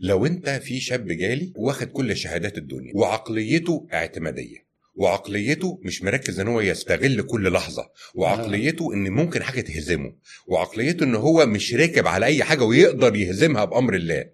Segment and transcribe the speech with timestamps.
[0.00, 6.48] لو انت في شاب جالي واخد كل شهادات الدنيا وعقليته اعتمادية وعقليته مش مركز ان
[6.48, 10.12] هو يستغل كل لحظة وعقليته ان ممكن حاجة تهزمه
[10.46, 14.24] وعقليته ان هو مش راكب على أي حاجة ويقدر يهزمها بأمر الله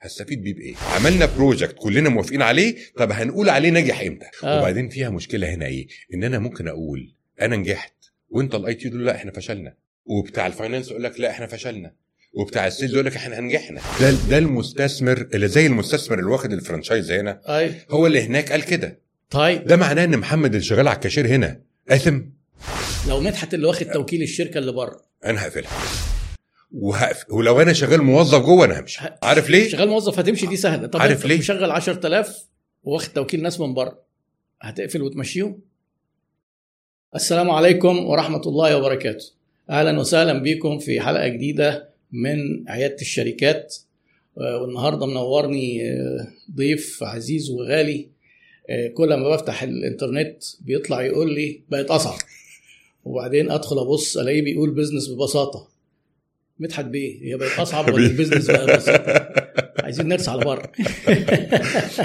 [0.00, 4.58] هستفيد بيه بإيه؟ عملنا project كلنا موافقين عليه طب هنقول عليه نجح إمتى؟ آه.
[4.58, 7.94] وبعدين فيها مشكلة هنا إيه؟ إن أنا ممكن أقول أنا نجحت
[8.30, 9.74] وأنت ال IT لا إحنا فشلنا
[10.06, 11.92] وبتاع ال finance يقول لك لا إحنا فشلنا.
[12.34, 16.52] وبتاع ال sales يقول لك إحنا نجحنا ده ده المستثمر اللي زي المستثمر اللي واخد
[16.52, 17.40] ال franchise هنا.
[17.48, 19.00] أيوه هو اللي هناك قال كده.
[19.30, 19.64] طيب.
[19.64, 22.22] ده معناه إن محمد اللي شغال على الكاشير هنا أثم.
[23.08, 25.00] لو مدحت اللي واخد توكيل الشركة اللي بره.
[25.24, 25.70] أنا هقفلها.
[26.72, 29.00] وهقفل ولو أنا شغال موظف جوه أنا همشي.
[29.22, 30.86] عارف ليه؟ شغال موظف هتمشي دي سهلة.
[30.86, 32.48] طب عارف ليه؟ مشغل 10000
[32.84, 33.98] واخد توكيل ناس من بره.
[34.62, 35.60] هتقفل وتمشيهم؟
[37.14, 39.24] السلام عليكم ورحمة الله وبركاته.
[39.70, 43.76] أهلا وسهلا بكم في حلقة جديدة من عيادة الشركات
[44.38, 48.08] آه، والنهاردة منورني آه، ضيف عزيز وغالي
[48.70, 52.18] آه، كل ما بفتح الانترنت بيطلع يقول لي بقت اصعب
[53.04, 55.68] وبعدين أدخل أبص ألاقيه بيقول business ببساطة.
[56.58, 59.28] مدحت بيه هي بقت أصعب ولا ال business بقى بسيطة؟
[59.84, 60.72] عايزين نرسى على بر.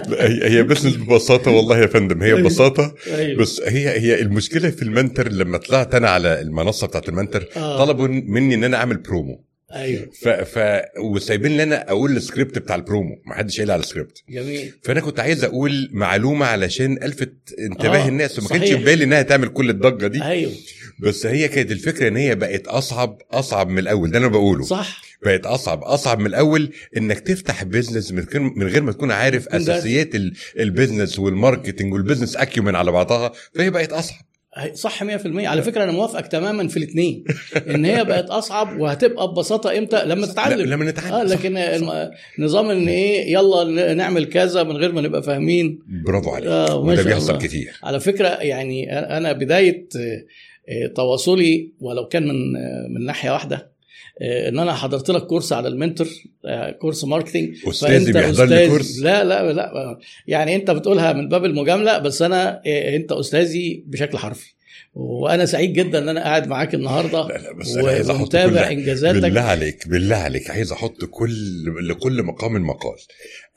[0.08, 2.40] لا، هي هي business ببساطة والله يا فندم هي أيوة.
[2.42, 2.96] ببساطة.
[3.08, 3.42] أيوة.
[3.42, 7.42] بس هي هي المشكلة في المنتور لما طلعت أنا على المنصة بتاعت المنتور.
[7.56, 10.10] طلبوا مني إن أنا أعمل برومو أيوه.
[10.22, 14.24] ف, ف وسايبين لي أنا أقول السكريبت بتاع البرومو ما حدش قايل على السكريبت.
[14.30, 14.74] جميل.
[14.84, 18.70] فأنا كنت عايز أقول معلومة علشان ألفت انتباه آه، الناس وما كانش.
[18.70, 20.24] في بالي إنها تعمل كل الضجة دي.
[20.24, 20.52] أيوه.
[21.00, 24.64] بس هي كانت الفكرة إن هي بقت أصعب أصعب من الأول ده أنا بقوله.
[24.64, 25.02] صح.
[25.26, 29.48] بقت أصعب أصعب من الأول إنك تفتح business من غير من غير ما تكون عارف.
[29.48, 34.22] أساسيات ال- ال business وال marketing وال business acumen على بعضها فهي بقت أصعب.
[34.74, 37.24] صح 100% على فكرة أنا موافقك تماما في الاثنين
[37.70, 40.62] إن هي بقت أصعب وهتبقى ببساطة إمتى؟ لما تتعلم.
[40.70, 41.28] لما نتعلم.
[41.28, 41.58] صح، لكن
[42.40, 45.80] نظام إن إيه يلا نعمل كذا من غير ما نبقى فاهمين.
[46.06, 46.48] برافو عليك.
[46.48, 47.38] آه، وده بيحصل.
[47.38, 47.74] كتير.
[47.84, 50.24] على فكرة يعني أنا بداية آه،
[50.70, 53.70] آه، تواصلي ولو كان من آه، من ناحية واحدة آه،
[54.22, 56.08] إن أنا حضرت لك course على المنتور
[56.46, 58.68] آه، course marketing أستاذي بيحضر لي.
[58.68, 59.00] course.
[59.00, 60.00] لا لا لا.
[60.28, 64.54] يعني أنت بتقولها من باب المجاملة بس أنا إيه، أنت أستاذي بشكل حرفي.
[64.94, 67.28] وأنا سعيد جدا إن أنا قاعد معاك النهارده.
[67.28, 69.22] لا لا بس أنا عايز أحط ومتابع كل إنجازاتك.
[69.22, 70.52] بالله عليك بالله عليك.
[70.52, 72.98] عايز أحط كل لكل مقام مقال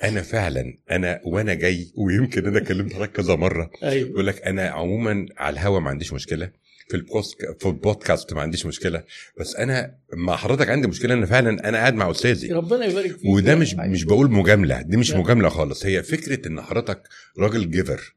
[0.04, 4.08] أنا فعلا أنا وأنا جاي ويمكن أنا كلمت حضرتك كذا مرة أيوه.
[4.10, 6.61] بقول لك أنا عموما على الهوا ما عنديش مشكلة.
[6.88, 9.02] في البوست في البودكاست ما عنديش مشكلة.
[9.40, 12.52] بس أنا مع حضرتك عندي مشكلة إن فعلا أنا قاعد مع أستاذي.
[12.52, 13.24] ربنا يبارك فيك.
[13.24, 14.82] وده مش مش بقول مجاملة.
[14.82, 15.12] دي مش.
[15.12, 15.86] مجاملة خالص.
[15.86, 17.02] هي فكرة إن حضرتك
[17.38, 18.14] راجل جيفر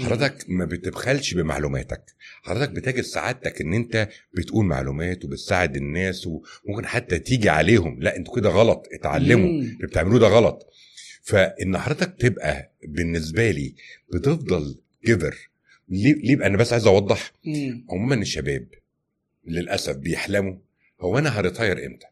[0.00, 2.02] حضرتك ما بتبخلش بمعلوماتك.
[2.42, 7.98] حضرتك بتجد سعادتك إن أنت بتقول معلومات وبتساعد الناس وممكن حتى تيجي عليهم.
[8.00, 8.86] لا أنتوا كده غلط.
[8.92, 9.48] اتعلموا.
[9.48, 10.66] اللي بتعملوه ده غلط.
[11.22, 13.74] فإن حضرتك تبقى بالنسبة لي
[14.12, 15.50] بتفضل جيفر
[15.90, 17.32] ليه ليه؟ أنا بس عايز أوضح.
[17.90, 18.66] عموما الشباب
[19.46, 20.54] للأسف بيحلموا
[21.00, 22.06] هو أنا هريتاير إمتى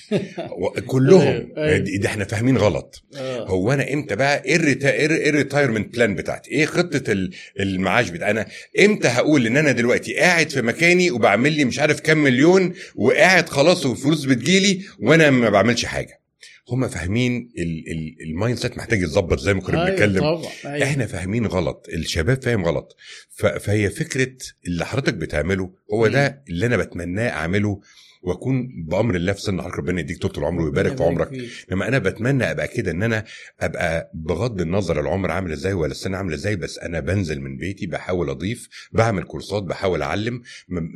[0.86, 1.78] كلهم أيوة، أيوة.
[1.78, 3.46] دي, دي إحنا فاهمين غلط آه.
[3.48, 8.08] هو أنا إمتى بقى إيه ال retire- ال retirement plan بتاعتي إيه خطة ال- المعاش
[8.10, 8.46] بتاعي أنا
[8.80, 13.48] إمتى هقول إن أنا دلوقتي قاعد في مكاني وبعمل لي مش عارف كام مليون وقاعد
[13.48, 16.19] خلاص والفلوس بتجيلي وأنا ما بعملش حاجة
[16.70, 20.82] هم فاهمين ال- ال- ال mindset محتاج يتظبط زي ما كنا أيوة بنتكلم أيوة.
[20.82, 22.96] إحنا فاهمين غلط الشباب فاهم غلط
[23.60, 24.32] فهي فكرة
[24.66, 26.06] اللي حضرتك بتعمله هو.
[26.06, 27.80] ده اللي أنا بتمناه أعمله
[28.22, 31.30] وأكون بأمر الله في سن حضرتك ربنا يديك طول العمر ويبارك في عمرك.
[31.70, 33.24] لما أنا بتمنى أبقى كده إن أنا
[33.60, 37.86] أبقى بغض النظر العمر عامل إزاي ولا السنة عامله إزاي بس أنا بنزل من بيتي
[37.86, 40.42] بحاول أضيف بعمل كورسات بحاول أعلم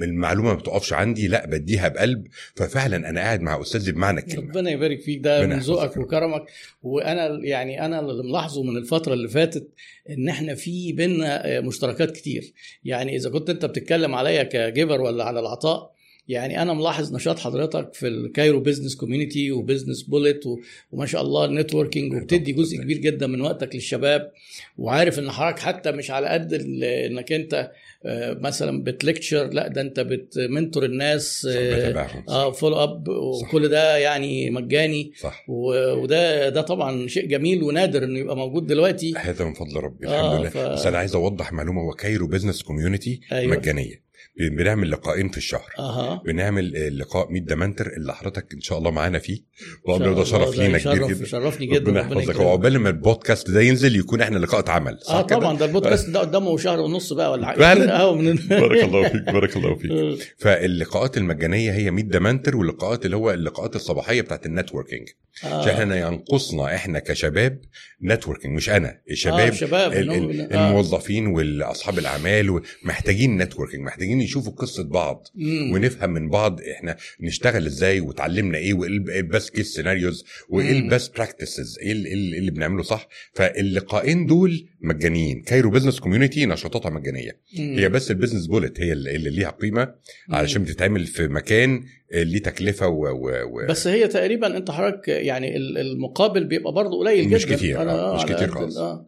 [0.02, 2.26] المعلومة ما بتقفش عندي لأ بديها بقلب.
[2.54, 4.48] ففعلا أنا قاعد مع أستاذي بمعنى الكلمة.
[4.48, 5.96] ربنا يبارك فيك ده من ذوقك.
[5.96, 6.42] وكرمك.
[6.82, 9.68] وأنا يعني أنا اللي ملاحظه من الفترة اللي فاتت
[10.10, 12.52] إن إحنا في بينا مشتركات كتير.
[12.84, 15.93] يعني إذا كنت أنت بتتكلم عليا ك giver ولا على العطاء
[16.28, 20.44] يعني أنا ملاحظ نشاط حضرتك في ال Cairo Business Community و Business Bullet
[20.92, 24.32] وما شاء الله ال networking وبتدي جزء كبير جدا من وقتك للشباب
[24.78, 27.70] وعارف إن حضرتك حتى مش على قد إنك أنت
[28.06, 32.06] آه، مثلا بت lecture لأ ده أنت بت mentor الناس آه،.
[32.28, 35.12] آه follow up وكل ده يعني مجاني.
[35.20, 35.44] صح.
[35.48, 39.14] وده ده طبعا شيء جميل ونادر إنه يبقى موجود دلوقتي.
[39.16, 40.50] هذا من فضل ربي آه، الحمد لله.
[40.50, 43.56] ف- بس أنا عايز أوضح معلومة هو Cairo Business Community أيوة.
[43.56, 44.03] مجانية.
[44.38, 45.70] بنعمل لقاءين في الشهر.
[45.78, 46.22] أها.
[46.26, 49.38] بنعمل آه، لقاء Meet the Mentor اللي حضرتك إن شاء الله معانا فيه.
[49.84, 51.22] وقبل ده شرف لينا كبير جدا.
[51.22, 52.40] يشرفني جدا ربنا يحفظك.
[52.40, 56.56] وعقبال ما البودكاست ده ينزل يكون إحنا لقاء اتعمل آه؟ طبعا ده البودكاست ده قدامه
[56.58, 58.12] شهر ونص بقى ولا حاجة.
[58.14, 60.18] من بارك الله فيك بارك الله فيك.
[60.42, 65.08] فاللقاءات المجانية هي Meet the Mentor واللقاءات اللي هو اللقاءات الصباحية بتاعت ال networking.
[65.44, 65.60] آه.
[65.60, 67.60] عشان إحنا ينقصنا إحنا كشباب
[68.02, 70.68] networking مش أنا آه الشباب شباب ال- إنهم- ال- آه.
[70.68, 75.72] الموظفين واصحاب الأعمال محتاجين networking محتاجين يشوفوا قصة بعض مم.
[75.72, 78.88] ونفهم من بعض إحنا نشتغل إزاي وتعلمنا إيه وإيه
[79.20, 80.72] ال best case scenarios وإيه.
[80.72, 86.46] ال best practices إيه ال- ال- اللي بنعمله صح فاللقاءين دول مجانيين Cairo Business Community
[86.46, 87.74] نشاطاتها مجانية مم.
[87.78, 89.94] هي بس ال Business Bullet هي اللي اللي ليها قيمة
[90.30, 91.82] علشان بتتعمل في مكان
[92.12, 96.72] آه، ليه تكلفة و, و, و بس هي تقريبا أنت حضرتك يعني ال- المقابل بيبقى
[96.72, 98.76] برضه قليل جدا مش كتير، أنا آه، مش كتير خالص.
[98.76, 99.06] آه،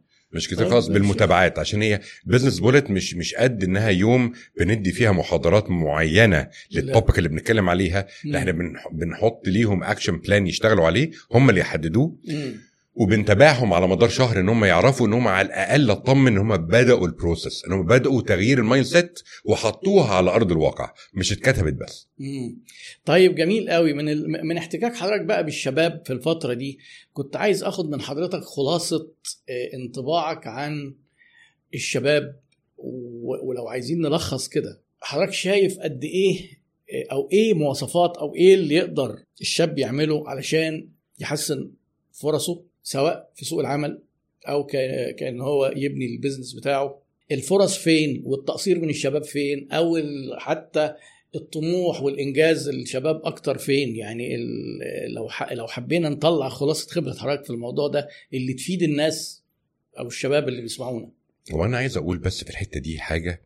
[0.71, 0.99] خالص ماشي.
[1.01, 6.86] بالمتابعات عشان هي Business Bullet مش مش قد انها يوم بندي فيها محاضرات معينة لل
[6.86, 11.61] topic اللي بنتكلم عليها لا إحنا بنح- بنحط ليهم action plan يشتغلوا عليه هم اللي
[11.61, 12.17] يحددوه.
[12.97, 17.07] وبنتابعهم على مدار شهر إن هم يعرفوا إن هم على الأقل اطمن إن هم بدأوا
[17.07, 22.09] ال process إن هم بدأوا تغيير ال mindset وحطوها على أرض الواقع مش اتكتبت بس.
[22.19, 22.59] مم.
[23.05, 23.93] طيب جميل قوي.
[23.93, 24.47] من ال...
[24.47, 26.79] من احتكاك حضرتك بقى بالشباب في الفترة دي
[27.13, 29.09] كنت عايز آخد من حضرتك خلاصة
[29.49, 30.95] آه، انطباعك عن
[31.75, 32.37] الشباب
[32.79, 33.49] و...
[33.49, 36.41] ولو عايزين نلخص كده حضرتك شايف قد إيه
[36.93, 40.89] آه، أو إيه مواصفات أو إيه اللي يقدر الشاب يعمله علشان
[41.19, 41.71] يحسن
[42.13, 44.03] فرصه؟ سواء في سوق العمل
[44.49, 44.67] أو.
[45.19, 46.99] كأن هو يبني البيزنس بتاعه
[47.33, 49.99] الفرص فين والتقصير من الشباب فين أو.
[50.39, 50.95] حتى
[51.35, 54.37] الطموح والإنجاز الشباب أكتر فين يعني
[55.09, 59.43] لو لو حبينا نطلع خلاصة خبرة حضرتك في الموضوع ده اللي تفيد الناس
[59.99, 61.11] أو الشباب اللي بيسمعونا
[61.53, 63.43] وأنا عايز أقول بس في الحتة دي حاجة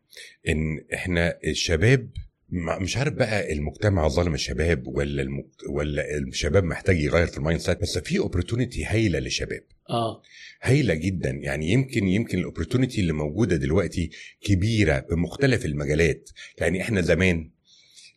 [0.48, 2.08] إن إحنا الشباب
[2.52, 5.62] مش عارف بقى المجتمع ظالم الشباب ولا المجت...
[5.68, 9.62] ولا الشباب محتاج يغير في ال mindset بس في opportunity هايلة للشباب.
[9.90, 10.22] آه.
[10.62, 11.30] هايلة جدا.
[11.30, 14.10] يعني يمكن يمكن الاوبورتونيتي اللي موجودة دلوقتي
[14.40, 16.30] كبيرة بمختلف المجالات.
[16.58, 17.50] يعني إحنا زمان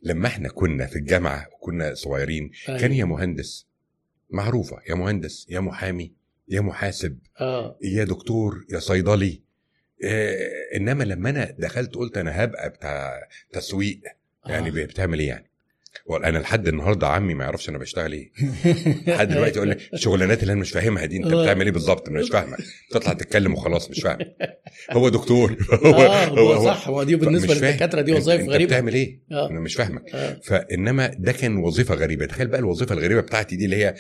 [0.03, 3.68] لما إحنا كنا في الجامعة وكنا صغيرين كان يا مهندس
[4.29, 6.12] معروفة يا مهندس يا محامي
[6.50, 7.77] يا محاسب آه.
[7.83, 9.41] يا دكتور يا صيدلي.
[10.03, 14.01] آه إنما لما أنا دخلت قلت أنا هبقى بتاع تسويق
[14.45, 14.86] يعني آه.
[14.86, 15.54] بتعمل إيه يعني؟
[16.06, 18.31] وأنا لحد النهارده عمي ما يعرفش أنا بشتغل إيه.
[19.07, 21.44] لحد دلوقتي يقول لي الشغلانات اللي أنا مش فاهمها دي أنت آه.
[21.44, 22.57] بتعمل إيه بالظبط أنا مش فاهمك
[22.92, 24.18] تطلع تتكلم وخلاص مش فاهم
[24.92, 25.57] هو دكتور.
[25.86, 27.54] هو آه هو صح هو دي بالنسبة.
[27.54, 28.66] للدكاترة دي وظائف أنت غريبة.
[28.66, 29.50] بتعمل إيه؟ آه.
[29.50, 30.16] أنا مش فاهمك.
[30.16, 30.40] آه.
[30.44, 32.25] فإنما ده كان وظيفة غريبة.
[32.25, 33.96] تخيل بقى الوظيفة الغريبة بتاعتي دي اللي هي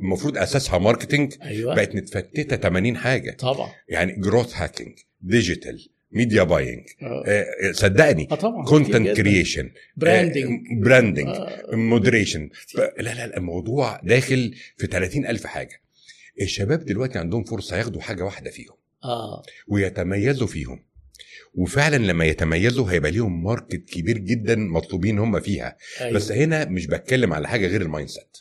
[0.00, 1.74] المفروض أساسها marketing أيوه.
[1.74, 3.36] بقت متفتتة 80 حاجة.
[3.38, 3.70] طبعا.
[3.88, 7.72] يعني growth hacking digital media buying آه.
[7.72, 8.28] صدقني.
[8.30, 8.64] آه طبعا.
[8.64, 11.66] content creation branding branding آه.
[11.76, 15.80] moderation لا لا لا الموضوع داخل في 30 ألف حاجة.
[16.40, 18.74] الشباب دلوقتي عندهم فرصة ياخدوا حاجة واحدة فيهم.
[19.04, 19.42] آه.
[19.68, 20.84] ويتميزوا فيهم.
[21.54, 25.76] وفعلا لما يتميزوا هيبقى ليهم market كبير جدا مطلوبين هم فيها.
[26.00, 26.12] أيوة.
[26.12, 28.36] بس هنا مش بتكلم على حاجة غير ال mindset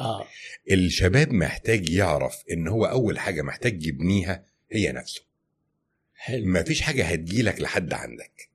[0.00, 0.26] آه.
[0.70, 5.29] الشباب محتاج يعرف إن هو أول حاجة محتاج يبنيها هي نفسه.
[6.22, 6.46] حلو.
[6.46, 8.48] مفيش حاجة هتجيلك لحد عندك.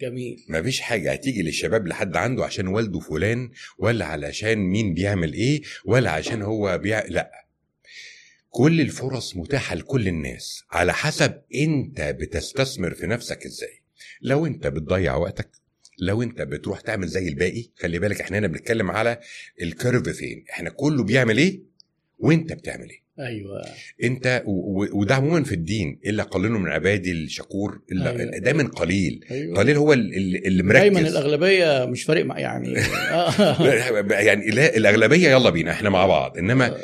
[0.00, 0.44] جميل.
[0.48, 6.10] مفيش حاجة هتيجي للشباب لحد عنده عشان والده فلان ولا علشان مين بيعمل إيه ولا
[6.10, 7.04] عشان هو بيع...
[7.08, 7.46] لأ.
[8.50, 10.64] كل الفرص متاحة لكل الناس.
[10.70, 13.82] على حسب أنت بتستثمر في نفسك إزاي.
[14.22, 15.50] لو أنت بتضيع وقتك
[15.98, 19.20] لو أنت بتروح تعمل زي الباقي خلي بالك إحنا هنا بنتكلم على
[19.62, 20.44] الكيرف فين.
[20.50, 21.62] إحنا كله بيعمل إيه
[22.18, 23.01] وأنت بتعمل إيه.
[23.20, 23.62] أيوه.
[24.04, 24.42] أنت
[24.92, 28.38] وده عموما في الدين إلا قليل من عبادي الشكور إلا أيوة.
[28.38, 29.24] دايما قليل.
[29.30, 29.56] أيوه.
[29.56, 30.78] قليل هو ال- ال- اللي مركز.
[30.80, 32.78] دايما الأغلبية مش فارق مع يعني.
[33.12, 34.02] آه.
[34.12, 36.38] يعني لا الأغلبية يلا بينا إحنا مع بعض.
[36.38, 36.78] إنما آه.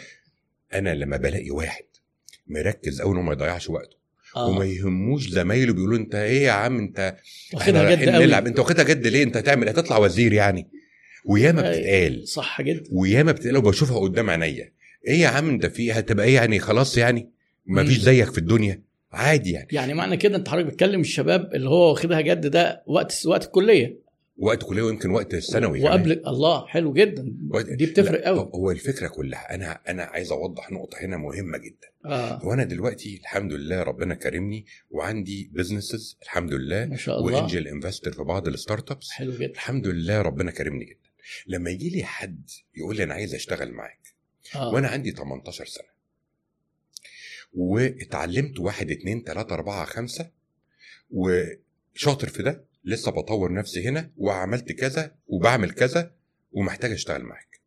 [0.74, 1.84] أنا لما بلاقي واحد
[2.46, 3.96] مركز قوي إنه ما يضيعش وقته
[4.36, 4.46] آه.
[4.48, 7.16] وما يهموش زمايله بيقولوا أنت إيه يا عم أنت
[7.54, 8.46] واخدها جد نلعب.
[8.46, 10.68] أنت واخدها جد ليه؟ أنت هتعمل هتطلع وزير يعني.
[11.24, 11.72] وياما أيوة.
[11.80, 12.28] بتتقال.
[12.28, 12.82] صح جدا.
[12.92, 14.72] وياما بتتقال وبشوفها قدام عينيا.
[15.06, 17.30] إيه يا عم انت في هتبقى إيه يعني؟ خلاص يعني
[17.66, 17.98] ما فيش.
[17.98, 18.82] زيك في الدنيا.
[19.12, 19.68] عادي يعني.
[19.72, 24.08] يعني معنى كده انت حضرتك بتكلم الشباب اللي هو واخدها جد ده وقت وقت الكلية.
[24.40, 25.82] وقت كليه ويمكن وقت الثانوي.
[25.82, 27.36] وقبل الله حلو جدا.
[27.50, 31.88] وقت- دي بتفرق قوي هو الفكرة كلها أنا أنا عايز أوضح نقطة هنا مهمة جدا.
[32.06, 32.46] آه.
[32.46, 37.36] وأنا دلوقتي الحمد لله ربنا كرمني وعندي businesses الحمد لله ما شاء الله.
[37.40, 39.52] و angel investor في بعض ال startups حلو جدا.
[39.52, 41.08] الحمد لله ربنا كرمني جدا.
[41.46, 44.00] لما يجي لي حد يقول لي أنا عايز أشتغل معاك
[44.54, 44.68] آه.
[44.72, 45.88] وأنا عندي 18 سنة.
[47.54, 50.30] واتعلمت واحد اتنين تلاتة أربعة خمسة
[51.10, 56.12] وشاطر في ده لسه بطور نفسي هنا وعملت كذا وبعمل كذا
[56.52, 57.60] ومحتاج أشتغل معاك.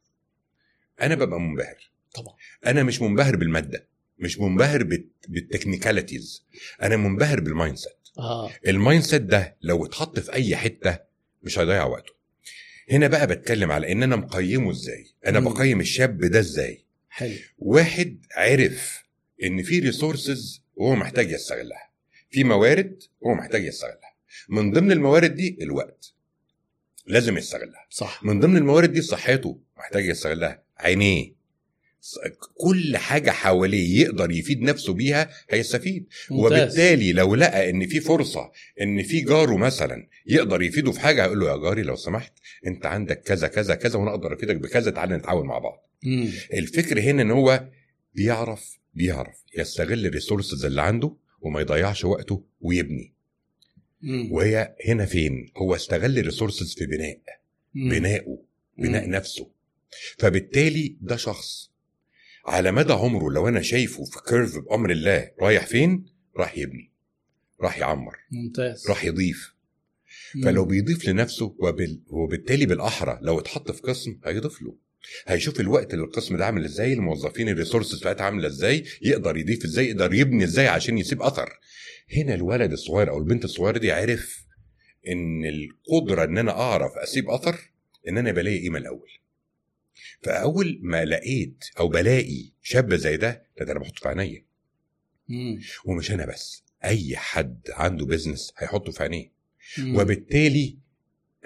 [1.01, 1.91] أنا ببقى منبهر.
[2.15, 2.35] طبعا.
[2.65, 3.87] أنا مش منبهر بالمادة
[4.19, 6.45] مش منبهر بالت- بال technicalities.
[6.81, 7.97] أنا منبهر بال mindset.
[8.17, 8.51] آه.
[8.67, 10.99] ال mindset ده لو اتحط في أي حتة
[11.43, 12.13] مش هيضيع وقته.
[12.91, 15.53] هنا بقى بتكلم على إن أنا مقيمه إزاي؟ أنا مم.
[15.53, 17.35] بقيم الشاب ده إزاي؟ حلو.
[17.57, 19.03] واحد عرف
[19.43, 21.89] إن في ريسورسز وهو محتاج يستغلها.
[22.29, 24.15] في موارد هو محتاج يستغلها.
[24.49, 26.13] من ضمن الموارد دي الوقت.
[27.07, 27.85] لازم يستغلها.
[27.89, 28.23] صح.
[28.23, 30.63] من ضمن الموارد دي صحته محتاج يستغلها.
[30.77, 31.40] عينيه.
[32.57, 36.45] كل حاجة حواليه يقدر يفيد نفسه بيها هيستفيد ممتاز.
[36.61, 41.39] وبالتالي لو لقى إن في فرصة إن في جاره مثلا يقدر يفيده في حاجة هيقول
[41.39, 42.33] له يا جاري لو سمحت
[42.67, 46.29] أنت عندك كذا كذا كذا وأنا أقدر أفيدك بكذا تعالى نتعاون مع بعض مم.
[46.53, 47.67] الفكر هنا إن هو
[48.15, 53.13] بيعرف بيعرف يستغل ال resources اللي عنده وما يضيعش وقته ويبني
[54.01, 54.31] مم.
[54.31, 57.19] وهي هنا فين هو استغل ال resources في بناء
[57.73, 57.89] مم.
[57.89, 58.37] بنائه
[58.77, 59.11] بناء مم.
[59.15, 59.49] نفسه
[60.17, 61.70] فبالتالي ده شخص
[62.45, 66.05] على مدى عمره لو أنا شايفه في curve بأمر الله رايح فين؟
[66.37, 66.91] راح يبني
[67.61, 68.89] راح يعمر ممتاز.
[68.89, 69.53] راح يضيف.
[70.35, 70.43] مم.
[70.43, 72.01] فلو بيضيف لنفسه وبال...
[72.07, 74.75] وبالتالي بالأحرى لو اتحط في قسم هيضيف له.
[75.27, 79.65] هيشوف الوقت اللي القسم ده عامل إزاي الموظفين ال resources بتاعتها عاملة إزاي يقدر يضيف
[79.65, 81.59] إزاي يقدر يبني إزاي عشان يسيب أثر.
[82.17, 84.45] هنا الولد الصغير أو البنت الصغيرة دي عرف
[85.07, 87.71] إن القدرة إن أنا أعرف أسيب أثر
[88.07, 89.09] إن أنا بلاقي قيمة الأول.
[90.21, 94.45] فأول ما لقيت أو بلاقي شاب زي ده ده أنا بحطه في عينيا.
[95.85, 99.31] ومش أنا بس أي حد عنده business هيحطه في عينيه.
[99.95, 100.77] وبالتالي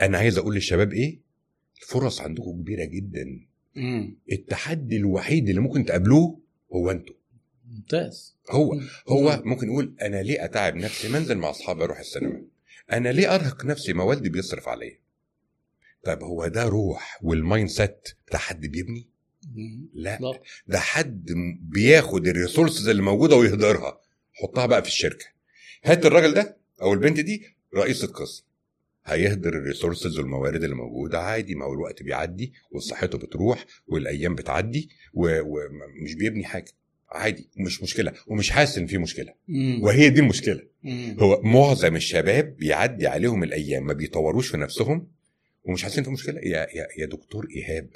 [0.01, 1.19] أنا عايز أقول للشباب إيه؟
[1.81, 3.45] الفرص عندكم كبيرة جدا.
[3.75, 4.17] مم.
[4.31, 6.39] التحدي الوحيد اللي ممكن تقابلوه
[6.73, 7.15] هو أنتوا.
[7.67, 8.35] ممتاز.
[8.49, 8.87] هو مم.
[9.09, 12.43] هو ممكن يقول أنا ليه أتعب نفسي ما أنزل مع أصحابي أروح السينما؟
[12.91, 14.99] أنا ليه أرهق نفسي ما والدي بيصرف عليا؟
[16.05, 19.09] طيب هو ده روح وال mindset بتاع حد بيبني.
[19.93, 20.19] لا.
[20.67, 21.25] ده حد
[21.61, 23.99] بياخد ال resources اللي موجودة ويهدرها
[24.33, 25.25] حطها بقى في الشركة
[25.83, 27.43] هات الراجل ده أو البنت دي
[27.75, 28.43] رئيس القسم
[29.05, 34.89] هيهدر ال resources والموارد اللي موجودة عادي ما هو الوقت بيعدي وصحته بتروح والأيام بتعدي
[35.13, 36.71] ومش بيبني حاجة
[37.09, 39.79] عادي مش مشكلة ومش حاسس إن في مشكلة مم.
[39.83, 41.15] وهي دي المشكلة مم.
[41.19, 45.07] هو معظم الشباب بيعدي عليهم الأيام ما بيطوروش في نفسهم
[45.65, 46.39] ومش حاسين في مشكلة.
[46.39, 47.89] يا يا يا دكتور إيهاب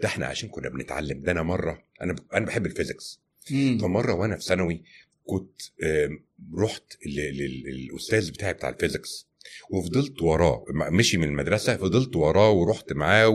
[0.00, 1.20] ده إحنا عشان كنا بنتعلم.
[1.20, 3.20] ده أنا مرة أنا أنا بحب ال physics.
[3.80, 4.82] فمرة وأنا في ثانوي
[5.24, 5.62] كنت
[6.58, 9.28] رحت للأستاذ بتاعي بتاع ال physics.
[9.70, 13.28] وفضلت وراه مشي من المدرسة فضلت وراه ورحت معاه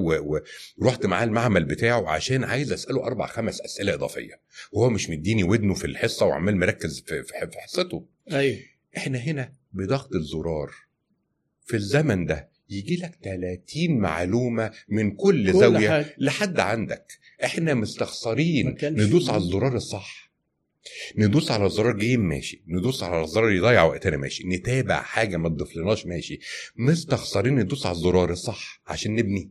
[0.78, 4.42] ورحت معاه المعمل بتاعه عشان عايز أسأله أربع خمس أسئلة إضافية.
[4.72, 8.06] وهو مش مديني ودنه في الحصة وعمال مركز في حصته.
[8.32, 8.60] أيوه.
[8.98, 10.72] إحنا هنا بضغط الزرار.
[11.66, 16.16] في الزمن ده يجي لك 30 معلومة من كل, كل زاوية حاجة.
[16.18, 17.12] لحد عندك.
[17.44, 18.76] إحنا مستخسرين.
[18.84, 19.30] ندوس.
[19.30, 20.28] على الزرار الصح.
[21.18, 22.64] ندوس على الزرار game ماشي.
[22.68, 24.48] ندوس على الزرار يضيع وقتنا ماشي.
[24.48, 26.40] نتابع حاجة ما تضيفلناش ماشي.
[26.76, 29.50] مستخسرين ندوس على الزرار الصح عشان نبني.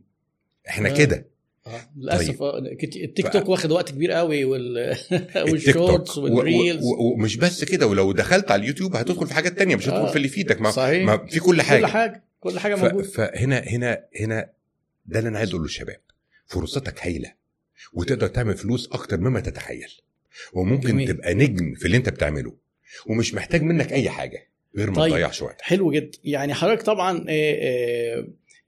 [0.69, 0.97] إحنا آه.
[0.97, 1.27] كده.
[1.67, 1.89] آه.
[1.97, 2.41] للأسف طيب.
[2.43, 2.57] آه،
[3.03, 4.97] التيك ف- توك واخد وقت كبير قوي وال...
[5.51, 6.23] وال shorts توك.
[6.23, 6.83] و- و- وال reels.
[6.83, 10.09] و- ومش بس كده ولو دخلت على اليوتيوب هتدخل في حاجات تانية مش هتدخل آه.
[10.11, 11.05] في اللي يفيدك ما, صحيح.
[11.05, 12.26] ما في كل حاجة كل حاجة.
[12.39, 12.83] كل حاجة ف...
[12.83, 13.07] موجودة.
[13.07, 14.49] فهنا هنا هنا
[15.05, 15.99] ده اللي أنا عايز أقوله للشباب.
[16.45, 17.33] فرصتك هايلة
[17.93, 19.91] وتقدر تعمل فلوس أكتر مما تتخيل.
[20.53, 21.07] وممكن جميل.
[21.07, 22.53] تبقى نجم في اللي أنت بتعمله
[23.07, 25.11] ومش محتاج منك أي حاجة غير ما طيب.
[25.13, 27.25] تضيعش وقتك حلو جدا يعني حضرتك طبعا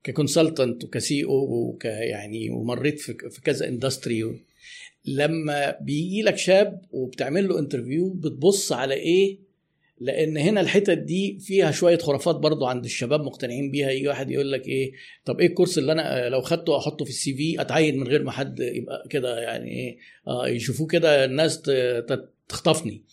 [0.03, 4.45] ك consultant وك CEO وك يعني ومريت في كذا industry
[5.05, 9.39] لما بيجي لك شاب وبتعمل له interview بتبص على إيه؟
[10.01, 14.51] لأن هنا الحتت دي فيها شوية خرافات برضو عند الشباب مقتنعين بيها يجي واحد يقول
[14.51, 14.91] لك إيه
[15.25, 18.07] طب إيه ال course اللي أنا آه، لو خدته أحطه في ال CV أتعين من
[18.07, 21.61] غير ما حد يبقى كده يعني إيه آه، يشوفوه كده الناس
[22.49, 23.03] تخطفني.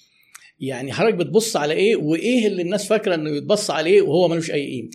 [0.61, 4.67] يعني حضرتك بتبص على إيه وإيه اللي الناس فاكرة إنه يتبص عليه وهو ملوش أي
[4.71, 4.91] قيمة؟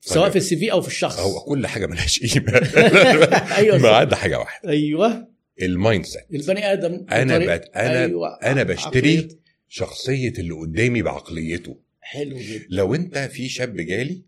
[0.00, 0.32] سواء طيب.
[0.32, 1.18] في ال CV أو في الشخص.
[1.20, 2.52] هو كل حاجة ملهاش قيمة.
[3.58, 3.88] أيوة ما.
[3.88, 4.68] عدا حاجة واحدة.
[4.70, 5.28] أيوه.
[5.62, 6.22] ال mindset.
[6.34, 9.41] البني آدم أنا بطريقة- بت- أنا- أنا بشتري عقلية.
[9.74, 11.76] شخصية اللي قدامي بعقليته.
[12.00, 12.66] حلو جدا.
[12.70, 14.22] لو انت في شاب جالي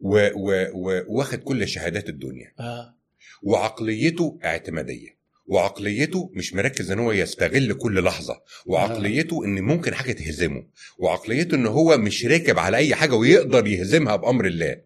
[0.00, 2.94] واخد كل شهادات الدنيا آه.
[3.42, 10.66] وعقليته اعتمادية وعقليته مش مركز ان هو يستغل كل لحظة وعقليته ان ممكن حاجة تهزمه
[10.98, 14.80] وعقليته ان هو مش راكب على أي حاجة ويقدر يهزمها بأمر الله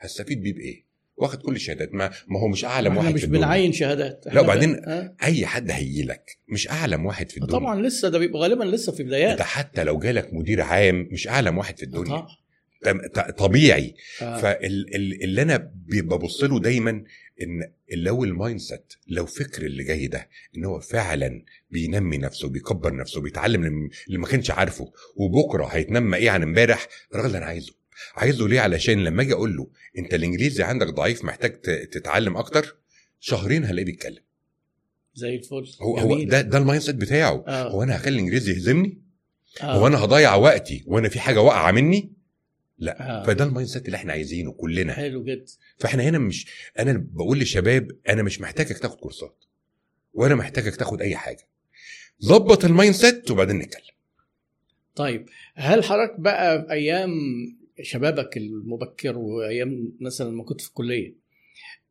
[0.00, 0.84] هستفيد بيه بإيه؟
[1.22, 1.94] واخد كل الشهادات.
[1.94, 3.40] ما ما هو مش أعلم واحد مش في الدنيا.
[3.46, 4.24] بنعين شهادات.
[4.32, 5.16] لا، وبعدين آه.
[5.22, 6.38] أي حد هيجي لك.
[6.48, 7.52] مش أعلم واحد في الدنيا.
[7.60, 9.42] طبعا لسه ده بيبقى غالبا لسه في بدايات.
[9.42, 12.04] حتى لو جالك مدير عام مش أعلم واحد في الدنيا.
[12.04, 12.26] طبعا.
[13.38, 13.94] طبيعي.
[14.22, 14.38] آه.
[14.40, 16.90] فاللي أنا ببص له دايما
[17.42, 22.94] إن لو ال mindset لو فكر اللي جاي ده إن هو فعلا بينمي نفسه بيكبر
[22.96, 23.64] نفسه بيتعلم
[24.08, 27.72] اللي- ما كانش عارفه وبكرة هيتنمى إيه عن امبارح؟ الراجل ده أنا عايزه.
[28.16, 32.76] عايزه ليه علشان لما أجي أقول له انت الانجليزي عندك ضعيف محتاج تتعلم أكتر
[33.20, 34.22] شهرين هلاقيه بيتكلم.
[35.14, 35.66] زي الفل.
[35.82, 36.22] هو هو.
[36.24, 37.44] ده ده ال mindset بتاعه.
[37.48, 37.68] آه.
[37.70, 39.02] هو أنا هخلي الانجليزي يهزمني؟
[39.62, 39.64] آه.
[39.78, 42.12] هو أنا هضيع وقتي وأنا في حاجة واقعة مني؟
[42.78, 43.20] لا.
[43.22, 43.26] آه.
[43.26, 44.92] فده ال mindset اللي إحنا عايزينه كلنا.
[44.92, 45.44] حلو جدا.
[45.78, 46.46] فإحنا هنا مش
[46.78, 49.44] أنا بقول للشباب أنا مش محتاجك تاخد courseات
[50.14, 51.48] ولا محتاجك تاخد أي حاجة.
[52.24, 53.94] ظبط ال mindset وبعدين نتكلم.
[54.94, 57.10] طيب هل حضرتك بقى في أيام
[57.82, 61.14] شبابك المبكر وأيام مثلا لما كنت في الكلية.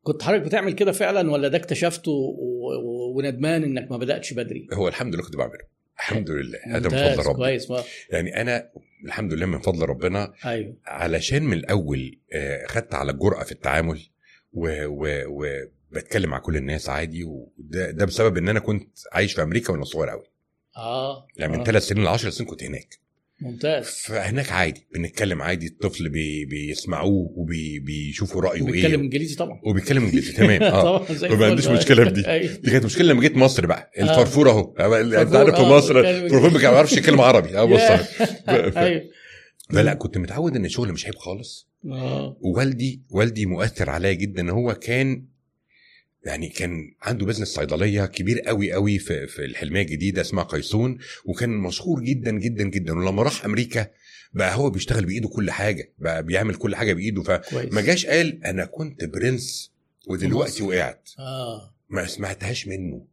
[0.04, 4.68] كنت حضرتك بتعمل كده فعلا ولا ده اكتشفته و- و- وندمان إنك ما بدأتش بدري؟
[4.74, 5.60] هو الحمد لله كنت بعمله.
[5.98, 6.60] الحمد لله.
[6.66, 7.72] هذا من فضل ربنا كويس.
[7.72, 7.84] ما.
[8.12, 8.70] يعني أنا
[9.06, 10.76] الحمد لله من فضل ربنا أيوه.
[10.86, 14.00] علشان من الأول آه، خدت على الجرأة في التعامل
[14.54, 15.24] و- و-
[15.92, 19.84] وبتكلم مع كل الناس عادي وده ده بسبب إن أنا كنت عايش في أمريكا وأنا
[19.84, 20.24] صغير قوي
[20.78, 21.28] آه.
[21.38, 21.64] يعني من آه.
[21.64, 23.00] ثلاث سنين ل 10 سنين كنت هناك.
[23.42, 23.86] ممتاز.
[23.86, 29.62] فهناك عادي بنتكلم عادي الطفل بي بيسمعوه وبيشوفوا رأيه بيتكلم إيه إنجليزي طبعا.
[29.66, 30.64] وبيتكلم إنجليزي تمام.
[30.74, 30.98] آه.
[30.98, 31.46] طبعا زي ما.
[31.46, 32.28] عنديش مشكلة في دي.
[32.28, 32.54] أيوة.
[32.54, 33.92] دي كانت مشكلة لما جيت مصر بقى.
[33.98, 34.02] آه.
[34.04, 34.74] الفرفور أهو.
[34.80, 37.58] انت فرفور، عارف في آه، مصر؟ بيتكلم الفرفور ما بيعرفش يتكلم عربي.
[37.58, 37.80] آه بص.
[38.50, 39.02] أيوه.
[39.74, 41.70] فلا كنت متعود إن الشغل مش عيب خالص.
[41.86, 42.38] آه.
[42.42, 44.52] ووالدي والدي مؤثر عليا جدا.
[44.52, 45.26] هو كان
[46.24, 51.50] يعني كان عنده business صيدلية كبير قوي قوي في في الحلمية الجديدة اسمها قيصون وكان
[51.50, 52.94] مشهور جدا جدا جدا.
[52.94, 53.88] ولما راح أمريكا
[54.34, 57.24] بقى هو بيشتغل بإيده كل حاجة بقى بيعمل كل حاجة بإيده.
[57.24, 59.72] فما جاش قال أنا كنت برنس
[60.08, 60.64] ودلوقتي.
[60.64, 61.10] وقعت.
[61.20, 61.76] آه.
[61.90, 63.06] ما سمعتهاش منه.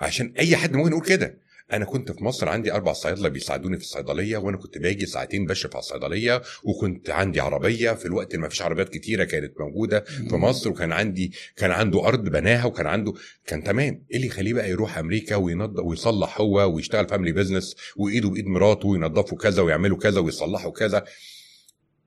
[0.00, 1.38] عشان أي حد ممكن يقول كده.
[1.72, 5.72] أنا كنت في مصر عندي أربع صيادلة بيساعدوني في الصيدلية وأنا كنت باجي ساعتين بشرف
[5.76, 10.36] على الصيدلية وكنت عندي عربية في الوقت اللي ما فيش عربيات كتيرة كانت موجودة في
[10.36, 13.12] مصر وكان عندي كان عنده أرض بناها وكان عنده
[13.46, 14.04] كان تمام.
[14.10, 18.88] إيه اللي يخليه بقى يروح أمريكا وينظف ويصلح هو ويشتغل family business وإيده بإيد مراته
[18.88, 21.04] وينظفوا كذا ويعملوا كذا ويصلحوا كذا؟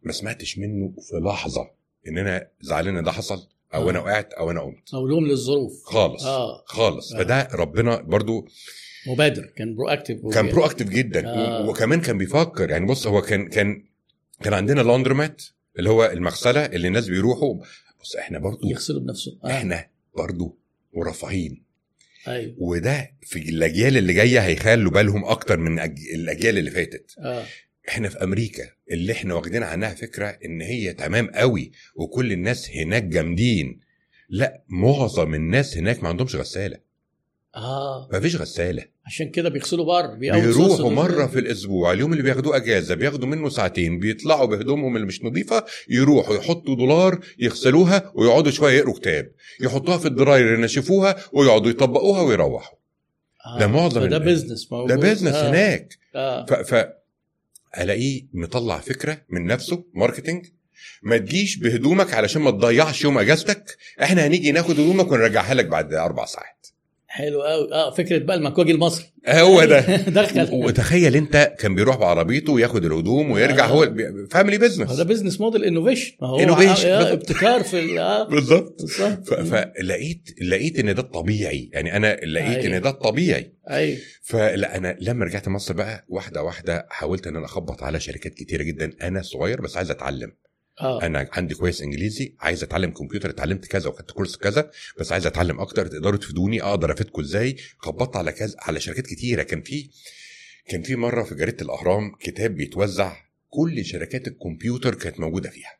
[0.04, 1.72] ما سمعتش منه في لحظة
[2.08, 4.04] إن أنا زعلان إن ده حصل أو أنا آه.
[4.04, 4.94] وقعت أو أنا قمت.
[4.94, 5.84] أو لوم للظروف.
[5.84, 6.26] خالص.
[6.26, 6.64] آه.
[6.66, 7.14] خالص.
[7.14, 7.18] آه.
[7.18, 8.48] فده ربنا برضو
[9.08, 11.28] مبادر كان proactive كان proactive جدا.
[11.28, 11.70] آه.
[11.70, 13.84] وكمان كان بيفكر يعني بص هو كان كان
[14.44, 15.42] كان عندنا laundromat
[15.80, 17.56] اللي هو المغسلة اللي الناس بيروحوا.
[18.02, 19.48] بص إحنا برضو يغسلوا بنفسهم آه.
[19.52, 20.58] إحنا برضو
[20.94, 21.64] مرفهين
[22.28, 22.56] أيوه.
[22.58, 25.98] وده في الأجيال اللي جاية هيخلوا بالهم أكتر من أج...
[26.14, 27.16] الأجيال اللي فاتت.
[27.20, 27.46] آه.
[27.90, 33.04] إحنا في أمريكا اللي إحنا واخدين عنها فكرة إن هي تمام قوي وكل الناس هناك
[33.04, 33.80] جامدين.
[34.30, 36.78] لأ معظم الناس هناك ما عندهمش غسالة.
[37.56, 38.10] آه.
[38.12, 42.96] ما فيش غساله عشان كده بيغسلوا بره بيروحوا مرة في الأسبوع اليوم اللي بياخدوه أجازة
[42.96, 48.94] بياخدوا منه ساعتين بيطلعوا بهدومهم اللي مش نظيفة يروحوا يحطوا دولار يغسلوها ويقعدوا شوية يقروا
[48.94, 49.32] كتاب.
[49.62, 52.78] يحطوها في ال dryer ينشفوها ويقعدوا يطبقوها ويروحوا.
[53.46, 53.60] آه.
[53.60, 55.50] ده معظم ده business ده business آه.
[55.50, 55.98] هناك.
[56.50, 56.86] ف, ف
[57.78, 60.46] ألاقيه مطلع فكرة من نفسه marketing
[61.04, 63.78] ما تجيش بهدومك علشان ما تضيعش يوم أجازتك.
[64.04, 66.68] إحنا هنيجي ناخد هدومك ونرجعها لك بعد أربع ساعات.
[67.12, 67.74] حلو قوي.
[67.74, 69.06] آه فكرة بقى المكواجي المصري.
[69.28, 69.80] هو ده.
[70.22, 70.50] دخل.
[70.54, 73.68] وتخيل انت كان بيروح بعربيته وياخد الهدوم ويرجع آه.
[73.68, 73.94] هو
[74.32, 76.86] family هو ده business model innovation ما هو بالظبط.
[77.12, 78.30] ابتكار في آه.
[78.30, 78.82] بالظبط.
[79.26, 81.70] فلقيت لقيت ان ده الطبيعي.
[81.74, 82.78] يعني أنا لقيت أيوة.
[82.78, 83.54] ان ده الطبيعي.
[83.70, 83.98] أيوه.
[84.24, 88.64] فلا أنا لما رجعت مصر بقى واحدة واحدة حاولت ان أنا اخبط على شركات كتيرة
[88.64, 88.92] جدا.
[89.02, 90.32] أنا صغير بس عايز اتعلم.
[90.82, 91.02] آه.
[91.06, 95.60] أنا عندي كويس إنجليزي عايز أتعلم كمبيوتر اتعلمت كذا وخدت course كذا بس عايز أتعلم
[95.60, 99.44] أكتر تقدروا تفيدوني أقدر أفيدكم إزاي؟ خبطت على كذا على شركات كتيرة.
[99.44, 99.90] كان في
[100.68, 103.18] كان في مرة في جريدة الأهرام كتاب بيتوزع
[103.50, 105.80] كل شركات الكمبيوتر كانت موجودة فيها.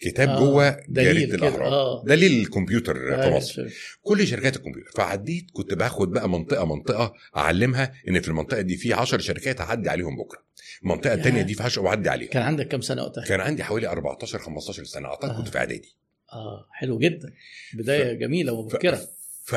[0.00, 1.72] كتاب آه، جوه جريدة الأهرام.
[1.72, 2.04] آه.
[2.06, 3.68] دليل الكمبيوتر في أيوة، مصر.
[3.68, 3.98] شوف.
[4.02, 4.90] كل شركات الكمبيوتر.
[4.96, 9.88] فعديت كنت باخد بقى منطقة منطقة أعلمها إن في المنطقة دي في 10 شركات اعدي
[9.88, 10.42] عليهم بكرة.
[10.82, 11.14] المنطقة يا.
[11.14, 14.38] الثانية دي في 10 واعدي عليهم كان عندك كام سنة وقتها؟ كان عندي حوالي 14
[14.38, 15.36] 15 سنة أعتقد آه.
[15.36, 15.96] كنت في إعدادي
[16.32, 17.32] آه حلو جدا
[17.74, 19.00] بداية جميلة ومبكرة
[19.44, 19.56] ف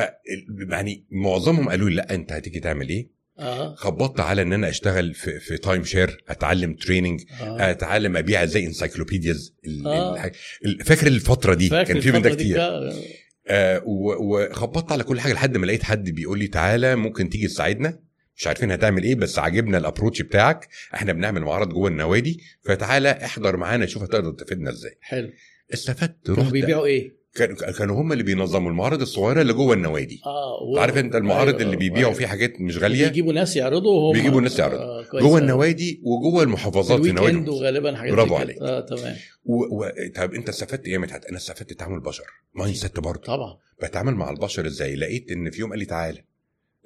[0.70, 5.14] يعني معظمهم قالوا لي لا أنت هتيجي تعمل إيه؟ آه خبطت على إن أنا أشتغل
[5.14, 9.54] في, في time share أتعلم training آه أتعلم أبيع زي encyclopedias
[9.86, 10.32] آه.
[10.84, 12.56] فاكر الفترة دي فاكر كان في من ده كتير؟
[13.48, 17.98] آه وخبطت على كل حاجة لحد ما لقيت حد بيقول لي تعالى ممكن تيجي تساعدنا
[18.36, 20.68] مش عارفين هتعمل إيه بس عاجبنا ال approach بتاعك.
[20.94, 22.40] إحنا بنعمل معرض جوه النوادي.
[22.62, 24.98] فتعالى احضر معانا شوف هتقدر تفيدنا إزاي.
[25.00, 25.30] حلو.
[25.74, 30.20] استفدت كانوا رحت بيبيعوا إيه؟ كانوا كانوا هم اللي بينظموا المعارض الصغيرة اللي جوه النوادي.
[30.26, 30.80] آه.
[30.80, 32.12] عارف أنت المعارض أيوة، اللي بيبيعوا أيوة.
[32.18, 34.84] فيه حاجات مش غالية؟ بيجيبوا ناس يعرضوا وهم بيجيبوا ناس يعرضوا.
[34.84, 35.38] آه كويس جوه.
[35.38, 38.58] النوادي وجوه المحافظات في ال weekend نوادي وغالبا حاجات برافو عليك.
[38.58, 39.16] آه تمام.
[39.44, 39.54] و...
[39.54, 39.90] و...
[40.14, 42.24] طب أنت استفدت إيه يا مدحت؟ أنا استفدت تعامل بشر.
[42.54, 43.22] mindset برضه.
[43.22, 43.58] طبعا.
[43.82, 46.24] بتعامل مع البشر إزاي؟ لقيت إن في يوم قال لي تعالى.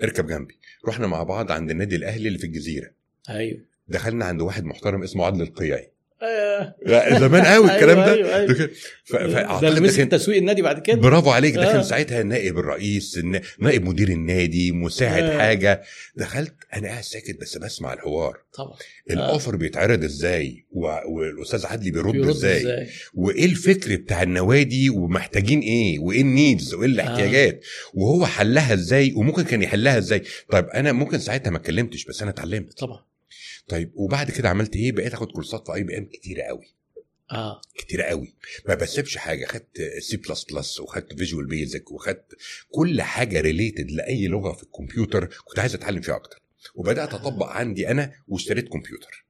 [0.02, 0.58] اركب جنبي.
[0.88, 2.90] رحنا مع بعض عند النادي الأهلي اللي في الجزيرة.
[3.30, 3.60] أيوه.
[3.88, 5.90] دخلنا عند واحد محترم اسمه عادل القيعي.
[7.18, 8.12] زمان قوي الكلام ده.
[8.14, 8.70] أيوة، أيوة.
[9.04, 9.16] ف...
[9.62, 11.72] ده اللي مسك تسويق النادي بعد كده؟ برافو عليك ده آه.
[11.72, 13.20] كان ساعتها نائب الرئيس
[13.58, 15.38] نائب مدير النادي مساعد آه.
[15.38, 15.82] حاجة.
[16.16, 18.36] دخلت أنا قاعد ساكت بس بسمع الحوار.
[18.54, 18.76] طبعا.
[19.10, 20.80] الأوفر بيتعرض إزاي؟ و...
[21.08, 26.88] والأستاذ عدلي بيرد, بيرد إزاي؟ إزاي؟ وإيه الفكر بتاع النوادي؟ ومحتاجين إيه؟ وإيه النيدز؟ وإيه
[26.88, 27.60] الاحتياجات؟
[27.94, 32.30] وهو حلها إزاي؟ وممكن كان يحلها إزاي؟ طيب أنا ممكن ساعتها ما اتكلمتش بس أنا
[32.30, 32.78] اتعلمت.
[32.78, 33.08] طبعا.
[33.68, 36.74] طيب وبعد كده عملت إيه؟ بقيت آخد courseات في IBM كتيرة قوي.
[37.32, 37.60] آه.
[37.74, 38.34] كتير قوي.
[38.68, 39.46] ما بسيبش حاجة.
[39.46, 42.36] خدت C plus plus وخدت Visual Basic وخدت
[42.70, 46.42] كل حاجة related لأي لغة في الكمبيوتر كنت عايز أتعلم فيها أكتر.
[46.74, 49.24] وبدأت أطبق عندي أنا واشتريت كمبيوتر.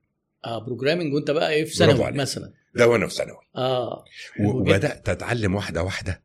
[0.45, 2.13] آه programming وأنت بقى إيه؟ في ثانوي.
[2.13, 2.53] مثلا.
[2.75, 3.41] ده وأنا في ثانوي.
[3.57, 4.05] آه.
[4.41, 6.23] وبدأت أتعلم واحدة واحدة.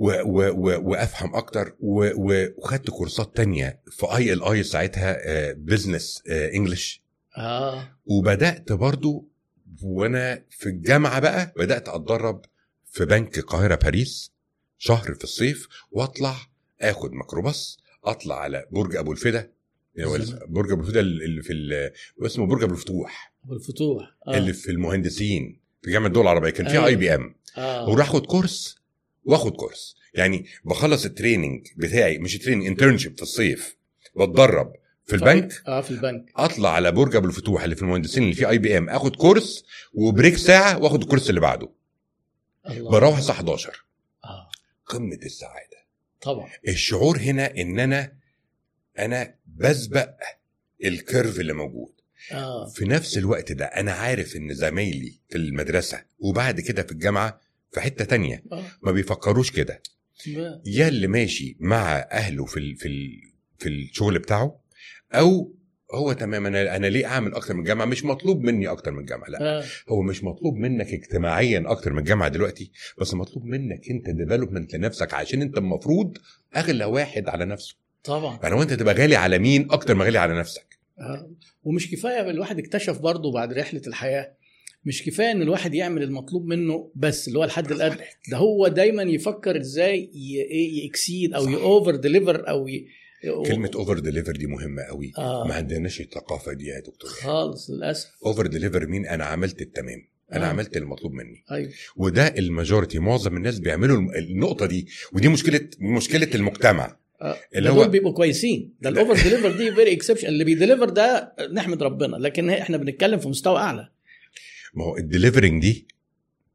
[0.00, 5.16] و و و وأفهم أكتر و و وخدت courseات تانية في ILI ساعتها
[5.52, 7.02] business English
[7.38, 9.28] آه وبدأت برضو
[9.82, 12.44] وأنا في الجامعة بقى بدأت أتدرب
[12.90, 14.32] في بنك القاهرة باريس
[14.78, 16.36] شهر في الصيف وأطلع
[16.80, 19.50] آخد ميكروباص أطلع على برج أبو الفدا
[19.96, 20.38] زمان.
[20.48, 21.90] برج أبو الفدا اللي في
[22.26, 24.36] اسمه برج أبو الفتوح والفتوح آه.
[24.38, 26.86] اللي في المهندسين في جامعة الدول العربيه كان فيها.
[26.86, 28.79] IBM آه وراح أخد course
[29.24, 29.96] واخد course.
[30.14, 33.76] يعني بخلص ال training بتاعي مش training internship في الصيف.
[34.16, 34.72] بتدرب
[35.06, 35.62] في البنك.
[35.66, 36.32] آه في البنك.
[36.36, 40.36] أطلع على برج أبو الفتوح اللي في المهندسين اللي فيه IBM آخد course و break
[40.36, 41.68] ساعة واخد ال course اللي بعده.
[42.70, 42.90] الله.
[42.90, 43.84] بروح الساعة 11
[44.24, 44.48] آه.
[44.86, 45.76] قمة السعادة.
[46.20, 46.50] طبعا.
[46.68, 48.12] الشعور هنا إن أنا
[48.98, 50.10] أنا بسبق
[50.84, 51.92] ال curve اللي موجود.
[52.32, 52.68] آه.
[52.68, 57.40] في نفس الوقت ده أنا عارف إن زمايلي في المدرسة وبعد كده في الجامعة
[57.72, 58.42] في حتة تانية.
[58.52, 58.64] آه.
[58.82, 59.82] ما بيفكروش كده.
[60.66, 63.20] يا اللي ماشي مع أهله في ال في ال
[63.58, 64.60] في الشغل بتاعه
[65.14, 65.54] أو
[65.94, 69.28] هو تمام أنا أنا ليه أعمل أكتر من الجامعة؟ مش مطلوب مني أكتر من الجامعة
[69.28, 69.58] لا.
[69.58, 69.64] آه.
[69.88, 75.14] هو مش مطلوب منك اجتماعيا أكتر من الجامعة دلوقتي بس مطلوب منك أنت ديفلوبمنت لنفسك
[75.14, 76.18] عشان أنت المفروض
[76.56, 77.76] أغلى واحد على نفسه.
[78.04, 78.38] طبعا.
[78.42, 81.30] يعني وانت تبقى غالي على مين أكتر ما غالي على نفسك؟ آه.
[81.62, 84.32] ومش كفاية الواحد اكتشف برضه بعد رحلة الحياة
[84.84, 89.02] مش كفاية إن الواحد يعمل المطلوب منه بس اللي هو الحد الادنى ده هو دايما
[89.02, 90.10] يفكر إزاي
[90.84, 91.50] ي exceed أو صح.
[91.50, 92.86] ي over deliver أو ي...
[93.46, 95.12] كلمة over deliver دي مهمة قوي.
[95.18, 95.46] آه.
[95.48, 97.10] ما عندناش الثقافة دي يا دكتور.
[97.10, 98.08] خالص للأسف.
[98.26, 100.08] over deliver مين أنا عملت التمام.
[100.32, 100.48] أنا آه.
[100.48, 101.44] عملت المطلوب مني.
[101.52, 101.70] أيوه.
[101.96, 104.86] وده ال majority معظم الناس بيعملوا النقطة دي.
[105.12, 106.96] ودي مشكلة مشكلة المجتمع.
[107.22, 107.36] آه.
[107.54, 108.74] اللي هو- بيبقوا كويسين.
[108.80, 109.02] ده لا.
[109.02, 112.16] ال over deliver دي very exception اللي بي deliver ده نحمد ربنا.
[112.16, 113.88] لكن إحنا بنتكلم في مستوى أعلى.
[114.74, 115.88] ما هو ال delivering دي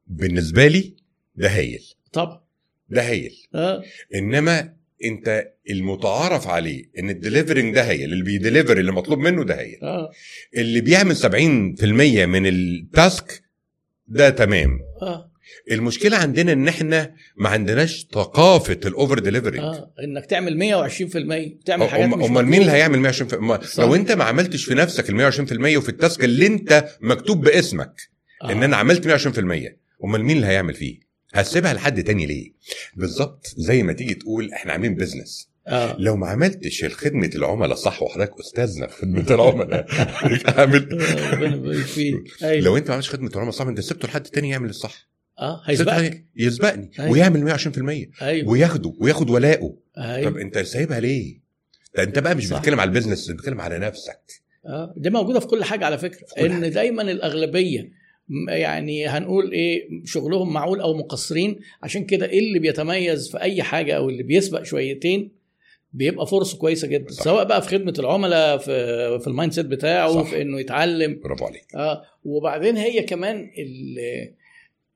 [0.08, 0.95] بالنسبة لي
[1.36, 1.84] ده هايل.
[2.13, 2.41] طبعا
[2.89, 3.36] ده هايل.
[3.56, 3.84] آه.
[4.15, 4.73] إنما
[5.04, 9.60] أنت المتعارف عليه إن ال delivering ده هايل اللي بي deliver اللي مطلوب منه ده
[9.60, 9.80] هايل.
[9.84, 10.12] آه.
[10.58, 11.84] اللي بيعمل 70%
[12.25, 13.44] من ال task
[14.08, 14.80] ده تمام.
[15.01, 15.32] آه.
[15.72, 20.58] المشكلة عندنا إن إحنا ما عندناش ثقافة ال over delivering آه إنك تعمل
[20.90, 22.72] 120% تعمل حاجات مش أمال مين اللي.
[22.72, 23.84] هيعمل 120% ما- صح.
[23.84, 27.94] لو أنت ما عملتش في نفسك ال 120% وفي ال task اللي أنت مكتوب باسمك
[28.44, 28.52] آه.
[28.52, 29.40] إن أنا عملت 120%
[30.04, 31.00] أمال مين اللي هيعمل فيه؟
[31.34, 32.54] هسيبها لحد تاني ليه؟
[32.96, 35.96] بالظبط زي ما تيجي تقول إحنا عاملين business آه.
[36.00, 39.86] لو ما عملتش خدمه العملاء صح وحضرتك أستاذنا في خدمة العملاء.
[40.60, 41.00] عامل
[42.44, 45.10] أيوه لو أنت ما عملتش خدمة العملاء صح أنت سبته لحد تاني يعمل الصح.
[45.39, 46.26] آه هيسبقك.
[46.36, 47.12] يسبقني أيوة.
[47.12, 48.50] ويعمل 120% أيوه.
[48.50, 49.67] وياخده وياخد ولاءه.
[49.95, 51.39] طب أيوه أنت سايبها ليه؟
[51.98, 52.58] ده أنت بقى مش صح.
[52.58, 54.19] بتتكلم على ال business بتتكلم على نفسك.
[54.65, 56.28] آه دي موجودة في كل حاجة على فكرة.
[56.45, 57.91] إن دايما الأغلبية
[58.50, 61.60] يعني هنقول إيه شغلهم معقول أو مقصرين.
[61.84, 65.32] عشان كده إيه اللي بيتميز في أي حاجة أو اللي بيسبق شويتين
[65.93, 67.12] بيبقى فرصة كويسة جدا.
[67.13, 67.24] صح.
[67.24, 70.30] سواء بقى في خدمة العملاء في في ال mindset بتاعه صح.
[70.30, 71.19] في إنه يتعلم.
[71.24, 71.65] برافو عليك.
[71.76, 74.34] آه وبعدين هي كمان ال-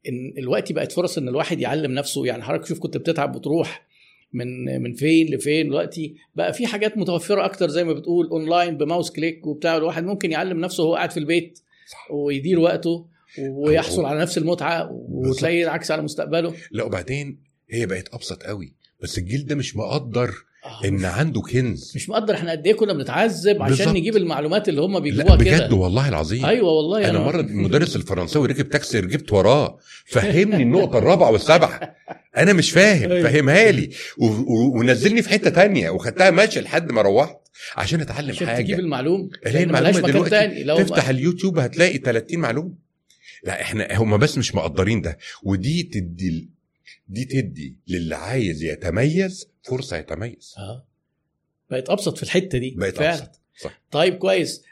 [0.08, 2.26] إن الوقت بقت فرص إن الواحد يعلم نفسه.
[2.26, 3.88] يعني حضرتك شوف كنت بتتعب وتروح
[4.34, 5.68] من من فين لفين.
[5.68, 9.78] دلوقتي بقى في حاجات متوفرة أكتر زي ما بتقول online ب mouse click وبتاع.
[9.78, 11.60] الواحد ممكن يعلم نفسه وهو قاعد في البيت.
[12.12, 13.08] ويدير وقته
[13.40, 16.54] ويحصل على نفس المتعة وتلاقي العكس على مستقبله.
[16.72, 18.74] لا وبعدين هي بقت أبسط قوي.
[19.04, 20.32] بس الجيل ده مش مقدر.
[20.86, 23.96] إن عنده كنز مش مقدر إحنا قد إيه كنا بنتعذب عشان بالظبط.
[23.96, 25.76] نجيب المعلومات اللي هم بيجيبوها بجد كده.
[25.76, 26.46] والله العظيم.
[26.46, 31.96] أيوه والله أنا مرة المدرس الفرنساوي ركب تاكسي ركبت وراه فهمني النقطة الرابعة والسابعة.
[32.38, 33.30] أنا مش فاهم أيوة.
[33.30, 33.90] فهمها لي.
[34.18, 37.38] و- و- ونزلني في حتة تانية وخدتها ماشي لحد ما روحت
[37.76, 38.64] عشان أتعلم عشان حاجة.
[38.64, 40.30] تجيب المعلوم ملهاش المعلومه دلوقتي.
[40.30, 40.64] تاني.
[40.64, 42.72] لو تفتح اليوتيوب هتلاقي 30 معلومة.
[43.44, 45.18] لا إحنا هم بس مش مقدرين ده.
[45.44, 46.50] ودي تدي
[47.08, 50.56] دي تدي للي عايز يتميز فرصة يتميز.
[50.58, 50.86] آه.
[51.72, 53.14] بقت أبسط في الحتة دي بقت فعلا.
[53.14, 53.82] أبسط صح.
[53.92, 54.64] طيب كويس.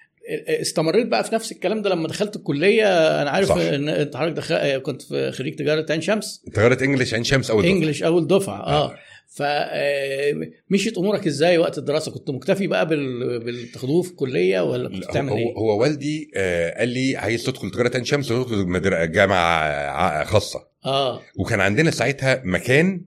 [0.48, 3.56] استمريت بقى في نفس الكلام ده لما دخلت الكلية؟ أنا عارف صح.
[3.56, 4.78] إن أنت حضرتك دخل...
[4.78, 6.42] كنت في خريج تجارة عين شمس.
[6.58, 7.72] غيرت انجلش عين شمس أول دفعة.
[7.74, 8.96] انجلش أول دفعة آه.
[9.28, 13.40] فمشيت أمورك إزاي وقت الدراسة؟ كنت مكتفي بقى بال...
[13.40, 17.72] بالتاخدوه في الكلية ولا كنت بتعمل هو, إيه؟ هو والدي آه قال لي عايز تدخل
[17.72, 20.68] تجارة عين شمس وتدخل مدر- جامعة ع- خاصة.
[20.88, 21.22] آه.
[21.40, 23.02] وكان عندنا ساعتها مكان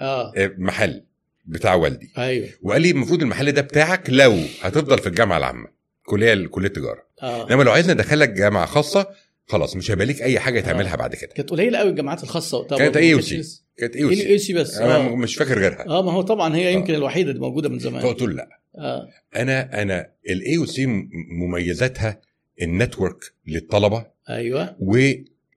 [0.00, 0.32] آه.
[0.36, 1.02] آه، محل
[1.46, 2.12] بتاع والدي.
[2.18, 2.48] أيوه.
[2.62, 5.68] وقال لي المفروض المحل ده بتاعك لو هتفضل في الجامعة العامة
[6.06, 7.50] كلية كلية تجاره آه.
[7.50, 9.06] إنما لو عايزنا ندخلك جامعة خاصة
[9.46, 11.30] خلاص مش هيبقى ليك أي حاجة تعملها بعد كده.
[11.34, 12.94] كانت قليلة قوي الجامعات الخاصة كانت.
[12.98, 15.16] كانتش لسه- كانت AUC بس؟ أنا آه.
[15.16, 15.86] مش فاكر غيرها.
[15.88, 18.02] آه ما هو طبعا هي يمكن الوحيدة اللي موجودة من زمان.
[18.02, 18.48] فقلت له لا.
[18.78, 19.08] آه.
[19.36, 20.86] أنا أنا ال AUC
[21.30, 22.20] مميزاتها
[22.62, 24.76] ال network للطلبة أيوه.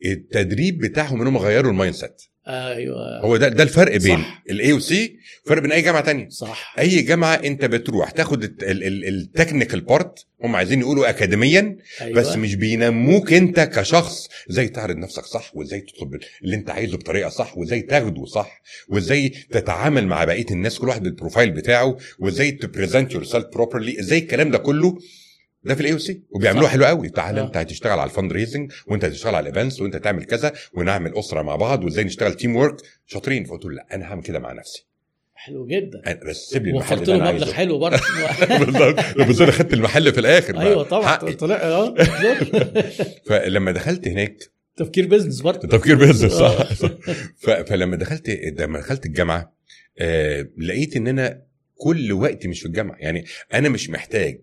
[0.04, 3.20] والتدريب بتاعهم انهم غيروا ال mindset أيوه.
[3.22, 4.24] هو ده ده الفرق بين.
[4.50, 6.30] ال AUC فرق بين أي جامعة تانية.
[6.30, 6.76] صح.
[6.80, 12.20] أي جامعة أنت بتروح تاخد ال technical part هم عايزين يقولوا اكاديميا أيوة.
[12.20, 17.30] بس مش بينموك أنت كشخص إزاي تعرض نفسك صح وإزاي تطلب اللي أنت عايزه بطريقة
[17.30, 22.52] صح وإزاي تاخده صح وإزاي تتعامل مع بقية الناس كل واحد بال profile بتاعه وإزاي
[22.52, 24.98] ت present yourself properly إزاي الكلام ده كله.
[25.64, 26.72] ده في ال AUC وبيعملوه صح.
[26.72, 27.46] حلو قوي تعالى آه.
[27.46, 31.42] انت هتشتغل على ال fundraising وانت هتشتغل على ال events وانت تعمل كذا ونعمل أسرة
[31.42, 32.76] مع بعض وازاي نشتغل teamwork
[33.06, 34.88] شاطرين فقلت له لا أنا هعمل كده مع نفسي
[35.34, 38.02] حلو جدا بس سيب لي المحل اللي أنا عايزه حلو برضه
[38.66, 40.60] بالظبط بس أنا خدت المحل في الآخر.
[40.60, 41.16] أيوه طبعا.
[41.16, 41.96] طلع آه.
[43.28, 44.38] فلما دخلت هناك
[44.76, 46.74] تفكير business برضه تفكير business صح, آه.
[46.74, 46.92] صح.
[47.62, 49.54] فلما دخلت لما دخلت الجامعة
[50.00, 51.42] آه لقيت إن أنا
[51.76, 54.42] كل وقتي مش في الجامعة يعني أنا مش محتاج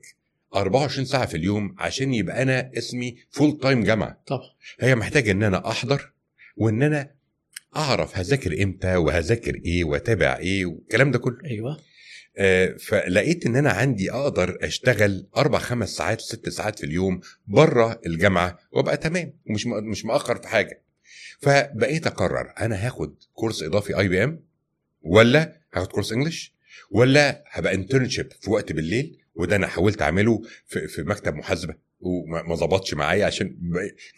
[0.55, 4.21] 24 ساعة في اليوم عشان يبقى أنا اسمي full time جامعة.
[4.27, 4.49] طبعا.
[4.81, 6.13] هي محتاجة إن أنا أحضر
[6.57, 7.11] وإن أنا
[7.77, 11.39] أعرف هذاكر إمتى وهذاكر إيه وأتابع إيه والكلام ده كله.
[11.45, 11.81] أيوه.
[12.39, 18.01] آه، فلقيت إن أنا عندي أقدر أشتغل أربع خمس ساعات ست ساعات في اليوم بره
[18.07, 20.83] الجامعة وأبقى تمام ومش مش مأخر في حاجة.
[21.41, 24.45] فبقيت أقرر أنا هاخد course إضافي IBM
[25.03, 26.55] ولا هاخد course English
[26.91, 32.43] ولا هبقى internship في وقت بالليل وده أنا حاولت اعمله في, في مكتب محاسبة وما
[32.43, 33.57] ما ظبطش معايا عشان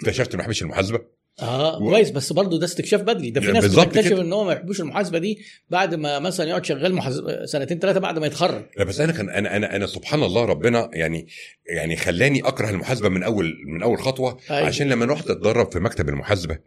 [0.01, 1.01] اكتشفت اني ما بحبش المحاسبة
[1.43, 4.13] آه و- كويس بس برضه ده استكشاف بدري ده في ناس بالظبط بتكتشف.
[4.13, 5.39] إن هو ما يحبوش المحاسبة دي
[5.71, 9.31] بعد ما مثلا يقعد شغال محاسب سنتين ثلاثة بعد ما يتخرج لا بس أنا كان
[9.31, 11.27] أنا أنا أنا سبحان الله ربنا يعني
[11.77, 14.67] يعني خلاني أكره المحاسبة من أول من أول خطوة أيوة.
[14.67, 16.59] عشان لما رحت أتدرب في مكتب المحاسبة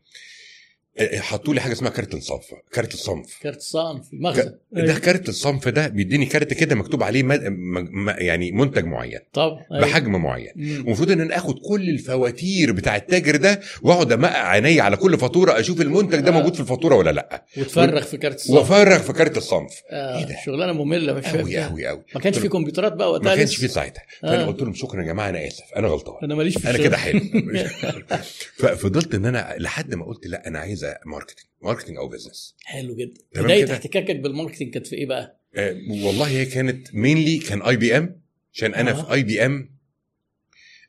[1.15, 5.87] حطوا لي حاجة اسمها كارت الصنف كارت الصنف كارت صنف المخزن ده كارت الصنف ده
[5.87, 7.43] بيديني كارت كده مكتوب عليه مد...
[7.43, 8.09] م...
[8.09, 9.85] يعني منتج معين طبعا أيوة.
[9.85, 10.51] بحجم معين.
[10.57, 15.59] المفروض إن أنا آخد كل الفواتير بتاع التاجر ده وأقعد أمقع عيني على كل فاتورة
[15.59, 16.31] أشوف المنتج ده آه.
[16.33, 20.17] موجود في الفاتورة ولا لأ وتفرغ في كارت الصنف وأفرغ في كارت الصنف آه.
[20.19, 21.57] إيه ده؟ شغلانة مملة مش قوي.
[21.57, 23.55] قوي قوي ما كانش في كمبيوترات بقى وقتها ما كانش.
[23.55, 24.45] في ساعتها فأنا آه.
[24.45, 26.77] قلت لهم شكرا يا جماعة أنا آسف أنا غلطان أنا ماليش في أنا.
[26.77, 27.19] كده حلو
[28.59, 33.21] ففضلت إن أنا لحد ما قلت لأ أنا عايز marketing marketing أو business حلو جدا
[33.35, 38.21] بداية؟ احتكاكك بال marketing كانت في إيه بقى؟ آه والله هي كانت mainly كان IBM
[38.53, 39.03] عشان أنا آه.
[39.05, 39.75] في IBM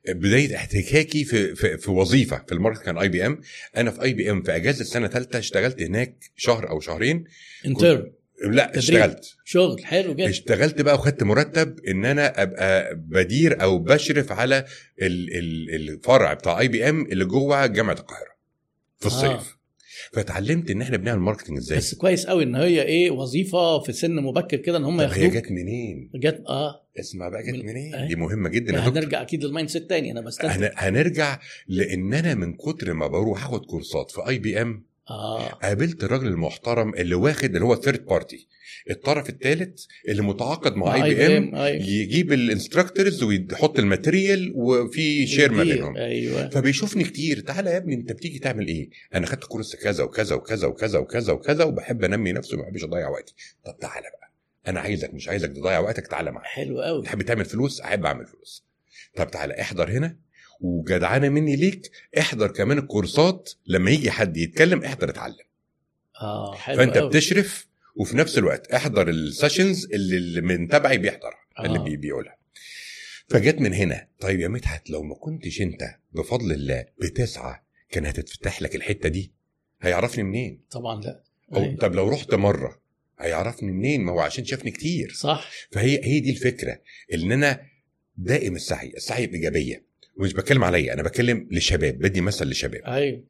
[0.08, 3.40] بداية احتكاكي في في, في وظيفة في ال market كان IBM
[3.76, 7.24] أنا في IBM في أجازة سنة ثالثه اشتغلت هناك شهر أو شهرين
[7.66, 8.12] intern
[8.44, 8.78] لا تدريب.
[8.78, 14.64] اشتغلت شغل حلو جدا اشتغلت بقى وخدت مرتب إن أنا أبقى بدير أو بشرف على
[15.02, 18.36] ال- ال- الفرع بتاع IBM اللي جوه جامعة القاهرة
[18.98, 19.44] في الصيف آه.
[20.12, 21.78] فتعلمت إن إحنا بنعمل marketing إزاي.
[21.78, 25.28] بس كويس قوي إن هي إيه وظيفة في سن مبكر كده إن هم طب هي
[25.28, 26.82] جت منين؟ جت آه.
[27.00, 28.08] اسمع بقى جت من- منين؟ أهي.
[28.08, 28.88] دي مهمة جدا.
[28.88, 33.44] هنرجع أكيد لل mindset تاني أنا بستنتج هن- هنرجع لإن أنا من كتر ما بروح
[33.46, 35.48] آخد كورسات في IBM آه.
[35.48, 38.48] قابلت الراجل المحترم اللي واخد اللي هو third party
[38.90, 41.82] الطرف الثالث اللي متعاقد مع IBM أيوة.
[41.86, 45.64] يجيب ال instructors ويحط ال material وفي share ما.
[45.64, 45.96] بينهم.
[45.96, 46.48] أيوه.
[46.48, 50.66] فبيشوفني كتير تعالى يا ابني انت بتيجي تعمل إيه؟ أنا خدت كورس كذا وكذا وكذا
[50.66, 53.34] وكذا وكذا وكذا وبحب أنمي نفسي وما بحبش أضيع وقتي.
[53.64, 54.32] طب تعالى بقى
[54.68, 56.48] أنا عايزك مش عايزك تضيع وقتك تعالى معايا.
[56.48, 58.64] حلو قوي تحب تعمل فلوس؟ أحب أعمل فلوس.
[59.16, 60.16] طب تعالى احضر هنا
[60.60, 65.36] وجدعانه مني ليك احضر كمان الكورسات لما يجي حد يتكلم احضر اتعلم.
[66.20, 67.08] آه حلو فأنت قوي.
[67.08, 67.66] بتشرف
[67.96, 71.66] وفي نفس الوقت احضر ال sessions اللي اللي من تبعي بيحضرها آه.
[71.66, 72.36] اللي بي بيقولها.
[73.28, 78.62] فجت من هنا طيب يا مدحت لو ما كنتش انت بفضل الله بتسعى كان هتتفتح
[78.62, 79.32] لك الحتة دي؟
[79.82, 81.22] هيعرفني منين؟ طبعا لا.
[81.54, 81.76] أو أيوة.
[81.76, 82.80] طب لو رحت مرة
[83.18, 85.12] هيعرفني منين؟ ما هو عشان شافني كتير.
[85.12, 85.50] صح.
[85.72, 86.80] فهي هي دي الفكرة
[87.14, 87.60] إن أنا
[88.16, 89.85] دائم السعي السعي بإيجابية.
[90.16, 93.24] ومش بتكلم عليا أنا بتكلم للشباب بدي مثل للشباب أيوه.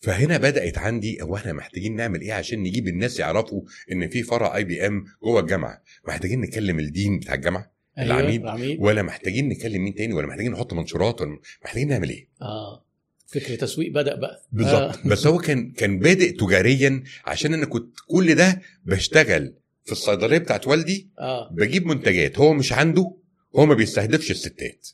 [0.00, 3.62] فهنا بدأت عندي هو إحنا محتاجين نعمل إيه عشان نجيب الناس يعرفوا
[3.92, 8.20] إن في فرع اي بي ام جوه الجامعة؟ محتاجين نكلم الدين بتاع الجامعة أيوة.
[8.20, 8.42] العميد.
[8.42, 8.78] العميد.
[8.80, 12.84] ولا محتاجين نكلم مين تاني ولا محتاجين نحط منشورات ولا محتاجين نعمل إيه؟ آه.
[13.26, 14.46] فكر تسويق بدأ بقى.
[14.52, 14.96] بالظبط.
[14.96, 15.08] آه.
[15.08, 20.66] بس هو كان كان بادئ تجاريا عشان أنا كنت كل ده بشتغل في الصيدلية بتاعت
[20.66, 21.50] والدي آه.
[21.52, 23.16] بجيب منتجات هو مش عنده
[23.56, 24.88] هو ما بيستهدفش الستات.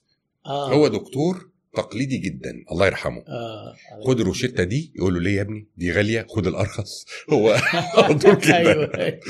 [0.46, 3.74] آه هو دكتور تقليدي جدا الله يرحمه آه
[4.07, 7.59] خد الروشتة دي يقول له ليه يا ابني دي غالية خد الأرخص هو
[7.94, 9.20] على طول كده أيوة.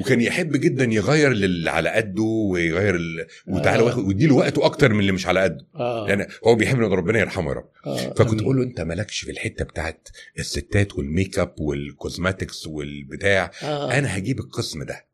[0.00, 3.26] وكان يحب جدا يغير اللي على قده ويغير ال...
[3.46, 3.98] وتعالى آه.
[3.98, 7.48] ويديله وقته أكتر من اللي مش على قده آه يعني هو بيحب ان ربنا يرحمه
[7.50, 7.96] يا رب آه.
[7.96, 8.40] فكنت آمين.
[8.40, 13.98] أقول له أنت مالكش في الحتة بتاعت الستات وال makeup وال cosmetics والبتاع آه.
[13.98, 15.06] أنا هجيب القسم ده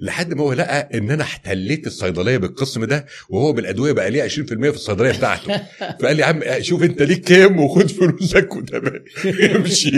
[0.00, 4.28] لحد ما هو لقى إن أنا احتليت الصيدلية بالقسم ده وهو بالأدوية بقى ليه 20%
[4.28, 5.60] في الصيدلية بتاعته
[6.00, 9.04] فقال لي يا عم شوف أنت ليك كام وخد فلوسك وتمام
[9.56, 9.90] امشي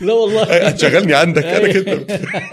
[0.00, 2.06] لا والله هتشغلني عندك أنا كده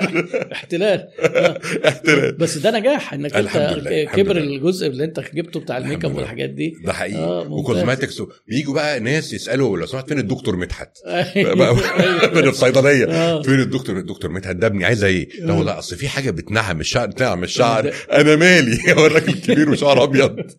[0.53, 1.59] احتلال آه.
[1.87, 3.49] احتلال بس ده نجاح إنك أنت
[4.15, 4.37] كبر.
[4.37, 6.15] الجزء اللي أنت جبته بتاع الميك أب.
[6.15, 7.47] والحاجات دي ده حقيقي آه،.
[7.51, 11.55] و cosmetics بيجوا بقى ناس يسألوا لو سمحت فين الدكتور مدحت أيوة.
[11.55, 13.41] بقى- من الصيدلية آه.
[13.41, 15.53] فين الدكتور الدكتور مدحت ده ابني عايزه إيه؟ لا.
[15.53, 20.03] والله أصل في حاجة بتنعم الشعر بتنعم الشعر ده- أنا مالي هو الراجل كبير وشعر
[20.03, 20.39] ابيض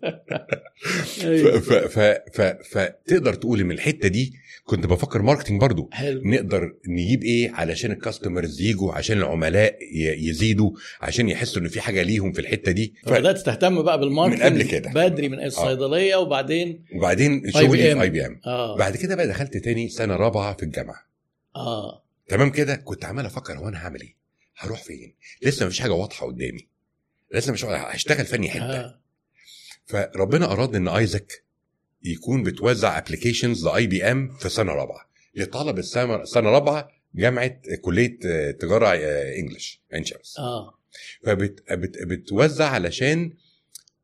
[1.91, 2.41] ف-
[2.73, 4.33] فتقدر تقول إن الحتة دي
[4.65, 5.89] كنت بفكر marketing برضو.
[5.93, 6.23] حلو.
[6.25, 9.79] نقدر نجيب إيه؟ علشان ال customers يجوا عشان العملاء
[10.19, 12.95] يزيدوا عشان يحسوا إن في حاجة ليهم في الحتة دي.
[13.05, 13.09] ف...
[13.09, 14.91] فبدات تهتم بقى بال marketing من قبل كده.
[14.95, 17.69] بدري من الصيدلية وبعدين وبعدين شغلي.
[17.95, 18.41] في IBM
[18.79, 21.07] بعد كده بقى دخلت تاني سنة رابعة في الجامعة.
[21.57, 22.05] آه.
[22.29, 24.15] تمام كده؟ كنت عمال أفكر هو أنا هعمل إيه؟
[24.57, 26.69] هروح فين؟ لسه مفيش حاجة واضحة قدامي.
[27.35, 28.63] لسه مش هشتغل فني حتة.
[28.81, 29.01] آه.
[29.87, 31.45] فربنا أراد إن AIESEC
[32.03, 35.09] يكون بتوزع applications ل IBM في سنة رابعة.
[35.35, 40.79] لطلب السنة سنة رابعة جامعة كلية آه، تجارة آه، English عين شمس آه
[41.25, 43.33] فبتوزع علشان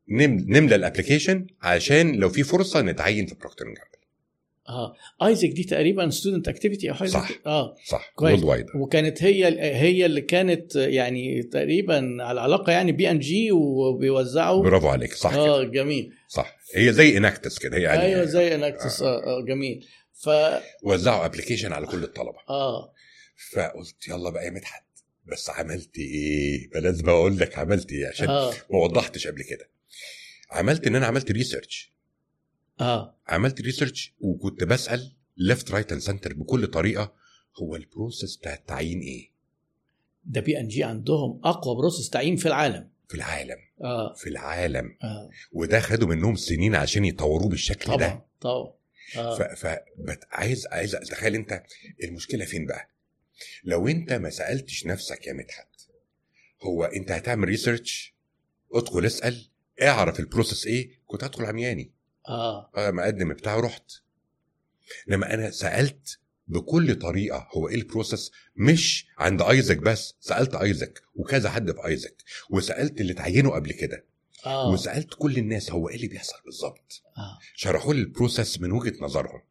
[0.08, 3.80] نم- نملى ال application عشان لو في فرصة نتعين في Procter Gamble
[4.70, 4.94] آه.
[5.26, 7.28] AIESEC دي تقريبا student activity أو حاجة صح.
[7.33, 7.40] كده.
[7.46, 7.76] آه.
[7.87, 8.12] صح.
[8.14, 8.42] كويس.
[8.42, 14.62] وايد وكانت هي هي اللي كانت يعني تقريبا على علاقه يعني بي ان جي وبيوزعوا.
[14.62, 15.14] برافو عليك.
[15.14, 15.40] صح كده.
[15.40, 16.12] آه جميل.
[16.28, 16.56] صح.
[16.74, 17.76] هي زي Enactus كده.
[17.76, 19.16] هي يعني أيوه زي Enactus آه.
[19.24, 19.87] آه جميل.
[20.12, 20.30] ف
[20.83, 22.38] وزعوا application على كل الطلبة.
[22.48, 22.92] آه.
[23.52, 24.85] فقلت يلا بقى يا مدحت.
[25.33, 28.52] بس عملت إيه؟ ما لازم أقول لك عملت إيه عشان آه.
[28.70, 29.70] ما وضحتش قبل كده.
[30.50, 31.92] عملت إن أنا عملت research
[32.80, 33.14] آه.
[33.28, 37.12] عملت research وكنت بسأل left right and center بكل طريقة
[37.62, 39.30] هو ال process بتاع التعيين إيه؟
[40.24, 42.88] ده بي إن جي عندهم أقوى process تعيين في العالم.
[43.08, 43.56] في العالم.
[43.84, 44.14] آه.
[44.14, 44.96] في العالم.
[45.02, 45.30] آه.
[45.52, 47.96] وده خدوا منهم سنين عشان يطوروه بالشكل ده.
[47.96, 48.72] طبعا طبعا.
[49.16, 49.54] آه.
[49.54, 49.66] ف...
[50.30, 51.62] عايز عايز تخيل أنت
[52.04, 52.88] المشكلة فين بقى؟
[53.64, 55.68] لو أنت ما سألتش نفسك يا مدحت
[56.62, 58.14] هو أنت هتعمل research
[58.74, 59.48] ادخل اسأل
[59.82, 61.90] اعرف ال process إيه؟ كنت هدخل عمياني.
[62.28, 62.70] آه.
[62.76, 63.92] آه مقدم بتاعه رحت.
[65.06, 71.02] لما أنا سألت بكل طريقة هو إيه ال process مش عند AIESEC بس سألت AIESEC
[71.14, 74.04] وكذا حد في AIESEC وسألت اللي اتعينوا قبل كده.
[74.46, 74.70] آه.
[74.70, 77.02] وسألت كل الناس هو إيه اللي بيحصل بالظبط.
[77.18, 77.38] آه.
[77.54, 79.42] شرحوا لي ال process من وجهة نظرهم.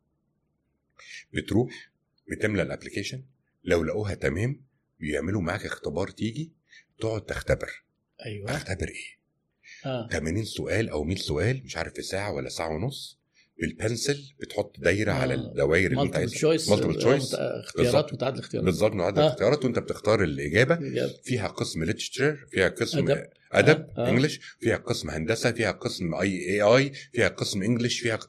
[1.33, 1.91] بتروح
[2.31, 3.23] بتملى ال application
[3.63, 4.61] لو لقوها تمام
[4.99, 6.51] بيعملوا معاك اختبار تيجي
[6.99, 7.83] تقعد تختبر.
[8.25, 8.51] أيوه.
[8.55, 9.18] اختبر إيه؟
[9.85, 13.19] آه 80 سؤال أو 100 سؤال مش عارف في ساعة ولا ساعة ونص
[13.61, 15.15] بال pencil بتحط دايرة آه.
[15.15, 18.13] على الدوائر اللي انت عايزها multiple choice اختيارات بالظبط.
[18.13, 19.09] متعدد اختيارات بالظبط آه.
[19.09, 21.15] الاختيارات وانت بتختار الإجابة بجد.
[21.23, 23.09] فيها قسم literature فيها قسم.
[23.11, 24.07] أدب, أدب آه.
[24.07, 24.09] آه.
[24.09, 28.19] English فيها قسم هندسة فيها قسم اي AI فيها قسم English فيها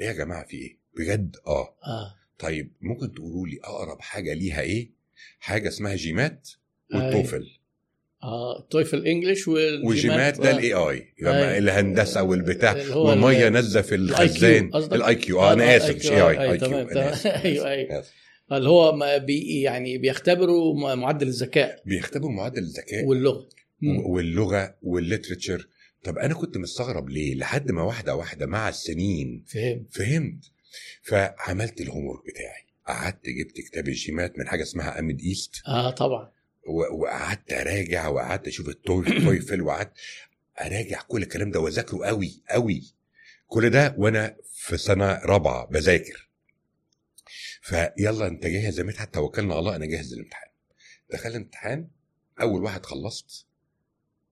[0.00, 4.60] إيه يا جماعة في إيه بجد آه آه طيب ممكن تقولوا لي أقرب حاجة ليها
[4.60, 4.90] إيه
[5.40, 6.48] حاجة اسمها GMAT.
[6.94, 7.57] وال TOEFL
[8.22, 10.52] آه ال TOEFL English وال GMAT و GMAT ده آه.
[10.52, 11.06] ال AI.
[11.22, 12.96] لما الهندسة والبتاع.
[12.96, 15.96] والمية ال- نازله في الخزان؟ ال IQ آه أنا آسف.
[15.96, 16.78] مش AI IQ
[17.44, 18.04] أيوه أيوه.
[18.52, 21.82] اللي هو ما بي يعني بيختبروا معدل الذكاء.
[21.86, 23.48] بيختبروا معدل الذكاء واللغة.
[24.06, 25.68] واللغة وال literature
[26.04, 29.44] طب أنا كنت مستغرب ليه؟ لحد ما واحدة واحدة مع السنين.
[29.52, 30.44] فهم فهمت.
[31.02, 32.68] فعملت ال home بتاعي.
[32.88, 36.30] قعدت جبت كتاب ال GMAT من حاجة اسمها AMIDEAST آه طبعا.
[36.68, 39.92] وقعدت أراجع وقعدت أشوف ال TOE- TOEFL وقعدت
[40.60, 42.94] أراجع كل الكلام ده وأذاكره قوي قوي
[43.46, 46.28] كل ده وأنا في سنة رابعة بذاكر.
[47.62, 50.48] فيلا أنت جاهز يا مدحت؟ توكلنا على الله أنا جاهز للامتحان.
[51.12, 51.88] دخلت الامتحان
[52.40, 53.46] أول واحد خلصت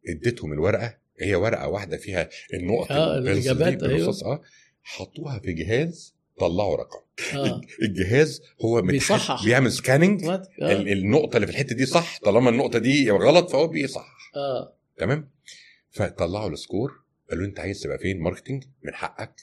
[0.08, 3.96] اديتهم الورقة هي ورقة واحدة فيها النقط الإجابات، أيوه.
[3.96, 4.42] بالرصاص آه
[4.82, 6.98] حطوها في جهاز طلعوا رقم.
[7.34, 7.60] آه.
[7.82, 9.44] الجهاز هو بيصحح.
[9.44, 10.42] بيعمل scanning آه.
[10.62, 14.30] النقطة اللي في الحتة دي صح طالما النقطة دي غلط فهو بيصحح.
[14.36, 14.76] آه.
[14.98, 15.30] تمام؟
[15.90, 16.92] فطلعوا ال score
[17.30, 19.34] قالوا انت عايز تبقى فين؟ marketing من حقك.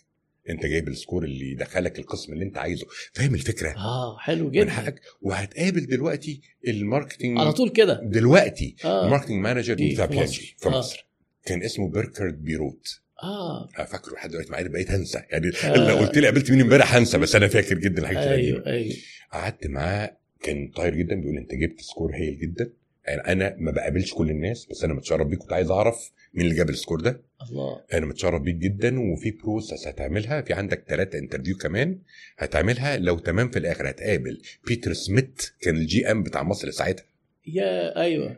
[0.50, 2.86] انت جايب ال score اللي يدخلك القسم اللي انت عايزه.
[3.14, 4.70] فاهم الفكرة؟ آه حلو من جدا.
[4.72, 5.02] حقك.
[5.22, 8.02] وهتقابل دلوقتي ال marketing على طول كده.
[8.04, 9.06] دلوقتي آه.
[9.06, 10.56] ال marketing manager بتاع في مصر.
[10.66, 10.70] آه.
[10.70, 11.08] مصر.
[11.46, 13.02] كان اسمه بيركارد بيروت.
[13.24, 13.68] آه.
[13.86, 15.24] فاكره لحد دلوقتي معايا بقيت هنسى.
[15.32, 15.90] يعني آه.
[15.90, 18.96] لو قلت لي قابلت مين امبارح هنسى بس أنا فاكر جدا الحاجات أيوه أيوه.
[19.32, 22.74] قعدت معاه كان طاير جدا بيقول أنت جبت score هايل جدا.
[23.08, 26.58] يعني أنا ما بقابلش كل الناس بس أنا متشرف بيك كنت عايز أعرف مين اللي
[26.58, 27.22] جاب ال score ده.
[27.50, 27.82] الله.
[27.94, 30.42] أنا متشرف بيك جدا وفي process هتعملها.
[30.42, 32.00] في عندك ثلاثة interview كمان
[32.38, 32.98] هتعملها.
[32.98, 37.06] لو تمام في الآخر هتقابل بيتر سميث كان ال GM بتاع مصر ساعتها.
[37.48, 38.38] يا أيوه.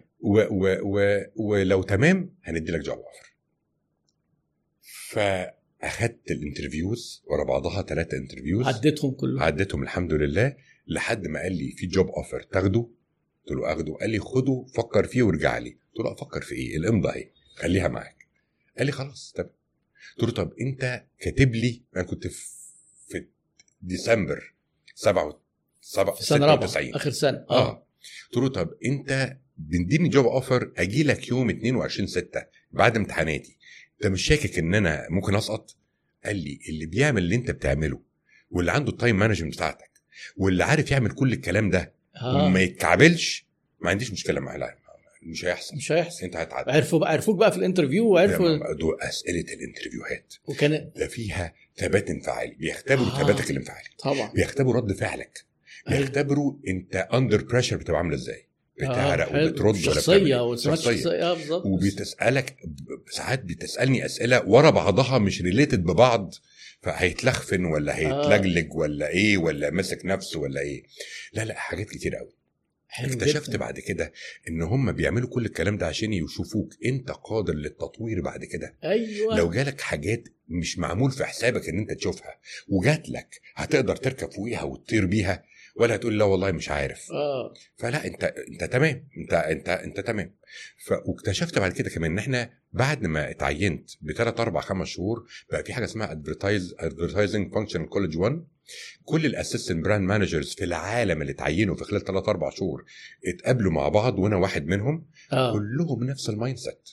[1.35, 3.34] ولو تمام هندي لك job offer
[5.09, 9.43] فأخدت ال interviews ورا بعضها ثلاثة interviews عديتهم كلهم.
[9.43, 10.55] عديتهم الحمد لله
[10.87, 12.79] لحد ما قال لي في job offer تاخده.
[13.47, 13.93] قلت له آخده.
[13.93, 15.69] قال لي خده فكر فيه وارجع لي.
[15.69, 17.31] قلت له أفكر في إيه؟ الامضة أهي.
[17.55, 18.27] خليها معاك.
[18.77, 19.49] قال لي خلاص تمام.
[20.17, 22.45] قلت له طب أنت كاتب لي أنا كنت في
[23.07, 23.27] في
[23.81, 24.53] ديسمبر
[24.95, 25.41] 7
[25.81, 27.45] 7 في سنة رابعة 96 آخر سنة.
[27.49, 27.87] آه.
[28.33, 33.54] قلت له طب أنت بتديني job offer أجي لك يوم 22 6 بعد امتحاناتي.
[34.03, 35.75] انت مش شاكك إن أنا ممكن أسقط.
[36.25, 37.99] قال لي اللي بيعمل اللي أنت بتعمله
[38.51, 39.91] واللي عنده ال time management بتاعتك
[40.37, 42.45] واللي عارف يعمل كل الكلام ده آه.
[42.45, 43.45] وما يتكعبلش
[43.79, 44.77] ما عنديش مشكلة معاه لا
[45.23, 45.75] مش هيحصل.
[45.75, 46.25] مش هيحصل.
[46.25, 46.71] أنت هتعدي.
[46.71, 51.07] عرفوا بقى عرفوك بقى في ال interview وعرفوا دول أسئلة ال interview هات وكان ده
[51.07, 52.55] فيها ثبات انفعالي.
[52.55, 53.23] بيختبروا آه.
[53.23, 53.87] ثباتك الانفعالي.
[53.99, 54.31] طبعا.
[54.33, 55.45] بيختبروا رد فعلك.
[55.89, 55.99] أيوة.
[55.99, 58.47] بيختبروا أنت under pressure بتبقى عاملة إزاي.
[58.77, 59.47] بتعرق حلو.
[59.47, 61.09] وبترد ولا بتعمل شخصيه إيه؟ شخصية.
[61.31, 61.65] آه بالظبط.
[61.65, 66.33] وبتسألك ب- ساعات بتسألني أسئلة ورا بعضها مش related ببعض
[66.81, 70.83] فهيتلخبط ولا هيتلجلج ولا إيه ولا ماسك نفسه ولا إيه.
[71.33, 72.31] لا لا حاجات كتير قوي
[72.99, 73.57] اكتشفت جداً.
[73.57, 74.11] بعد كده
[74.49, 78.75] إن هم بيعملوا كل الكلام ده عشان يشوفوك أنت قادر للتطوير بعد كده.
[78.83, 79.37] أيوه.
[79.37, 84.63] لو جالك حاجات مش معمول في حسابك إن أنت تشوفها وجات لك هتقدر تركب فوقيها
[84.63, 85.43] وتطير بيها
[85.75, 87.11] ولا هتقول لا والله مش عارف.
[87.11, 87.53] آه.
[87.77, 90.35] فلا أنت أنت تمام أنت أنت أنت تمام.
[90.85, 90.91] ف...
[91.05, 95.73] واكتشفت بعد كده كمان إن إحنا بعد ما اتعينت بثلاث أربع خمس شهور بقى في
[95.73, 98.43] حاجة اسمها advertise advertising functional college 1
[99.03, 102.85] كل ال assistant brand managers في العالم اللي اتعينوا في خلال ثلاث أربع شهور
[103.27, 105.53] اتقابلوا مع بعض وأنا واحد منهم آه.
[105.53, 106.89] كلهم نفس ال mindset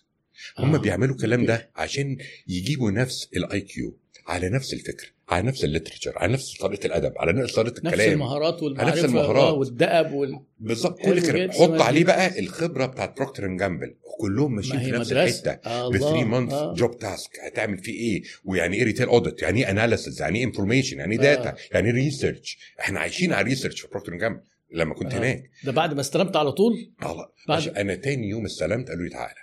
[0.59, 0.78] هم آه.
[0.78, 2.18] بيعملوا الكلام ده عشان
[2.49, 3.99] يجيبوا نفس ال IQ
[4.33, 7.95] على نفس الفكر على نفس ال literature على نفس طريقة الأدب على نفس طريقة نفس
[7.95, 9.43] الكلام المهارات والمعرفه نفس المهارات.
[9.45, 10.41] آه، والدأب وال...
[10.61, 11.53] بالظبط كل كده.
[11.53, 15.51] حط عليه بقى الخبرة بتاعت Procter and Gamble كلهم ما ماشيين في نفس مدرسة.
[15.53, 15.68] الحتة.
[15.70, 16.24] آه ب 3 الله.
[16.25, 16.74] month آه.
[16.75, 20.99] job task هتعمل فيه إيه؟ ويعني إيه retail audit يعني إيه analysis يعني إيه information
[20.99, 21.22] يعني إيه آه.
[21.23, 24.41] data يعني إيه research إحنا عايشين على research في Procter and Gamble
[24.74, 25.18] لما كنت آه.
[25.18, 25.51] هناك.
[25.64, 29.35] ده بعد ما استلمت على طول؟ الله بعد- أنا تاني يوم استلمت قالوا لي تعالى.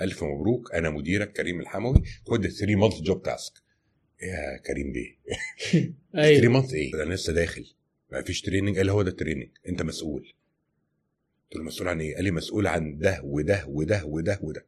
[0.00, 0.74] ألف مبروك.
[0.74, 2.02] أنا مديرك كريم الحموي.
[2.26, 3.52] خد 3 month job task
[4.22, 5.16] يا كريم بيه.
[5.72, 6.52] 3 أيوه.
[6.52, 7.66] month إيه؟ أنا لسه داخل.
[8.12, 10.32] ما فيش training قال هو ده ال training أنت مسؤول.
[11.44, 14.66] قلت له مسؤول عن إيه؟ قال لي مسؤول عن ده وده وده وده وده.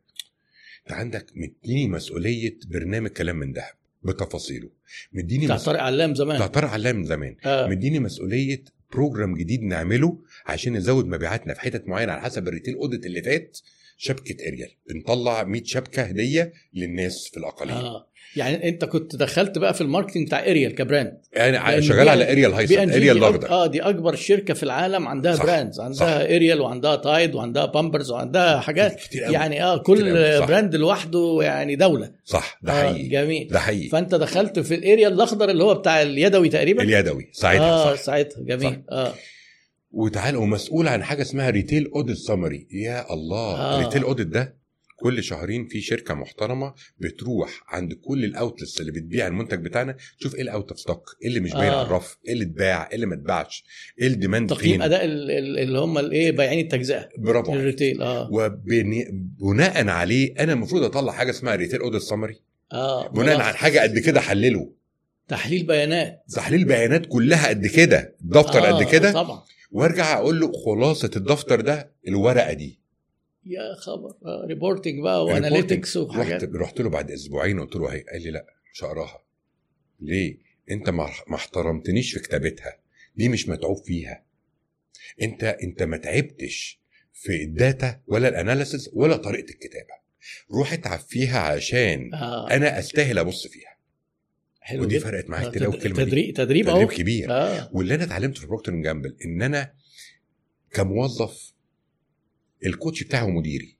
[0.86, 4.70] أنت عندك مديني مسؤولية برنامج كلام من ذهب بتفاصيله.
[5.12, 5.56] مديني بتاع.
[5.56, 6.36] طارق علام زمان.
[6.36, 7.36] بتاع طارق علام زمان.
[7.44, 7.66] آه.
[7.68, 12.74] مديني مسؤولية program جديد نعمله عشان نزود مبيعاتنا في حتت معينة على حسب ال retail
[12.74, 13.58] audit اللي فات.
[13.98, 14.70] شبكة أريال.
[14.88, 17.74] بنطلع 100 شبكة هدية للناس في الأقاليم.
[17.76, 18.08] آه.
[18.36, 21.18] يعني انت كنت دخلت بقى في ال marketing بتاع اريال ك brand.
[21.36, 23.50] لأن شغال على اريال جي اريال الأخضر.
[23.50, 25.44] آه دي أكبر شركة في العالم عندها صح.
[25.44, 26.06] brands عندها صح.
[26.06, 28.94] اريال وعندها تايد وعندها بامبرز وعندها حاجات.
[29.00, 29.34] كتير قوي.
[29.34, 30.12] يعني آه كل.
[30.46, 32.10] brand لوحده يعني دولة.
[32.24, 32.58] صح.
[32.62, 33.08] ده آه حقيقي.
[33.08, 33.48] جميل.
[33.48, 33.88] ده حقيقي.
[33.88, 37.72] فأنت دخلت في الاريال الأخضر اللي هو بتاع اليدوي تقريبا؟ اليدوي ساعتها.
[37.72, 38.02] آه صح.
[38.02, 38.42] ساعتها.
[38.42, 38.70] جميل.
[38.72, 38.76] صح.
[38.90, 39.12] آه.
[39.90, 43.54] وتعالى ومسؤول عن حاجة اسمها retail audit summary يا الله.
[43.56, 43.78] آه.
[43.78, 43.84] آه.
[43.84, 44.56] retail audit ده
[44.96, 50.34] كل شهرين في شركة محترمة بتروح عند كل ال outlets اللي بتبيع المنتج بتاعنا تشوف
[50.34, 51.76] إيه ال out of stock إيه اللي مش باين آه.
[51.78, 53.64] على الرف إيه اللي اتباع إيه اللي ما اتباعش
[54.00, 57.08] إيه ال demand تقييم أداء ال- ال- اللي هم الايه بايعين التجزئة.
[57.18, 57.54] برافو.
[57.54, 58.30] ال retail آه.
[59.40, 62.40] وبناء عليه أنا المفروض أطلع حاجة اسمها retail audit summary
[62.72, 63.08] آه.
[63.08, 63.40] بناء.
[63.40, 64.72] على حاجة قد كده احلله
[65.28, 66.24] تحليل بيانات.
[66.34, 69.42] تحليل بيانات كلها قد كده دفتر آه قد كده؟ طبعا.
[69.70, 72.80] وأرجع أقول له خلاصة الدفتر ده الورقة دي.
[73.46, 74.14] يا خبر.
[74.24, 75.44] آه reporting بقى reporting.
[75.44, 76.44] و analytics وحاجات.
[76.44, 79.22] رحت رحت له بعد أسبوعين قلت له قال لي لا مش هقراها.
[80.00, 80.38] ليه؟
[80.70, 82.78] أنت ما احترمتنيش في كتابتها.
[83.16, 84.24] دي مش متعوب فيها؟
[85.22, 86.80] انت أنت ما تعبتش
[87.12, 89.94] في ال data ولا ال analysis ولا طريقة الكتابة.
[90.52, 93.76] روح اتعب فيها عشان آه أنا أستاهل أبص فيها.
[94.60, 95.04] حلو ودي جدا.
[95.04, 97.32] فرقت معايا آه، كتير قوي الكلمة تدريب تدريب تدريب كبير.
[97.32, 97.70] آه.
[97.72, 99.72] واللي أنا اتعلمته في بروكتر اند جامبل إن أنا
[100.70, 101.52] كموظف
[102.66, 103.76] ال coach بتاعي هو مديري.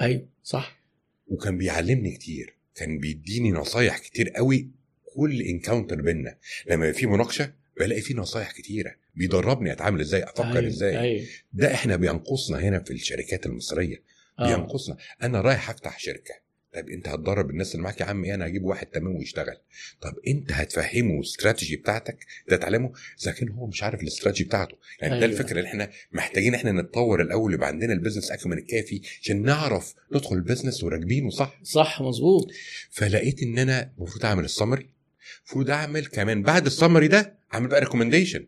[0.00, 0.80] أيوه صح.
[1.28, 4.70] وكان بيعلمني كتير كان بيديني نصايح كتير قوي
[5.14, 6.36] كل encounter بينا.
[6.66, 8.94] لما يبقى في مناقشة بلاقي فيه نصايح كتيرة.
[9.14, 10.66] بيدربني أتعامل إزاي أفكر أيوة.
[10.68, 11.00] إزاي.
[11.00, 11.26] أيوه.
[11.52, 14.02] ده إحنا بينقصنا هنا في الشركات المصرية.
[14.38, 14.46] آه.
[14.56, 14.96] بينقصنا.
[15.22, 16.34] أنا رايح أفتح شركة.
[16.74, 19.56] طب انت هتدرب الناس اللي معاك يا عم أنا هجيب واحد تمام ويشتغل.
[20.00, 22.92] طب انت هتفهمه الاستراتيجي بتاعتك؟ ده تعلمه
[23.22, 24.76] إذا كان هو مش عارف الاستراتيجي بتاعته.
[25.00, 25.38] يعني ده أيوة.
[25.38, 29.94] الفكرة اللي إحنا محتاجين إحنا نتطور الأول يبقى عندنا ال business acumen الكافي عشان نعرف
[30.12, 32.46] ندخل ال business وراكبينه صح؟ صح مظبوط.
[32.90, 34.90] فلقيت ان أنا المفروض اعمل السمري
[35.38, 38.46] المفروض اعمل كمان بعد السمري ده اعمل بقى recommendation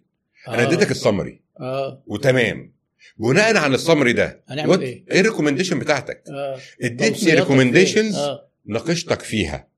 [0.48, 0.66] أنا آه.
[0.66, 2.02] اديتك السمري آه.
[2.06, 2.72] وتمام.
[3.18, 4.44] بناء على السمري ده.
[4.48, 6.58] هنعمل إيه؟ إيه ال recommendation بتاعتك؟ آه.
[6.82, 8.48] اديتني recommendations؟ آه.
[8.66, 9.68] ناقشتك فيها.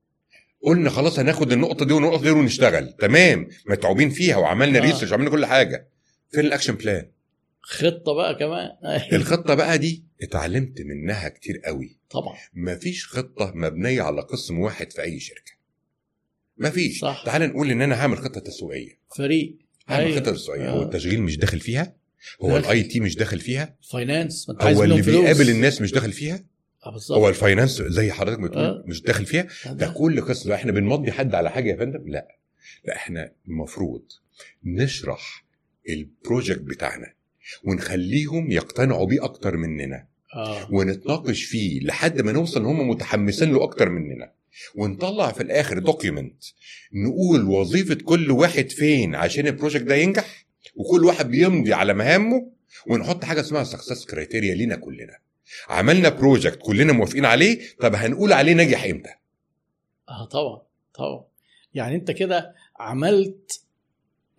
[0.62, 2.92] قلنا خلاص هناخد النقطة دي والنقطه دي ونشتغل.
[2.92, 3.48] تمام.
[3.66, 4.82] متعوبين فيها وعملنا آه.
[4.82, 5.88] research وعملنا كل حاجة.
[6.30, 7.06] فين ال action plan
[7.62, 8.70] خطة بقى كمان.
[9.20, 11.96] الخطة بقى دي اتعلمت منها كتير قوي.
[12.10, 12.36] طبعا.
[12.54, 15.52] مفيش خطة مبنية على قسم واحد في أي شركة.
[16.58, 17.00] مفيش.
[17.00, 17.22] صح.
[17.26, 18.98] تعال نقول إن أنا هعمل خطة تسويقية.
[19.16, 19.56] فريق.
[19.88, 20.20] هعمل أيوة.
[20.20, 20.68] خطة تسويقية.
[20.68, 20.70] آه.
[20.70, 21.96] هو التشغيل مش داخل فيها؟
[22.42, 22.56] هو.
[22.56, 25.02] ال IT مش داخل فيها؟ finance هو اللي.
[25.02, 26.44] بيقابل الناس مش داخل فيها؟
[26.86, 27.18] آه بالظبط.
[27.18, 28.84] هو ال finance زي حضرتك بتقول آه.
[28.86, 32.28] مش داخل فيها؟ ده كل قسم إحنا بنمضي حد على حاجة يا فندم؟ لا.
[32.84, 34.02] لا إحنا المفروض
[34.64, 35.44] نشرح
[35.88, 37.12] ال project بتاعنا
[37.64, 40.06] ونخليهم يقتنعوا بيه أكتر مننا.
[40.34, 40.68] آه.
[40.72, 44.32] ونتناقش فيه لحد ما نوصل إن هم متحمسين له أكتر مننا.
[44.74, 46.44] ونطلع في الآخر document
[46.92, 50.43] نقول وظيفة كل واحد فين عشان ال project ده ينجح؟
[50.76, 52.50] وكل واحد بيمضي على مهامه
[52.86, 55.18] ونحط حاجة اسمها success criteria لينا كلنا.
[55.68, 59.10] عملنا project كلنا موافقين عليه طب هنقول عليه نجح إمتى؟
[60.08, 60.62] آه طبعا
[60.94, 61.24] طبعا.
[61.74, 63.60] يعني أنت كده عملت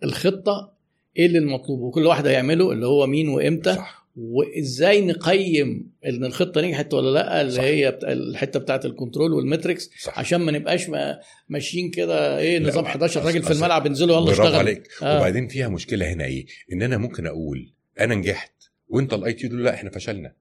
[0.04, 0.72] الخطة
[1.16, 4.05] إيه اللي المطلوب؟ وكل واحد هيعمله اللي هو مين وإمتى صح.
[4.16, 7.60] وإزاي نقيم إن الخطة نجحت ولا لأ؟ اللي صح.
[7.62, 8.12] هي بتا...
[8.12, 10.18] الحتة بتاعت ال control وال metrics صح.
[10.18, 14.32] عشان ما نبقاش ما ماشيين كده إيه نظام ما- 11 راجل في الملعب انزلوا يلا
[14.32, 14.56] اشتغلوا.
[14.58, 14.88] عليك.
[15.02, 15.16] آه.
[15.16, 18.52] وبعدين فيها مشكلة هنا إيه؟ إن أنا ممكن أقول أنا نجحت
[18.88, 20.32] وأنت ال IT لا إحنا فشلنا.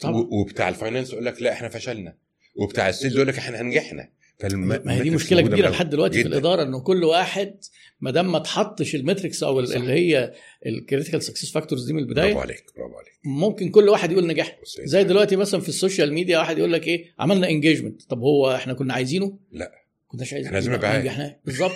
[0.00, 0.14] طبعا.
[0.16, 2.14] و- وبتاع ال finance يقول لك لا إحنا فشلنا.
[2.56, 4.08] وبتاع ال sales يقول لك إحنا نجحنا.
[4.38, 4.60] فالم...
[4.60, 6.28] ما هي دي مشكلة كبيرة لحد دلوقتي في.
[6.28, 7.54] الإدارة إنه كل واحد
[8.00, 9.76] ما دام ما تحطش ال metrics أو صح.
[9.76, 10.32] اللي هي
[10.66, 13.12] ال critical success factors دي من البداية برافو عليك برافو عليك.
[13.24, 16.72] ممكن كل واحد يقول نجحت بص زي دلوقتي مثلا في ال social media واحد يقول
[16.72, 19.72] لك إيه؟ عملنا engagement طب هو إحنا كنا عايزينه؟ لا.
[20.08, 20.54] كناش عايزين.
[20.54, 21.40] عايزين مبيعات.
[21.44, 21.72] بالظبط.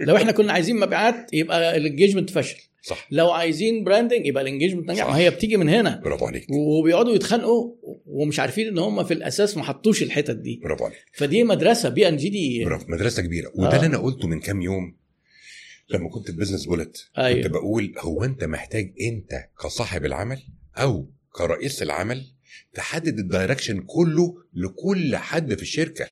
[0.00, 2.67] لو إحنا كنا عايزين مبيعات يبقى ال engagement فشل.
[2.88, 3.08] صح.
[3.10, 5.06] لو عايزين branding يبقى ال engagement نجح.
[5.06, 6.00] ما هي بتيجي من هنا.
[6.04, 6.46] برافو عليك.
[6.50, 7.74] وبيقعدوا يتخانقوا
[8.06, 10.60] ومش عارفين إن هم في الأساس ما حطوش الحتت دي.
[10.64, 10.98] برافو عليك.
[11.12, 12.86] فدي مدرسة بي ان جي دي برافو.
[12.88, 13.52] مدرسة كبيرة.
[13.54, 13.76] وده آه.
[13.76, 14.96] اللي أنا قلته من كام يوم
[15.90, 17.42] لما كنت في Business Bolt أيوة.
[17.42, 19.30] كنت بقول هو أنت محتاج أنت
[19.62, 20.42] كصاحب العمل
[20.76, 22.24] أو كرئيس العمل
[22.74, 26.06] تحدد ال direction كله لكل حد في الشركة؟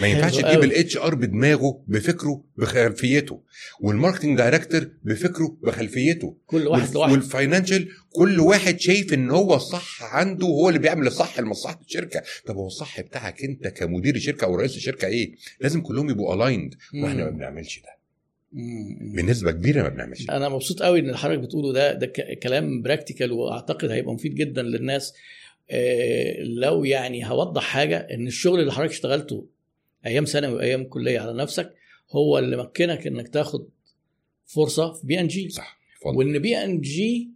[0.00, 0.62] ما ينفعش تجيب.
[0.62, 3.42] ال HR بدماغه بفكره بخلفيته.
[3.80, 6.36] وال marketing director بفكره بخلفيته.
[6.46, 7.12] كل واحد لوحده.
[7.12, 12.22] وال financial كل واحد شايف إن هو الصح عنده هو اللي بيعمل الصح لمصلحة الشركة.
[12.46, 16.74] طب هو الصح بتاعك أنت كمدير الشركة أو رئيس الشركة إيه؟ لازم كلهم يبقوا aligned
[16.94, 17.30] وإحنا ما.
[17.30, 18.00] بنعملش ده.
[19.14, 22.06] بنسبة كبيرة ما بنعملش أنا مبسوط قوي إن اللي حضرتك بتقوله ده ده
[22.42, 25.14] كلام practical وأعتقد هيبقى مفيد جدا للناس.
[25.70, 29.46] آه، لو يعني هوضح حاجة إن الشغل اللي حضرتك اشتغلته
[30.06, 31.74] أيام ثانوي وأيام كلية على نفسك
[32.10, 33.68] هو اللي مكنك إنك تاخد
[34.46, 36.16] فرصة في بي ان جي صح اتفضل.
[36.16, 37.30] وإن بي ان جي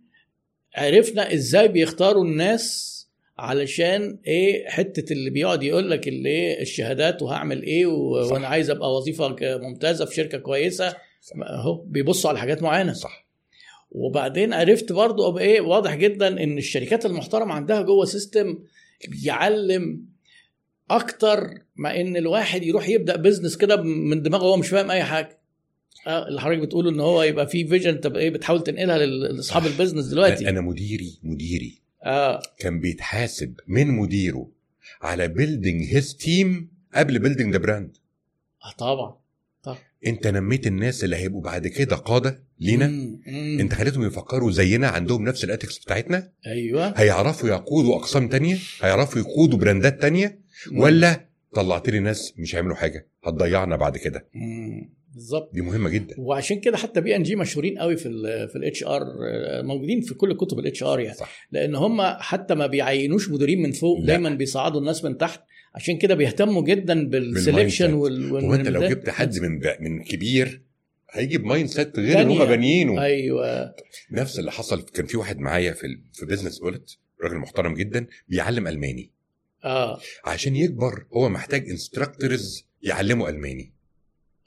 [0.77, 2.95] عرفنا إزاي بيختاروا الناس
[3.39, 8.33] علشان إيه حتة اللي بيقعد يقول لك اللي إيه الشهادات وهعمل إيه و-.
[8.33, 10.97] وأنا عايز أبقى وظيفة ممتازة في شركة كويسة.
[11.47, 12.93] اهو بيبصوا على حاجات معينة.
[12.93, 13.27] صح.
[13.91, 18.59] وبعدين عرفت برضو إيه واضح جدا إن الشركات المحترمة عندها جوه system
[19.09, 20.05] بيعلم
[20.91, 25.39] أكتر ما إن الواحد يروح يبدأ business كده من دماغه هو مش فاهم أي حاجة.
[26.07, 29.71] آه اللي حضرتك بتقوله إن هو يبقى في vision انت إيه بتحاول تنقلها لأصحاب صح.
[29.71, 30.49] ال business دلوقتي.
[30.49, 31.79] أنا مديري مديري.
[32.05, 32.43] آه.
[32.59, 34.49] كان بيتحاسب من مديره
[35.03, 37.97] على building his team قبل building the brand
[38.65, 39.25] آه طبعا.
[40.07, 43.21] أنت نميت الناس اللي هيبقوا بعد كده قادة لينا؟ مم.
[43.27, 43.61] مم.
[43.61, 46.89] أنت خليتهم يفكروا زينا عندهم نفس ال ethics بتاعتنا؟ أيوه.
[46.97, 50.39] هيعرفوا يقودوا أقسام تانية؟ هيعرفوا يقودوا brandات تانية؟
[50.73, 54.29] ولا طلعت لي ناس مش هيعملوا حاجة هتضيعنا بعد كده.
[55.15, 58.57] بالظبط دي مهمة جدا وعشان كده حتى بي ان جي مشهورين قوي في ال في
[58.57, 59.03] ال HR
[59.63, 63.73] موجودين في كل كتب ال HR يعني صح لأن هم حتى ما بيعينوش مديرين من
[63.73, 64.07] فوق لا.
[64.07, 65.41] دايما بيصعدوا الناس من تحت
[65.75, 69.39] عشان كده بيهتموا جدا بال selection بال mind وال وال- هو انت لو جبت حد
[69.43, 69.61] من.
[69.81, 70.63] من كبير
[71.11, 72.35] هيجيب mindset غير اللي.
[72.35, 73.75] هم بانيينه أيوه
[74.13, 75.87] نفس اللي حصل كان في واحد معايا في.
[76.13, 79.11] في Business Bolt راجل محترم جدا بيعلم ألماني
[79.65, 79.99] آه.
[80.25, 83.75] عشان يكبر هو محتاج instructors يعلموا ألماني.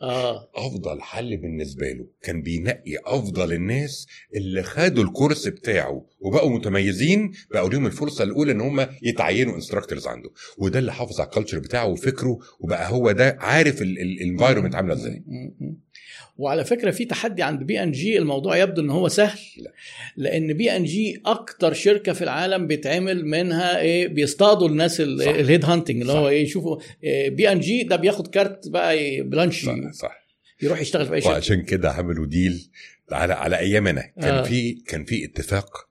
[0.01, 0.49] آه.
[0.55, 7.31] أفضل حل بالنسبة له كان بينقي أفضل الناس اللي خدوا ال course بتاعه وبقوا متميزين
[7.51, 10.29] بقوا لهم الفرصة الأولى إن هم يتعينوا instructors عنده.
[10.57, 14.93] وده اللي حافظ على ال culture بتاعه وفكره وبقى هو ده عارف ال environment عاملة
[14.93, 15.23] إزاي.
[16.37, 19.71] وعلى فكرة في تحدي عند بي ان جي الموضوع يبدو إن هو سهل لا.
[20.17, 25.01] لأن بي ان جي أكتر شركة في العالم بيتعمل منها إيه بيصطادوا الناس.
[25.01, 26.13] ال head hunting اللي.
[26.13, 30.27] هو إيه يشوفوا إيه بي ان جي ده بياخد كارت بقى blanche صح, صح.
[30.61, 32.69] يروح يشتغل في أي شركة وعشان كده عملوا deal
[33.11, 34.43] على على أيامنا كان آه.
[34.43, 35.87] في كان في اتفاق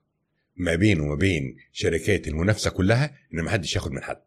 [0.55, 4.17] ما بينه وما بين شركات المنافسة كلها إن ما حدش ياخد من حد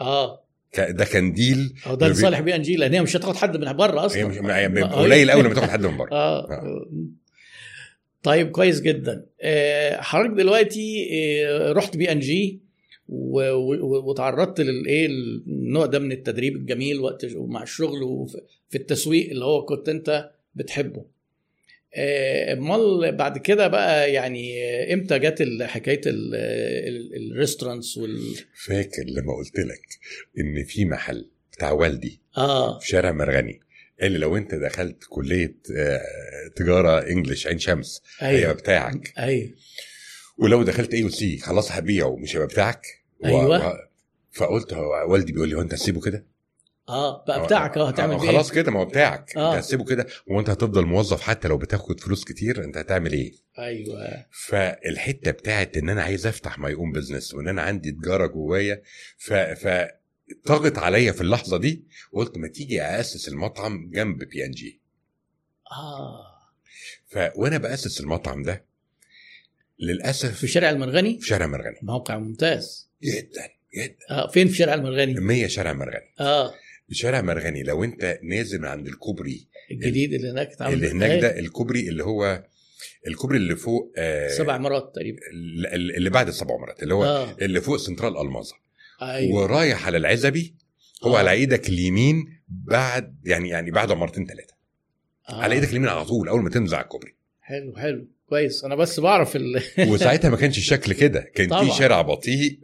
[0.00, 0.44] آه
[0.78, 3.72] ده كان deal أو ده لصالح بي ان جي لأن هي مش هتاخد حد من
[3.72, 4.18] بره أصلا.
[4.20, 4.86] يعني آه.
[4.86, 6.86] قليل قوي لما تاخد حد من بره آه.
[8.22, 9.26] طيب كويس جدا.
[9.40, 12.60] آه، حضرتك دلوقتي آه، رحت بي إن جي
[13.08, 18.38] وتعرضت للايه النوع ده من التدريب الجميل وقت مع الشغل وفي
[18.74, 21.00] التسويق اللي هو كنت أنت بتحبه.
[21.00, 21.04] آه،
[21.94, 28.18] امال بعد كده بقى يعني آه، إمتى جت حكاية ال- ال- ال restaurants وال
[28.64, 29.82] فاكر لما قلت لك
[30.38, 32.78] إن في محل بتاع والدي آه.
[32.78, 33.60] في شارع مرغني؟
[34.00, 36.00] قال لي لو أنت دخلت كلية آه،
[36.56, 39.12] تجارة English عين شمس هيبقى أيوه بتاعك.
[39.18, 39.50] أيوه.
[40.38, 42.82] ولو دخلت AUC خلاص هبيعه مش هيبقى بتاعك؟
[43.24, 43.68] أيوة.
[43.68, 43.72] و...
[44.32, 46.26] فقلت هو والدي بيقول لي هو أنت هتسيبه كده؟
[46.90, 49.36] آه بقى بتاعك آه هتعمل بيه خلاص كده ما هو بتاعك.
[49.36, 49.48] آه.
[49.54, 53.64] انت هتسيبه كده وانت هتفضل موظف حتى لو بتاخد فلوس كتير انت هتعمل إيه؟ إيه؟
[53.64, 54.26] أيوه.
[54.30, 58.82] فالحتة بتاعت إن أنا عايز أفتح my own business وإن أنا عندي تجارة جوايا
[59.18, 59.86] ف ف
[60.44, 64.80] طغت عليا في اللحظة دي وقلت ما تيجي اسس المطعم جنب بي ان جي
[65.72, 66.26] آه.
[67.08, 68.64] ف وأنا بأسس المطعم ده
[69.78, 72.88] للأسف في شارع المرغني؟ في شارع مرغني موقع ممتاز.
[73.02, 73.96] جدا جدا.
[74.10, 76.54] آه فين في شارع المرغني؟ 100 شارع مرغني آه.
[76.92, 81.20] شارع مرغني لو انت نازل من عند الكوبري الجديد اللي هناك اللي هناك أيوة.
[81.22, 82.44] ده الكوبري اللي هو
[83.06, 87.36] الكوبري اللي فوق آه سبع عمارات تقريبا ال- اللي بعد السبع عمارات اللي هو آه
[87.42, 88.54] اللي فوق سنترال الماظة
[89.02, 90.54] أيوه ورايح على العزبي
[91.04, 91.18] هو آه.
[91.18, 94.54] على إيدك اليمين بعد يعني يعني بعد عمارتين ثلاثة
[95.28, 95.42] آه.
[95.42, 99.36] على إيدك اليمين على طول أول ما تنزل الكوبري حلو حلو كويس أنا بس بعرف
[99.36, 99.62] ال...
[99.90, 101.68] وساعتها ما كانش الشكل كده كان طبعا.
[101.70, 102.58] في شارع بطيء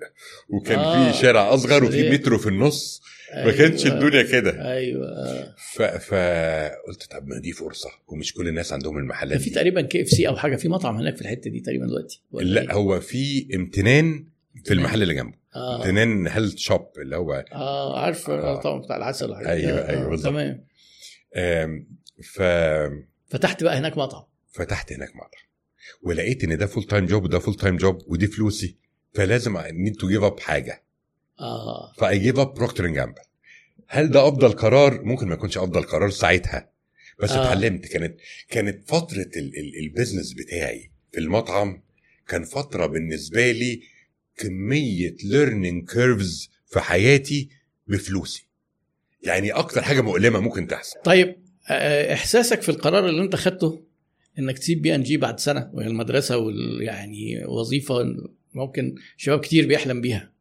[0.49, 1.13] وكان آه.
[1.13, 2.11] في شارع أصغر وفي.
[2.11, 3.03] مترو في النص
[3.35, 3.97] ما كانش أيوة.
[3.99, 5.55] الدنيا كده أيوه آه.
[5.59, 5.83] ف...
[5.83, 10.57] فقلت طب ما دي فرصة ومش كل الناس عندهم المحلات في تقريبا KFC أو حاجة
[10.57, 14.27] في مطعم هناك في الحتة دي تقريبا دلوقتي لا إيه؟ هو في امتنان
[14.65, 18.59] في المحل اللي جنبه آه امتنان health shop اللي هو آه عارف آه.
[18.59, 18.61] آه.
[18.61, 19.49] طبعا بتاع العسل دي.
[19.49, 20.29] أيوة، آه، آه، بالظبط.
[20.33, 20.65] تمام
[21.37, 21.87] آم،
[22.35, 22.93] ففتحت
[23.29, 24.23] فتحت بقى هناك مطعم
[24.93, 25.47] هناك مطعم
[26.03, 28.77] ولقيت إن ده full time job وده full time job ودي فلوسي
[29.15, 30.83] فلازم need to give up حاجة
[31.41, 31.93] آه.
[31.99, 33.21] ف I give up Procter & Gamble
[33.89, 36.71] هل ده أفضل قرار؟ ممكن ما يكونش أفضل قرار ساعتها.
[37.23, 37.37] بس آه.
[37.39, 37.43] آه.
[37.43, 37.87] اتعلمت.
[37.87, 38.17] كانت
[38.49, 41.83] كانت فترة ال- ال- ال business بتاعي في المطعم
[42.29, 43.81] كان فترة بالنسبة لي
[44.37, 47.49] كمية learning curves في حياتي
[47.87, 48.47] بفلوسي.
[49.23, 50.97] يعني أكتر حاجة مؤلمة ممكن تحصل.
[51.05, 51.37] طيب
[51.71, 53.83] آه، إحساسك في القرار اللي أنت خدته
[54.39, 58.15] إنك تسيب بي ان جي بعد سنة وهي المدرسة وال يعني وظيفة
[58.55, 60.33] ممكن شباب كتير بيحلم بيها؟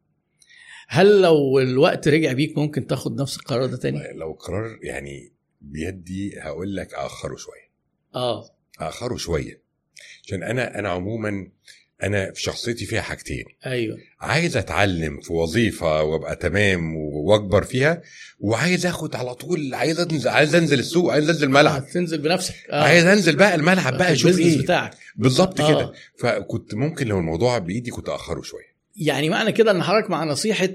[0.88, 5.31] هل لو الوقت رجع بيك ممكن تاخد نفس القرار ده تاني؟ لو قرار يعني
[5.61, 7.69] بيدي هقول لك آخره شوية.
[8.15, 8.49] آه.
[8.79, 9.61] آخره شوية.
[10.23, 11.47] عشان أنا أنا عموما
[12.03, 13.45] أنا في شخصيتي فيها حاجتين.
[13.65, 13.97] أيوه.
[14.19, 18.01] عايز أتعلم في وظيفة وأبقى تمام وأكبر فيها
[18.39, 22.53] وعايز آخد على طول عايز انزل عايز أنزل السوق عايز أنزل آه الملعب تنزل بنفسك.
[22.69, 22.83] آه.
[22.83, 24.93] عايز أنزل بقى الملعب بقى أشوف البيزنس إيه؟ بتاعك.
[25.15, 25.67] بالظبط آه.
[25.73, 28.74] كده فكنت ممكن لو الموضوع بإيدي كنت آخره شوية.
[28.95, 30.69] يعني معنى كده إن حضرتك مع نصيحة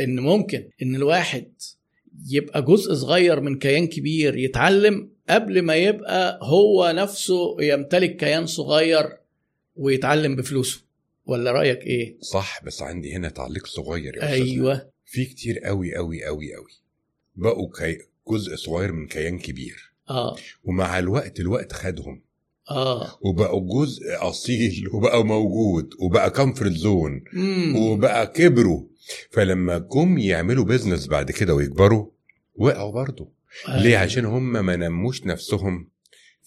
[0.00, 1.52] إن ممكن إن الواحد
[2.28, 9.18] يبقى جزء صغير من كيان كبير يتعلم قبل ما يبقى هو نفسه يمتلك كيان صغير
[9.76, 10.86] ويتعلم بفلوسه.
[11.26, 14.28] ولا رأيك إيه؟ صح بس عندي هنا تعليق صغير يا.
[14.28, 14.90] أيوه.
[15.04, 16.72] في كتير قوي قوي قوي قوي
[17.36, 17.98] بقوا كي...
[18.30, 19.92] جزء صغير من كيان كبير.
[20.10, 20.36] آه.
[20.64, 22.22] ومع الوقت الوقت خدهم.
[22.70, 27.24] آه وبقوا جزء أصيل وبقى موجود وبقى comfort zone.
[27.76, 28.82] وبقى كبروا
[29.30, 32.06] فلما جم يعملوا business بعد كده ويكبروا
[32.54, 33.32] وقعوا برضه
[33.68, 33.82] أيوة.
[33.82, 35.88] ليه عشان هم ما نموش نفسهم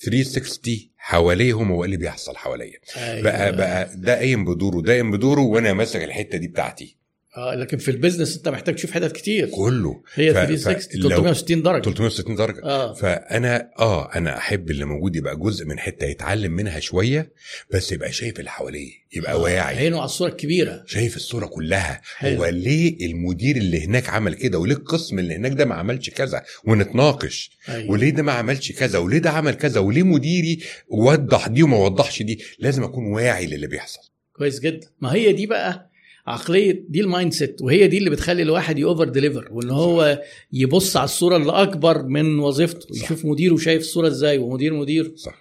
[0.01, 3.23] 360 حواليهم هو اللي بيحصل حواليا أيوة.
[3.23, 6.97] بقى بقى ده قايم بدوره ده قايم بدوره وأنا ماسك الحتة دي بتاعتي
[7.37, 9.49] آه لكن في البيزنس انت محتاج تشوف حتت كتير.
[9.49, 10.01] كله.
[10.13, 11.81] هي ف- 360 فلو- 360 درجة.
[11.83, 12.63] 360 درجة.
[12.63, 12.93] آه.
[12.93, 17.31] فأنا آه أنا أحب اللي موجود يبقى جزء من حتة يتعلم منها شوية
[17.73, 19.59] بس يبقى شايف اللي حواليه يبقى آه، واعي.
[19.77, 20.83] عينه على الصورة الكبيرة.
[20.87, 22.01] شايف الصورة كلها.
[22.17, 22.37] حلو.
[22.37, 26.43] هو ليه المدير اللي هناك عمل كده؟ وليه القسم اللي هناك ده ما عملش كذا؟
[26.63, 27.51] ونتناقش.
[27.69, 27.91] أيوة.
[27.91, 30.59] وليه ده ما عملش كذا؟ وليه ده عمل كذا؟ وليه مديري
[30.89, 33.99] وضح دي وما وضحش دي؟ لازم أكون واعي للي بيحصل.
[34.33, 34.87] كويس جدا.
[35.01, 35.88] ما هي دي بقى
[36.29, 40.21] عقلية دي ال mindset وهي دي اللي بتخلي الواحد ي over deliver وإن هو
[40.53, 43.03] يبص على الصورة اللي اكبر من وظيفته صح.
[43.03, 45.35] يشوف مديره شايف الصورة إزاي ومدير مدير صح.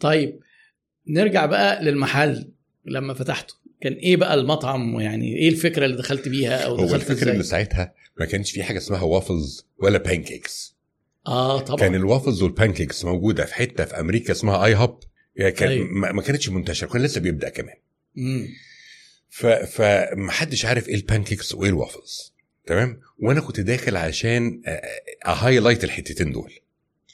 [0.00, 0.40] طيب
[1.08, 2.48] نرجع بقى للمحل
[2.86, 3.54] لما فتحته.
[3.80, 7.38] كان إيه بقى المطعم يعني إيه الفكرة اللي دخلت بيها أو هو دخلت الفكرة إن
[7.38, 10.76] إزاي ساعتها ما كانش في حاجة اسمها وافلز ولا pancakes
[11.26, 11.80] آه طبعا.
[11.80, 14.98] كان ال waffles وال pancakes موجودة في حتة في أمريكا اسمها IHOP
[15.36, 15.86] يعني كان أيوة.
[15.86, 17.76] ما ما كانتش منتشرة كان لسه بيبدأ كمان.
[18.16, 18.48] مم.
[19.30, 22.34] ف فمحدش عارف إيه ال pancakes وايه الوافلز
[22.66, 24.62] تمام؟ وأنا كنت داخل عشان
[25.26, 26.52] ا highlight الحتتين دول.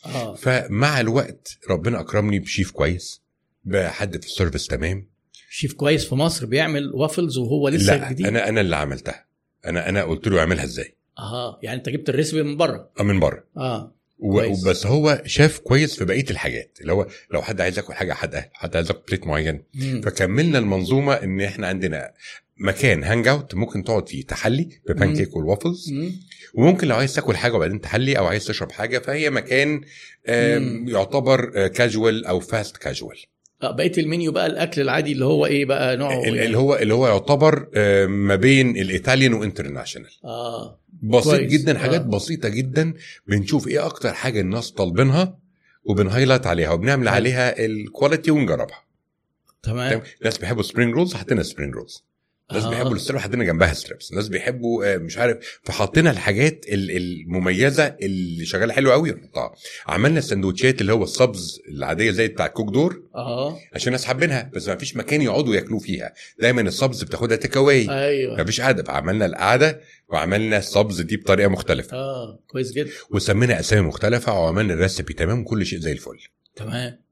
[0.06, 0.34] آه.
[0.34, 3.22] فمع الوقت ربنا اكرمني بشيف كويس
[3.64, 5.08] بحد في ال service تمام.
[5.50, 8.26] شيف كويس في مصر بيعمل وافلز وهو لسه لا جديد.
[8.26, 9.26] أنا أنا اللي عملتها.
[9.66, 10.96] أنا أنا قلت له اعملها إزاي.
[11.18, 12.90] آه يعني أنت جبت ال recipe من بره.
[13.00, 13.44] آه، من بره.
[13.56, 13.94] آه.
[14.32, 14.64] كويس.
[14.64, 18.44] بس هو شيف كويس في بقية الحاجات اللي هو لو حد عايز ياكل حاجة حد
[18.52, 20.00] حد عايز ياكل plate معين مم.
[20.04, 22.12] فكملنا المنظومة إن إحنا عندنا
[22.56, 26.12] مكان hang out ممكن تقعد فيه تحلي ب pancake وال waffles مم.
[26.54, 29.80] وممكن لو عايز تاكل حاجة وبعدين تحلي أو عايز تشرب حاجة فهي مكان.
[30.88, 35.96] يعتبر كاجوال أو fast casual آه بقيه المنيو بقى الأكل العادي اللي هو إيه بقى
[35.96, 40.78] نوعه يعني؟ اللي هو اللي هو يعتبر آم، ما بين ال Italian و international آه
[41.02, 41.52] بسيط كويس.
[41.52, 42.04] جدا حاجات آه.
[42.08, 42.94] بسيطة جدا
[43.26, 45.38] بنشوف إيه أكتر حاجة الناس طالبينها
[45.84, 47.08] وبن highlight عليها وبنعمل.
[47.08, 48.84] عليها ال quality ونجربها
[49.62, 52.04] تمام تمام الناس بيحبوا spring rolls حطينا spring rolls
[52.52, 52.70] ناس آه.
[52.70, 54.12] بيحبوا ال strips حطينا جنبها strips.
[54.12, 59.54] ناس بيحبوا آه، مش عارف فحطينا الحاجات ال- المميزة اللي شغالة حلو قوي نحطها
[59.86, 63.58] عملنا السندوتشات اللي هو ال subs العادية زي بتاع ال Cook Door آه.
[63.74, 66.12] عشان الناس حابينها بس ما فيش مكان يقعدوا ياكلوا فيها.
[66.40, 68.36] دايما السيبز بتاخدها take away أيوه.
[68.36, 71.96] ما فيش قعده فعملنا القعدة وعملنا السيبز دي بطريقة مختلفة.
[71.96, 72.90] آه كويس جدا.
[73.10, 76.18] وسمينا أسامي مختلفة وعملنا ال recipe تمام؟ كل شيء زي الفل.
[76.56, 77.03] تمام.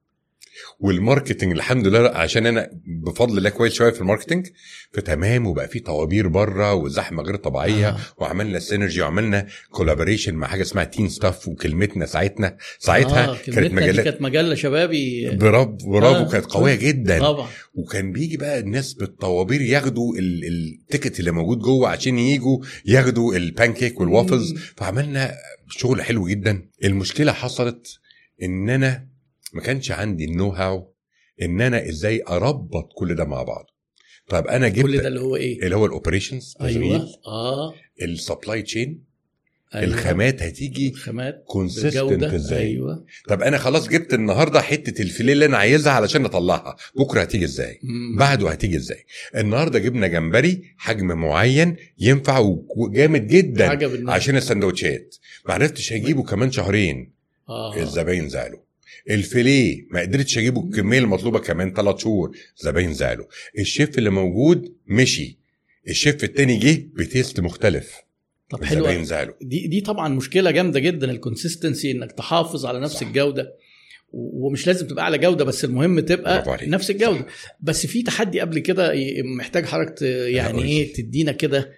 [0.79, 4.47] وال marketing الحمد لله عشان أنا بفضل الله كويس شوية في ال marketing
[4.93, 7.97] فتمام وبقى في طوابير بره وزحمة غير طبيعية آه.
[8.17, 13.37] وعملنا synergy وعملنا collaboration مع حاجة اسمها Teen Stuff وكلمتنا ساعتنا ساعتها آه.
[13.45, 16.29] كانت مجلات كانت مجلة شبابي برافو برافو آه.
[16.31, 21.59] كانت قوية جدا طبعا وكان بيجي بقى الناس بالطوابير ياخدوا ال- ال ticket اللي موجود
[21.59, 24.53] جوه عشان يجوا ياخدوا ال pancake وال waffles.
[24.77, 25.33] فعملنا
[25.69, 27.99] شغل حلو جدا المشكلة حصلت
[28.43, 29.07] إن أنا
[29.53, 30.93] ما كانش عندي ال know-how
[31.41, 33.65] إن أنا إزاي أربط كل ده مع بعض.
[34.27, 37.07] طب أنا جبت كل ده اللي هو إيه؟ اللي هو ال operations أيوه.
[37.27, 37.73] آه.
[38.01, 39.03] ال supply chain
[39.75, 39.85] أيوة.
[39.85, 43.05] الخامات هتيجي الخامات consistent إزاي؟ أيوه.
[43.27, 46.75] طب أنا خلاص جبت النهارده حتة ال fillet اللي أنا عايزها علشان أطلعها.
[46.95, 48.17] بكرة هتيجي إزاي؟ مم.
[48.17, 52.39] بعده هتيجي إزاي؟ النهارده جبنا جمبري حجم معين ينفع
[52.77, 54.11] وجامد جدا.
[54.11, 55.15] عشان السندوتشات.
[55.47, 57.13] ما عرفتش اجيبه كمان شهرين.
[57.49, 57.77] آه.
[57.77, 58.59] الزباين زعلوا.
[59.09, 63.25] ال fillet ما قدرتش أجيبه الكمية المطلوبة كمان ثلاث شهور الزباين زعلوا
[63.59, 65.37] الشيف اللي موجود مشي
[65.87, 67.93] الشيف التاني جه ب taste مختلف
[68.49, 69.03] طب حلو
[69.41, 72.99] دي دي طبعا مشكلة جامدة جدا ال consistency إنك تحافظ على نفس صح.
[73.01, 73.07] صح.
[73.07, 73.53] الجوده
[74.13, 76.57] ومش لازم تبقى أعلى جودة بس المهم تبقى.
[76.67, 77.25] نفس الجودة
[77.61, 78.93] بس في تحدي قبل كده
[79.37, 80.63] محتاج حضرتك يعني.
[80.63, 81.71] إيه تدينا كده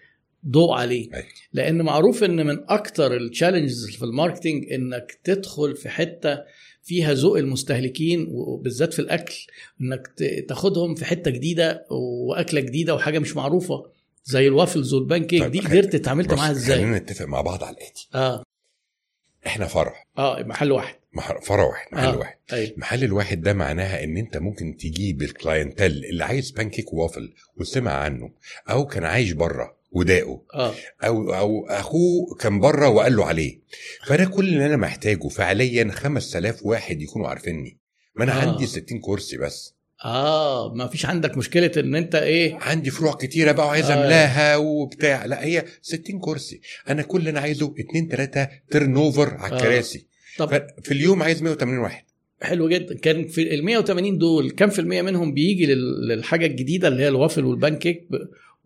[0.47, 1.25] ضوء عليه أيوة.
[1.53, 6.37] لأن معروف إن من أكتر ال challenges في ال marketing إنك تدخل في حتة
[6.85, 9.35] فيها ذوق المستهلكين وبالذات في الأكل
[9.81, 10.07] إنك
[10.47, 13.85] تاخدهم في حتة جديدة وأكلة جديدة وحاجة مش معروفة
[14.25, 17.63] زي ال waffles وال pancake طيب، دي قدرت اتعاملت معاها إزاي؟ خلينا نتفق مع بعض
[17.63, 18.07] على الآتي.
[18.15, 18.43] آه.
[19.47, 20.03] إحنا فرع.
[20.17, 20.95] آه محل واحد.
[21.41, 22.17] فرع واحد محل آه.
[22.17, 22.37] واحد.
[22.53, 26.99] أيوه المحل الواحد ده معناها إن أنت ممكن تجيب ال clientele اللي عايز pancake و
[26.99, 28.31] waffle وسمع عنه
[28.69, 30.73] أو كان عايش بره وداقه آه.
[31.03, 33.59] أو أو أخوه كان بره وقال له عليه
[34.07, 37.77] فأنا كل اللي أنا محتاجه فعليا 5000 واحد يكونوا عارفيني.
[38.15, 38.35] ما أنا آه.
[38.45, 38.49] آه.
[38.51, 39.75] عندي 60 كرسي بس.
[40.05, 43.93] آه ما فيش عندك مشكلة إن أنت إيه؟ عندي فروع كتيرة بقى وعايز آه.
[43.93, 45.25] أملاها وبتاع.
[45.25, 46.61] لا هي 60 كرسي.
[46.89, 49.57] أنا كل اللي أنا عايزه اتنين تلاتة turnover على آه.
[49.57, 50.07] الكراسي.
[50.37, 52.03] طب في اليوم عايز 180 واحد.
[52.41, 52.95] حلو جدا.
[52.95, 57.07] كان في ال 180 دول كم في المية منهم بيجي لل- للحاجة الجديدة اللي هي
[57.07, 58.07] ال waffle وال pancake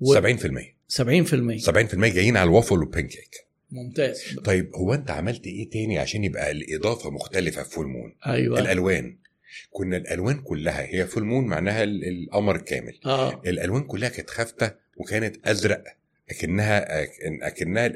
[0.02, 3.36] و- 70% 70% 70% جايين على ال waffle وال pancake
[3.72, 4.22] ممتاز.
[4.46, 8.60] طيب هو انت عملت إيه تاني عشان يبقى الإضافة مختلفة في Full Moon أيوه.
[8.60, 9.18] الألوان.
[9.72, 13.42] كنا الألوان كلها هي Full Moon معناها ال- القمر الكامل آه.
[13.46, 15.84] الألوان كلها كانت خافتة وكانت أزرق
[16.30, 17.04] اكنها
[17.48, 17.94] أكنها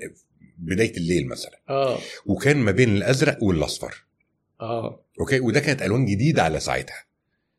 [0.57, 1.59] بداية الليل مثلا.
[1.69, 1.99] آه.
[2.25, 4.03] وكان ما بين الأزرق والأصفر.
[4.61, 5.03] آه.
[5.19, 7.03] okay؟ وده كانت ألوان جديدة على ساعتها.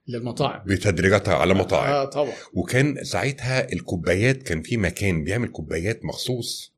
[0.08, 0.62] للمطاعم.
[0.66, 1.92] بتدريجاتها على مطاعم.
[1.92, 2.32] آه طبعا.
[2.52, 6.74] وكان ساعتها الكوبايات كان في مكان بيعمل كوبايات مخصوص.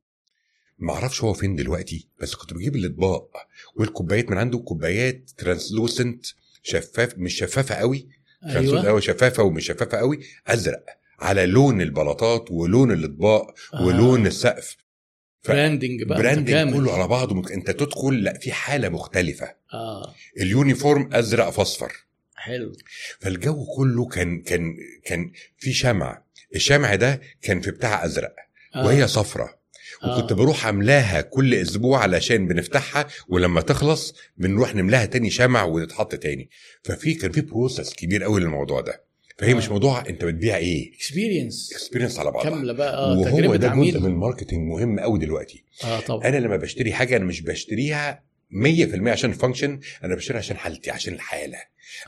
[0.79, 3.29] ما أعرفش هو فين دلوقتي بس كنت بجيب الأطباق
[3.75, 6.25] والكوبايات من عنده كوبايات translucent
[6.63, 8.07] شفاف مش شفافة قوي.
[8.45, 8.85] أيوه.
[8.87, 10.85] قوي شفافة ومش شفافة قوي أزرق.
[11.19, 13.85] على لون البلاطات ولون الأطباق آه.
[13.85, 14.77] ولون السقف.
[15.41, 16.73] ف- branding بقى branding.
[16.73, 19.55] كله على بعضه أنت تدخل لأ في حالة مختلفة.
[19.73, 20.13] آه.
[20.41, 22.06] ال uniform أزرق فاصفر.
[22.47, 22.71] حلو.
[23.19, 24.75] فالجو كله كان كان
[25.05, 26.21] كان في شمع.
[26.55, 28.35] الشمع ده كان في بتاع أزرق
[28.75, 28.85] آه.
[28.85, 29.57] وهي صفرة.
[30.03, 30.35] وكنت آه.
[30.35, 36.49] بروح أملاها كل أسبوع علشان بنفتحها ولما تخلص بنروح نملاها تاني شمع وتتحط تاني.
[36.83, 39.03] ففي كان في process كبير قوي للموضوع ده.
[39.37, 39.55] فهي آه.
[39.55, 40.93] مش موضوع أنت بتبيع إيه.
[40.95, 42.49] experience experience على بعضها.
[42.49, 45.63] كاملة بقى آه وهو ده جزء من ال marketing مهم قوي دلوقتي.
[45.83, 46.27] آه طبعا.
[46.27, 51.13] أنا لما بشتري حاجة أنا مش بشتريها 100% عشان function أنا بشتريها عشان حالتي عشان
[51.13, 51.57] الحالة.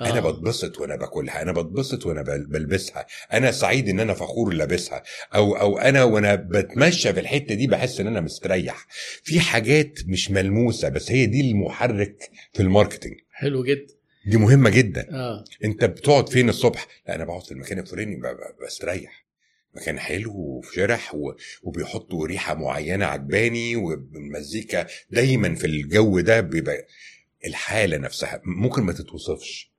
[0.02, 0.32] أنا آه.
[0.32, 3.06] بتبسط وأنا باكلها أنا بتبسط وأنا بل- بلبسها.
[3.34, 5.04] أنا سعيد إن أنا فخور لابسها.
[5.36, 8.88] أو أو أنا وأنا بتمشى في الحتة دي بحس إن أنا مستريح.
[9.24, 13.94] في حاجات مش ملموسة بس هي دي المحرك في ال marketing حلو جدا.
[14.28, 15.08] دي مهمة جدا.
[15.12, 15.44] آه.
[15.64, 18.22] أنت بتقعد فين الصبح؟ لا أنا بقعد في المكان الفلاني
[18.66, 19.29] بستريح.
[19.76, 26.86] مكان حلو وشرح و- وبيحطوا ريحة معينة عجباني والمزيكا دايما في الجو ده بيبقى
[27.46, 29.72] الحالة نفسها ممكن ما تتوصفش.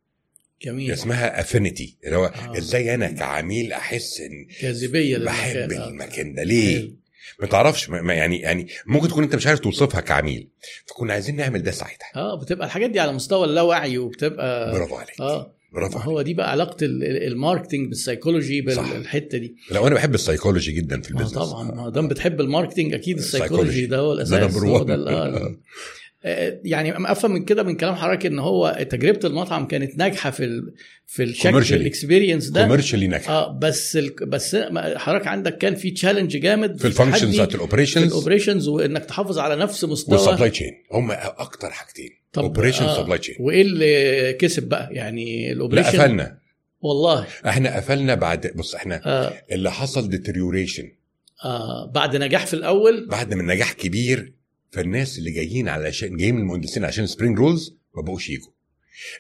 [0.63, 0.93] جميل.
[0.93, 2.59] اسمها افينيتي اللي هو آه.
[2.59, 5.89] إزاي أنا كعميل أحس إن جاذبية بحب آه.
[5.89, 6.97] المكان ده ليه؟ حلو.
[7.41, 10.49] ما تعرفش ما يعني يعني ممكن تكون أنت مش عارف توصفها كعميل
[10.87, 12.07] فكنا عايزين نعمل ده ساعتها.
[12.17, 15.21] آه بتبقى الحاجات دي على مستوى اللاوعي وبتبقى برافو عليك.
[15.21, 15.55] آه.
[15.73, 18.93] برافو هو دي بقى علاقة ال- ال- ال marketing بال psychology صح.
[18.93, 22.41] بالحتة دي لو أنا بحب السيكولوجي جدا في ما ال business طبعا ما دام بتحب
[22.41, 23.55] ال marketing أكيد ال psychology.
[23.55, 24.83] ال psychology ده هو ده الأساس number هو.
[24.85, 25.57] ده آه.
[26.25, 30.45] آه، يعني أفهم من كده من كلام حضرتك إن هو تجربة المطعم كانت ناجحة في
[30.45, 30.75] ال...
[31.07, 31.75] في الشكل.
[31.75, 34.11] ال experience ده commercially ناجحة آه بس ال...
[34.27, 38.69] بس حضرتك عندك كان في challenge جامد في ال functions بتاعت ال operations ال operations
[38.69, 42.97] وإنك تحافظ على نفس مستوى وال supply chain هم أكتر حاجتين طب، operation آه.
[42.97, 46.39] supply chain وإيه اللي كسب بقى؟ يعني لا ال operation قفلنا.
[46.81, 47.27] والله.
[47.47, 49.43] إحنا قفلنا بعد بص إحنا آه.
[49.53, 50.91] اللي حصل deterioration
[51.45, 54.33] آه بعد نجاح في الأول؟ بعد من نجاح كبير
[54.71, 58.51] فالناس اللي جايين علشان جايين من المهندسين عشان spring rolls ما بقوش يجوا.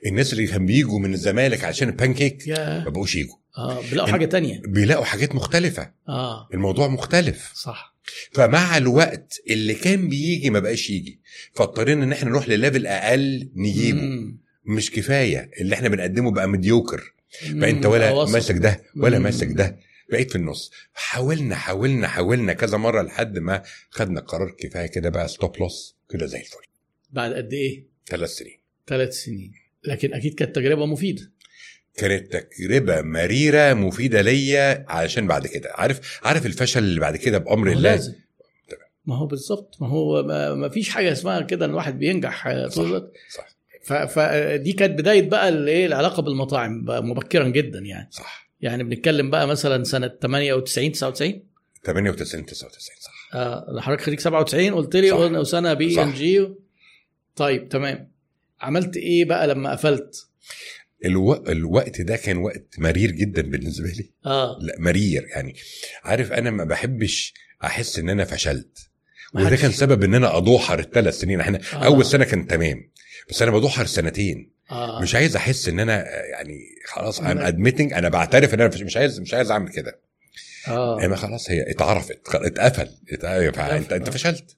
[0.07, 3.37] الناس اللي كانوا بيجوا من الزمالك عشان البانكيك ما بقوش يجوا.
[3.59, 4.63] آه بيلاقوا حاجة تانية.
[4.65, 5.91] بيلاقوا حاجات مختلفة.
[6.09, 6.49] آه.
[6.55, 7.53] الموضوع مختلف.
[7.55, 7.97] صح.
[8.33, 11.21] فمع الوقت اللي كان بيجي ما بقاش يجي
[11.55, 14.39] فاضطرينا إن إحنا نروح لل level أقل نجيبه مم.
[14.65, 17.14] مش كفاية اللي إحنا بنقدمه بقى mediocre
[17.61, 17.87] فانت.
[17.87, 18.25] ولا.
[18.25, 19.19] ماسك ده ولا.
[19.19, 19.79] ماسك ده
[20.11, 25.29] بقيت في النص حاولنا حاولنا حاولنا كذا مرة لحد ما خدنا قرار كفاية كده بقى
[25.29, 26.65] stop loss كده زي الفل
[27.11, 29.53] بعد قد إيه؟ ثلاث سنين ثلاث سنين
[29.85, 31.33] لكن أكيد كانت تجربة مفيدة
[32.01, 35.71] كانت تجربة مريرة مفيدة ليا علشان بعد كده.
[35.75, 38.15] عارف عارف الفشل اللي بعد كده بأمر الله؟ لازم.
[39.07, 39.77] ما هو بالظبط.
[39.81, 40.23] ما هو
[40.57, 42.85] ما, فيش حاجة اسمها كده إن الواحد بينجح آه، صح.
[43.31, 44.05] صح.
[44.05, 48.09] فدي كانت بداية بقى الايه العلاقة بالمطاعم مبكرا جدا يعني.
[48.11, 48.51] صح.
[48.61, 51.43] يعني بنتكلم بقى مثلا سنة 98 99
[51.85, 53.31] 98 99 صح.
[53.35, 55.11] آه حضرتك خريج 97 قلت لي.
[55.11, 56.03] قلنا وسنة بي.
[56.03, 56.49] إم جي.
[57.37, 58.11] طيب تمام.
[58.61, 60.27] عملت إيه بقى لما قفلت؟
[61.05, 61.35] ألو...
[61.35, 64.11] الوقت ده كان وقت مرير جدا بالنسبة لي.
[64.27, 64.59] آه.
[64.61, 65.55] لا مرير يعني.
[66.05, 67.35] عارف أنا ما بحبش
[67.65, 68.79] أحس إن أنا فشلت.
[69.35, 71.41] وده كان سبب إن أنا أدوحر الثلاث سنين.
[71.41, 71.77] إحنا آه.
[71.77, 71.85] آه.
[71.87, 72.91] أول سنة كان تمام
[73.31, 74.51] بس أنا بدوحر سنتين.
[74.71, 75.03] آه.
[75.03, 78.97] مش عايز أحس إن أنا آه، يعني خلاص ام ادميتنج أنا بعترف إن أنا مش
[78.97, 80.01] عايز مش عايز أعمل كده.
[80.69, 81.05] آه.
[81.05, 84.13] اما خلاص هي اتعرفت اتقفل ات- فانت أنت آه.
[84.13, 84.57] فشلت.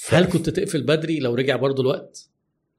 [0.00, 0.14] ف...
[0.14, 2.27] هل كنت تقفل بدري لو رجع برضو الوقت؟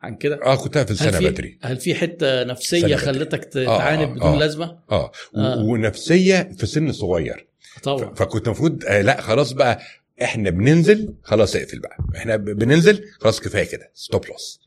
[0.02, 2.96] عن كده؟ آه كنت هل سنه في بدري هل في حتة نفسية.
[2.96, 4.40] خلتك ت- آه، تعاند آه، بدون آه.
[4.40, 5.12] لازمة؟ آه.
[5.36, 5.58] آه.
[5.64, 7.48] ونفسية في سن صغير
[7.84, 9.80] طبعا فكنت المفروض آه لا خلاص بقى
[10.22, 14.62] إحنا بننزل خلاص اقفل بقى إحنا بننزل خلاص كفاية كده stop loss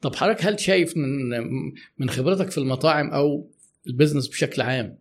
[0.00, 1.28] طب حضرتك هل شايف من
[1.98, 3.50] من خبرتك في المطاعم أو
[3.86, 4.98] ال business بشكل عام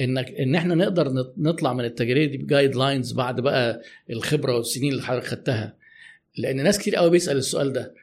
[0.00, 4.92] إنك إن إحنا نقدر نط- نطلع من التجارب دي ب guidelines بعد بقى الخبرة والسنين
[4.92, 5.76] اللي حضرتك خدتها
[6.36, 7.94] لأن ناس كتير قوي بيسأل السؤال ده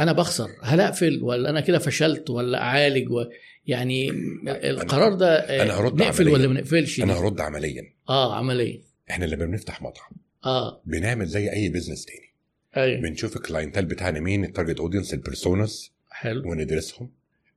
[0.00, 3.24] أنا بخسر هل أقفل ولا أنا كده فشلت ولا أعالج و...
[3.66, 4.10] يعني
[4.46, 6.34] القرار ده آه، أنا هرد نقفل عملياً.
[6.38, 7.92] ولا ما نقفلش؟ أنا؟ هرد عمليا.
[8.08, 8.80] آه عمليه
[9.10, 10.10] إحنا لما بنفتح مطعم.
[10.44, 10.82] آه.
[10.84, 12.32] بنعمل زي أي business تاني.
[12.76, 13.00] أيوه.
[13.00, 16.50] بنشوف ال clientele بتاعنا مين ال target audience ال personas حلو.
[16.50, 17.10] وندرسهم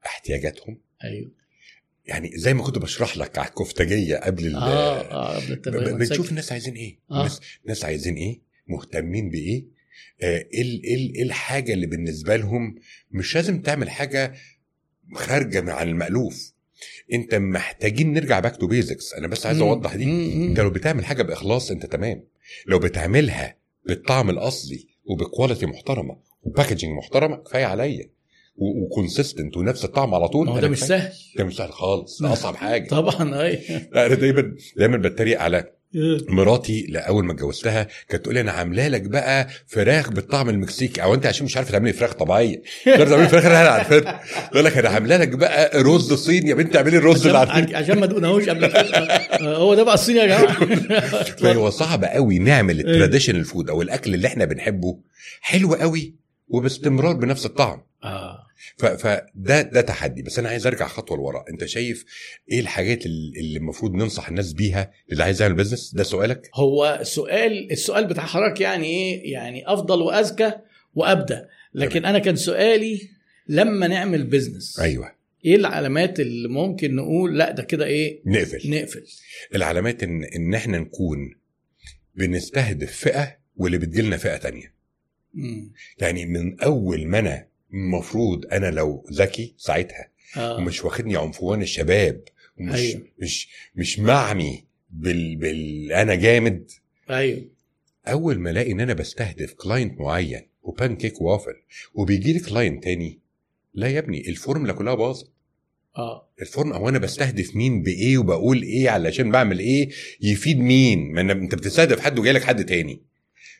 [0.05, 0.77] احتياجاتهم.
[1.03, 1.31] أيوه.
[2.05, 6.51] يعني زي ما كنت بشرح لك على الكفتاجيه قبل ال- آه آه قبل بنشوف الناس
[6.51, 6.99] عايزين إيه.
[7.11, 7.17] آه.
[7.17, 9.76] الناس ناس عايزين إيه مهتمين بإيه.
[10.23, 12.75] إيه ال- إيه ال- إيه الحاجة اللي بالنسبة لهم
[13.11, 14.33] مش لازم تعمل حاجة
[15.13, 16.53] خارجة عن المألوف.
[17.13, 19.61] أنت محتاجين نرجع back to basics أنا بس عايز.
[19.61, 20.03] أوضح دي.
[20.47, 22.23] أنت لو بتعمل حاجة بإخلاص أنت تمام.
[22.67, 28.09] لو بتعملها بالطعم الأصلي وب quality محترمة و packaging محترمة كفاية عليا.
[28.59, 30.79] و consistent ونفس الطعم على طول هو ده مش.
[30.79, 31.13] سهل.
[31.37, 32.21] ده مش سهل خالص.
[32.21, 32.87] ده أصعب حاجة.
[32.87, 33.59] طبعا اي
[33.91, 35.71] لا، أنا دايما دايما بتريق على
[36.29, 41.03] مراتي لأول ما اتجوزتها كانت تقول لي أنا عاملة لك بقى فراخ بالطعم المكسيكي.
[41.03, 42.61] أو أنت عشان مش عارفة تعملي فراخ طبيعية.
[42.87, 44.21] مش عارفه تعملي فراخ؟ اللي إحنا عارفينها
[44.51, 46.49] تقول لك أنا عاملة لك بقى رز صيني.
[46.49, 49.29] يا بنتي اعملي الرز اللي عارفينه عشان ما دقناهوش قبل كده.
[49.41, 50.53] هو ده بقى الصيني يا جماعة.
[51.41, 54.99] فهو صعب قوي نعمل ال traditional food أو الأكل اللي إحنا بنحبه
[55.41, 56.15] حلو قوي
[56.47, 57.81] وباستمرار بنفس الطعم.
[58.03, 58.46] آه.
[58.77, 60.21] فده ده تحدي.
[60.21, 61.45] بس أنا عايز أرجع خطوة لورا.
[61.49, 62.05] أنت شايف
[62.51, 67.71] إيه الحاجات اللي المفروض ننصح الناس بيها اللي عايز يعمل business ده سؤالك؟ هو سؤال
[67.71, 70.51] السؤال بتاع حضرتك يعني إيه؟ يعني أفضل واذكى
[70.95, 71.41] وأبدى.
[71.73, 73.09] لكن أنا كان سؤالي
[73.47, 75.11] لما نعمل بزنس أيوه.
[75.45, 78.69] إيه العلامات اللي ممكن نقول لأ ده كده إيه؟ نقفل.
[78.69, 79.03] نقفل.
[79.55, 81.35] العلامات إن إن إحنا نكون
[82.15, 84.73] بنستهدف فئة واللي بتجيلنا فئة تانية.
[85.33, 85.73] مم.
[85.99, 90.57] يعني من أول ما أنا المفروض أنا لو ذكي ساعتها آه.
[90.57, 92.21] ومش واخدني عنفوان الشباب
[92.59, 93.01] ومش أيوة.
[93.19, 96.71] مش مش معني بال, بال أنا جامد.
[97.09, 97.45] أيوه.
[98.07, 101.55] أول ما ألاقي إن أنا بستهدف كلاينت معين وبان كيك وافل
[101.93, 103.19] وبيجي لي كلاينت تاني
[103.73, 105.31] لا يا ابني الفورمولا كلها باظت.
[105.97, 106.27] آه.
[106.41, 109.89] الفورم أو أنا بستهدف مين بإيه وبقول إيه علشان بعمل إيه
[110.21, 113.01] يفيد مين؟ ما أنت بتستهدف حد وجاي لك حد تاني.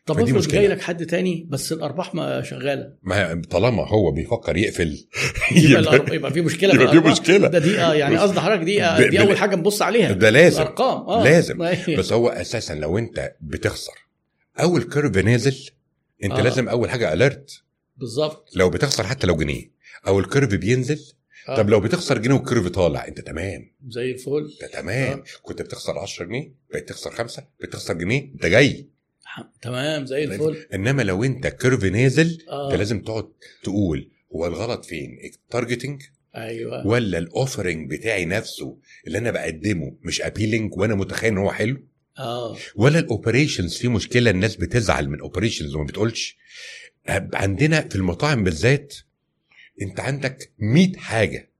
[0.07, 0.59] طب افرض مشكلة.
[0.59, 5.07] جاي لك حد تاني بس الأرباح ما شغالة ما طالما هو بيفكر يقفل
[5.55, 6.99] يبقى, يبقى في مشكلة يبقى في.
[6.99, 7.47] مشكلة.
[7.47, 10.61] ده دي آه يعني قصد حضرتك دي آه دي أول حاجة نبص عليها ده لازم
[10.61, 11.57] الأرقام آه لازم.
[11.97, 14.07] بس هو أساسا لو أنت بتخسر
[14.59, 15.69] أول curve نازل
[16.23, 16.41] أنت آه.
[16.41, 17.61] لازم أول حاجة alert
[17.97, 19.71] بالظبط لو بتخسر حتى لو جنيه
[20.07, 20.99] أو ال curve بينزل
[21.49, 21.55] آه.
[21.55, 25.23] طب لو بتخسر جنيه وال curve طالع أنت تمام زي الفل أنت تمام آه.
[25.41, 28.87] كنت بتخسر 10 جنيه بقيت تخسر خمسة بتخسر جنيه أنت جاي
[29.61, 30.65] تمام زي الفل.
[30.73, 32.67] إنما لو أنت curve نازل آه.
[32.71, 33.27] انت لازم تقعد
[33.63, 36.01] تقول هو الغلط فين؟ ال targeting
[36.35, 36.87] أيوه.
[36.87, 38.77] ولا ال offering بتاعي نفسه
[39.07, 41.77] اللي أنا بقدمه مش appealing وأنا متخيل إن هو حلو؟
[42.19, 42.57] آه.
[42.75, 46.37] ولا ال operations في مشكلة الناس بتزعل من operations وما بتقولش؟
[47.33, 48.95] عندنا في المطاعم بالذات
[49.81, 51.51] أنت عندك 100 حاجة.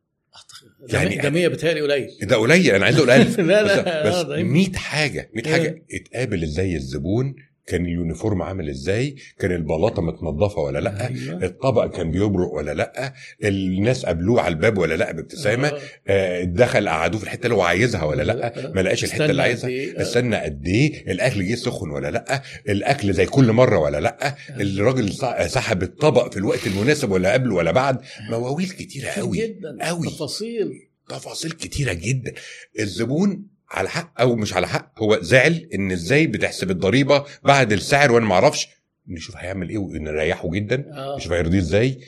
[0.89, 2.07] يعني ده 100 بتهيألي قليل.
[2.21, 5.83] ده قليل أنا عايز أقول 1000 لا لا بس آه، ده 100 حاجة 100 حاجة.
[5.91, 6.01] إيه.
[6.01, 7.35] اتقابل إزاي الزبون
[7.67, 11.43] كان ال uniform عامل إزاي؟ كان البلاطة متنظفة ولا لأ؟ أيوة.
[11.43, 13.13] الطبق كان بيبرق ولا لأ؟
[13.43, 15.67] الناس قابلوه على الباب ولا لأ؟ بابتسامة.
[15.67, 15.79] آه.
[16.07, 19.69] آه، دخل قعدوه في الحتة اللي هو عايزها ولا لأ؟ ما لقاش الحتة اللي عايزها.
[19.69, 20.01] إيه؟ آه.
[20.01, 25.13] استنى قد إيه؟ الأكل جه سخن ولا لأ؟ الأكل زي كل مرة ولا لأ؟ الراجل
[25.13, 27.97] ص- سحب الطبق في الوقت المناسب ولا قبله ولا بعد؟
[28.29, 29.77] مواويل كتيرة كتير قوي جدا.
[29.81, 30.07] قوي.
[30.07, 30.71] تفاصيل.
[31.09, 32.33] تفاصيل كتيرة جدا.
[32.79, 38.11] الزبون على حق أو مش على حق هو زعل إن إزاي بتحسب الضريبة بعد السعر
[38.11, 38.67] وأنا ما أعرفش.
[39.07, 41.15] نشوف هيعمل إيه ونريحه جدا آه.
[41.17, 41.99] نشوف هيرضيه إزاي.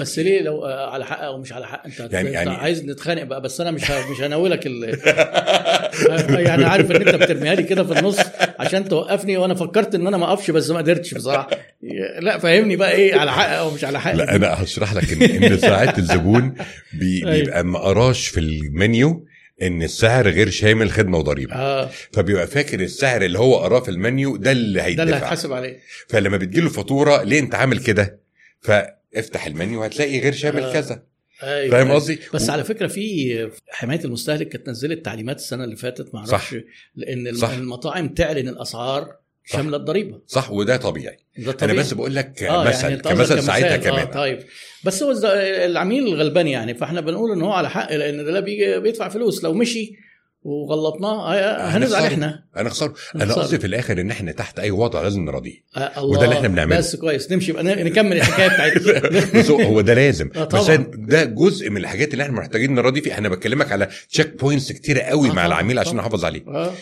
[0.00, 3.22] بس ليه لو آه، على حق أو مش على حق؟ أنت يعني- يعني عايز نتخانق
[3.22, 4.84] بقى بس أنا مش مش هناولك ال
[6.46, 8.18] يعني عارف إن أنت بترميها لي كده في النص
[8.58, 11.50] عشان توقفني وأنا فكرت إن أنا ما أقفش بس ما قدرتش بصراحة.
[12.20, 14.12] لا فهمني بقى إيه على حق أو مش على حق.
[14.12, 16.54] لا أنا هشرح لك ان, إن ساعات الزبون
[16.92, 17.32] بي أيوة.
[17.44, 19.26] بيبقى ما قراش في المنيو
[19.62, 24.36] إن السعر غير شامل خدمة وضريبة آه فبيبقى فاكر السعر اللي هو قراه في المنيو
[24.36, 28.20] ده اللي ده اللي هيدفع هتحاسب عليه فلما بتجيله الفاتوره ليه أنت عامل كده
[28.60, 30.72] فافتح المنيو هتلاقي غير شامل آه.
[30.72, 31.02] كذا
[31.42, 36.14] أيوه فاهم قصدي بس على فكرة في حماية المستهلك كانت نزلت تعليمات السنة اللي فاتت.
[36.14, 36.56] أعرفش
[36.94, 37.50] لأن صح.
[37.50, 39.16] المطاعم تعلن الأسعار.
[39.44, 41.16] شامله الضريبه صح وده طبيعي.
[41.38, 41.78] ده أنا طبيعي.
[41.78, 43.90] بس بقول لك مثل يعني أنت قصدك كمثل ساعتها كمثال.
[43.90, 44.06] كمان.
[44.06, 44.38] آه طيب.
[44.84, 45.14] بس هو
[45.64, 49.44] العميل غلبان يعني فإحنا بنقول إن هو على حق لأن ده بيجي بيدفع فلوس.
[49.44, 49.92] لو مشي
[50.42, 52.14] وغلطناه آه، هنزعل هنخسره.
[52.14, 52.44] إحنا.
[52.56, 53.42] أنا خسر أنا هنخسره.
[53.42, 55.64] قصدي في الآخر إن إحنا تحت أي وضع لازم نراضيه.
[55.76, 56.78] آه الله وده اللي إحنا بنعمله.
[56.78, 57.32] بس كويس.
[57.32, 59.10] نمشي بقى نكمل الحكاية بتاعتنا.
[59.40, 60.30] بس هو- ده لازم.
[60.36, 60.70] آه، بس.
[60.94, 63.18] ده جزء من الحاجات اللي إحنا محتاجين نراضي فيها.
[63.18, 65.96] أنا بكلمك على checkpoints كتيرة قوي آه، مع العميل عشان.
[65.96, 66.42] نحافظ عليه.
[66.48, 66.72] آه.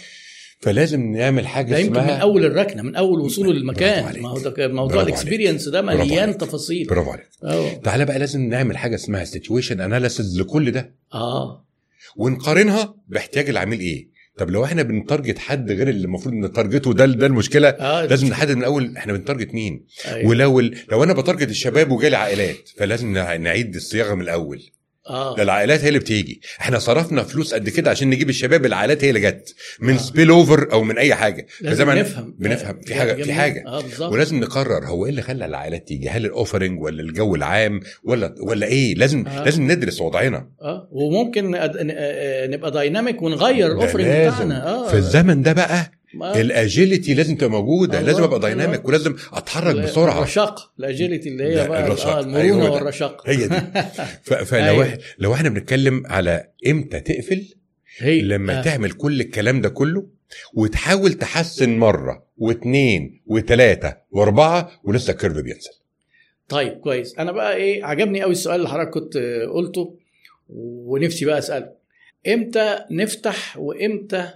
[0.62, 4.22] فلازم نعمل حاجة ده يمكن من أول الركنة من أول وصوله للمكان.
[4.22, 6.38] ما هو موضوع ال experience ده مليان.
[6.38, 6.86] تفاصيل.
[6.86, 7.28] برافو عليك.
[7.84, 10.94] تعالى بقى لازم نعمل حاجة اسمها situation analysis لكل ده.
[11.14, 11.66] آه.
[12.16, 14.12] ونقارنها باحتياج العميل إيه.
[14.38, 17.68] طب لو إحنا بن target حد غير اللي المفروض ن target ه ده ده المشكلة.
[17.68, 19.86] آه لازم نحدد من الأول إحنا بن target مين.
[20.06, 20.28] أيوة.
[20.28, 24.62] ولو لو أنا ب target الشباب وجالي عائلات فلازم نع- نعيد الصياغة من الأول.
[25.10, 26.40] ده العائلات هي اللي بتيجي.
[26.60, 29.54] إحنا صرفنا فلوس قد كده عشان نجيب الشباب العائلات هي اللي جت.
[29.80, 29.98] من آه.
[29.98, 31.46] spillover أو من أي حاجة.
[31.60, 32.34] لازم فزي ما نفهم.
[32.38, 32.80] بنفهم.
[32.86, 33.34] في آه، حاجة في جميل.
[33.34, 33.64] حاجة.
[33.66, 34.12] آه بالظبط.
[34.12, 38.34] ولازم نقرر هو إيه اللي خلى العائلات تيجي؟ هل ال offering ولا الجو العام ولا
[38.40, 39.44] ولا إيه؟ لازم آه.
[39.44, 40.48] لازم ندرس وضعنا.
[40.62, 40.88] آه.
[40.92, 44.06] وممكن آه، نبقى dynamic ونغير ال offering.
[44.06, 44.66] بتاعنا.
[44.68, 44.88] آه.
[44.88, 45.90] في الزمن ده بقى آه.
[46.14, 48.40] ال agility لازم تبقى موجودة لازم أبقى.
[48.40, 52.18] dynamic ولازم أتحرك بسرعة الرشاقه ال agility اللي هي بقى الرشاقة.
[52.18, 52.70] آه المرونه أيوة ده.
[52.72, 53.54] والرشاقه هي دي
[54.44, 54.98] flow أيوة.
[55.18, 57.54] لو إحنا بنتكلم على إمتى تقفل
[57.98, 58.62] هي لما آه.
[58.62, 60.06] تعمل كل الكلام ده كله
[60.54, 65.70] وتحاول تحسن مرة واثنين وثلاثه وأربعة ولسه ال curve بينزل
[66.48, 69.16] طيب كويس أنا بقى إيه عجبني قوي السؤال اللي حضرتك كنت
[69.54, 69.96] قلته
[70.48, 71.72] ونفسي بقى أسأله
[72.28, 74.30] إمتى نفتح وإمتى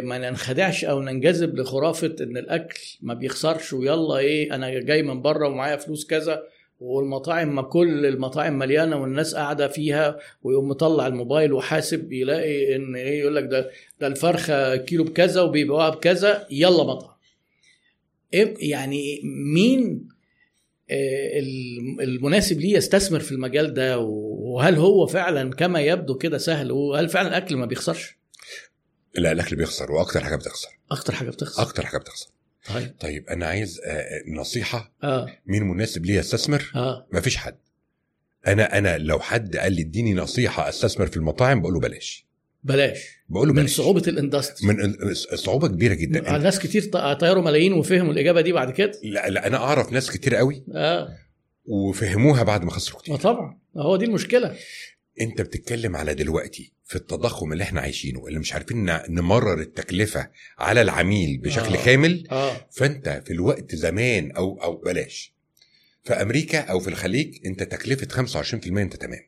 [0.00, 5.48] ما ننخدعش أو ننجذب لخرافة إن الأكل ما بيخسرش ويلا إيه أنا جاي من بره
[5.48, 6.42] ومعايا فلوس كذا
[6.80, 13.20] والمطاعم ما كل المطاعم مليانة والناس قاعدة فيها ويقوم مطلع الموبايل وحاسب يلاقي إن إيه
[13.20, 17.16] يقول لك ده ده الفرخة كيلو بكذا وبيبيعوها بكذا يلا مطعم.
[18.60, 19.20] يعني
[19.54, 20.08] مين
[20.90, 26.72] آه، الم- المناسب ليه يستثمر في المجال ده؟ وهل هو فعلا كما يبدو كده سهل؟
[26.72, 28.16] وهل فعلا الأكل ما بيخسرش؟
[29.18, 30.68] لا الأكل بيخسر وأكتر حاجة بتخسر.
[30.90, 31.62] أكتر حاجة بتخسر.
[31.62, 32.28] أكتر حاجة بتخسر.
[32.74, 32.94] طيب.
[33.00, 34.92] طيب أنا عايز آه، نصيحة.
[35.02, 35.26] آه.
[35.46, 37.06] مين مناسب ليه أستثمر؟ آه.
[37.12, 37.56] مفيش حد.
[38.46, 42.26] أنا أنا لو حد قال لي اديني نصيحة أستثمر في المطاعم بقول له بلاش.
[42.64, 42.98] بلاش.
[43.28, 43.76] بقول له من بلاش.
[43.76, 44.68] صعوبة الإندستري.
[44.68, 46.34] من صعوبة كبيرة جدا.
[46.34, 46.82] آه، ناس كتير
[47.14, 48.92] طيروا ملايين وفهموا الإجابة دي بعد كده.
[49.02, 51.08] لا, لا أنا أعرف ناس كتير قوي آه.
[51.64, 53.16] وفهموها بعد ما خسروا كتير.
[53.16, 53.58] طبعا.
[53.76, 54.56] هو دي المشكلة.
[55.20, 60.82] انت بتتكلم على دلوقتي في التضخم اللي إحنا عايشينه اللي مش عارفين نمرر التكلفة على
[60.82, 61.80] العميل بشكل آه.
[61.80, 61.84] آه.
[61.84, 65.34] كامل آه فانت في الوقت زمان أو أو بلاش
[66.04, 69.20] في أمريكا أو في الخليج انت تكلفة 25% انت تمام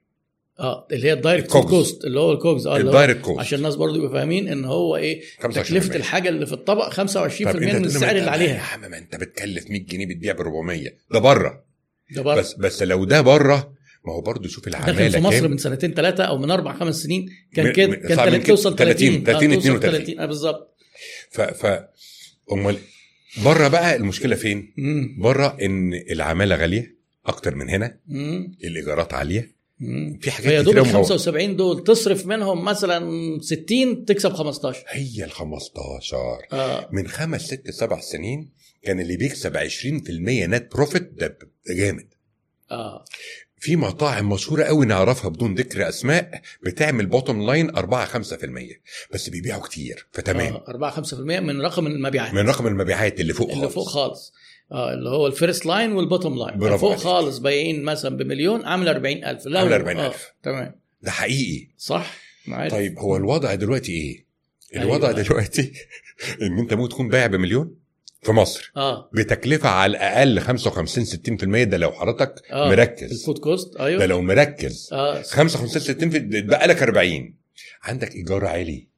[0.61, 1.53] آه اللي هي ال direct.
[1.53, 4.65] cost اللي هو ال COGS آه ال direct cost عشان الناس برضو يبقوا فاهمين إن
[4.65, 5.49] هو إيه 25%.
[5.55, 8.99] تكلفة الحاجة اللي في الطبق 25% طب من السعر لي اللي يا عليها عم ما
[8.99, 11.65] أنت بتكلف 100 جنيه بتبيع ب 400 ده بره
[12.11, 15.41] ده برضه بس بس لو ده بره ما هو برضه شوف العماله كان في مصر
[15.41, 15.51] كام.
[15.51, 18.47] من سنتين ثلاثة أو من أربع خمس سنين كان كده كان تلات-.
[18.47, 19.91] توصل 30 30 30 آه، توصل 32.
[20.05, 20.77] 30 آه بالظبط
[21.31, 21.85] ف ف
[22.53, 22.79] أمال
[23.45, 24.75] بره بقى المشكلة فين؟
[25.19, 28.57] بره إن العمالة غالية أكتر من هنا مم.
[28.65, 30.19] الإيجارات عالية مم.
[30.23, 33.09] في حاجات ال ومو- 75 دول تصرف منهم مثلا
[33.41, 36.17] 60 تكسب 15 هي ال 15
[36.53, 38.51] آه من خمس ست سبع سنين
[38.83, 39.65] كان اللي بيكسب 20%
[40.47, 41.39] net profit ده
[41.77, 42.07] جامد
[42.71, 43.05] آه
[43.61, 48.25] في مطاعم مشهورة قوي نعرفها بدون ذكر أسماء بتعمل bottom line 4 5%
[49.15, 53.51] بس بيبيعوا كتير فتمام آه 4 5% من رقم المبيعات من رقم المبيعات اللي فوق
[53.51, 53.75] اللي خالص.
[53.75, 54.33] فوق خالص
[54.73, 57.03] آه اللي هو ال first line وال bottom line فوق عليك.
[57.03, 60.25] خالص بايعين مثلا بمليون عامل 40000 لا عامل هو- 40,000.
[60.27, 60.33] آه.
[60.43, 64.27] تمام ده حقيقي صح معاك طيب هو الوضع دلوقتي إيه؟
[64.75, 64.85] أيوة.
[64.97, 65.73] الوضع دلوقتي
[66.43, 67.75] إن أنت ممكن تكون بايع بمليون
[68.29, 68.73] في مصر.
[68.77, 69.11] آه.
[69.13, 72.69] بتكلفة على الأقل 55 60% ده لو حضرتك آه.
[72.69, 73.13] مركز.
[73.13, 74.89] ال food cost؟ ده أيوه لو مركز.
[74.93, 75.23] آه.
[75.23, 76.11] 55 60
[76.47, 77.35] بقى لك 40
[77.83, 78.89] عندك إيجار عالي.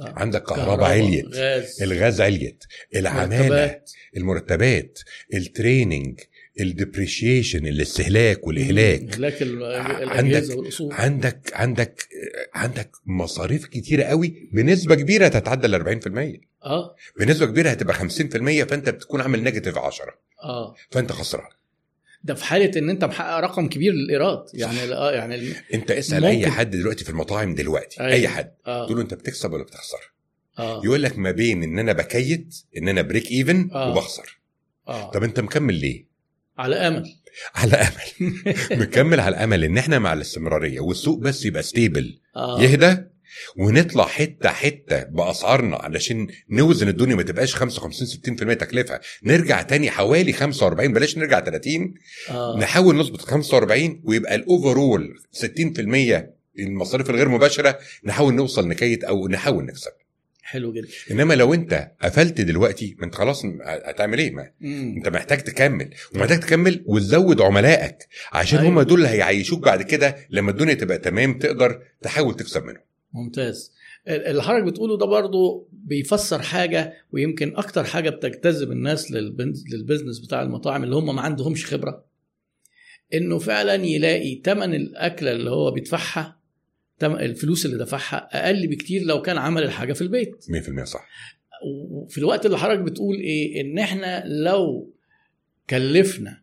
[0.00, 0.12] آه.
[0.16, 1.26] عندك كهرباء عليت.
[1.34, 1.82] غاز.
[1.82, 2.64] الغاز عليت.
[2.96, 3.38] العمالة.
[3.38, 3.90] مرتبات.
[4.16, 4.98] المرتبات.
[5.34, 6.20] ال training.
[6.60, 9.02] ال depreciation الاستهلاك والإهلاك.
[9.14, 10.92] اهلاك الأجهزة والأصول.
[10.92, 12.08] عندك عندك
[12.54, 16.94] عندك مصاريف كتيرة قوي بنسبة كبيرة تتعدى ال 40% آه.
[17.20, 20.74] بنسبة كبيرة هتبقى 50% فأنت بتكون عامل negative 10 آه.
[20.90, 21.48] فأنت خسران.
[22.24, 24.44] ده في حالة إن أنت محقق رقم كبير للإيراد.
[24.54, 26.34] يعني آه يعني ال- أنت اسأل ممكن.
[26.36, 28.00] اي حد دلوقتي في المطاعم دلوقتي.
[28.00, 28.12] أيوة.
[28.12, 28.52] أي حد.
[28.66, 28.84] آه.
[28.86, 30.12] تقول له أنت بتكسب ولا بتخسر؟
[30.58, 30.80] آه.
[30.84, 33.90] يقول لك ما بين إن أنا بكيت إن أنا break even آه.
[33.92, 34.38] وبخسر.
[34.88, 35.10] آه.
[35.10, 36.15] طب أنت مكمل ليه؟
[36.58, 37.04] على أمل.
[37.54, 38.34] على أمل.
[38.70, 42.62] مكمل على أمل إن إحنا مع الاستمرارية والسوق بس يبقى stable آه.
[42.62, 42.96] يهدى
[43.56, 48.08] ونطلع حتة حتة بأسعارنا علشان نوزن الدنيا ما تبقاش 55
[48.52, 49.00] 60% تكلفة.
[49.22, 51.94] نرجع تاني حوالي 45 بلاش نرجع 30
[52.30, 52.56] آه.
[52.58, 55.44] نحاول نظبط 45 ويبقى ال overall 60%
[56.58, 57.78] المصاريف الغير مباشرة.
[58.04, 59.90] نحاول نوصل نكيت أو نحاول نكسب.
[60.46, 60.88] حلو جدا.
[61.10, 63.42] إنما لو أنت قفلت دلوقتي ما أنت خلاص
[63.84, 64.94] هتعمل إيه؟ ما مم.
[64.96, 65.90] أنت محتاج تكمل.
[66.14, 67.96] ومحتاج تكمل وتزود عملائك
[68.32, 68.70] عشان أيوة.
[68.70, 72.82] هم دول اللي هيعيشوك بعد كده لما الدنيا تبقى تمام تقدر تحاول تكسب منهم.
[73.12, 73.72] ممتاز.
[74.08, 79.10] ال- اللي حضرتك بتقوله ده برضه بيفسر حاجة ويمكن أكتر حاجة بتجتذب الناس
[79.72, 82.04] للبزنس بتاع المطاعم اللي هم ما عندهمش خبرة
[83.14, 86.35] إنه فعلا يلاقي ثمن الأكلة اللي هو بيدفعها
[87.04, 90.44] الفلوس اللي دفعها أقل بكتير لو كان عمل الحاجة في البيت.
[90.80, 91.08] 100% صح.
[91.90, 94.92] وفي الوقت اللي حضرتك بتقول إيه إن إحنا لو
[95.70, 96.42] كلفنا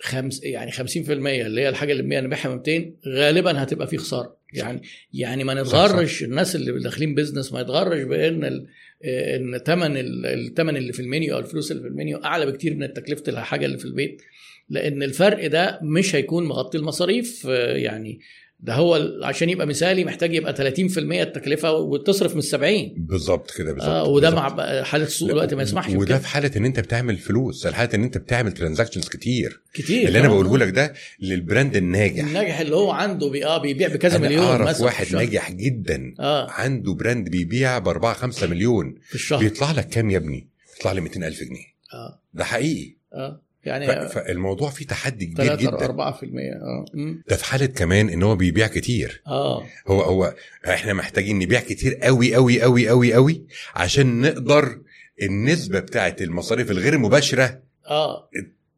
[0.00, 0.76] خمس يعني 50%
[1.10, 4.36] اللي هي الحاجة اللي 100 نبيعها ب 200 غالبا هتبقى في خسارة.
[4.52, 4.82] يعني
[5.12, 8.66] يعني ما نتغرش الناس اللي داخلين بيزنس ما يتغرش بأن ال-
[9.04, 9.96] إن ثمن
[10.26, 13.78] الثمن اللي في المنيو أو الفلوس اللي في المنيو أعلى بكتير من تكلفه الحاجة اللي
[13.78, 14.22] في البيت.
[14.68, 18.20] لأن الفرق ده مش هيكون مغطي المصاريف آه، يعني
[18.64, 23.90] ده هو عشان يبقى مثالي محتاج يبقى 30% التكلفة وتصرف من 70 بالظبط كده بالظبط.
[23.90, 24.30] آه وده.
[24.30, 26.18] مع حالة السوق دلوقتي ما يسمحش وده بكده.
[26.18, 29.60] في حالة إن أنت بتعمل فلوس في حاله إن أنت بتعمل transactions كتير.
[29.74, 30.42] كتير اللي أنا كمان.
[30.42, 32.24] بقوله لك ده لل brand الناجح.
[32.24, 35.14] الناجح اللي هو عنده بي آه بيبيع بكذا أنا مليون أعرف مثلا واحد.
[35.14, 36.50] ناجح جدا آه.
[36.50, 38.94] عنده brand بيبيع ب 4 5 مليون.
[39.08, 39.38] في الشهر.
[39.38, 41.74] بيطلع لك كام يا ابني؟ بيطلع لي 200 ألف جنيه.
[41.94, 42.20] آه.
[42.34, 42.96] ده حقيقي.
[43.14, 43.40] آه.
[43.66, 45.86] يعني فالموضوع فيه تحدي كبير 3 جدا.
[45.86, 46.24] 4%
[46.62, 46.84] آه.
[47.28, 49.22] ده في حالة كمان إن هو بيبيع كتير.
[49.26, 49.64] آه.
[49.86, 50.34] هو هو
[50.68, 54.78] إحنا محتاجين نبيع كتير قوي قوي قوي قوي قوي عشان نقدر
[55.22, 57.60] النسبة بتاعت المصاريف الغير مباشرة
[57.90, 58.28] آه.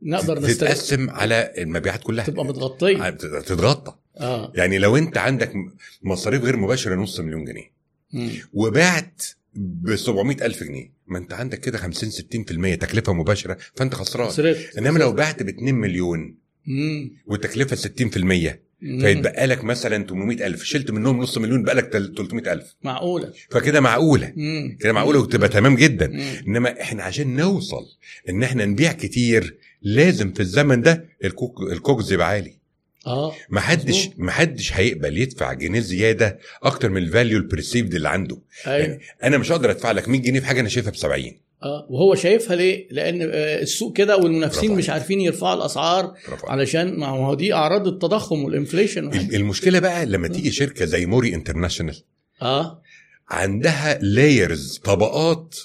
[0.03, 2.25] نقدر تتقسم على المبيعات كلها.
[2.25, 3.11] تبقى متغطية.
[3.11, 3.95] تتغطى.
[4.21, 4.53] آه.
[4.55, 5.53] يعني لو أنت عندك
[6.03, 7.71] مصاريف غير مباشرة نص مليون جنيه
[8.13, 8.31] مم.
[8.53, 9.23] وبعت
[9.57, 10.93] ب 700 ألف جنيه.
[11.07, 14.31] ما انت عندك كده 50 60% تكلفة مباشرة فانت خسران.
[14.31, 17.17] صرفت انما لو بعت ب 2 مليون مم.
[17.27, 19.01] والتكلفة 60% مم.
[19.01, 20.63] فيتبقى لك مثلا 800 ألف.
[20.65, 22.75] شلت منهم نص مليون بقى لك 300 ألف.
[22.83, 23.33] معقولة.
[23.51, 24.33] فكده معقولة.
[24.37, 24.77] مم.
[24.81, 26.07] كده معقولة وتبقى تمام جدا.
[26.09, 26.21] مم.
[26.49, 27.85] انما إحنا عشان نوصل
[28.29, 32.57] ان إحنا نبيع كتير لازم في الزمن ده ال cook ال COGS يبقى عالي.
[33.07, 34.09] آه محدش.
[34.17, 38.39] محدش هيقبل يدفع جنيه زيادة أكتر من ال value ال perceived اللي عنده.
[38.67, 38.79] أيوه.
[38.79, 41.87] يعني أنا مش هقدر أدفع لك 100 جنيه في حاجة أنا شايفها ب 70 آه
[41.91, 43.29] وهو شايفها ليه؟ لأن آه،
[43.63, 46.15] السوق كده والمنافسين مش عارفين يرفعوا الأسعار.
[46.45, 51.07] علشان ما هو دي أعراض التضخم وال inflation ال- المشكلة بقى لما تيجي شركة زي
[51.07, 52.03] موري international
[52.43, 52.83] آه.
[53.29, 55.57] عندها layers طبقات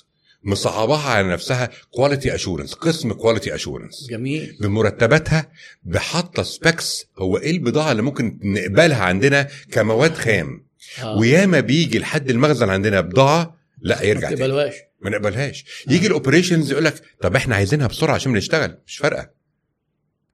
[0.44, 4.58] مصعباها على نفسها quality assurance قسم quality assurance جميل.
[4.62, 5.52] بمرتباتها
[5.84, 10.66] بحاطه specs هو إيه البضاعة اللي ممكن نقبلها عندنا كمواد خام.
[11.02, 11.18] آه.
[11.18, 14.48] وياما بيجي لحد المخزن عندنا بضاعة لا يرجع ما تاني.
[14.48, 15.66] تقبلوهاش ما نقبلهاش.
[15.88, 18.78] يجي ال operations يقول لك طب إحنا عايزينها بسرعة عشان نشتغل.
[18.88, 19.30] مش فارقة.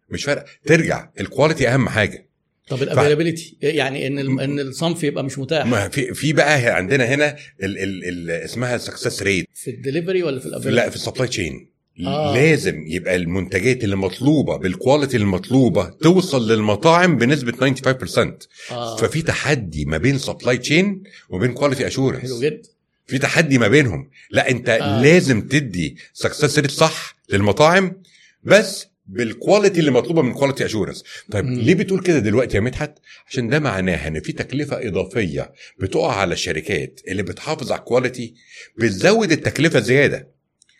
[0.09, 0.45] مش فارقة.
[0.65, 1.09] ترجع.
[1.19, 2.26] ال quality أهم حاجة.
[2.67, 5.65] طب ال availability يعني إن ال- إن الصنف يبقى مش متاح.
[5.65, 10.39] ما في في بقى عندنا هنا ال ال ال اسمها success rate في الدليفري ولا
[10.39, 11.69] في لا ال availability في ال supply chain
[12.05, 12.35] آه.
[12.35, 18.95] لازم يبقى المنتجات اللي مطلوبه بال quality المطلوبة توصل للمطاعم بنسبة 95% آه.
[18.97, 22.61] ففي تحدي ما بين supply chain وبين quality assurance حلو جدا.
[23.07, 24.09] في تحدي ما بينهم.
[24.31, 24.73] لا انت آه.
[24.99, 25.01] آه.
[25.01, 28.01] لازم تدي success rate صح للمطاعم
[28.43, 31.59] بس بال quality اللي مطلوبة من quality assurance طيب مم.
[31.59, 36.33] ليه بتقول كده دلوقتي يا مدحت؟ عشان ده معناها إن في تكلفة إضافية بتقع على
[36.33, 38.33] الشركات اللي بتحافظ على ال quality
[38.77, 40.31] بتزود التكلفة زيادة.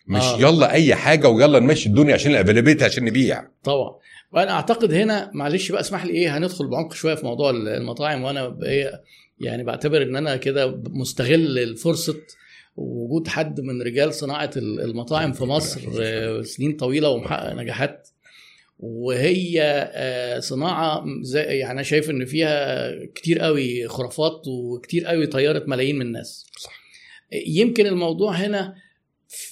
[0.06, 0.40] مش آه.
[0.40, 3.44] يلا أي حاجة ويلا نمشي الدنيا عشان ال availability عشان نبيع.
[3.64, 3.90] طبعا.
[4.32, 8.58] وأنا أعتقد هنا معلش بقى اسمح لي إيه هندخل بعمق شوية في موضوع المطاعم وأنا
[8.62, 9.02] إيه
[9.40, 12.16] يعني بعتبر إن أنا كده مستغل فرصه
[12.76, 18.08] وجود حد من رجال صناعة المطاعم في مصر آه، سنين طويلة ومحقق نجاحات
[18.78, 25.68] وهي آه، صناعة زي يعني أنا شايف إن فيها كتير قوي خرافات وكتير قوي طيرت
[25.68, 26.72] ملايين من الناس صح.
[27.46, 28.74] يمكن الموضوع هنا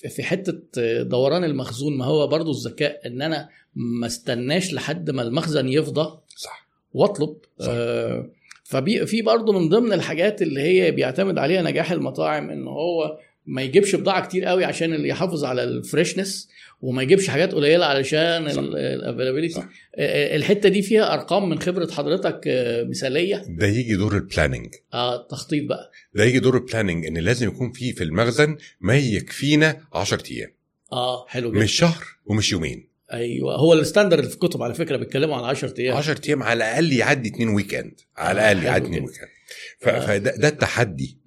[0.08, 0.62] في حتة
[1.02, 6.68] دوران المخزون ما هو برضو الذكاء إن أنا ما استناش لحد ما المخزن يفضى صح
[6.92, 7.66] واطلب صح.
[7.70, 8.30] آه
[8.64, 13.62] فبي في برضو من ضمن الحاجات اللي هي بيعتمد عليها نجاح المطاعم إن هو ما
[13.62, 16.48] يجيبش بضاعة كتير قوي عشان اللي يحافظ على ال freshness
[16.80, 18.46] وما يجيبش حاجات قليلة علشان.
[18.48, 19.68] ال availability صح.
[19.98, 23.44] الحتة دي فيها أرقام من خبرة حضرتك آه، مثالية.
[23.48, 25.90] ده يجي دور ال planning آه تخطيط بقى.
[26.14, 30.50] ده يجي دور ال planning إن لازم يكون في في المخزن ما يكفينا 10 أيام.
[30.92, 31.60] آه حلو جدا.
[31.60, 32.88] مش شهر ومش يومين.
[33.12, 35.96] أيوه هو ال standard في الكتب على فكرة بيتكلموا على 10 أيام.
[35.96, 38.86] 10 أيام على الأقل يعدي اتنين weekend على آه، الأقل يعدي جدا.
[38.96, 39.35] اتنين weekend آه.
[39.80, 41.18] فده ده التحدي.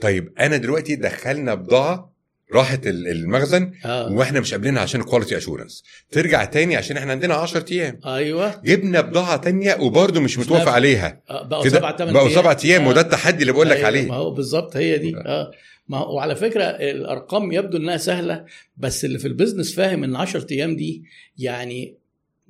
[0.00, 2.10] طيب أنا دلوقتي دخلنا بضاعة
[2.54, 4.12] راحت ال- المخزن آه.
[4.12, 8.00] وإحنا مش قابلينها عشان quality assurance ترجع تاني عشان إحنا عندنا 10 أيام.
[8.06, 8.60] أيوه.
[8.64, 11.22] جبنا بضاعة تانية وبرضه مش متوافق عليها.
[11.30, 12.88] آه، بقوا كده سبع ثمان بقوا سبع أيام آه.
[12.88, 14.08] وده التحدي اللي بقول لك أيوة، عليه.
[14.08, 15.16] ما هو بالظبط هي دي.
[15.16, 15.50] آه.
[15.88, 18.44] ما هو وعلى فكرة الأرقام يبدو إنها سهلة
[18.76, 21.04] بس اللي في البيزنس فاهم إن 10 أيام دي
[21.38, 21.96] يعني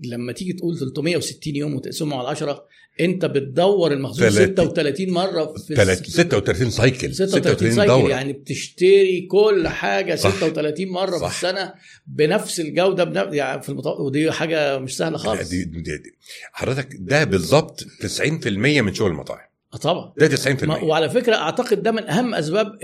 [0.04, 2.66] لما تيجي تقول 360 يوم وتقسمهم على 10
[3.00, 4.46] انت بتدور المخزون تلاتين.
[4.56, 8.10] 36 مرة في تلات- 36 cycle 36 cycle.
[8.10, 10.36] يعني بتشتري كل حاجة صح.
[10.36, 11.28] 36 مرة صح.
[11.30, 11.72] في السنة
[12.06, 13.86] بنفس الجودة بنفس يعني في المط...
[13.86, 16.16] ودي حاجة مش سهلة خالص دي دي دي.
[16.52, 19.49] حضرتك ده بالظبط 90% من شغل المطاعم
[19.82, 22.78] طبعا ده 90% ما- وعلى فكرة أعتقد ده من أهم أسباب.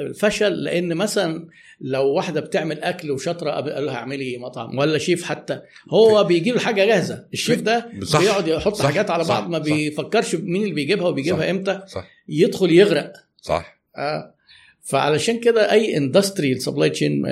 [0.00, 1.48] الفشل لأن مثلا
[1.80, 5.60] لو واحدة بتعمل أكل وشاطرة قال لها اعملي مطعم ولا شيف حتى
[5.90, 8.20] هو بيجيب له حاجة جاهزة الشيف ده صح.
[8.20, 8.86] بيقعد يحط صح.
[8.86, 9.24] حاجات على.
[9.24, 9.58] بعض ما.
[9.58, 11.48] بيفكرش مين اللي بيجيبها وبيجيبها صح.
[11.48, 14.34] إمتى صح يدخل يغرق صح آه.
[14.82, 17.22] فعلشان كده أي industry ال supply chain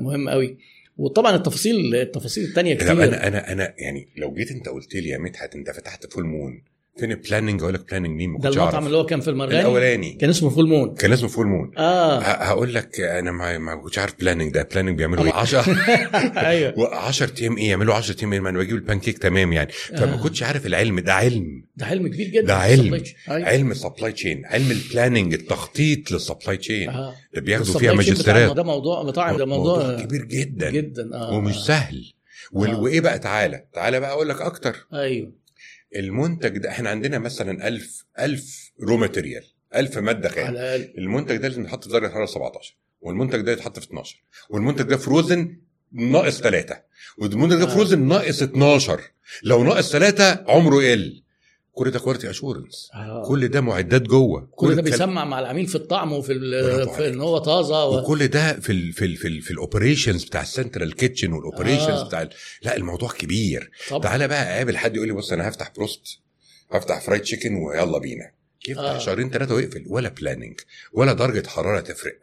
[0.00, 0.58] مهم قوي
[0.98, 5.08] وطبعا التفاصيل التفاصيل التانية لا كتير أنا أنا أنا يعني لو جيت أنت قلت لي
[5.08, 6.62] يا مدحت أنت فتحت Full Moon
[6.98, 9.60] فين ال planning أقول لك planning مين؟ ما ده المطعم اللي هو كان في المرغني
[9.60, 10.12] الأولاني.
[10.12, 12.18] كان اسمه Full Moon كان اسمه Full Moon آه.
[12.20, 14.62] هقول لك أنا ما ما كنتش عارف planning ده.
[14.72, 15.64] planning بيعملوا إيه؟ 10
[16.46, 16.94] أيوه.
[16.96, 19.72] 10 أيام إيه يعملوا 10 أيام إيه؟ ما أنا بجيب البانكيك تمام يعني.
[19.72, 20.22] فما آه.
[20.22, 21.00] كنتش عارف العلم.
[21.00, 21.64] ده علم.
[21.76, 22.46] ده علم كبير جدا.
[22.46, 22.94] ده علم.
[22.94, 23.48] أيوة.
[23.48, 27.14] علم ال supply chain علم ال planning التخطيط لل supply chain آه.
[27.34, 28.56] ده بياخدوا فيها ماجستيرات.
[28.56, 30.70] ده موضوع مطاعم ده موضوع, كبير جدا.
[30.70, 31.10] جدا.
[31.14, 31.32] آه.
[31.32, 31.60] ومش آه.
[31.62, 32.12] سهل
[32.56, 32.80] آه.
[32.80, 33.64] وإيه بقى؟ تعالى.
[33.74, 34.86] تعالى بقى أقول لك أكتر.
[34.94, 35.45] أيوه.
[35.96, 39.44] المنتج ده إحنا عندنا مثلا 1000 1000 raw material
[39.74, 40.54] 1000 مادة خام.
[40.98, 44.96] المنتج ده لازم يتحط في درجه حراره 17 والمنتج ده يتحط في 12 والمنتج ده
[44.96, 45.56] frozen
[45.92, 46.82] ناقص 3
[47.18, 47.74] والمنتج ده آه.
[47.74, 49.00] frozen ناقص 12
[49.42, 51.22] لو ناقص 3 عمره يقل.
[51.76, 53.24] كل ده كواليتي اشورنس آه.
[53.28, 56.34] كل ده معدات جوه كل ده الكلام- بيسمع مع العميل في الطعم وفي
[56.96, 57.08] في.
[57.08, 57.98] إن هو طازة و...
[57.98, 61.32] وكل ده في ال في ال في, ال في ال operations بتاع ال central kitchen
[61.32, 62.06] وال operations آه.
[62.08, 62.28] بتاع ال...
[62.62, 66.02] لا الموضوع كبير طبعا تعالى بقى اقابل حد يقول لي بص أنا هفتح broast
[66.70, 68.30] هفتح fried chicken ويلا بينا
[68.68, 68.94] يفتح آه.
[68.94, 68.98] آه.
[68.98, 70.60] شهرين ثلاثة ويقفل ولا planning
[70.92, 72.18] ولا درجة حرارة تفرق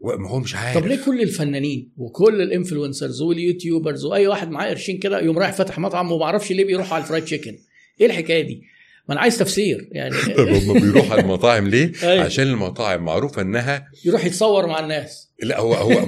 [0.00, 4.50] ما هو مش عارف طب ليه كل الفنانين وكل ال influencers وال YouTubers وأي واحد
[4.50, 7.58] معاه قرشين كده يقوم رايح فاتح مطعم وما أعرفش ليه بيروح على ال fried chicken
[8.00, 8.62] إيه الحكاية دي
[9.08, 10.16] ما أنا عايز تفسير يعني.
[10.38, 12.24] طب هم بيروحوا على المطاعم ليه؟ أيوة.
[12.24, 15.26] عشان المطاعم معروفة إنها يروح يتصور مع الناس.
[15.42, 15.92] لا هو هو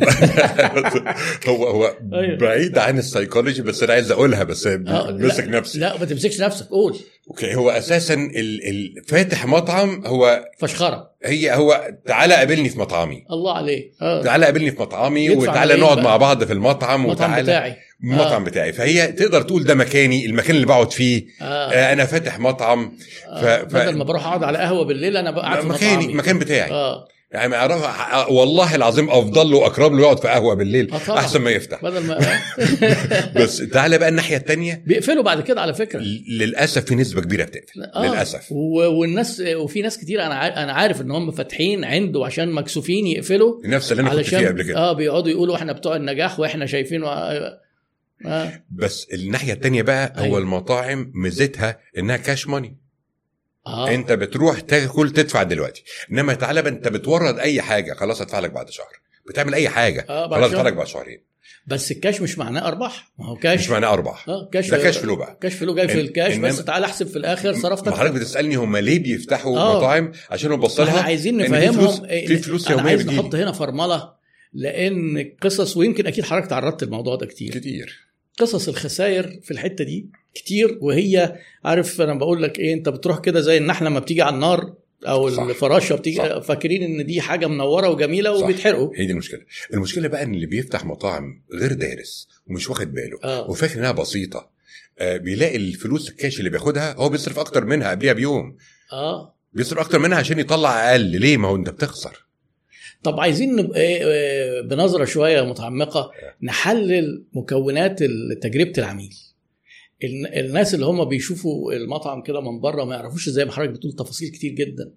[1.48, 2.36] هو هو أيوة.
[2.38, 4.76] بعيد عن السيكولوجي بس أنا عايز أقولها بس آه،
[5.10, 6.96] مسك نفسي لا ما تمسكش نفسك قول.
[7.30, 11.10] okay هو أساسا ال- ال- فاتح مطعم هو فشخرة.
[11.24, 13.24] هي هو تعالى قابلني في مطعمي.
[13.30, 14.22] الله عليه آه.
[14.22, 16.04] تعالى قابلني في مطعمي وتعالى نقعد بقى.
[16.04, 17.76] مع بعض في المطعم المطعم وتعالى بتاعي.
[18.04, 18.46] المطعم آه.
[18.46, 18.72] بتاعي.
[18.72, 21.24] فهي تقدر تقول ده مكاني المكان اللي بقعد فيه.
[21.42, 21.44] آه.
[21.72, 22.92] آه أنا فاتح مطعم.
[23.26, 23.44] ف...
[23.44, 23.62] آه.
[23.64, 23.74] ف...
[23.74, 26.70] بدل ما بروح أقعد على قهوة بالليل أنا بقى قاعد في مكاني مطعمي مكان بتاعي.
[26.70, 27.08] آه.
[27.32, 27.82] يعني أعرف
[28.30, 30.90] والله العظيم أفضل له واقرب له يقعد في قهوة بالليل.
[30.92, 31.18] آه طبعا.
[31.18, 31.82] أحسن ما يفتح.
[31.82, 32.18] بدل ما
[33.36, 36.00] بس تعالى بقى الناحية الثانية بيقفلوا بعد كده على فكرة.
[36.40, 37.82] للأسف في نسبة كبيرة بتقفل.
[37.96, 38.06] آه.
[38.06, 38.52] للأسف.
[38.52, 43.06] و- والناس وفي ناس كتير أنا عا- أنا عارف إن هم فاتحين عنده عشان مكسوفين
[43.06, 43.54] يقفلوا.
[43.64, 44.76] نفس اللي أنا كنت فيه قبل كده.
[44.78, 47.08] آه بيقعدوا يقولوا إحنا بتوع النجاح وإحنا شايفين و...
[48.26, 48.62] آه.
[48.70, 50.38] بس الناحية الثانية بقى هو أيوة.
[50.38, 52.76] المطاعم ميزتها إنها كاش ماني
[53.66, 53.90] آه.
[53.94, 55.84] أنت بتروح تاكل تدفع دلوقتي.
[56.12, 58.92] إنما تعالى أنت بتورد أي حاجة خلاص ادفع لك بعد شهر.
[59.28, 60.58] بتعمل أي حاجة آه، بعد خلاص شهر.
[60.60, 61.28] ادفع لك بعد شهرين.
[61.66, 63.12] بس الكاش مش معناه أرباح.
[63.18, 64.28] ما هو كاش مش معناه أرباح.
[64.28, 65.38] آه كاش ده cash flow بقى.
[65.42, 68.14] cash flow جاي في إن- الكاش بس إنما- تعال احسب في الآخر صرفت ما حضرتك
[68.14, 69.76] بتسالني هم ليه بيفتحوا آه.
[69.76, 71.72] مطاعم عشان ما إحنا لها عايزين إن نفهمهم.
[71.72, 73.06] فلوس- في فلوس يومية عايز.
[73.06, 74.12] نحط هنا فرملة
[74.52, 77.54] لأن قصص ويمكن أكيد حضرتك تعرضت للموضوع ده كتير.
[77.58, 78.07] كتير.
[78.38, 83.40] قصص الخسائر في الحتة دي كتير وهي عارف أنا بقول لك إيه أنت بتروح كده
[83.40, 84.74] زي النحلة لما بتيجي على النار
[85.06, 85.42] أو صح.
[85.42, 86.38] الفراشة بتيجي صح.
[86.38, 88.32] فاكرين إن دي حاجة منورة وجميلة.
[88.32, 89.40] وبيتحرقوا هي دي المشكلة.
[89.74, 93.50] المشكلة بقى إن اللي بيفتح مطاعم غير دارس ومش واخد باله آه.
[93.50, 94.50] وفاكر إنها بسيطة
[94.98, 98.56] آه بيلاقي الفلوس الكاش اللي بياخدها هو بيصرف أكتر منها قبلها بيوم.
[98.92, 99.34] آه.
[99.52, 101.00] بيصرف أكتر منها عشان يطلع أقل.
[101.20, 102.26] ليه؟ ما هو أنت بتخسر.
[103.02, 106.10] طب عايزين نبقى إيه، إيه، بنظرة شوية متعمقة
[106.42, 108.02] نحلل مكونات
[108.42, 109.14] تجربة العميل.
[110.04, 113.92] الن- الناس اللي هم بيشوفوا المطعم كده من بره ما يعرفوش زي ما حضرتك بتقول
[113.92, 114.90] تفاصيل كتير جدا.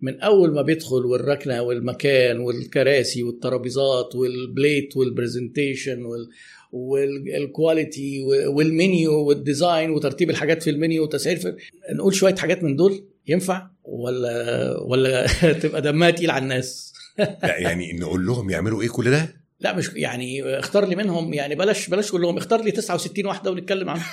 [0.00, 6.28] من أول ما بيدخل والركنة والمكان والكراسي والترابيزات والبليت والبرزنتيشن وال
[6.72, 11.56] والكواليتي والمنيو والديزاين وترتيب الحاجات في المنيو وتسعير في
[11.94, 15.26] نقول شوية حاجات من دول ينفع ولا ولا
[15.62, 19.90] تبقى دمها تقيل على الناس؟ لا يعني نقول لهم يعملوا إيه كل ده؟ لا مش
[19.94, 24.04] يعني اختار لي منهم يعني بلاش بلاش كلهم اختار لي 69 واحدة ونتكلم عنهم.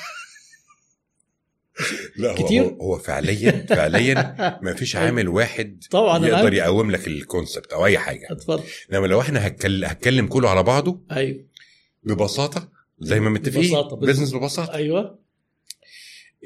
[2.18, 6.54] لا هو كتير؟ هو, هو فعليا فعليا ما فيش عامل واحد طبعا يقدر.
[6.54, 8.28] يقوم لك ال concept أو أي حاجة.
[8.32, 8.64] اتفضل.
[8.94, 11.46] إنما لو إحنا هتكلم, هتكلم كله على بعضه أيوه.
[12.04, 12.70] ببساطة
[13.00, 14.74] زي ما متفقين ببساطة، بس- business ببساطة.
[14.74, 15.20] أيوه.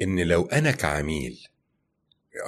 [0.02, 1.38] إن لو أنا كعميل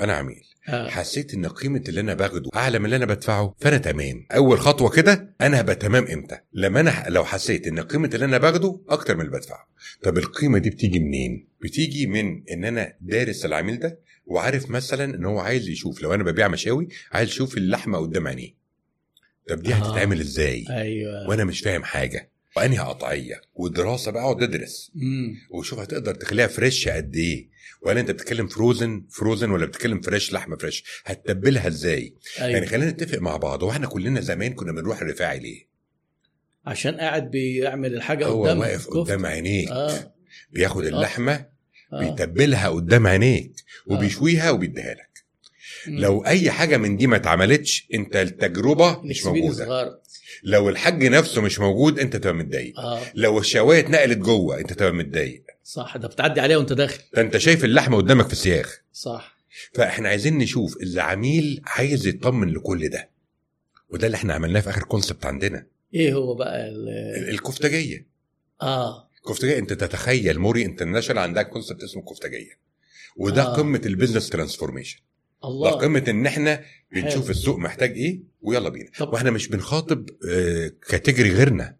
[0.00, 0.88] أنا عميل آه.
[0.88, 4.26] حسيت إن قيمة اللي أنا باخده أعلى من اللي أنا بدفعه فأنا تمام.
[4.32, 8.38] أول خطوة كده أنا هبقى تمام إمتى؟ لما أنا لو حسيت إن قيمة اللي أنا
[8.38, 9.68] باخده أكتر من اللي بدفعه.
[10.02, 15.24] طب القيمة دي بتيجي منين؟ بتيجي من إن أنا دارس العميل ده وعارف مثلا إن
[15.24, 18.58] هو عايز يشوف لو أنا ببيع مشاوي عايز يشوف اللحمة قدام عينيه.
[19.48, 19.76] طب دي آه.
[19.76, 21.28] هتتعمل إزاي؟ أيوه.
[21.28, 22.30] وأنا مش فاهم حاجة.
[22.56, 24.92] وأنهي قطعية؟ ودراسه بقى اقعد أدرس.
[25.50, 27.48] وشوف هتقدر تخليها fresh قد إيه؟
[27.82, 32.90] ولا أنت بتتكلم frozen frozen ولا بتتكلم fresh لحمة fresh هتتبلها إزاي؟ يعني أيوه خلينا
[32.90, 33.62] نتفق مع بعض.
[33.62, 35.68] وإحنا كلنا زمان كنا بنروح الرفاعي ليه؟
[36.66, 39.70] عشان قاعد بيعمل الحاجة هو قدام واقف قدام عينيك.
[39.70, 40.14] آه.
[40.52, 41.46] بياخد اللحمة
[41.92, 41.98] آه.
[42.00, 43.52] بيتبلها قدام عينيك
[43.90, 43.92] آه.
[43.94, 45.08] وبيشويها وبيديها لك.
[45.86, 50.00] لو أي حاجة من دي ما اتعملتش أنت التجربة مش موجودة.
[50.42, 52.80] لو الحاج نفسه مش موجود انت تبقى متضايق.
[52.80, 53.02] آه.
[53.14, 55.42] لو الشواية اتنقلت جوه انت تبقى متضايق.
[55.64, 57.02] صح ده بتعدي عليها وانت داخل.
[57.14, 58.80] ده انت شايف اللحمة قدامك في السياخ.
[58.92, 59.38] صح.
[59.74, 63.08] فاحنا عايزين نشوف العميل عايز يطمن لكل ده.
[63.90, 65.66] وده اللي إحنا عملناه في آخر concept عندنا.
[65.94, 68.06] إيه هو بقى ال- ال- الكفتاجيه
[68.62, 69.08] آه.
[69.18, 72.58] الكفتاجيه انت تتخيل موري International عندها concept اسمه الكفتاجيه
[73.16, 73.46] وده آه.
[73.52, 73.56] آه.
[73.56, 74.98] قمة ال business transformation.
[75.42, 77.30] ده الله قمة إن إحنا بنشوف حلو.
[77.30, 78.90] السوق محتاج إيه ويلا بينا.
[78.98, 81.76] طب- وإحنا مش بنخاطب آه، category غيرنا.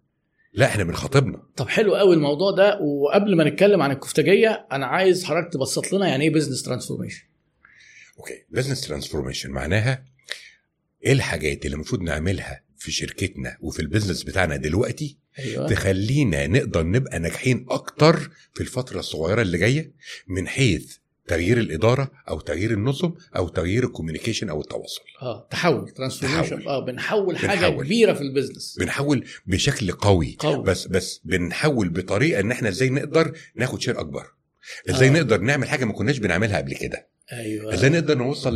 [0.52, 1.42] لا إحنا بنخاطبنا.
[1.56, 2.78] طب حلو قوي الموضوع ده.
[2.80, 7.22] وقبل ما نتكلم عن الكفتاجيه أنا عايز حضرتك تبسط لنا يعني إيه business transformation
[8.18, 8.44] okay.
[8.50, 10.04] business transformation معناها
[11.04, 15.68] إيه الحاجات اللي المفروض نعملها في شركتنا وفي ال business بتاعنا دلوقتي أيوه.
[15.68, 19.92] تخلينا نقدر نبقى ناجحين أكتر في الفترة الصغيرة اللي جاية؟
[20.28, 20.96] من حيث
[21.28, 26.68] تغيير الإدارة أو تغيير النظم أو تغيير ال communication أو التواصل آه تحول transformation.
[26.68, 27.84] آه بنحول حاجة بنحول.
[27.84, 30.62] كبيرة في ال business بنحول بشكل قوي قوي.
[30.62, 34.26] بس بس بنحول بطريقة إن إحنا إزاي نقدر ناخد share أكبر
[34.90, 35.10] إزاي آه.
[35.10, 35.14] آه.
[35.14, 38.54] نقدر نعمل حاجة ما كناش بنعملها قبل كده أيوه إزاي نقدر نوصل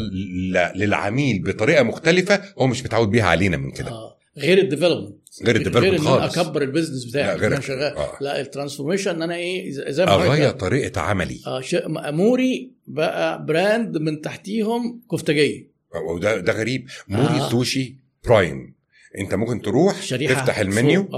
[0.74, 5.56] للعميل بطريقة مختلفة هو مش متعود بيها علينا من كده آه غير ال development غير
[5.56, 6.38] ال development خالص.
[6.38, 7.96] أكبر ال business بتاعي لا، غير أنا شغال.
[7.96, 8.16] آه.
[8.20, 11.40] لا ال transformation ان أنا إيه زي ما أغير طريقة عملي.
[11.46, 15.68] آه شيء مأموري بقى brand من تحتيهم كفتاجيه
[16.08, 16.88] وده ده غريب.
[17.08, 17.46] موري آه.
[17.46, 17.50] آه.
[17.50, 18.74] سوشي برايم.
[19.18, 21.08] أنت ممكن تروح شريحة تفتح المنيو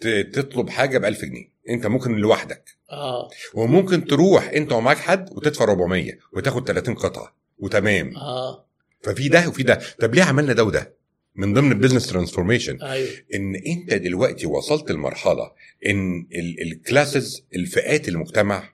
[0.00, 1.52] ت- تطلب حاجة ب 1000 جنيه.
[1.68, 2.64] أنت ممكن لوحدك.
[2.92, 3.28] آه.
[3.54, 7.36] وممكن تروح أنت ومعاك حد وتدفع 400 وتاخد 30 قطعة.
[7.58, 8.16] وتمام.
[8.16, 8.66] آه.
[9.02, 9.80] ففي ده وفي ده.
[10.00, 10.96] طب ليه عملنا ده وده؟
[11.36, 13.08] من ضمن ال business transformation أيوه.
[13.34, 15.52] إن أنت دلوقتي وصلت لمرحلة
[15.86, 16.26] إن
[16.62, 18.72] ال classes الفئات المجتمع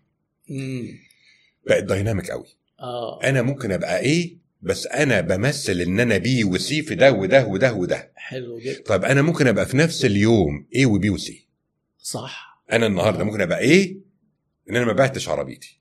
[1.66, 2.46] بقت dynamic قوي.
[2.80, 3.22] آه.
[3.24, 7.46] أنا ممكن أبقى A بس أنا بمثل إن أنا B و C في ده وده
[7.46, 8.12] وده وده.
[8.16, 8.82] حلو جدا.
[8.82, 11.46] طب أنا ممكن أبقى في نفس اليوم A و B و C
[11.98, 12.62] صح.
[12.72, 13.96] أنا النهارده ممكن أبقى A
[14.70, 15.80] إن أنا ما بعتش عربيتي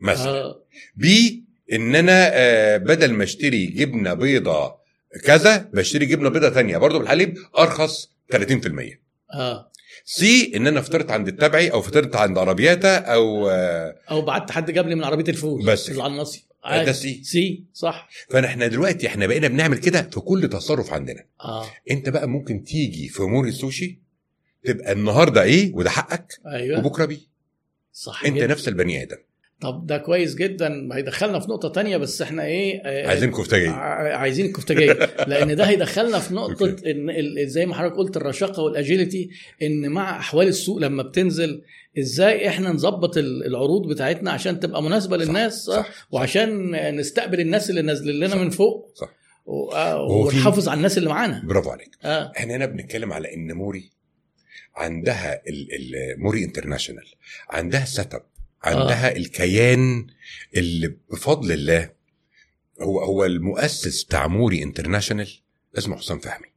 [0.00, 0.28] مثلا.
[0.30, 0.62] آه.
[0.96, 4.81] B إن أنا آه بدل ما أشتري جبنة بيضه
[5.24, 6.78] كذا بشتري جبنة بيضة تانية.
[6.78, 8.36] برضو بالحليب أرخص 30%
[9.34, 9.70] آه.
[10.04, 14.70] C إن أنا فطرت عند التابعي أو فطرت عند عربياتا أو آه أو بعت حد
[14.70, 15.66] جاب لي من عربية الفول.
[15.66, 15.90] بس.
[15.90, 16.44] النصي.
[16.70, 16.92] ده.
[16.92, 17.24] C.
[17.24, 18.08] C صح.
[18.30, 21.24] فاحنا دلوقتي إحنا بقينا بنعمل كده في كل تصرف عندنا.
[21.40, 21.66] آه.
[21.90, 23.98] أنت بقى ممكن تيجي في موري السوشي
[24.64, 26.78] تبقى النهارده A وده حقك أيوه.
[26.78, 27.20] وبكرة B.
[27.92, 28.46] صح أنت جدا.
[28.46, 29.16] نفس البني آدم.
[29.62, 34.16] طب ده كويس جدا هيدخلنا في نقطة تانية بس إحنا إيه آه، عايزين كفتاجيه ع-
[34.16, 34.92] عايزين كفتاجيه
[35.30, 36.76] لأن ده هيدخلنا في نقطة.
[36.86, 39.30] إن زي ما حضرتك قلت الرشاقة وال agility
[39.62, 41.62] إن مع أحوال السوق لما بتنزل
[41.98, 45.88] إزاي إحنا نظبط ال- العروض بتاعتنا عشان تبقى مناسبة للناس صح.
[46.10, 48.36] وعشان نستقبل الناس اللي نازلين لنا صح.
[48.36, 49.08] من فوق صح.
[49.74, 53.90] آه، ونحافظ على الناس اللي معانا برافو عليك آه إحنا هنا بنتكلم على إن موري
[54.76, 55.42] عندها
[56.18, 57.04] موري انترناشونال
[57.50, 58.22] عندها setup
[58.62, 59.16] عندها آه.
[59.16, 60.06] الكيان
[60.56, 61.90] اللي بفضل الله.
[62.80, 65.28] هو هو المؤسس بتاع موري انترناشونال
[65.78, 66.52] اسمه حسام فهمي.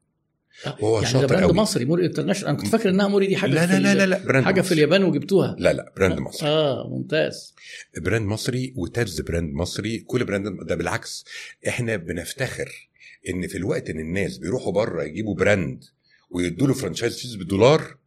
[0.66, 1.54] وهو يعني ده شاطر brand قوي.
[1.54, 2.50] مصري موري انترناشونال.
[2.50, 4.62] أنا كنت فاكر إنها موري دي حاجة لا في لا لا لا لا brand حاجة
[4.62, 4.76] في مصري.
[4.76, 5.56] اليابان وجبتوها.
[5.60, 6.50] لا لا brand مصري.
[6.50, 7.56] آه ممتاز.
[7.98, 10.00] brand مصري وتابز brand مصري.
[10.00, 11.26] كل brand ده بالعكس.
[11.68, 12.90] إحنا بنفتخر
[13.30, 15.84] إن في الوقت إن الناس بيروحوا بره يجيبوا brand
[16.30, 17.98] ويدوا له franchise fees بالدولار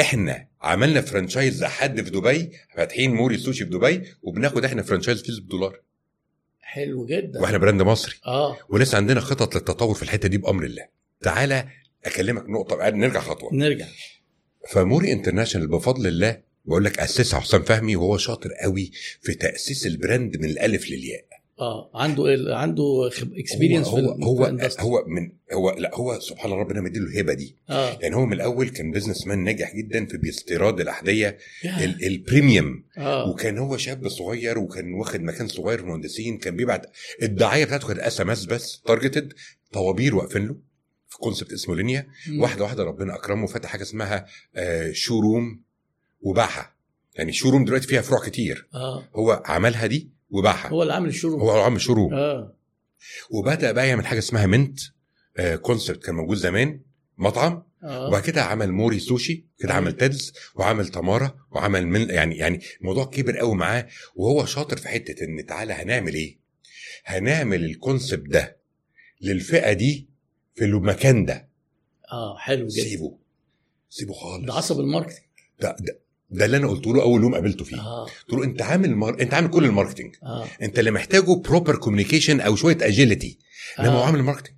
[0.00, 5.38] إحنا عملنا franchise لحد في دبي فاتحين موري سوشي في دبي وبناخد إحنا franchise fees
[5.38, 5.80] بالدولار.
[6.60, 7.40] حلو جدا.
[7.40, 8.14] وإحنا brand مصري.
[8.26, 8.58] آه.
[8.68, 10.86] ولسه عندنا خطط للتطور في الحتة دي بأمر الله.
[11.22, 11.68] تعالى
[12.04, 13.54] أكلمك نقطة بعد نرجع خطوة.
[13.54, 13.86] نرجع.
[14.70, 18.90] فموري انترناشونال بفضل الله بقول لك اسسها حسام فهمي وهو شاطر قوي
[19.22, 21.24] في تأسيس ال brand من الألف للياء.
[21.60, 24.44] آه عنده ال- عنده experience هو هو هو,
[24.80, 27.56] هو من هو لا هو سبحان الله ربنا مديله الهبه دي.
[27.70, 27.98] آه.
[28.00, 31.38] يعني هو من الأول كان businessman ناجح جدا في باستيراد الأحذية.
[31.64, 33.30] ال- ال premium آه.
[33.30, 36.86] وكان هو شاب صغير وكان واخد مكان صغير في المهندسين كان بيبعت
[37.22, 39.32] الدعاية بتاعته كانت SMS بس targeted
[39.72, 40.56] طوابير واقفين له
[41.08, 42.06] في concept اسمه لينيا.
[42.38, 44.26] واحدة واحدة ربنا أكرمه وفتح حاجة اسمها
[44.56, 45.60] آه Showroom
[46.20, 46.72] وباعها.
[47.14, 48.68] يعني Showroom دلوقتي فيها فروع كتير.
[48.74, 49.04] آه.
[49.14, 52.56] هو عملها دي وباعها هو اللي عامل ال Showroom هو عامل Showroom آه.
[53.30, 54.80] وبدأ بقى يعمل حاجة اسمها منت
[55.36, 56.80] آه concept كان موجود زمان
[57.18, 57.62] مطعم.
[57.84, 58.08] آه.
[58.08, 59.74] وبعد كده عمل موري سوشي كده.
[59.74, 63.86] عمل تيدز وعمل تمارا وعمل من يعني يعني الموضوع كبر قوي معاه.
[64.14, 66.38] وهو شاطر في حتة إن تعالى هنعمل إيه؟
[67.04, 68.56] هنعمل ال concept ده
[69.20, 70.08] للفئة دي
[70.54, 71.48] في المكان ده.
[72.12, 72.82] آه حلو جدا.
[72.84, 73.18] سيبه.
[73.90, 74.46] سيبه خالص.
[74.46, 75.24] ده عصب ال marketing
[75.60, 75.98] ده, ده,
[76.30, 77.76] ده اللي أنا قلت له أول يوم قابلته فيه.
[77.76, 78.04] آه.
[78.04, 79.20] قلت له أنت عامل مار...
[79.20, 80.46] أنت عامل كل ال marketing آه.
[80.62, 83.38] أنت اللي محتاجه proper communication أو شوية agility
[83.80, 84.06] إنما هو آه.
[84.06, 84.56] عامل ال marketing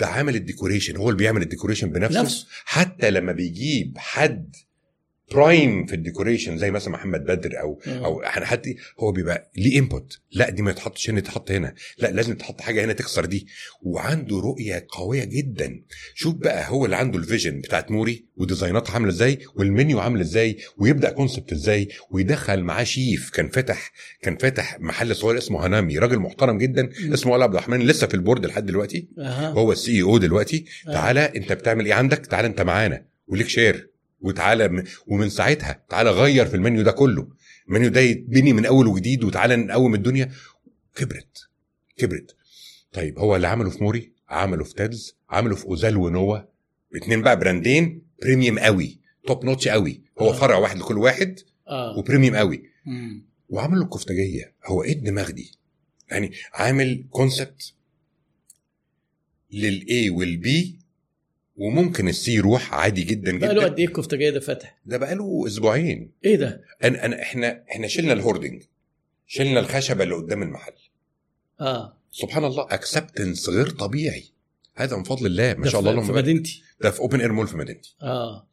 [0.00, 2.20] ده عامل ال decoration هو اللي بيعمل ال decoration بنفسه.
[2.22, 4.56] نفسه حتى لما بيجيب حد
[5.32, 8.04] prime في ال decoration زي مثلا محمد بدر أو آه.
[8.04, 11.74] أو إحنا حد هو بيبقى ليه input لا دي ما يتحطش هنا تتحط هنا.
[11.98, 13.46] لا لازم تحط حاجة هنا تكسر دي.
[13.82, 15.82] وعنده رؤية قوية جدا.
[16.14, 20.56] شوف بقى هو اللي عنده ال vision بتاعت موري وديزايناتها عاملة إزاي والمنيو عامل إزاي
[20.78, 23.30] ويبدأ concept إزاي ويدخل معاه شيف.
[23.30, 23.92] كان فاتح
[24.22, 25.98] كان فاتح محل صغير اسمه هنامي.
[25.98, 26.90] راجل محترم جدا.
[27.14, 27.80] اسمه وائل عبد الرحمن.
[27.80, 29.08] لسه في ال board لحد دلوقتي.
[29.18, 29.48] أها.
[29.50, 30.64] هو ال CEO دلوقتي.
[30.88, 30.92] آه.
[30.92, 33.04] تعالى أنت بتعمل إيه عندك؟ تعالى أنت معانا.
[33.28, 33.93] وليك share
[34.24, 37.28] وتعالى ومن ساعتها تعالى غير في المنيو ده كله.
[37.68, 40.30] المنيو ده يتبني من أول وجديد وتعالى نقوم الدنيا.
[40.94, 41.48] كبرت
[41.96, 42.36] كبرت.
[42.92, 46.38] طيب هو اللي عمله في موري؟ عمله في تيدز عمله في اوزال ونوا
[46.94, 48.02] اتنين بقى براندين.
[48.22, 50.02] premium قوي top notch قوي.
[50.18, 50.32] هو آه.
[50.32, 51.98] فرع واحد لكل واحد آه.
[51.98, 52.62] و premium قوي.
[52.86, 53.26] مم.
[53.48, 55.52] وعمل له الكفتاجيه هو إيه الدماغ دي؟
[56.10, 57.74] يعني عامل concept
[59.52, 60.78] لل A وال B
[61.56, 63.64] وممكن ال C يروح عادي جدا جدا.
[63.64, 66.12] قد إيه الكفتة ده فاتح؟ ده بقاله أسبوعين.
[66.24, 68.62] إيه ده؟ أنا أنا إحنا إحنا شلنا ال hoarding.
[69.26, 70.72] شلنا الخشبة اللي قدام المحل.
[71.60, 71.96] آه.
[72.10, 74.24] سبحان الله acceptance غير طبيعي.
[74.74, 76.18] هذا من فضل الله ما شاء الله في- اللهم في.
[76.22, 76.62] مدينتي.
[76.80, 77.96] ده في open air mall في مدينتي.
[78.02, 78.48] آه.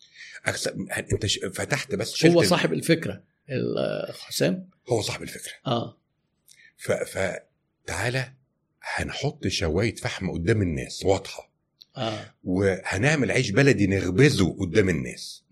[0.45, 0.87] أكسب...
[1.13, 1.39] أنت ش...
[1.53, 5.51] فتحت بس شلت هو صاحب الفكرة ال- حسام؟ هو صاحب الفكرة.
[5.67, 5.97] آه.
[6.77, 6.91] ف...
[6.91, 8.33] فتعالى
[8.95, 11.50] هنحط شواية فحم قدام الناس واضحة.
[11.97, 15.43] آه وهنعمل عيش بلدي نخبزه قدام الناس.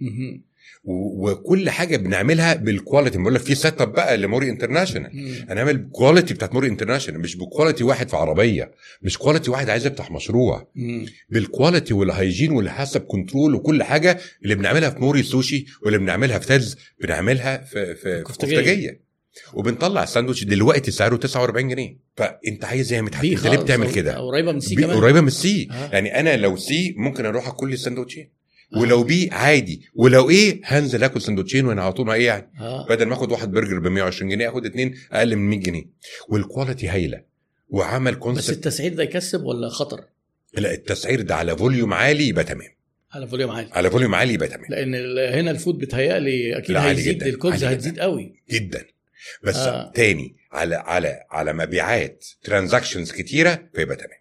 [0.83, 5.11] وكل حاجة بنعملها بال quality بقول لك في setup بقى لموري international.
[5.49, 8.71] هنعمل بال quality بتاعت موري international مش ب quality واحد في عربية
[9.01, 10.67] مش quality واحد عايز يفتح مشروع.
[11.29, 16.39] بال quality وال hygiene والحسب control وكل حاجة اللي بنعملها في موري سوشي واللي بنعملها
[16.39, 18.23] في تيدز بنعملها في في.
[18.23, 19.08] كفتاجيه
[19.53, 21.97] وبنطلع الساندوتش دلوقتي سعره 49 جنيه.
[22.17, 24.97] فأنت عايز إيه يا انت ليه بتعمل كده؟ قريبة من C كمان.
[24.97, 25.89] قريبة من ال C آه.
[25.93, 28.29] يعني أنا لو C ممكن أروح أكل لي السندوتشين
[28.75, 28.79] آه.
[28.79, 29.81] ولو B عادي.
[29.95, 32.51] ولو A هنزل آكل سندوتشين وأنا على طول ما A يعني.
[32.59, 32.87] آه.
[32.89, 35.85] بدل ما آخد واحد برجر ب 120 جنيه آخد اتنين أقل من 100 جنيه.
[36.29, 37.21] وال quality هايلة.
[37.69, 40.01] وعمل بس concept التسعير ده يكسب ولا خطر؟
[40.53, 42.69] لا التسعير ده على volume عالي يبقى تمام.
[43.11, 43.69] على volume عالي.
[43.71, 44.65] على volume عالي يبقى تمام.
[44.69, 44.95] لأن
[45.33, 48.33] هنا ال food بيتهيألي أكيد هيزيد عالي هتزيد قوي.
[48.51, 48.85] جدا.
[49.43, 49.91] بس آه.
[49.91, 54.19] تاني على على على مبيعات transactions كتيرة فيبقى تمام.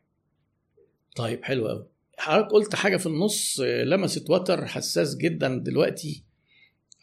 [1.17, 1.87] طيب حلو قوي
[2.19, 6.25] حضرتك قلت حاجة في النص لمست وتر حساس جدا دلوقتي.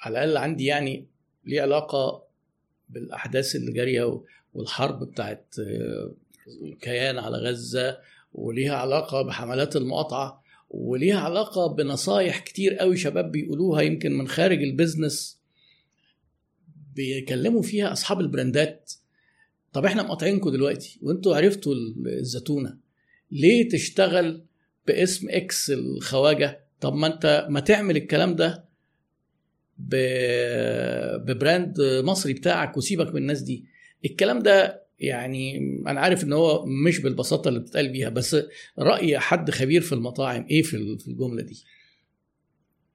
[0.01, 1.07] على الأقل عندي يعني
[1.45, 2.23] ليه علاقة
[2.89, 4.21] بالأحداث اللي جارية
[4.53, 6.13] والحرب بتاعت آه،
[6.63, 7.97] الكيان على غزة
[8.33, 14.71] وليها علاقة بحملات المقاطعة وليها علاقة بنصايح كتير قوي شباب بيقولوها يمكن من خارج ال
[14.71, 15.34] business
[16.95, 18.93] بيكلموا فيها أصحاب ال brandات.
[19.73, 21.73] طب إحنا مقاطعينكم دلوقتي وأنتوا عرفتوا
[22.19, 22.77] الزتونة.
[23.31, 24.43] ليه تشتغل
[24.87, 28.65] باسم X الخواجة؟ طب ما أنت ما تعمل الكلام ده.
[29.77, 33.65] ب brand مصري بتاعك وسيبك من الناس دي.
[34.05, 35.57] الكلام ده يعني
[35.87, 38.35] أنا عارف إن هو مش بالبساطة اللي بتتقال بيها بس
[38.79, 41.63] رأي حد خبير في المطاعم إيه في ال- في الجملة دي؟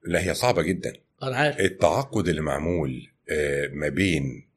[0.05, 0.93] لا هي صعبة جدا.
[1.23, 1.59] أنا عارف.
[1.59, 3.07] التعاقد اللي معمول
[3.73, 4.47] ما بين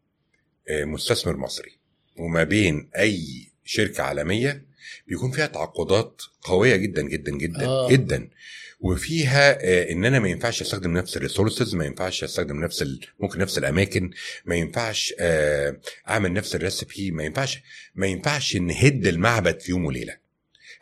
[0.69, 1.73] آه، مستثمر مصري
[2.17, 4.65] وما بين أي شركة عالمية
[5.09, 7.87] بيكون فيها تعاقدات قوية جدا جدا جدا آه.
[7.87, 7.91] آه.
[7.93, 8.29] جدا
[8.81, 12.85] وفيها آه، ان أنا ما ينفعش أستخدم نفس الريسورسز ما ينفعش أستخدم نفس.
[13.21, 14.11] ممكن نفس الأماكن
[14.45, 17.63] ما ينفعش آه، أعمل نفس الريسبي ما ينفعش
[17.95, 20.17] ما ينفعش نهد المعبد في يوم وليلة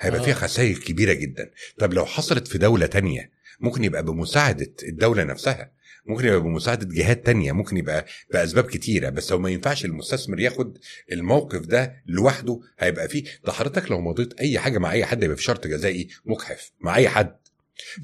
[0.00, 0.24] هيبقى آه.
[0.24, 5.70] فيها خسائر كبيرة جدا طب لو حصلت في دولة تانية ممكن يبقى بمساعدة الدولة نفسها
[6.06, 10.78] ممكن يبقى بمساعدة جهات تانية ممكن يبقى بأسباب كتيرة بس هو ما ينفعش المستثمر ياخد
[11.12, 15.36] الموقف ده لوحده هيبقى فيه ده حضرتك لو مضيت أي حاجة مع أي حد يبقى
[15.36, 17.36] في شرط جزائي مجحف مع أي حد.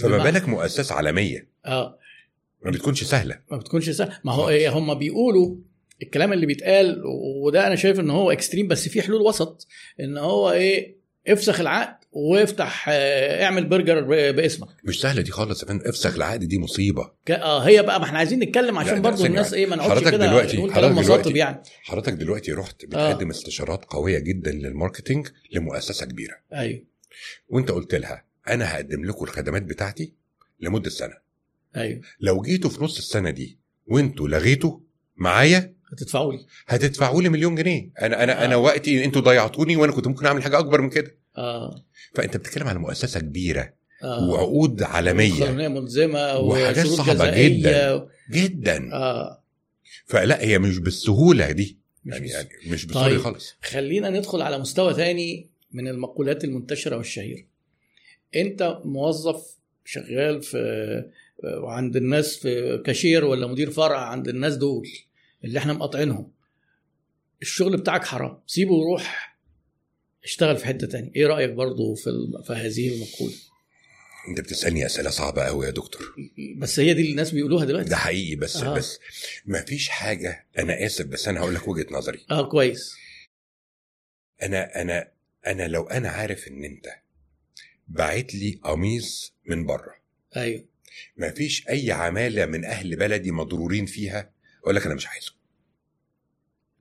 [0.00, 1.48] فما بالك مؤسسة عالمية.
[1.66, 1.98] آه.
[2.64, 3.38] ما بتكونش سهلة.
[3.50, 4.48] ما بتكونش سهل ما هو.
[4.48, 5.56] إيه هم بيقولوا
[6.02, 7.02] الكلام اللي بيتقال
[7.44, 9.66] وده أنا شايف إن هو extreme بس في حلول وسط
[10.00, 10.96] إن هو إيه
[11.28, 12.04] افسخ العقد.
[12.18, 14.00] وافتح آه، اعمل برجر
[14.32, 14.68] باسمك.
[14.84, 17.10] مش سهلة دي خالص يا افسخ العقد دي مصيبة.
[17.26, 19.52] ك- آه هي بقى ما إحنا عايزين نتكلم عشان برضو ثانية الناس.
[19.54, 21.62] إيه ما نقعدش حضرتك كده دلوقتي- حضرتك دلوقتي- يعني.
[21.82, 26.34] حضرتك دلوقتي رحت بتقدم استشارات قوية جدا لل marketing لمؤسسة كبيرة.
[26.54, 26.82] أيوه.
[27.48, 30.12] وانت قلت لها أنا هقدم لكم الخدمات بتاعتي
[30.60, 31.14] لمدة سنة.
[31.76, 32.00] أيوه.
[32.20, 34.78] لو جيتوا في نص السنة دي وانتوا لغيتوا
[35.16, 36.38] معايا هتدفعوا لي.
[36.66, 37.90] هتدفعوا لي مليون جنيه.
[38.02, 38.44] أنا أنا آه.
[38.44, 41.17] أنا وقتي أنتوا ضيعتوني وأنا كنت ممكن أعمل حاجة أكبر من كده.
[41.38, 41.84] آه.
[42.14, 44.28] فأنت بتتكلم على مؤسسة كبيرة آه.
[44.28, 45.50] وعقود عالمية.
[45.68, 47.58] ملزمة وحاجات وشروط صعبة جزائية.
[47.58, 48.08] جداً.
[48.30, 48.92] جدا.
[48.92, 49.42] آه.
[50.06, 51.78] فلا هي مش بالسهولة دي.
[52.04, 53.20] مش يعني, بس- يعني مش بالسهولة طيب.
[53.20, 53.54] خالص.
[53.62, 57.44] خلينا ندخل على مستوى تاني من المقولات المنتشرة والشهيرة.
[58.36, 61.04] أنت موظف شغال في
[61.62, 64.88] وعند الناس في كاشير ولا مدير فرع عند الناس دول
[65.44, 66.30] اللي إحنا مقاطعينهم.
[67.42, 68.38] الشغل بتاعك حرام.
[68.46, 69.27] سيبه وروح
[70.24, 71.10] اشتغل في حتة تانية.
[71.16, 72.42] إيه رأيك برضو في, الم...
[72.42, 73.34] في هذه المقولة؟
[74.28, 76.14] انت بتسألني أسئلة صعبة قوي يا دكتور.
[76.56, 77.88] بس هي دي اللي الناس بيقولوها دلوقتي.
[77.88, 78.72] ده حقيقي بس آه.
[78.72, 78.74] آه.
[78.74, 78.98] بس
[79.46, 82.20] ما فيش حاجة أنا آسف بس أنا هقول لك وجهة نظري.
[82.30, 82.94] آه كويس.
[84.42, 85.08] أنا أنا
[85.46, 86.86] أنا لو أنا عارف إن أنت
[87.88, 89.94] باعت لي قميص من بره
[90.36, 90.64] أيوه.
[91.16, 94.30] ما فيش أي عمالة من أهل بلدي مضرورين فيها
[94.62, 95.32] أقول لك أنا مش عايزه.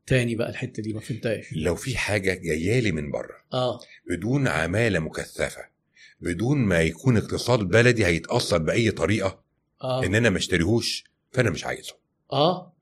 [0.08, 1.46] تاني بقى الحتة دي ما فهمتهاش.
[1.52, 3.36] لو في حاجة جاية لي من بره.
[3.54, 3.80] آه.
[4.10, 5.62] بدون عمالة مكثفة.
[6.22, 9.44] بدون ما يكون اقتصاد بلدي هيتأثر بأي طريقة.
[9.84, 10.06] آه.
[10.06, 11.94] إن أنا ما اشتريهوش فأنا مش عايزه.
[12.34, 12.74] آه.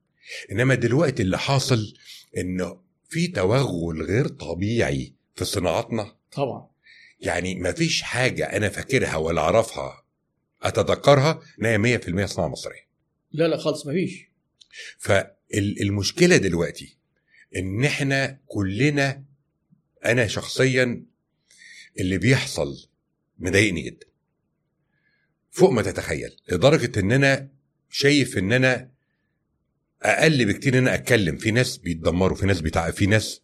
[0.51, 1.93] إنما دلوقتي اللي حاصل
[2.37, 6.67] انه في توغل غير طبيعي في صناعاتنا طبعا.
[7.19, 10.03] يعني ما فيش حاجة أنا فاكرها ولا أعرفها
[10.63, 12.85] أتذكرها ان هي 100% صناعة مصرية.
[13.31, 14.29] لا لا خالص مفيش
[14.99, 16.97] فالمشكلة دلوقتي
[17.55, 19.23] إن إحنا كلنا
[20.05, 21.05] أنا شخصيا
[21.99, 22.87] اللي بيحصل
[23.39, 24.07] مضايقني جدا.
[25.51, 27.49] فوق ما تتخيل لدرجة إن أنا
[27.89, 28.89] شايف إن أنا
[30.03, 31.37] أقل بكتير إن أنا أتكلم.
[31.37, 32.91] في ناس بيتدمروا في ناس بيتع...
[32.91, 33.41] في ناس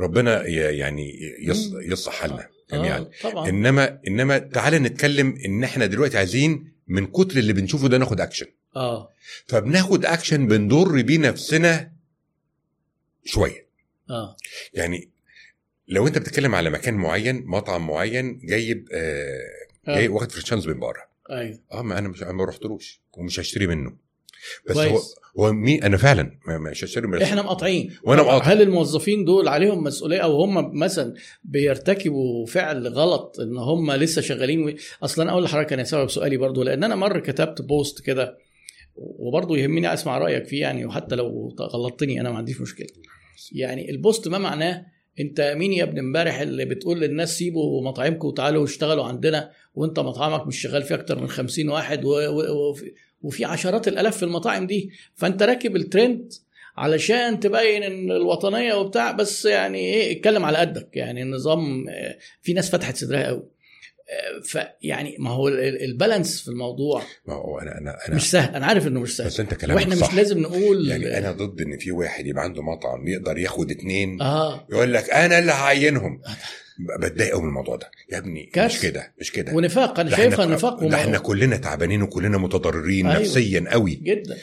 [0.00, 1.12] ربنا يعني.
[1.82, 3.10] يصلح حالنا جميعا.
[3.24, 8.20] آه إنما إنما تعالى نتكلم إن إحنا دلوقتي عايزين من كتر اللي بنشوفه ده ناخد
[8.20, 8.46] اكشن
[8.76, 9.08] آه.
[9.46, 11.92] فبناخد اكشن بنضر بيه نفسنا
[13.24, 13.66] شوية
[14.10, 14.36] آه
[14.74, 15.08] يعني
[15.88, 19.40] لو أنت بتتكلم على مكان معين مطعم معين جايب آه
[19.88, 20.08] جاي آه.
[20.08, 23.96] واخد franchise من بره أيوه آه ما أنا مش أنا ما رحتلوش ومش هشتري منه
[24.68, 25.14] بس هو كويس.
[25.38, 28.16] هو مين أنا فعلا مش هشتري منه إحنا مقاطعين طبعاً.
[28.22, 28.44] مقاطع.
[28.44, 31.14] هل الموظفين دول عليهم مسؤولية أو هم مثلا
[31.44, 34.72] بيرتكبوا فعل غلط إن هم لسه شغالين و...
[35.02, 38.38] أصلا أنا أقول لحضرتك أنا سبب سؤالي برضو لأن أنا مرة كتبت post كده
[39.00, 42.86] وبرضه يهمني أسمع رأيك فيه يعني وحتى لو غلطتني أنا ما عنديش مشكلة.
[43.52, 44.86] يعني ال post ما معناه
[45.20, 50.46] أنت مين يا ابن امبارح اللي بتقول للناس سيبوا مطاعمكم وتعالوا اشتغلوا عندنا وأنت مطعمك
[50.46, 52.04] مش شغال فيه أكتر من 50 واحد.
[53.22, 53.44] وفي...
[53.44, 54.90] عشرات الألاف في المطاعم دي.
[55.14, 56.32] فأنت راكب الترند
[56.76, 60.96] علشان تبين إن الوطنية وبتاع بس يعني إيه اتكلم على قدك.
[60.96, 63.42] يعني النظام آه، في ناس فتحت صدرها قوي.
[64.44, 68.54] فيعني ما هو ال- ال- البالانس في الموضوع ما هو أنا أنا أنا مش سهل.
[68.54, 69.26] أنا عارف إنه مش سهل.
[69.26, 70.08] بس أنت كلامك وإحنا صح.
[70.10, 74.22] مش لازم نقول يعني أنا ضد إن في واحد يبقى عنده مطعم يقدر ياخد اتنين
[74.22, 74.66] آه.
[74.70, 76.20] يقول لك أنا اللي هعينهم.
[77.00, 77.90] بتضايق قوي من الموضوع ده.
[78.12, 78.82] يا ابني مش كارثة.
[78.82, 79.52] كده مش كده.
[79.54, 83.06] ونفاق أنا شايفها نفاق ده إحنا كلنا تعبانين وكلنا متضررين.
[83.06, 83.20] أيوه.
[83.20, 84.36] نفسيا قوي جدا.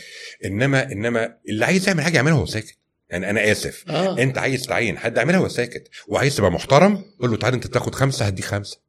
[0.45, 2.77] إنما إنما اللي عايز يعمل حاجة يعملها وهو ساكت.
[3.10, 3.84] يعني أنا آسف.
[3.89, 4.19] آه.
[4.19, 5.88] أنت عايز تعين حد اعملها وهو ساكت.
[6.07, 8.86] وعايز تبقى محترم قول له تعالى أنت تاخد خمسة هديك خمسة.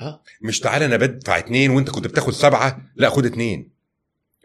[0.00, 2.92] آه مش تعالى أنا بدفع اتنين وأنت كنت بتاخد سبعة.
[2.96, 3.70] لا خد اتنين.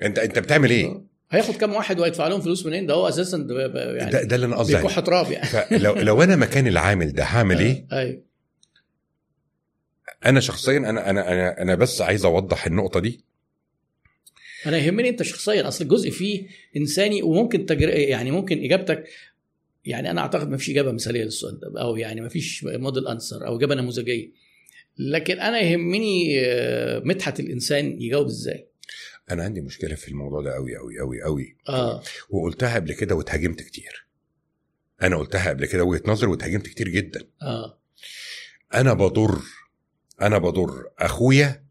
[0.02, 1.06] أنت أنت بتعمل إيه؟ آه.
[1.32, 4.56] هياخد كام واحد وهيدفع لهم فلوس منين؟ ده هو أساسا يعني ده, ده اللي أنا
[4.56, 5.46] قصدي بيكح تراب يعني.
[5.48, 8.22] فلو لو أنا مكان العامل ده هعمل إيه؟ أيوه
[10.26, 13.24] أنا شخصيا أنا أنا أنا أنا بس عايز أوضح النقطة دي.
[14.66, 15.68] أنا يهمني أنت شخصيا.
[15.68, 16.48] أصل الجزء فيه
[16.78, 17.90] إنساني وممكن تجر...
[17.90, 19.04] يعني ممكن إجابتك
[19.86, 23.48] يعني أنا أعتقد ما فيش إجابة مثالية للسؤال ده أو يعني ما فيش model answer
[23.48, 24.32] أو إجابة نموذجية.
[25.00, 28.68] لكن أنا يهمني آه، مدحت الإنسان يجاوب إزاي.
[29.32, 32.04] أنا عندي مشكلة في الموضوع ده قوي قوي قوي قوي آه.
[32.30, 34.08] وقلتها قبل كده واتهاجمت كتير.
[35.02, 37.22] أنا قلتها قبل كده وجهة نظري واتهاجمت كتير جدا.
[37.42, 37.80] آه.
[38.74, 39.42] أنا بضر
[40.22, 41.64] أنا بضر أخويا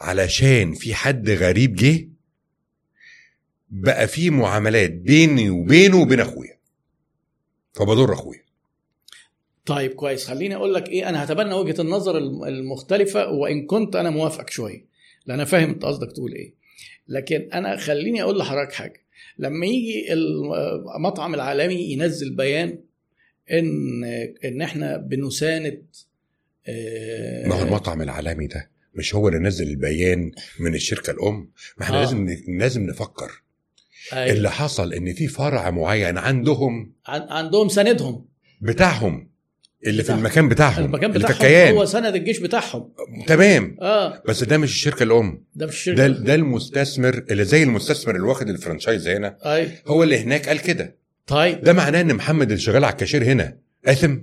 [0.00, 2.08] علشان في حد غريب جه
[3.70, 6.58] بقى في معاملات بيني وبينه وبين أخويا.
[7.72, 8.43] فبضر أخويا.
[9.66, 10.24] طيب كويس.
[10.26, 14.84] خليني أقول لك إيه أنا هتبنى وجهة النظر الم- المختلفة وإن كنت أنا موافقك شوية
[15.26, 16.54] لأن أنا فاهم أنت قصدك تقول إيه.
[17.08, 19.02] لكن أنا خليني أقول لحضرتك حاجة.
[19.38, 20.12] لما يجي
[20.96, 22.78] المطعم العالمي ينزل بيان
[23.52, 24.04] ان
[24.44, 25.82] إن إحنا بنساند
[26.66, 31.84] آه، ما هو المطعم العالمي ده مش هو اللي نزل البيان من الشركة الأم؟ ما
[31.84, 32.00] إحنا آه.
[32.00, 33.42] لازم لازم نفكر.
[34.12, 34.36] أيوة.
[34.36, 38.24] اللي حصل إن في فرع معين عندهم عن- عندهم سندهم
[38.60, 39.28] بتاعهم.
[39.86, 40.18] اللي في بتاعهم.
[40.18, 41.74] المكان بتاعهم المكان اللي في بتاعهم الكيان.
[41.74, 42.92] هو سند الجيش بتاعهم.
[43.26, 43.76] تمام.
[43.80, 44.22] آه.
[44.28, 45.44] بس ده مش الشركة الأم.
[45.54, 49.36] ده مش الشركة ده ده المستثمر اللي زي المستثمر اللي واخد الفرنشايز هنا.
[49.44, 50.96] أيوه هو اللي هناك قال كده.
[51.26, 51.60] طيب.
[51.60, 53.56] ده معناه إن محمد اللي شغال على الكاشير هنا
[53.86, 54.18] آثم؟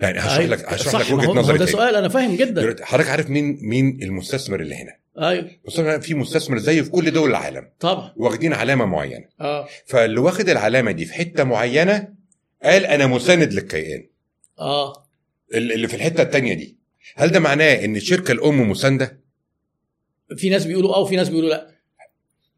[0.00, 0.50] يعني هشرح أيوة.
[0.50, 1.66] لك هشرح لك وجهة نظري ده.
[1.66, 2.76] سؤال أنا فاهم جدا.
[2.84, 4.96] حضرتك عارف مين مين المستثمر اللي هنا؟
[5.28, 7.68] أيوه أنا في مستثمر زيه في كل دول العالم.
[7.80, 8.12] طبعا.
[8.16, 9.24] واخدين علامة معينة.
[9.40, 9.68] آه.
[9.86, 12.08] فاللي واخد العلامة دي في حتة معينة
[12.64, 14.06] قال أنا مساند للكيان.
[14.58, 15.06] آه.
[15.54, 16.76] اللي في الحتة التانية دي
[17.16, 19.20] هل ده معناه إن الشركة الأم مساندة؟
[20.36, 21.70] في ناس بيقولوا آه وفي ناس بيقولوا لأ.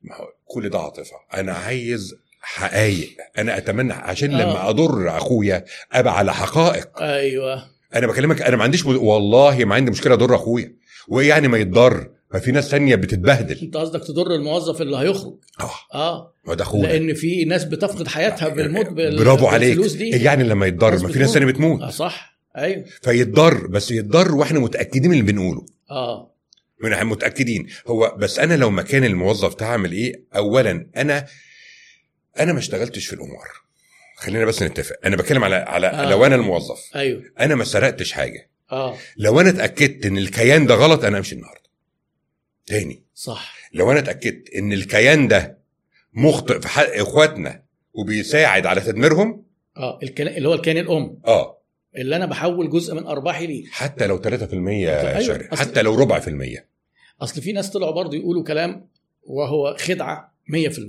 [0.02, 1.16] ما هو كل ده عاطفة.
[1.34, 4.42] أنا عايز حقائق أنا أتمنى عشان آه.
[4.42, 7.02] لما أضر أخويا أبقى على حقائق.
[7.02, 7.68] أيوه.
[7.94, 8.86] أنا بكلمك أنا ما عنديش.
[8.86, 10.76] والله ما عندي مشكلة أضر أخويا.
[11.08, 12.10] وايه يعني ما يتضر.
[12.34, 13.58] ما في ناس تانية بتتبهدل.
[13.62, 15.70] انت قصدك تضر الموظف اللي هيخرج؟ آه.
[15.94, 16.32] آه.
[16.46, 16.86] ما ده أخونا.
[16.86, 19.78] لأن في ناس بتفقد حياتها بالموت بال- برافو عليك.
[19.78, 20.14] دي.
[20.14, 21.32] إيه يعني لما يتضر؟ ما في ناس.
[21.32, 21.80] تانية بتموت.
[21.82, 22.36] آه صح.
[22.56, 22.84] أيوه.
[23.02, 25.66] فيتضر بس يتضر وإحنا متأكدين من اللي بنقوله.
[25.90, 26.32] آه.
[26.82, 27.66] من متأكدين.
[27.86, 31.26] هو بس أنا لو مكان الموظف هعمل إيه؟ اولا أنا
[32.40, 33.48] أنا ما اشتغلتش في القمار
[34.16, 34.96] خلينا بس نتفق.
[35.04, 35.90] أنا بتكلم على على آه.
[36.06, 36.10] آه.
[36.10, 36.78] لو أنا الموظف.
[36.96, 37.22] أيوه.
[37.40, 38.50] أنا ما سرقتش حاجة.
[38.72, 38.96] آه.
[39.16, 41.65] لو أنا اتأكدت إن الكيان ده غلط أنا امشي النهارده.
[42.66, 43.02] تاني.
[43.14, 43.56] صح.
[43.72, 45.58] لو أنا اتأكدت إن الكيان ده
[46.14, 47.62] مخطئ في حق إخواتنا
[47.94, 49.44] وبيساعد على تدميرهم؟
[49.76, 51.18] آه الكيان اللي هو الكيان الأم.
[51.26, 51.62] آه.
[51.96, 53.66] اللي أنا بحول جزء من أرباحي ليه.
[53.70, 54.28] حتى لو 3%
[54.82, 55.48] يا أيوة.
[55.52, 56.68] حتى لو ربع في المية.
[57.22, 58.88] أصل في ناس طلعوا برضه يقولوا كلام
[59.22, 60.80] وهو خدعة 100%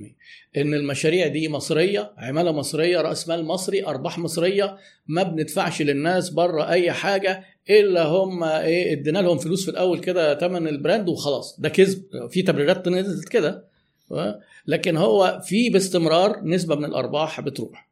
[0.57, 4.77] إن المشاريع دي مصرية عمالة مصرية رأس مال مصري أرباح مصرية
[5.07, 10.39] ما بندفعش للناس بره أي حاجة إلا هم إيه إدينا لهم فلوس في الأول كده
[10.39, 11.59] ثمن ال brand وخلاص.
[11.59, 12.03] ده كذب.
[12.31, 13.67] في تبريرات نزلت كده
[14.11, 17.89] آه، لكن هو في باستمرار نسبة من الأرباح بتروح.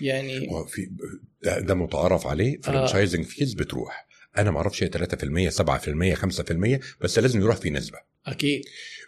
[0.00, 0.90] يعني في
[1.42, 2.60] ده, ده متعارف عليه.
[2.60, 4.06] franchising fees بتروح.
[4.38, 7.98] أنا ما أعرفش هي 3% 7% 5% بس لازم يروح في نسبة.
[8.26, 8.64] أكيد.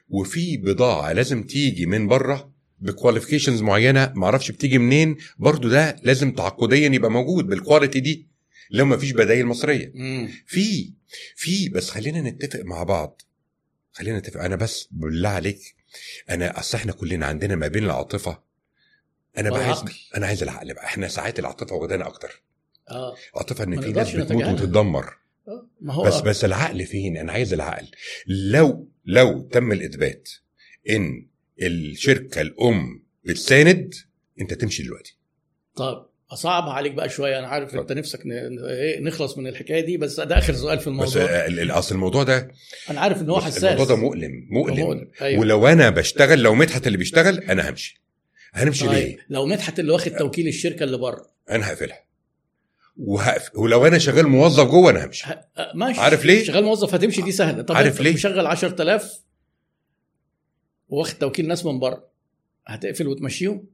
[0.08, 5.96] وفي بضاعة لازم تيجي من بره ب qualifications معينة ما أعرفش بتيجي منين برضو ده
[6.02, 8.26] لازم تعاقديا يبقى موجود بال quality دي
[8.70, 9.92] لو ما فيش بدايل مصرية.
[9.94, 10.28] مم.
[10.46, 10.92] في
[11.36, 13.22] في بس خلينا نتفق مع بعض
[13.92, 15.74] خلينا نتفق أنا بس بالله عليك
[16.30, 18.42] أنا أصل إحنا كلنا عندنا ما بين العاطفة
[19.38, 19.84] أنا بقى عايز.
[20.16, 22.42] أنا عايز العقل بقى إحنا ساعات العاطفة واخدانا أكتر.
[22.90, 23.14] آه.
[23.36, 24.44] عاطفة إن في ناس بتموت.
[24.44, 25.16] وتتدمر.
[25.48, 27.86] آه، ما هو بس بس العقل فين؟ أنا عايز العقل.
[28.26, 30.28] لو لو تم الإثبات
[30.90, 31.26] إن
[31.62, 33.94] الشركة الأم بتساند
[34.40, 35.16] أنت تمشي دلوقتي.
[35.76, 37.38] طب اصعبها عليك بقى شوية.
[37.38, 37.96] أنا عارف أنت اتفضل.
[37.98, 41.60] نفسك إيه، نخلص من الحكاية دي بس ده آخر سؤال في بس الموضوع آه، ال-
[41.60, 42.50] ال- أصل الموضوع ده
[42.90, 43.64] أنا عارف إن هو حساس.
[43.64, 44.76] الموضوع ده مؤلم مؤلم.
[44.80, 45.10] مؤلم.
[45.22, 45.40] أيوة.
[45.40, 48.00] ولو أنا بشتغل لو مدحت اللي بيشتغل أنا همشي.
[48.52, 51.30] هنمشي طيب ليه؟ لو مدحت اللي واخد توكيل الشركة اللي بره.
[51.50, 52.00] أنا هقفلها.
[52.98, 55.26] وهقفل ولو أنا شغال موظف جوه أنا همشي.
[55.26, 56.00] ه- آه، ماشي.
[56.00, 57.62] عارف ليه؟ شغال موظف هتمشي دي سهلة.
[57.62, 59.20] طب عارف ليه؟ مشغل 10000
[60.88, 62.08] واخد توكيل ناس من بره
[62.66, 63.66] هتقفل وتمشيهم؟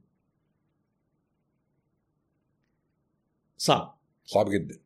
[3.57, 3.97] صعب.
[4.25, 4.79] صعب جدا.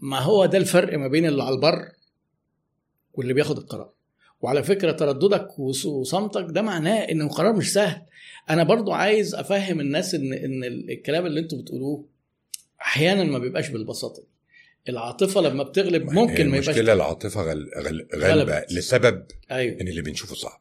[0.00, 1.92] ما هو ده الفرق ما بين اللي على البر
[3.12, 3.92] واللي بياخد القرار.
[4.40, 8.02] وعلى فكرة ترددك وص- وصمتك ده معناه إن القرار مش سهل.
[8.50, 12.04] أنا برضو عايز أفهم الناس ان إن الكلام اللي أنتوا بتقولوه
[12.82, 14.28] أحيانا ما بيبقاش بالبساطة دي.
[14.88, 17.70] العاطفة لما بتغلب ممكن ما يبقاش المشكلة العاطفة غل...
[17.78, 18.06] غل...
[18.14, 18.72] غلبت.
[18.72, 19.80] لسبب أيوه.
[19.80, 20.60] إن اللي بنشوفه صعب.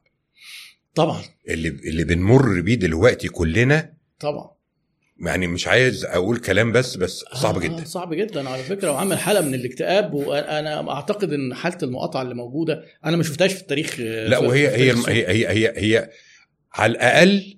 [0.96, 1.22] طبعا.
[1.50, 4.52] اللي اللي بنمر بيه دلوقتي كلنا طبعا.
[5.20, 7.86] يعني مش عايز أقول كلام بس بس صعب آه، جدا.
[7.86, 12.84] صعب جدا على فكرة وعامل حالة من الاكتئاب وأنا أعتقد إن حالة المقاطعة اللي موجودة
[13.06, 16.10] أنا ما شفتهاش في التاريخ آه، لا في- وهي في هي هي هي هي, هي
[16.74, 17.58] على الأقل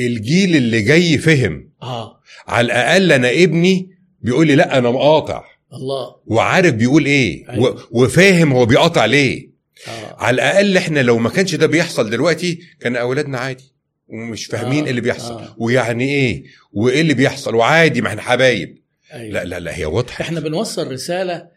[0.00, 1.70] الجيل اللي جاي فهم.
[1.82, 2.20] آه.
[2.46, 5.44] على الأقل أنا ابني بيقول لي لا أنا مقاطع.
[5.72, 6.16] الله.
[6.26, 7.88] وعارف بيقول إيه؟ أيوة.
[7.90, 9.50] وفاهم هو بيقاطع ليه.
[9.88, 10.16] آه.
[10.18, 13.74] على الأقل إحنا لو ما كانش ده بيحصل دلوقتي كان أولادنا عادي.
[14.08, 15.32] ومش فاهمين آه، إيه اللي بيحصل.
[15.34, 15.54] آه.
[15.58, 18.78] ويعني إيه؟ وإيه اللي بيحصل؟ وعادي ما إحنا حبايب.
[19.12, 19.32] أيوة.
[19.32, 20.22] لا لا لا هي واضحة.
[20.22, 21.48] إحنا بنوصل رسالة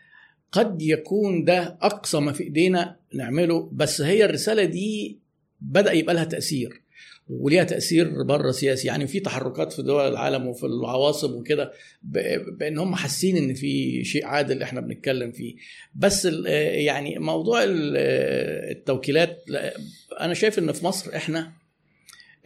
[0.51, 5.19] قد يكون ده أقصى ما في إيدينا نعمله بس هي الرسالة دي
[5.61, 6.80] بدأ يبقى لها تأثير.
[7.39, 8.87] وليها تأثير بره سياسي.
[8.87, 11.71] يعني في تحركات في دول العالم وفي العواصم وكده
[12.57, 15.55] بأن هم حاسين إن في شيء عادل إحنا بنتكلم فيه.
[15.95, 17.97] بس يعني موضوع ال-
[18.77, 19.73] التوكيلات لا،
[20.19, 21.51] أنا شايف إن في مصر إحنا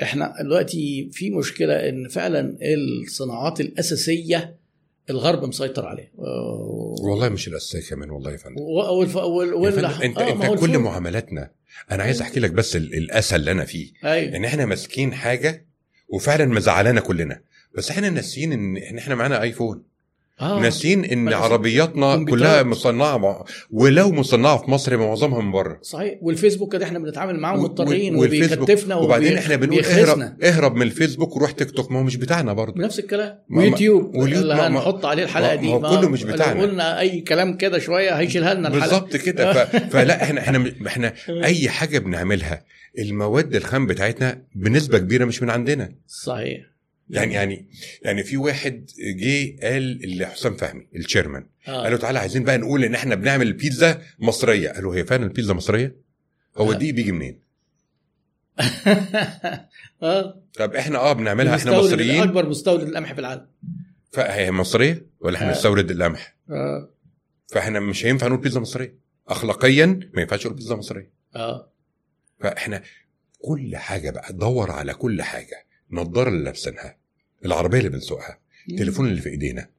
[0.02, 4.56] إحنا دلوقتي في مشكلة إن فعلا الصناعات الأساسية
[5.10, 6.10] الغرب مسيطر عليها.
[6.18, 8.62] و- والله مش الأساسية كمان والله يا فندم.
[8.62, 10.78] والف- وال- وال- انت آه، أنت كل.
[10.78, 11.52] معاملاتنا
[11.92, 13.92] أنا عايز أحكي لك بس ال- الاسى اللي أنا فيه.
[14.04, 14.36] أيوه.
[14.38, 15.66] إن إحنا ماسكين حاجة
[16.08, 17.42] وفعلا مزعلانا كلنا.
[17.78, 19.84] بس إحنا ناسيين ان إحنا معانا ايفون
[20.42, 20.60] آه.
[20.60, 22.26] ناسيين إن عربياتنا.
[22.26, 25.80] كلها مصنعة مع- ولو مصنعة في مصر معظمها من بره.
[25.82, 26.14] صحيح.
[26.22, 28.16] والفيسبوك كده إحنا بنتعامل معاهم و- مضطرين.
[28.16, 29.84] وبيكتفنا وبعدين إحنا بنقول.
[29.86, 31.92] اهرب اهرب من الفيسبوك وروح تيك توك.
[31.92, 32.74] ما هو مش بتاعنا برضه.
[32.74, 33.40] بنفس الكلام.
[33.52, 34.16] ويوتيوب.
[34.16, 35.74] اللي هنحط عليه الحلقة ما- دي.
[35.74, 36.62] ما كله مش بتاعنا.
[36.62, 38.86] قلنا أي كلام كده شوية هيشيلها لنا الحلقة.
[39.00, 39.54] بالظبط كده.
[39.66, 39.76] ف...
[39.94, 42.64] فلا إحنا إحنا إحنا أي حاجة بنعملها
[43.00, 45.90] المواد الخام بتاعتنا بنسبة كبيرة مش من عندنا.
[46.08, 46.75] صحيح.
[47.10, 47.68] يعني يعني
[48.02, 52.00] يعني في واحد جه قال لحسام فهمي الشيرمان قال له آه.
[52.02, 54.70] تعالى عايزين بقى نقول إن إحنا بنعمل البيتزا مصرية.
[54.70, 55.96] قال له هي فعلا البيتزا مصرية؟
[56.58, 56.76] هو آه.
[56.76, 57.40] دي بيجي منين؟
[60.04, 60.42] آه.
[60.54, 62.22] طب إحنا آه بنعملها إحنا مصريين.
[62.24, 63.48] اكبر مستورد القمح في العالم.
[64.12, 65.52] فهي مصرية ولا إحنا آه.
[65.54, 66.90] بنستورد القمح آه.
[67.48, 68.98] فإحنا مش هينفع نقول بيتزا مصرية.
[69.28, 71.12] اخلاقيا ما ينفعش نقول بيتزا مصرية.
[71.36, 71.72] آه.
[72.40, 72.82] فإحنا
[73.40, 75.65] كل حاجة بقى دور على كل حاجة.
[75.92, 76.98] النضاره اللي لابسينها
[77.46, 78.40] العربية اللي بنسوقها
[78.70, 79.70] التليفون اللي في إيدينا.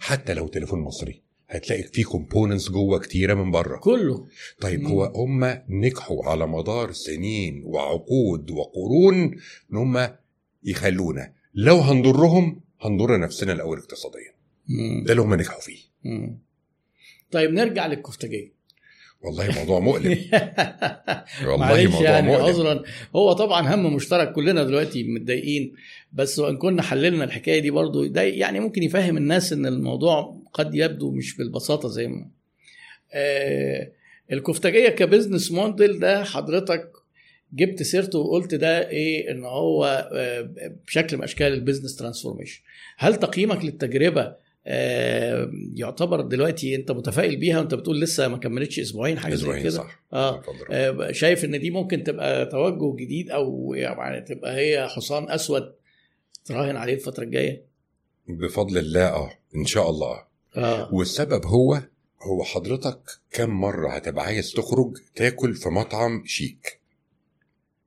[0.00, 4.26] حتى لو تليفون مصري هتلاقي فيه كومبوننتس جوه كتيرة من بره كله
[4.60, 4.86] طيب مم.
[4.86, 9.16] هو هم نجحوا على مدار سنين وعقود وقرون
[9.72, 10.08] إن هم
[10.64, 14.34] يخلونا لو هنضرهم هنضر نفسنا الأول اقتصاديا.
[15.04, 16.38] ده اللي هم نجحوا فيه مم.
[17.30, 18.52] طيب نرجع للكفتاجيه
[19.24, 20.18] والله موضوع مؤلم.
[21.48, 22.44] والله موضوع يعني مؤلم.
[22.44, 22.82] عذرا.
[23.16, 25.72] هو طبعا هم مشترك كلنا دلوقتي متضايقين.
[26.12, 30.74] بس وإن كنا حللنا الحكاية دي برضو ده يعني ممكن يفهم الناس إن الموضوع قد
[30.74, 32.26] يبدو مش بالبساطة زي ما.
[33.14, 33.90] آه
[34.32, 36.90] الكفتاجية كبزنس موديل ده حضرتك
[37.52, 40.50] جبت سيرته وقلت ده إيه؟ إن هو آه،
[40.86, 42.60] بشكل من أشكال ال business transformation.
[42.98, 44.34] هل تقييمك للتجربة
[45.74, 49.70] يعتبر دلوقتي انت متفائل بيها وانت بتقول لسه ما كملتش أسبوعين حاجة زي كده.
[49.70, 50.02] صح.
[50.12, 50.42] آه.
[50.70, 55.74] آه، شايف ان دي ممكن تبقى توجه جديد أو يعني تبقى هي حصان أسود
[56.44, 57.64] تراهن عليه الفترة الجاية؟
[58.28, 59.30] بفضل الله آه.
[59.56, 60.24] إن شاء الله
[60.56, 60.94] آه.
[60.94, 61.82] والسبب هو
[62.22, 63.00] هو حضرتك
[63.30, 66.80] كم مرة هتبقى عايز تخرج تاكل في مطعم شيك.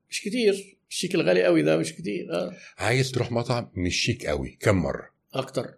[0.10, 0.78] مش كتير.
[0.90, 2.52] الشيك الغالي قوي ده مش كتير آه.
[2.78, 5.74] عايز تروح مطعم مش شيك قوي كم مرة؟ أكتر.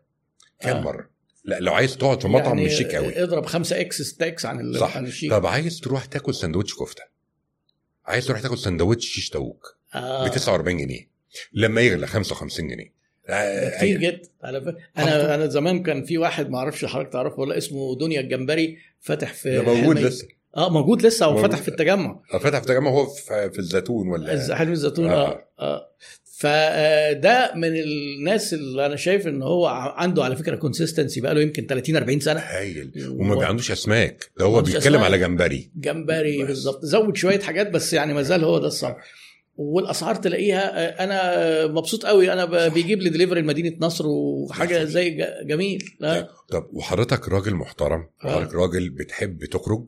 [0.59, 0.81] كم آه.
[0.81, 1.09] مرة
[1.45, 4.45] لا لو عايز تقعد في مطعم يعني مش شيك قوي اضرب 5 إكس 6 إكس
[4.45, 7.03] عن ال- صح عن الشيك طب عايز تروح تاكل سندوتش كفتة
[8.05, 9.65] عايز تروح تاكل سندوتش شيش طاووق
[9.95, 10.27] آه.
[10.27, 11.09] ب 49 جنيه
[11.53, 12.99] لما يغلى 55 جنيه
[13.29, 14.77] آه، كتير أي- جدا على فكرة.
[14.97, 19.33] أنا أنا زمان كان في واحد ما أعرفش حضرتك تعرفه ولا اسمه دنيا الجمبري فاتح
[19.33, 19.97] في ده موجود.
[19.97, 20.27] لسه
[20.57, 21.43] آه موجود لسه موجود.
[21.45, 23.05] وفتح في التجمع آه، فتح في تجمع هو
[23.49, 25.13] في الزيتون ولا حلم الزيتون آه.
[25.27, 25.89] آه آه
[26.39, 29.67] فده من الناس اللي أنا شايف إن هو
[29.97, 32.39] عنده على فكرة consistency بقى له يمكن 30 40 سنة.
[32.39, 32.91] هايل.
[33.09, 34.29] وما و- عندوش أسماك.
[34.39, 35.03] ده هو بيتكلم أسماك.
[35.03, 36.43] على جمبري جمبري.
[36.43, 36.85] بالظبط.
[36.85, 38.95] زود شوية حاجات بس يعني ما زال هو ده الصح.
[39.57, 45.83] والأسعار تلاقيها أنا مبسوط قوي أنا بيجيب لي دليفري لمدينة نصر وحاجة زي ج- جميل.
[45.99, 46.29] لا.
[46.49, 48.07] طب وحضرتك راجل محترم.
[48.23, 48.27] آه.
[48.27, 49.85] وحضرتك راجل بتحب تخرج.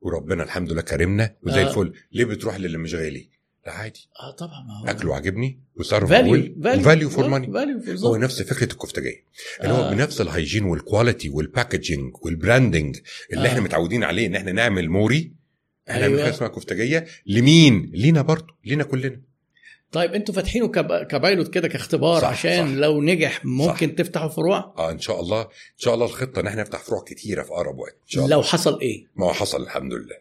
[0.00, 1.68] وربنا الحمد لله كرمنا وزي آه.
[1.68, 1.92] الفل.
[2.12, 3.28] ليه بتروح للي مش غالي؟
[3.66, 7.52] لا عادي آه طبعا ما هو أكله عاجبني وسعره value معقول value for money
[8.04, 9.24] هو نفس فكرة الكفتاجيه
[9.62, 9.88] اللي آه.
[9.88, 12.96] هو بنفس الهيجين والكواليتي والباكجينج والبراندنج
[13.32, 13.50] اللي آه.
[13.50, 15.32] إحنا متعودين عليه إن إحنا نعمل موري
[15.90, 16.28] إحنا أيوة.
[16.30, 19.20] اسمها كفتاجيه لمين؟ لينا برضه لينا كلنا
[19.92, 22.72] طيب أنتوا فاتحينه ك pilot- ك pilot كده كاختبار صح، عشان صح.
[22.80, 25.48] لو نجح ممكن تفتحوا فروع آه إن شاء الله إن
[25.78, 28.42] شاء الله الخطة إن إحنا نفتح فروع كتيرة في أقرب وقت إن شاء الله لو
[28.42, 30.16] حصل إيه ما هو حصل الحمد لله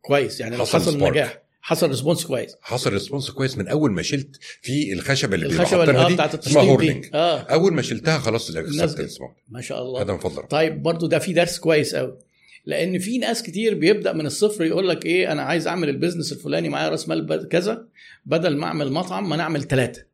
[0.00, 1.12] كويس يعني لو حصل حصل spark.
[1.12, 2.56] نجاح حصل response كويس.
[2.62, 6.76] حصل response كويس من أول ما شلت في الخشبة اللي الخشبة اللي دي بتاعت اسمها
[6.76, 7.10] دي.
[7.14, 7.38] آه.
[7.40, 9.18] أول ما شلتها خلاص ال acceptance
[9.48, 10.02] ما شاء الله.
[10.02, 12.18] هذا من فضل ربنا طيب برضو ده في درس كويس قوي
[12.66, 16.32] لأن في ناس كتير بيبدأ من الصفر يقول لك إيه أنا عايز أعمل ال business
[16.32, 17.86] الفلاني معايا رأس مال كذا
[18.26, 20.04] بدل ما أعمل مطعم ما نعمل ثلاثة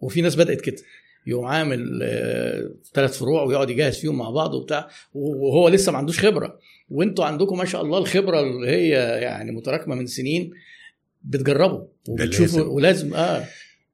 [0.00, 0.82] وفي ناس بدأت كده.
[1.26, 1.98] يقوم عامل
[2.94, 6.58] ثلاث فروع ويقعد يجهز فيهم مع بعض وبتاع وهو لسه ما عندوش خبرة.
[6.90, 8.88] وانتوا عندكم ما شاء الله الخبرة اللي هي
[9.22, 10.50] يعني متراكمة من سنين
[11.22, 12.68] بتجربوا وبتشوفوا لازم.
[12.70, 13.44] ولازم آه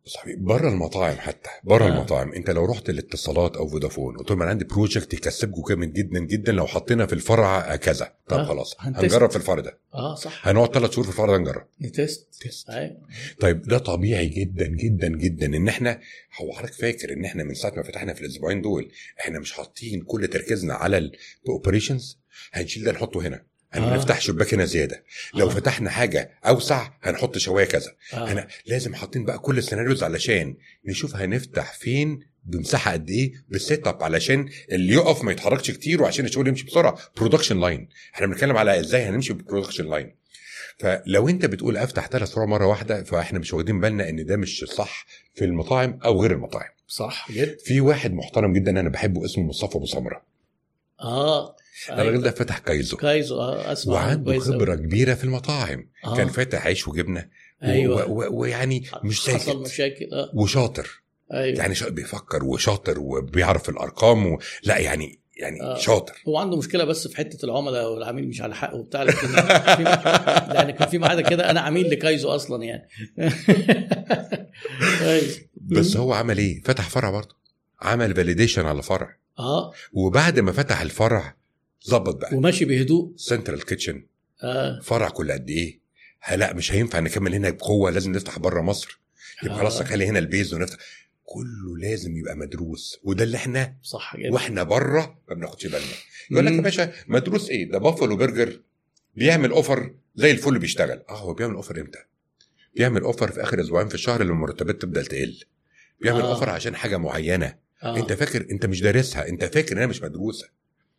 [0.04, 1.88] صحيح بره المطاعم حتى بره آه.
[1.88, 1.92] آه.
[1.92, 6.18] المطاعم انت لو رحت الاتصالات أو فودافون قلت لهم أنا عندي بروجكت يكسبكم جامد جدا
[6.18, 8.40] جدا لو حطينا في الفرع كذا طب آه.
[8.40, 8.44] آه.
[8.44, 9.04] خلاص هنتست.
[9.04, 12.70] هنجرب في الفرع ده آه صح هنقعد ثلاث شهور في الفرع ده نجرب test test
[12.70, 12.96] أيوه
[13.40, 16.00] طيب ده طبيعي جدا جدا جدا إن إحنا
[16.40, 18.90] هو حضرتك فاكر إن إحنا من ساعة ما فتحنا في الأسبوعين دول
[19.20, 21.10] إحنا مش حاطين كل تركيزنا على
[21.44, 22.18] ال operations
[22.52, 23.42] هنشيل ده نحطه هنا.
[23.74, 23.78] آه.
[23.78, 25.04] هنفتح شباك هنا زيادة.
[25.34, 25.50] لو آه.
[25.50, 27.92] فتحنا حاجة أوسع هنحط شواية كذا.
[28.14, 28.32] آه.
[28.32, 33.63] أنا لازم حاطين بقى كل ال scenarios علشان نشوف هنفتح فين بمساحة قد إيه بال
[33.63, 36.98] set up علشان اللي يقف ما يتحركش كتير وعشان الشغل يمشي بسرعة.
[37.16, 40.16] production line إحنا بنتكلم على إزاي هنمشي بال production line
[40.78, 44.64] فلو أنت بتقول أفتح ثلاث فروع مرة واحدة فإحنا مش واخدين بالنا إن ده مش
[44.68, 46.68] صح في المطاعم أو غير المطاعم.
[46.88, 50.22] صح جدا في واحد محترم جدا أنا بحبه اسمه مصطفى ابو سمره
[51.00, 51.56] آه.
[51.90, 52.96] الراجل ده فتح كايزو.
[52.96, 54.40] كايزو آه أسمع وعنده أوي.
[54.40, 55.88] خبرة كبيرة في المطاعم.
[56.04, 56.16] آه.
[56.16, 57.28] كان فاتح عيش وجبنة
[57.62, 58.10] أيوه.
[58.10, 59.56] ويعني مش حصل ساكت.
[59.56, 60.30] مشاكل آه.
[60.34, 61.02] وشاطر.
[61.32, 61.58] أيوه.
[61.58, 64.38] يعني بيفكر وشاطر وبيعرف الأرقام و...
[64.62, 65.76] لا يعني يعني آه.
[65.76, 65.78] آه.
[65.78, 66.22] شاطر.
[66.28, 69.82] هو عنده مشكلة بس في حتة العملاء والعميل مش على حق وبتاع لكن في
[70.54, 72.88] يعني كان في معاده كده أنا عميل لكايزو أصلا يعني.
[75.02, 75.34] أيوة.
[75.56, 77.36] بس هو عمل إيه؟ فتح فرع برضه.
[77.82, 79.16] عمل validation على فرع.
[79.38, 79.72] آه.
[79.92, 81.35] وبعد ما فتح الفرع
[81.88, 82.36] ظبط بقى.
[82.36, 83.12] وماشي بهدوء.
[83.16, 84.06] central kitchen
[84.42, 84.80] آه.
[84.80, 85.80] فرع كل قد إيه؟
[86.34, 89.00] لا مش هينفع نكمل هنا بقوة لازم نفتح بره مصر.
[89.42, 89.58] يبقى آه.
[89.60, 90.76] خلاص نخلي هنا ال base ونفتح.
[91.24, 92.98] كله لازم يبقى مدروس.
[93.02, 94.32] وده اللي إحنا صح جدا.
[94.32, 95.86] وإحنا بره ما بناخدش بالنا.
[96.30, 96.60] يقول لك يا.
[96.60, 98.60] باشا مدروس إيه؟ ده بافلو برجر.
[99.14, 101.02] بيعمل أوفر زي الفل بيشتغل.
[101.08, 101.98] آه هو بيعمل أوفر إمتى؟
[102.76, 105.44] بيعمل أوفر في آخر أسبوعين في الشهر لما المرتبات تبدا تقل.
[106.00, 106.24] بيعمل آه.
[106.24, 106.34] آه.
[106.34, 107.46] أوفر عشان حاجة معينة.
[107.46, 107.56] آه.
[107.82, 107.96] آه.
[107.96, 109.28] أنت فاكر أنت مش دارسها.
[109.28, 110.48] أنت فاكر إنها مش مدروسة.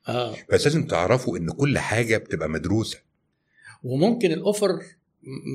[0.08, 0.36] آه.
[0.54, 2.98] بس لازم تعرفوا إن كل حاجة بتبقى مدروسة.
[3.84, 4.80] وممكن الأوفر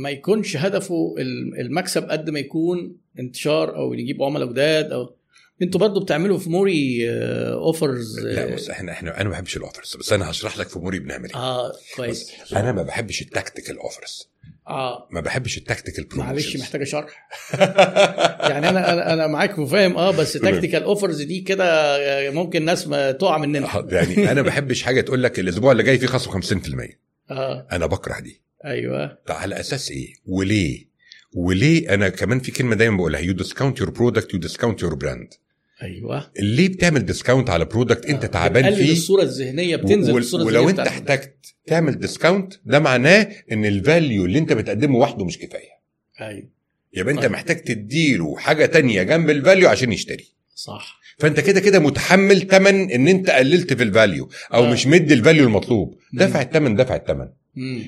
[0.03, 5.15] ما يكونش هدفه ال- المكسب قد ما يكون انتشار أو يجيب عملاء جداد أو
[5.63, 9.62] أنتوا برضو بتعملوا في موري آه، offers لا بص إحنا إحنا أنا ما بحبش ال
[9.62, 11.37] offers بس أنا هشرح لك في موري بنعمل إيه.
[11.37, 12.31] آه كويس.
[12.53, 14.29] أنا ما بحبش ال tactical offers
[14.69, 15.09] آه.
[15.11, 17.29] ما بحبش ال tactical معلش محتاجة شرح.
[18.51, 21.65] يعني أنا أنا أنا معاك وفاهم آه بس tactical offers دي كده
[21.97, 23.87] آه، ممكن ناس ما تقع مننا.
[23.89, 26.95] يعني أنا ما بحبش حاجة تقول لك الأسبوع اللي جاي فيه خصم 50%
[27.31, 27.67] آه.
[27.73, 28.41] أنا بكره دي.
[28.65, 29.19] أيوه.
[29.29, 30.93] على أساس إيه؟ وليه؟
[31.35, 33.21] وليه أنا كمان في كلمة دايما بقولها.
[33.21, 35.35] you discount your product you discount your brand
[35.83, 38.29] أيوه ليه بتعمل discount على product انت آه.
[38.29, 40.81] تعبان فيه الصورة الذهنية بتنزل الصورة ولو انت.
[40.81, 45.73] احتجت تعمل discount ده معناه ان ال value اللي انت بتقدمه وحده مش كفاية
[46.21, 46.49] أيوه
[46.95, 47.31] يبقى انت طيب.
[47.31, 52.91] محتاج تديله حاجة تانية جنب ال value عشان يشتري صح فانت كده كده متحمل تمن
[52.91, 54.73] ان انت قللت في ال value أو آه.
[54.73, 55.99] مش مدي ال value المطلوب.
[56.13, 57.29] دفع التمن دفع التمن.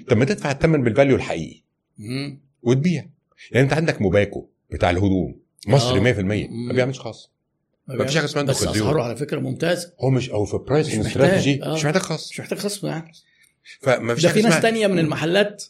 [0.08, 1.62] طب ما تدفع التمن بال value الحقيقي
[1.98, 2.40] مم.
[2.62, 3.06] وتبيع
[3.52, 6.12] يعني انت عندك موباكو بتاع الهدوم مصري آه.
[6.14, 6.66] 100% مم.
[6.68, 7.33] ما بيعملش خاص
[7.88, 10.94] ما فيش حاجة اسمها بس أسعاره على فكرة ممتازه هو مش أو في price.
[10.94, 11.74] strategy آه.
[11.74, 12.30] مش محتاج خاص.
[12.30, 13.12] مش محتاج خصم يعني
[13.80, 15.64] فما فيش ده في ناس تانية من المحلات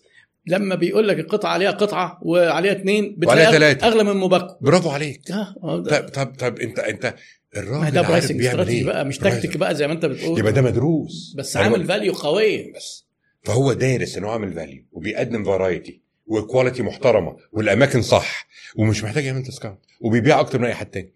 [0.47, 3.87] لما بيقول لك القطعة عليها قطعة وعليها اثنين وعليها بتلاقي تلاتة.
[3.87, 5.31] أغلى من موباكو برافو عليك.
[5.31, 7.15] آه آه، ده- طب طب طب انت أنت
[7.57, 10.39] الراجل ده pricing بيعمل استراتيجي بقى مش price- tactic بقى زي ما أنت بتقول.
[10.39, 11.35] يبقى ده مدروس.
[11.39, 13.05] بس أنا عامل value قويه بس.
[13.43, 18.47] فهو دارس ان هو عامل value وبيقدم variety و quality محترمة والأماكن صح
[18.77, 21.13] ومش محتاج يعمل discount وبيبيع أكتر من أي حد تاني.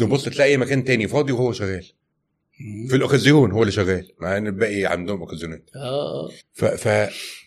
[0.00, 1.86] تبص تلاقي مكان تاني فاضي وهو شغال.
[2.88, 6.88] في الأوكازيون هو اللي شغال مع إن الباقي عندهم أوكازيونات آه ف ف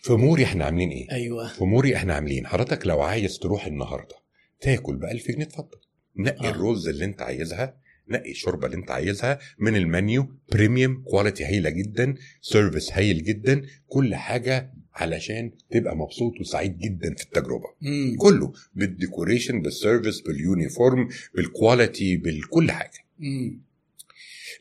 [0.02, 4.14] في موري إحنا عاملين إيه؟ أيوه في موري إحنا عاملين حضرتك لو عايز تروح النهارده
[4.60, 5.78] تاكل ب 1000 جنيه اتفضل
[6.16, 6.48] نقي آه.
[6.48, 6.50] آه.
[6.50, 7.76] الرز اللي أنت عايزها
[8.08, 14.14] نقي الشوربة اللي أنت عايزها من المنيو premium quality هايلة جدا service هايل جدا كل
[14.14, 18.16] حاجة علشان تبقى مبسوط وسعيد جدا في التجربة مم.
[18.18, 23.60] كله بالديكوريشن بالسيرفيس باليونيفورم بالكواليتي بالكل حاجة مم.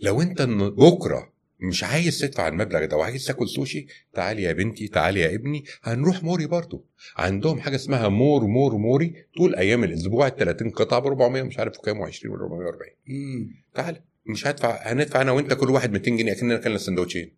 [0.02, 0.42] لو انت
[0.78, 5.64] بكرة مش عايز تدفع المبلغ ده وعايز تاكل سوشي تعالي يا بنتي تعالي يا ابني
[5.84, 6.86] هنروح موري برضو
[7.18, 11.60] عندهم حاجة اسمها more more موري طول أيام الأسبوع ال 30 قطعه ب 400 مش
[11.60, 13.56] عارف كام و20 ولا 440 مم.
[13.76, 17.32] تعالى مش هدفع هندفع أنا وأنت كل واحد 200 جنيه أكننا كلنا سندوتشين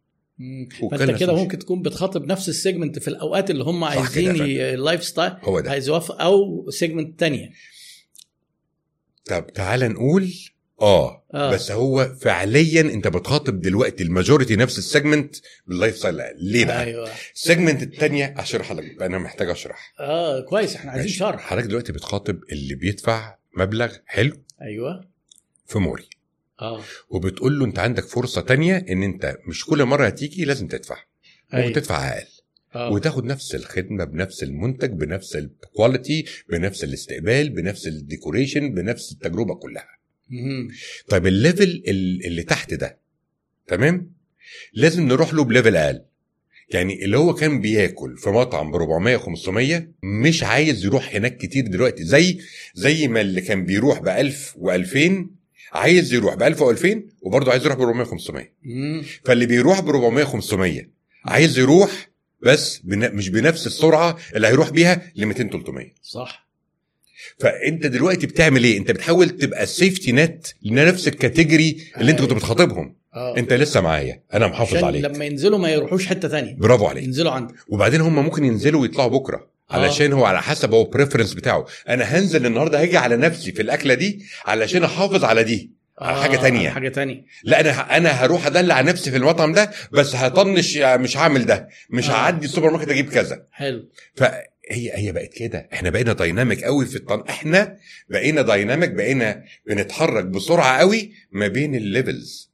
[0.92, 1.36] فأنت كده.
[1.36, 5.72] ممكن تكون بتخاطب نفس ال segment في الأوقات اللي هم عايزين ال lifestyle هو ده.
[5.72, 7.50] عايز أو segment تانية.
[9.26, 10.34] طب تعالى نقول
[10.82, 11.52] آه, آه.
[11.52, 15.36] بس هو فعليا أنت بتخاطب دلوقتي ال majority نفس ال segment
[15.68, 17.10] بال lifestyle ليه بقى؟ أيوه.
[17.36, 19.94] ال segment الثانية أشرح لك بقى أنا محتاج أشرح.
[20.00, 21.12] آه كويس إحنا عايزين.
[21.12, 21.42] شرح.
[21.42, 25.02] حضرتك دلوقتي بتخاطب اللي بيدفع مبلغ حلو أيوه.
[25.68, 26.04] في موري.
[26.62, 26.82] آه.
[27.10, 30.98] وبتقول له انت عندك فرصة تانية ان انت مش كل مرة هتيجي لازم تدفع.
[31.54, 31.68] أيوة.
[31.68, 32.28] وتدفع أقل.
[32.76, 32.92] آه.
[32.92, 39.56] وتاخد نفس الخدمة بنفس المنتج بنفس ال quality بنفس الاستقبال بنفس ال decoration بنفس التجربة
[39.56, 39.88] كلها.
[40.30, 40.68] مهم.
[41.10, 42.98] طيب ال level ال- اللي تحت ده
[43.68, 44.12] تمام؟
[44.74, 46.02] لازم نروح له ب level أقل.
[46.70, 51.68] يعني اللي هو كان بياكل في مطعم ب 400 500 مش عايز يروح هناك كتير
[51.68, 52.04] دلوقتي.
[52.04, 52.40] زي
[52.74, 55.12] زي ما اللي كان بيروح ب 1000 و2000
[55.72, 59.04] عايز يروح ب 1000 و2000 وبرضه عايز يروح ب 400 500 مم.
[59.26, 60.82] فاللي بيروح ب 400 500
[61.26, 62.10] عايز يروح
[62.42, 63.16] بس بن...
[63.16, 66.48] مش بنفس السرعة اللي هيروح بيها ل 200 300 صح.
[67.40, 72.22] فأنت دلوقتي بتعمل إيه؟ أنت بتحاول تبقى ال safety net لنفس ال category اللي أنت
[72.22, 72.96] كنت بتخاطبهم.
[73.14, 73.38] آه.
[73.38, 74.22] أنت لسه معايا.
[74.34, 75.04] أنا محافظ عليك.
[75.06, 76.56] لما ينزلوا ما يروحوش حتة تانية.
[76.56, 77.04] برافو عليك.
[77.04, 77.56] ينزلوا عندك.
[77.68, 79.36] وبعدين هم ممكن ينزلوا ويطلعوا بكرة.
[79.38, 79.51] آه.
[79.72, 81.66] علشان هو على حسب هو preference بتاعه.
[81.90, 86.38] أنا هنزل النهارده هاجي على نفسي في الأكلة دي علشان أحافظ على دي على حاجة
[86.38, 86.70] تانية.
[86.70, 87.26] حاجة تانية.
[87.44, 91.68] لا أنا أنا هروح أدلع نفسي في المطعم ده بس هطنش مش هعمل ده.
[91.90, 92.14] مش آه.
[92.14, 93.46] هعدي السوبر ماركت أجيب كذا.
[93.52, 93.90] حلو.
[94.16, 94.42] فهي
[94.72, 95.70] هي بقت كده.
[95.74, 97.78] إحنا بقينا dynamic قوي في الطن إحنا
[98.10, 102.51] بقينا dynamic بقينا بنتحرك بسرعة قوي ما بين ال levels.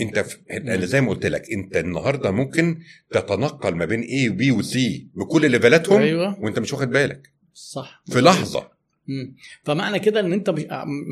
[0.00, 0.36] انت في...
[0.50, 2.78] أنا زي ما قلت لك انت النهارده ممكن
[3.10, 6.40] تتنقل ما بين A و B و C بكل ليفلاتهم أيوه.
[6.40, 7.30] وانت مش واخد بالك.
[7.54, 8.02] صح.
[8.12, 8.68] في لحظة.
[9.06, 9.34] مم.
[9.64, 10.62] فمعنى كده إن انت مش,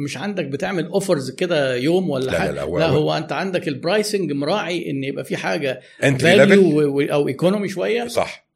[0.04, 2.50] مش عندك بتعمل offers كده يوم ولا لا، حاجة.
[2.50, 7.00] لا، هو- لا هو- هو انت عندك ال pricing مراعي إن يبقى في حاجة value
[7.00, 8.46] أو economy شوية صح.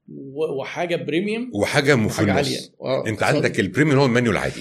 [0.59, 3.23] وحاجة بريميوم وحاجة في النص آه، انت.
[3.23, 4.61] عندك ال premium هو المنيو العادي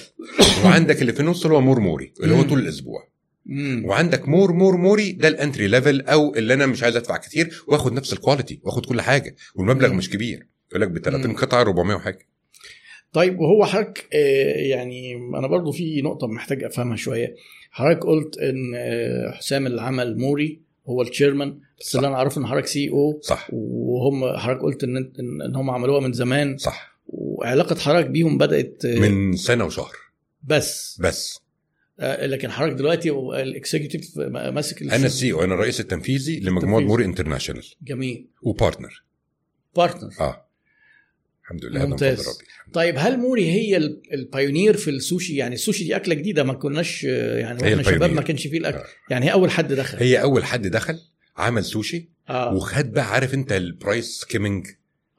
[0.64, 2.42] وعندك اللي في النص اللي هو More Mori اللي هو.
[2.42, 3.08] طول الأسبوع.
[3.50, 3.82] مم.
[3.86, 7.62] وعندك مور More Mori ده ال entry level أو اللي أنا مش عايز أدفع كتير
[7.66, 9.96] وآخد نفس ال quality وآخد كل حاجة والمبلغ مم.
[9.96, 11.36] مش كبير يقول لك ب 30 مم.
[11.36, 12.26] قطعة 400 وحاجة.
[13.12, 17.34] طيب وهو حضرتك آه، يعني أنا برضو في نقطة محتاج أفهمها شوية.
[17.70, 21.96] حضرتك قلت إن آه، حسام اللي عمل موري هو ال chairman بس صح.
[21.96, 23.48] اللي أنا أعرفه إن حضرتك CEO صح.
[23.52, 24.96] وهم حضرتك قلت إن
[25.46, 26.58] إن هم عملوها من زمان.
[26.58, 26.90] صح.
[27.06, 29.92] وعلاقة حضرتك بيهم بدأت آه، من سنة وشهر.
[30.44, 30.98] بس.
[31.00, 31.39] بس.
[32.00, 33.10] لكن حضرتك دلوقتي
[33.42, 36.80] ال executive ماسك أنا السي أو أنا الرئيس التنفيذي لمجموعة.
[36.80, 37.64] Mori International.
[37.82, 38.28] جميل.
[38.42, 39.04] و partner
[39.76, 40.46] partner آه.
[41.42, 42.20] الحمد لله ممتاز.
[42.28, 42.44] ربي.
[42.72, 47.06] طيب هل موري هي ال- pioneer في السوشي؟ يعني السوشي دي أكلة جديدة ما كناش
[47.08, 48.12] آه، يعني وإحنا شباب.
[48.12, 48.78] ما كانش فيه الأكل.
[48.78, 48.84] آه.
[49.10, 49.98] يعني هي أول حد دخل.
[49.98, 50.98] هي أول حد دخل
[51.36, 52.54] عمل سوشي آه.
[52.54, 54.66] وخد بقى عارف أنت ال price skimming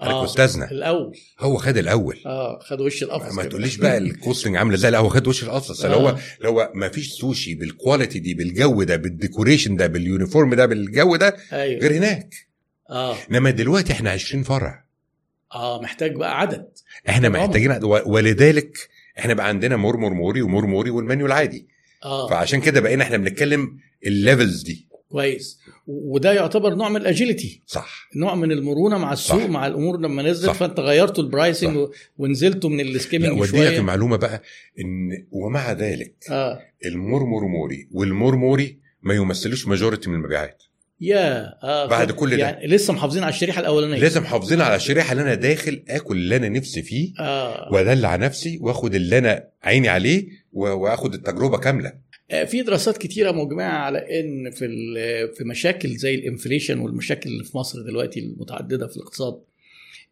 [0.02, 0.26] آه.
[0.72, 1.18] الأول.
[1.40, 2.20] هو خد الأول.
[2.26, 3.44] آه خد وش القفص ما.
[3.44, 6.00] تقوليش بقى ال costing عاملة إزاي لا هو خد وش القفص اللي آه.
[6.00, 10.54] هو هو ما فيش سوشي بال quality دي بالجو ده بال decoration ده بال uniform
[10.54, 11.82] ده بالجو ده أيوه.
[11.82, 12.34] غير هناك.
[12.90, 13.16] آه.
[13.32, 14.86] إنما دلوقتي إحنا 20 فرع.
[15.54, 16.68] آه محتاج بقى عدد.
[17.10, 17.30] إحنا.
[17.30, 18.78] محتاجين و- ولذلك
[19.20, 21.68] إحنا بقى عندنا مرمر موري و More Mori والمنيو العادي.
[22.04, 22.28] آه.
[22.30, 24.88] فعشان كده بقينا إحنا بنتكلم ال levels دي.
[25.10, 25.60] كويس.
[25.88, 29.50] وده يعتبر نوع من ال agility صح نوع من المرونة مع السوق صح.
[29.50, 30.54] مع الأمور لما نزلت صح.
[30.54, 31.78] فأنت غيرتوا ال pricing.
[31.78, 34.42] و- ونزلتوا من ال skimming وديك شوية المعلومة بقى
[34.80, 40.64] إن ومع ذلك آه المرمر موري وال More Mori ما يمثلوش majority من المبيعات
[41.02, 42.38] يا آه بعد كل ده.
[42.38, 46.36] يعني لسه محافظين على الشريحة الأولانية لازم حافظين على الشريحة اللي أنا داخل آكل اللي
[46.36, 52.02] أنا نفسي فيه آه وأدلع نفسي وآخد اللي أنا عيني عليه وآخد التجربة كاملة آه،
[52.46, 54.68] في دراسات كتيرة مجمعة على إن في
[55.38, 59.42] في مشاكل زي ال inflation والمشاكل اللي في مصر دلوقتي المتعددة في الاقتصاد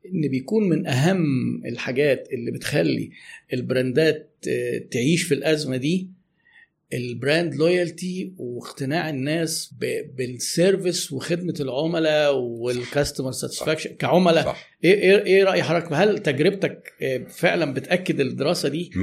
[0.05, 1.25] إن بيكون من أهم
[1.65, 3.11] الحاجات اللي بتخلي
[3.53, 6.09] البراندات آه، تعيش في الأزمة دي
[6.93, 9.73] ال brand loyalty واقتناع الناس
[10.17, 14.45] بال service وخدمة العملاء وال customer satisfaction كعملاء.
[14.45, 14.69] صح.
[14.83, 18.97] إيه إيه إيه رأي حضرتك؟ هل تجربتك آه، فعلا بتأكد الدراسة دي؟ 100%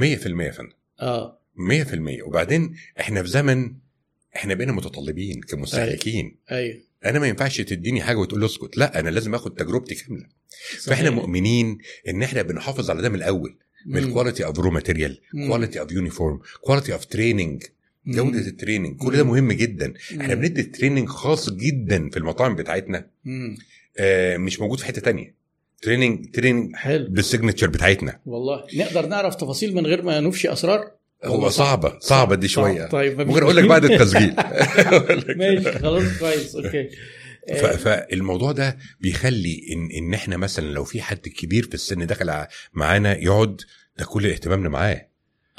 [0.45, 0.69] يا فندم.
[1.01, 1.39] آه.
[1.57, 3.73] 100% وبعدين إحنا في زمن
[4.35, 6.37] إحنا بقينا متطلبين كمستهلكين.
[6.51, 6.77] أيوه.
[7.05, 8.77] أنا ما ينفعش تديني حاجة وتقول لي اسكت.
[8.77, 10.25] لا أنا لازم آخد تجربتي كاملة.
[10.79, 11.21] فإحنا صحيح.
[11.21, 11.77] مؤمنين
[12.07, 13.57] إن إحنا بنحافظ على ده من الأول.
[13.85, 13.97] من.
[13.97, 15.21] ال quality of raw material.
[15.47, 17.63] quality of uniform quality of training
[18.05, 18.15] مم.
[18.15, 19.23] جودة ال training كل ده.
[19.23, 19.93] مهم جدا.
[20.21, 20.35] إحنا.
[20.35, 23.07] بندي training خاص جدا في المطاعم بتاعتنا.
[23.97, 25.35] آه مش موجود في حتة تانية.
[25.81, 27.07] training training حلو.
[27.09, 28.19] بال signature بتاعتنا.
[28.25, 28.63] والله.
[28.75, 32.85] نقدر نعرف تفاصيل من غير ما نفشي أسرار؟ هو صعبة صعبة دي شوية.
[32.87, 34.35] طيب مفيش ممكن أقول لك بعد التسجيل.
[35.37, 36.89] ماشي خلاص كويس okay.
[37.61, 42.45] ف- فالموضوع ده بيخلي إن إن إحنا مثلا لو في حد كبير في السن دخل
[42.73, 43.61] معانا يقعد
[43.97, 45.07] ده كل اهتمامنا معاه.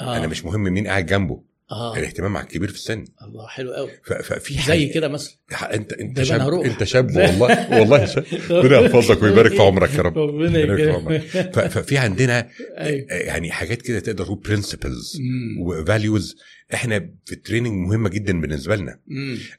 [0.01, 0.17] آه.
[0.17, 1.43] أنا مش مهم مين قاعد جنبه.
[1.71, 1.97] آه.
[1.97, 3.05] الاهتمام مع الكبير في السن.
[3.21, 3.89] الله حلو قوي.
[4.23, 4.59] ففي زي
[4.89, 5.33] حاجة- كده مثلا.
[5.75, 6.53] انت انت شاب.
[6.53, 8.23] انت شاب والله والله شاب.
[8.49, 10.17] ربنا يحفظك ويبارك في عمرك يا رب.
[10.29, 10.89] ربنا يبارك في.
[10.89, 11.21] عمرك.
[11.67, 13.05] ففي عندنا أيوه.
[13.11, 15.17] يعني حاجات كده تقدر تقول principles.
[15.61, 16.37] و values
[16.73, 18.99] إحنا في ال training مهمة جدا بالنسبة لنا.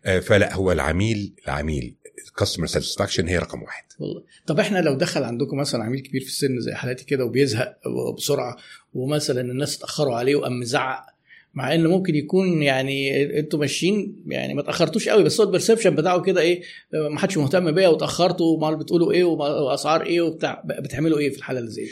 [0.05, 1.97] آه، فلا هو العميل العميل
[2.29, 3.85] ال customer satisfaction هي رقم واحد.
[3.99, 4.23] والله.
[4.47, 7.77] طب إحنا لو دخل عندكم مثلا عميل كبير في السن زي حالاتي كده وبيزهق
[8.16, 8.57] بسرعة
[8.93, 11.07] ومثلا الناس اتأخروا عليه وقام مزعق
[11.55, 15.95] مع ان ممكن يكون يعني أنتوا ماشيين يعني ما اتاخرتوش قوي بس هو ال perception
[15.95, 16.63] بتاعه كده إيه
[16.93, 21.61] ما حدش مهتم بيا واتاخرتوا وما بتقولوا إيه واسعار إيه وبتاع بتعملوا إيه في الحالة
[21.61, 21.91] اللي زي دي؟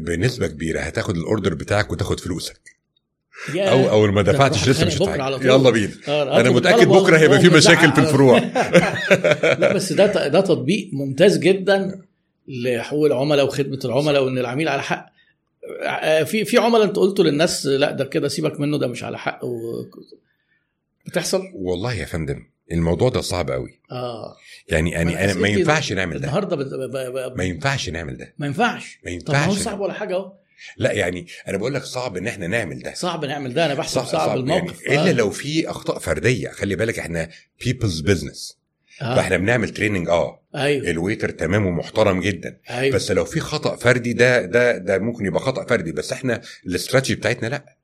[0.00, 2.60] بنسبة كبيرة هتاخد الاوردر بتاعك وتاخد فلوسك
[3.56, 5.08] أو أو ما دفعتش لسه مش طول.
[5.42, 7.98] يلا بينا آه، أنا أطلب متأكد بكرة هيبقى في مشاكل في.
[8.00, 8.38] الفروع
[9.60, 12.00] لا بس ده ده تطبيق ممتاز جدا
[12.48, 15.13] لحقوق العملاء وخدمة العملاء وإن العميل على حق آه،
[16.24, 19.44] في في عملاء انت قلتوا للناس لا ده كده سيبك منه ده مش على حق
[19.44, 19.84] و...
[21.06, 23.80] بتحصل؟ والله يا فندم الموضوع ده صعب قوي.
[23.92, 24.36] آه.
[24.68, 26.26] يعني يعني أنا ما ينفعش نعمل ده.
[26.26, 26.66] النهارده بت...
[26.66, 26.96] ب...
[26.96, 27.36] ب...
[27.36, 28.34] ما ينفعش نعمل ده.
[28.38, 28.98] ما ينفعش.
[29.04, 30.32] ما طب ما هو ينفعش صعب ولا حاجة أهو.
[30.76, 32.94] لا يعني أنا بقول لك صعب إن إحنا نعمل ده.
[32.94, 36.48] صعب نعمل ده أنا بحسب صعب, صعب الموقف يعني إلا لو في أخطاء فردية.
[36.48, 37.30] خلي بالك إحنا
[37.64, 38.58] people's business
[39.02, 39.16] آه.
[39.16, 40.42] فاحنا بنعمل training آه.
[40.54, 40.90] أيوه.
[40.90, 42.58] ال waiter تمام ومحترم جدا.
[42.70, 42.94] أيوه.
[42.94, 45.92] بس لو في خطأ فردي ده ده ده ممكن يبقى خطأ فردي.
[45.92, 47.76] بس إحنا الاستراتيجي بتاعتنا لأ.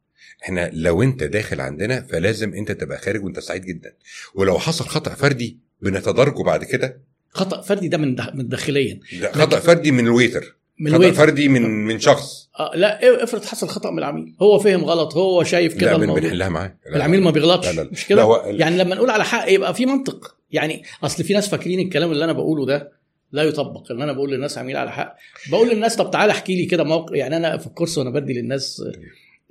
[0.44, 3.94] إحنا لو انت داخل عندنا فلازم انت تبقى خارج وانت سعيد جدا.
[4.34, 7.00] ولو حصل خطأ فردي بنتداركه بعد كده.
[7.30, 8.34] خطأ فردي ده من دخ...
[8.34, 9.00] من داخليا.
[9.20, 11.14] ده خطأ فردي من ال waiter من ال waiter.
[11.14, 12.48] فردي من من شخص.
[12.58, 14.34] آه لا إيه، افرض حصل خطأ من العميل.
[14.42, 17.90] هو فهم غلط هو شايف كده لا بنحلها معاه العميل ما بيغلطش لا، لا، لا.
[17.92, 20.36] مش كده؟ هو- يعني لما نقول على حق يبقى في منطق.
[20.50, 22.92] يعني أصل في ناس فاكرين الكلام اللي أنا بقوله ده
[23.32, 25.16] لا يطبق إن أنا بقول للناس عميل على حق.
[25.50, 28.32] بقول للناس طب تعالى احكي لي كده موقف يعني أنا في ال course وأنا بدي
[28.32, 28.82] للناس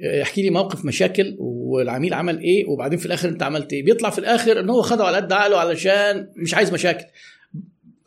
[0.03, 3.84] آه، احكي لي موقف مشاكل والعميل عمل إيه وبعدين في الآخر أنت عملت إيه.
[3.84, 7.06] بيطلع في الآخر إن هو خده على قد عقله علشان مش عايز مشاكل.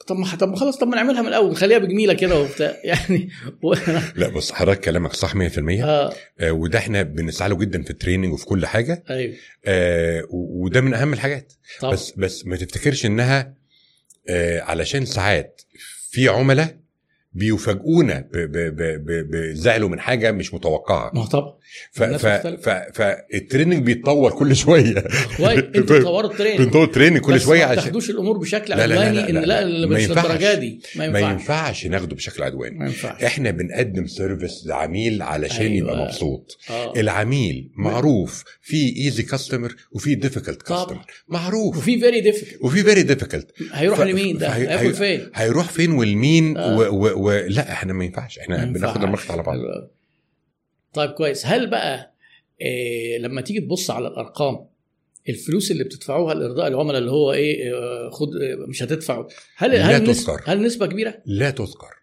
[0.06, 2.76] طب ما طب ما خلاص طب ما نعملها من الأول نخليها بجميلة كده وبتاع.
[2.84, 3.28] يعني
[3.62, 3.74] و...
[4.20, 6.12] لا بص حضرتك كلامك صح 100% آه.
[6.40, 9.04] آه وده إحنا بنسعى له جدا في التريننج وفي كل حاجة.
[9.10, 9.34] أيوه.
[9.64, 11.52] آه وده من أهم الحاجات.
[11.80, 13.54] طب بس بس ما تفتكرش إنها
[14.28, 15.62] آه علشان ساعات
[16.10, 16.81] في عملاء
[17.34, 18.28] بيفاجئونا
[19.30, 21.10] بزعلوا من حاجة مش متوقعة.
[21.14, 21.52] ما طبعا.
[21.92, 22.26] ف- ف-.
[22.46, 24.94] ف- فال training بيتطور كل شوية.
[25.36, 25.58] كويس.
[25.76, 26.60] أنتوا تطوروا ال training.
[26.60, 29.64] بنطور ال training كل شوية ما عشان تاخدوش الأمور بشكل عدواني لا، إن لا، لا
[29.64, 29.86] لا.
[29.86, 30.56] مش ما ينفعش.
[30.56, 30.80] دي.
[30.96, 31.86] ما ما ينفعش.
[31.86, 32.78] ناخده بشكل عدواني.
[32.78, 33.22] ما ينفعش.
[33.24, 35.76] إحنا بنقدم service لعميل علشان أيوة.
[35.76, 36.58] يبقى مبسوط.
[36.70, 36.92] آه.
[37.00, 40.62] العميل معروف في easy customer وفي difficult.
[40.62, 41.76] customer معروف.
[41.76, 46.56] وفي very difficult وفي very difficult هيروح لمين ده؟ هياكل هي- فين؟ هيروح فين والمين
[47.22, 47.24] آه.
[47.24, 47.28] و...
[47.28, 47.44] و...
[47.44, 47.46] و...
[47.48, 49.02] لا إحنا ما ينفعش إحنا بناخد.
[49.02, 49.56] ال market على بعض.
[50.92, 52.14] طيب كويس هل بقى
[52.60, 54.66] إيه لما تيجي تبص على الأرقام
[55.28, 59.26] الفلوس اللي بتدفعوها لإرضاء العملاء اللي هو إيه آه، خد آه، مش هتدفع
[59.56, 60.52] هل لا هل نسبة تذكر.
[60.52, 61.94] هل نسبة كبيرة؟ لا تذكر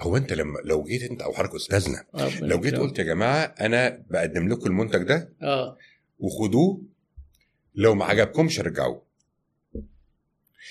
[0.00, 2.04] هو أنت لما لو جيت أنت أو حضرتك أستاذنا
[2.40, 5.78] لو جيت قلت يا جماعة أنا بقدم لكم المنتج ده آه
[6.18, 6.82] وخدوه
[7.74, 9.02] لو ما عجبكمش رجعوه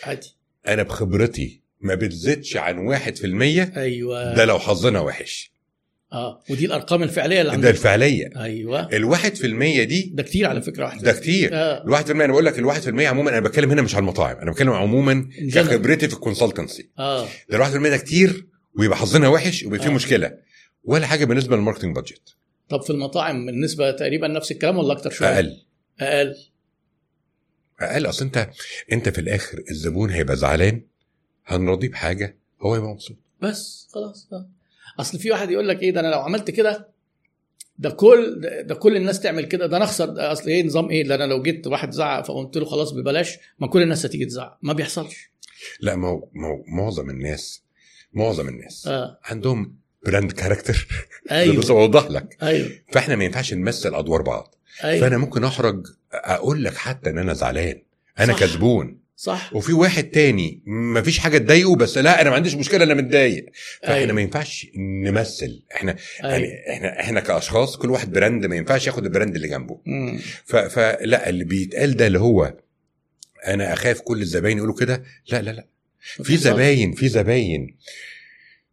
[0.04, 0.36] عادي
[0.68, 4.34] أنا بخبرتي ما بتزيدش عن 1% أيوه.
[4.36, 5.54] ده لو حظنا وحش.
[6.14, 8.30] آه ودي الأرقام الفعلية اللي ده عندك الفعلية.
[8.38, 8.90] أيوه.
[8.94, 11.50] الواحد في المية دي ده كتير على فكرة واحدة ده كتير.
[11.54, 14.02] الواحد في المية أنا بقول لك الواحد في المية عموما أنا بتكلم هنا مش على
[14.02, 15.30] المطاعم أنا بتكلم عموما.
[15.54, 17.24] كخبرتي في الكونسلتنسي آه.
[17.50, 18.48] ده الواحد في المية ده كتير
[18.80, 19.92] ويبقى حظنا وحش ويبقى فيه آه.
[19.94, 20.38] مشكلة.
[20.84, 22.36] ولا حاجة بالنسبة لل marketing budget
[22.70, 25.58] طب في المطاعم النسبة تقريبا نفس الكلام ولا أكتر شوية؟ أقل.
[26.00, 26.36] أقل.
[27.80, 28.06] أقل.
[28.06, 28.50] أصل أنت
[28.92, 30.82] أنت في الآخر الزبون هيبقى زعلان
[31.46, 33.18] هنرضيه بحاجة هو يبقى مبسوط.
[33.42, 34.28] بس خلاص.
[34.34, 34.48] آه.
[35.00, 36.88] أصل في واحد يقول لك إيه ده أنا لو عملت كده
[37.80, 40.06] ده كل ده, ده كل الناس تعمل كده ده أنا أخسر.
[40.06, 43.38] ده أصل إيه نظام إيه؟ ده أنا لو جيت واحد زعق فقلت له خلاص ببلاش
[43.60, 44.58] ما كل الناس هتيجي تزعق.
[44.62, 45.32] ما بيحصلش.
[45.80, 47.64] لا ما هو ما هو معظم الناس
[48.14, 49.20] معظم الناس آه.
[49.24, 49.76] عندهم
[50.06, 50.88] brand character
[51.32, 51.58] أيوه.
[51.60, 52.38] بس أوضح لك.
[52.44, 52.70] أيوه.
[52.92, 54.56] فإحنا ما ينفعش نمثل أدوار بعض.
[54.84, 55.02] أيوه.
[55.02, 57.82] فأنا ممكن احرج أقول لك حتى إن أنا زعلان
[58.20, 58.40] أنا صح.
[58.40, 59.03] كسبون.
[59.24, 59.56] صح.
[59.56, 63.46] وفي واحد تاني ما فيش حاجة تضايقه بس لا أنا ما عنديش مشكلة أنا متضايق.
[63.82, 64.12] فإحنا أيوة.
[64.14, 65.64] ما ينفعش نمثل.
[65.76, 66.34] إحنا أيوه.
[66.34, 69.82] يعني إحنا إحنا كأشخاص كل واحد brand ما ينفعش ياخد ال brand اللي جنبه.
[69.86, 70.20] مم.
[70.46, 72.54] ف- فلا اللي بيتقال ده اللي هو
[73.48, 75.68] أنا أخاف كل الزباين يقولوا كده لا لا لا.
[76.24, 76.38] في.
[76.38, 77.78] زباين في زباين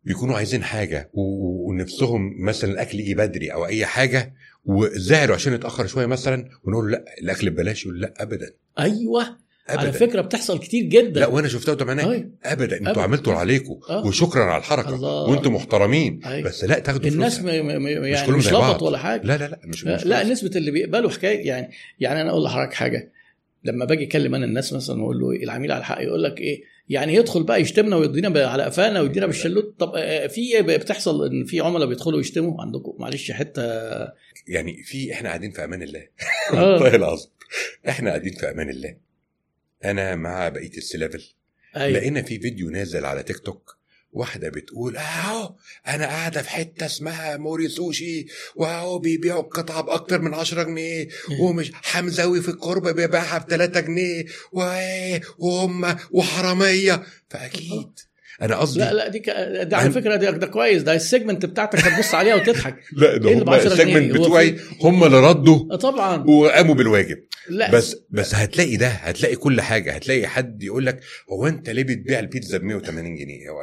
[0.04, 6.06] بيكونوا عايزين حاجة ونفسهم مثلا الأكل يجي بدري أو أي حاجة وزعلوا عشان اتاخر شوية
[6.06, 8.50] مثلا ونقول لا الأكل ببلاش يقول لا ابدا.
[8.78, 9.49] أيوه.
[9.78, 12.30] على ابدا فكرة بتحصل كتير جدا لا وأنا شفتها قدام عينيا أيوة.
[12.44, 13.02] ابدا أنتوا أبداً.
[13.02, 14.06] عملتوا عليكم آه.
[14.06, 15.22] وشكرا على الحركة الله.
[15.22, 16.48] وأنتم محترمين أيوة.
[16.48, 17.62] بس لا تاخدوا الناس فلوسها.
[17.62, 17.82] م...
[17.82, 17.86] م...
[17.86, 18.82] يعني كلهم مش زي لبط.
[18.82, 20.24] ولا حاجة لا لا لا مش مش لا.
[20.24, 23.12] نسبة اللي بيقبلوا حكاية يعني يعني أنا أقول لحضرتك حاجة
[23.64, 26.62] لما باجي أكلم أنا الناس مثلا وأقول له إيه العميل على الحق يقول لك إيه
[26.88, 31.60] يعني يدخل بقى يشتمنا ويدينا على قفانا ويدينا بالشلوت طب آه، في بتحصل إن في
[31.60, 33.62] عملاء بيدخلوا يشتموا عندكم معلش حتة
[34.48, 36.06] يعني في إحنا قاعدين في أمان الله
[36.52, 36.72] آه.
[36.72, 37.30] والله العظيم
[37.88, 38.94] إحنا قاعدين في أمان الله
[39.84, 41.22] أنا مع بقية السلافل.
[41.76, 41.98] أيوه.
[41.98, 43.76] لقينا في فيديو نازل على تيك توك
[44.12, 45.54] واحدة بتقول أهو
[45.88, 51.08] أنا قاعدة في حتة اسمها موري سوشي وأهو بيبيعوا القطعة بأكتر من 10 جنيه
[51.40, 54.24] ومش حمزاوي في القرب بيبيعها ب 3 جنيه
[55.38, 57.02] وهم وحرامية.
[57.30, 57.98] فأكيد
[58.42, 59.30] أنا قصدي لا لا دي ك...
[59.62, 62.76] ده على فكرة ده, ده كويس ده السيجمنت بتاعتك هتبص عليها وتضحك.
[62.96, 66.24] لا ده إيه هم ب 10 جنيه؟ السيجمنت هو بتوعي هم اللي ردوا آه طبعا.
[66.28, 67.18] وقاموا بالواجب.
[67.50, 67.70] لا.
[67.70, 69.92] بس بس هتلاقي ده هتلاقي كل حاجة.
[69.92, 71.00] هتلاقي حد يقول لك
[71.32, 73.60] هو أنت ليه بتبيع البيتزا ب 180 جنيه؟ هو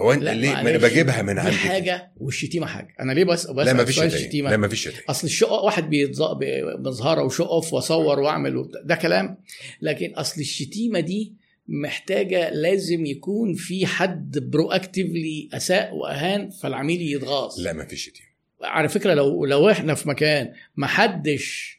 [0.00, 0.78] هو أنت ليه؟ ما أنا.
[0.78, 2.94] بجيبها من دي عندي حاجة والشتيمة حاجة.
[3.00, 5.02] أنا ليه بس بس لا ما فيش الشتيمه لا ما فيش شتايم.
[5.08, 9.36] أصل الشقه واحد بيتز- بي- بظهره وشو اوف وأصور وأعمل وبتاع، ده كلام.
[9.82, 11.32] لكن أصل الشتيمة دي
[11.68, 18.28] محتاجة لازم يكون في حد برو اكتفلي أساء وأهان فالعميل يتغاظ لا ما فيش شتيمه
[18.62, 21.78] على فكرة لو لو إحنا في مكان ما حدش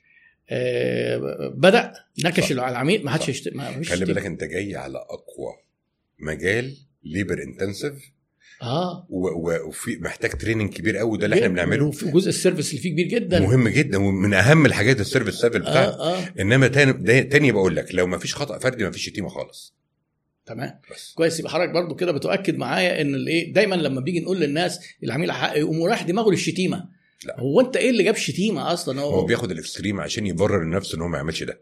[0.50, 1.94] آه، بدأ
[2.26, 3.30] نكش العميل ما حدش صح.
[3.30, 3.54] يشت...
[3.54, 4.06] ما فيش خلي.
[4.06, 5.54] بالك أنت جاي على أقوى
[6.20, 8.12] مجال labor intensive
[8.62, 9.08] آه.
[9.10, 11.92] وفي محتاج training كبير قوي ده اللي إحنا بنعمله.
[11.92, 13.40] في جزء ال service اللي فيه كبير جدا.
[13.40, 16.34] مهم جدا ومن أهم الحاجات ال service level بتاعك آه آه.
[16.40, 19.76] إنما تاني تاني بقول لك لو ما فيش خطأ فردي ما فيش شتيمه خالص.
[20.46, 20.80] تمام.
[20.92, 21.14] بس.
[21.14, 21.40] كويس.
[21.40, 25.58] يبقى حضرتك برضو كده بتؤكد معايا إن الايه دايما لما بيجي نقول للناس العميل حق
[25.58, 26.86] يقوم رايح دماغه للشتيمة.
[27.26, 27.40] لا.
[27.40, 30.96] هو أنت إيه اللي جاب شتيمة أصلا؟ هو, هو بياخد ال extreme عشان يبرر لنفسه
[30.96, 31.62] إن هو ما يعملش ده.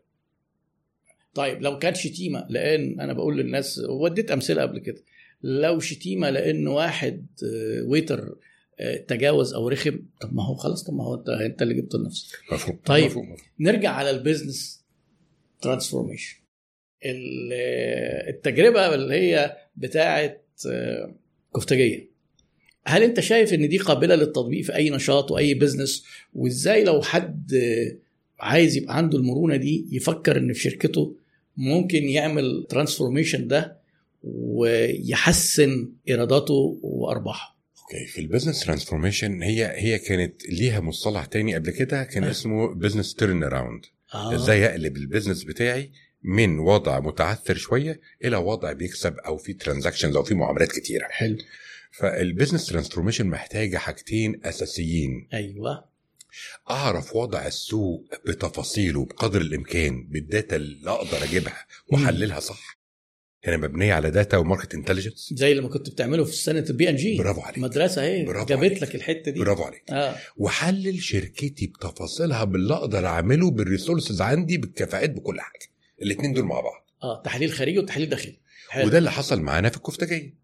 [1.33, 5.03] طيب لو كانت شتيمة لأن أنا بقول للناس وديت أمثلة قبل كده.
[5.43, 8.35] لو شتيمة لأن واحد آه، waiter
[8.79, 11.99] آه، تجاوز أو رخم طب ما هو خلاص طب ما هو انت أنت اللي جبته
[11.99, 13.05] لنفسك مفهوم طيب.
[13.05, 13.23] مفهوم.
[13.25, 13.47] مفهوم.
[13.59, 14.83] نرجع على ال business
[15.61, 16.37] transformation
[18.29, 20.37] التجربة اللي هي بتاعه
[20.69, 21.15] آه،
[21.55, 22.13] كفتاجيه
[22.85, 27.53] هل أنت شايف إن دي قابلة للتطبيق في أي نشاط وأي business وإزاي لو حد
[27.53, 27.97] آه،
[28.39, 31.15] عايز يبقى عنده المرونة دي يفكر إن في شركته
[31.57, 33.82] ممكن يعمل transformation ده
[34.23, 37.57] ويحسن ايراداته وأرباحه.
[37.81, 42.31] okay في ال business transformation هي هي كانت ليها مصطلح تاني قبل كده كان آه.
[42.31, 44.35] اسمه business turnaround آه.
[44.35, 45.91] إزاي أقلب ال business بتاعي
[46.23, 51.07] من وضع متعثر شوية إلى وضع بيكسب أو في transactions أو في معاملات كتيرة.
[51.09, 51.37] حلو.
[51.91, 55.27] فال business transformation محتاجه حاجتين أساسيين.
[55.33, 55.85] أيوه.
[56.69, 62.82] أعرف وضع السوق بتفاصيله بقدر الإمكان بال data اللي أقدر أجيبها وأحللها صح.
[63.45, 66.95] هنا مبنية على data و market intelligence زي لما كنت بتعمله في سنة البي إن
[66.95, 67.17] جي.
[67.17, 67.57] برافو عليك.
[67.57, 68.81] مدرسة اهي جابت.
[68.81, 69.39] لك الحتة دي.
[69.39, 69.83] برافو عليك.
[69.89, 70.15] آه.
[70.37, 75.67] واحلل شركتي بتفاصيلها باللي أقدر أعمله بال resources عندي بالكفاءات بكل حاجة.
[76.01, 76.87] الاثنين دول مع بعض.
[77.03, 78.37] آه تحليل خارجي وتحليل داخلي.
[78.85, 80.42] وده اللي حصل معانا في الكفتاجيه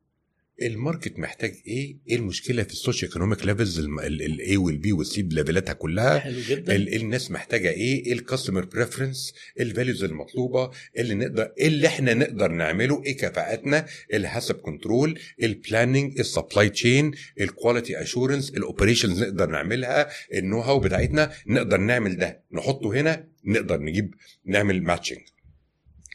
[0.61, 6.19] ال market محتاج إيه؟ إيه المشكلة في السوشيو إيكونوميك ليفلز الاي والبي والسي بليفلاتها كلها؟
[6.19, 6.75] حلو جدا.
[6.75, 11.67] ال- الناس محتاجة إيه؟ إيه ال customer preference ال values المطلوبة؟ إيه اللي نقدر إيه
[11.67, 17.11] اللي إحنا نقدر نعمله؟ إيه كفاءاتنا الحسب كنترول البلاننج السبلاي تشين
[17.41, 22.43] الكواليتي اشورنس الاوبريشنز نقدر نعملها؟ ال know-how بتاعتنا نقدر نعمل ده.
[22.51, 24.13] نحطه هنا نقدر نجيب
[24.45, 25.19] نعمل matching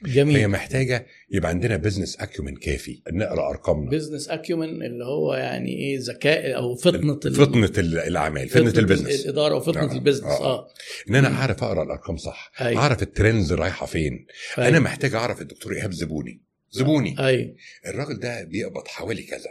[0.06, 3.02] هي جميل محتاجة يبقى عندنا business acumen كافي.
[3.12, 3.90] نقرأ أرقامنا.
[3.90, 9.24] business acumen اللي هو يعني إيه ذكاء أو فطنة فطنة ال- الأعمال فطنة ال business
[9.24, 10.44] الإدارة وفطنة آه، ال business آه.
[10.44, 10.68] آه.
[11.10, 11.28] إن أنا.
[11.28, 12.52] أعرف أقرأ الأرقام صح.
[12.60, 12.80] أيوة.
[12.80, 14.26] أعرف ال trends رايحة فين.
[14.58, 14.68] أيوة.
[14.68, 16.40] أنا محتاج أعرف الدكتور إيهاب زبوني.
[16.70, 17.16] زبوني.
[17.26, 17.54] أيوه.
[17.86, 19.50] الراجل ده بيقبض حوالي كذا.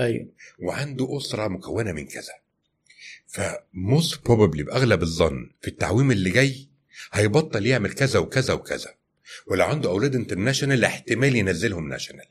[0.00, 0.26] أيوه.
[0.58, 2.32] وعنده أسرة مكونة من كذا.
[3.26, 6.68] ف most probably بأغلب الظن في التعويم اللي جاي
[7.12, 8.94] هيبطل يعمل كذا وكذا وكذا.
[9.46, 12.26] ولو عنده أولاد international احتمال ينزلهم national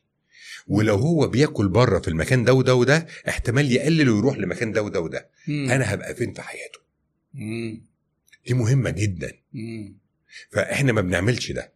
[0.68, 5.00] ولو هو بياكل بره في المكان ده وده وده احتمال يقلل ويروح لمكان ده وده
[5.02, 5.70] وده مم.
[5.72, 6.80] أنا هبقى فين في حياته
[7.34, 7.82] مم.
[8.48, 9.96] دي مهمة جدا مم.
[10.52, 11.72] فإحنا ما بنعملش ده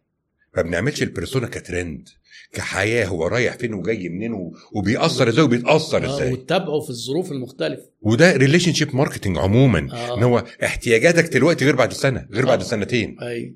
[0.56, 2.08] ما بنعملش ال persona ك trend
[2.52, 7.82] كحياة هو رايح فين وجاي منين وبيأثر إزاي وبيتأثر آه إزاي وتتابعه في الظروف المختلفة
[8.02, 10.18] وده relationship marketing عموما آه.
[10.18, 12.64] إن هو احتياجاتك دلوقتي غير بعد سنة غير بعد آه.
[12.64, 13.52] سنتين أيوه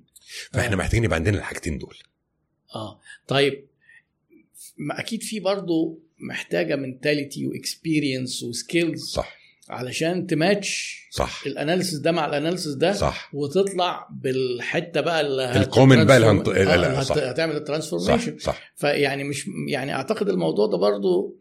[0.53, 0.77] فاحنا آه.
[0.79, 1.97] محتاجين يبقى عندنا الحاجتين دول.
[2.75, 3.01] آه.
[3.29, 3.67] طيب
[4.79, 9.37] ما أكيد في برضه محتاجة mentality و experience و skills صح.
[9.69, 11.43] علشان تماتش صح.
[11.47, 13.31] ال analysis ده مع ال analysis ده صح.
[13.35, 17.17] وتطلع بالحتة بقى اللي ال common بقى اللي هنط- آه، صح.
[17.17, 18.73] هتعمل صح ال transformation صح.
[18.77, 21.37] فيعني مش يعني أعتقد الموضوع ده برضو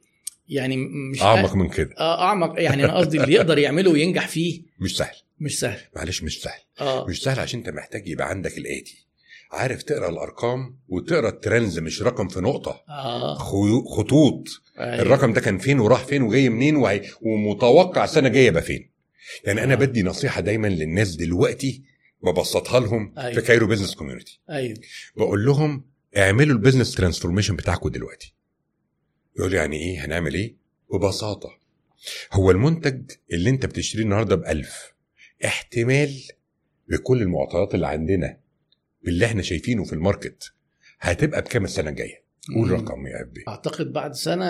[0.49, 0.77] يعني
[1.11, 1.95] مش أعمق من كده.
[1.99, 2.53] آه أعمق.
[2.61, 4.61] يعني أنا قصدي اللي يقدر يعمله وينجح فيه.
[4.79, 5.15] مش سهل.
[5.39, 5.79] مش سهل.
[5.95, 6.59] معلش مش سهل.
[6.81, 7.05] آه.
[7.07, 9.05] مش سهل عشان انت محتاج يبقى عندك الاتي
[9.51, 12.83] عارف تقرأ الأرقام وتقرأ ال trends مش رقم في نقطة.
[13.37, 14.43] خيو- خطوط.
[14.79, 15.01] أيوة.
[15.01, 18.91] الرقم ده كان فين وراح فين وجاي منين وهي ومتوقع السنة الجاية يبقى فين.
[19.45, 19.77] يعني أنا آه.
[19.77, 21.83] بدي نصيحة دايما للناس دلوقتي
[22.23, 23.33] ببسطها لهم أيوة.
[23.33, 24.77] في Cairo Business Community أيوه.
[25.17, 25.85] بقول لهم
[26.17, 28.33] اعملوا ال business transformation بتاعكم دلوقتي.
[29.39, 30.55] يقول يعني إيه؟ هنعمل إيه؟
[30.93, 31.49] ببساطة.
[32.33, 34.94] هو المنتج اللي أنت بتشتريه النهارده بألف.
[35.45, 36.13] احتمال
[36.87, 38.37] بكل المعطيات اللي عندنا
[39.03, 40.51] باللي إحنا شايفينه في ال market
[40.99, 42.23] هتبقى بكام السنة الجاية؟
[42.55, 42.71] قول.
[42.71, 44.45] رقم يا ابي أعتقد بعد سنة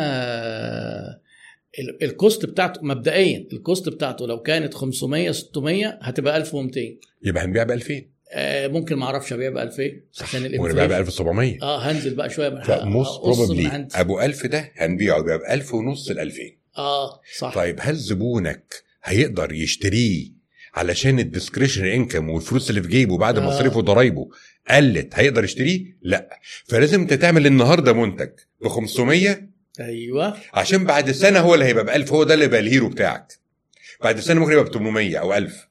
[1.80, 6.82] ال- ال cost بتاعته مبدئيا ال cost بتاعته لو كانت 500 600 هتبقى 1200
[7.24, 8.02] يبقى هنبيع ب 2000
[8.32, 9.84] آه ممكن ما أعرفش ابيع ب 2000
[10.22, 13.88] عشان ونبيع ب ال inflation 1700 آه هنزل بقى شوية ف most probably.
[13.96, 16.42] أبو 1000 ده هنبيعه ب 1000 ونص ل 2000
[16.78, 17.56] آه صح.
[17.56, 20.35] طيب هل زبونك هيقدر يشتريه
[20.76, 23.42] علشان ال discretionary income والفلوس اللي في جيبه بعد آه.
[23.48, 24.30] مصاريفه وضرايبه
[24.70, 28.30] قلت هيقدر يشتريه؟ لا فلازم انت تعمل النهارده منتج
[28.62, 29.48] ب 500
[29.80, 32.90] أيوه عشان بعد سنة هو اللي هيبقى ب 1000 هو ده اللي يبقى ال hero
[32.90, 33.34] بتاعك
[34.04, 35.68] بعد سنة ممكن يبقى ب 800 أو 1000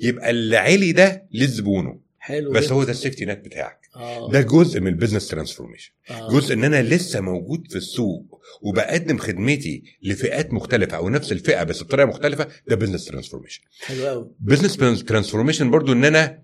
[0.00, 2.74] يبقى اللي علي ده لزبونه حلو بس جدا.
[2.74, 4.30] هو ده ال safety net بتاعك آه.
[4.30, 6.28] ده جزء من ال business transformation آه.
[6.30, 11.82] جزء إن أنا لسه موجود في السوق وبقدم خدمتي لفئات مختلفة أو نفس الفئة بس
[11.82, 16.42] بطريقة مختلفة ده business transformation حلو قوي business transformation برضو إن أنا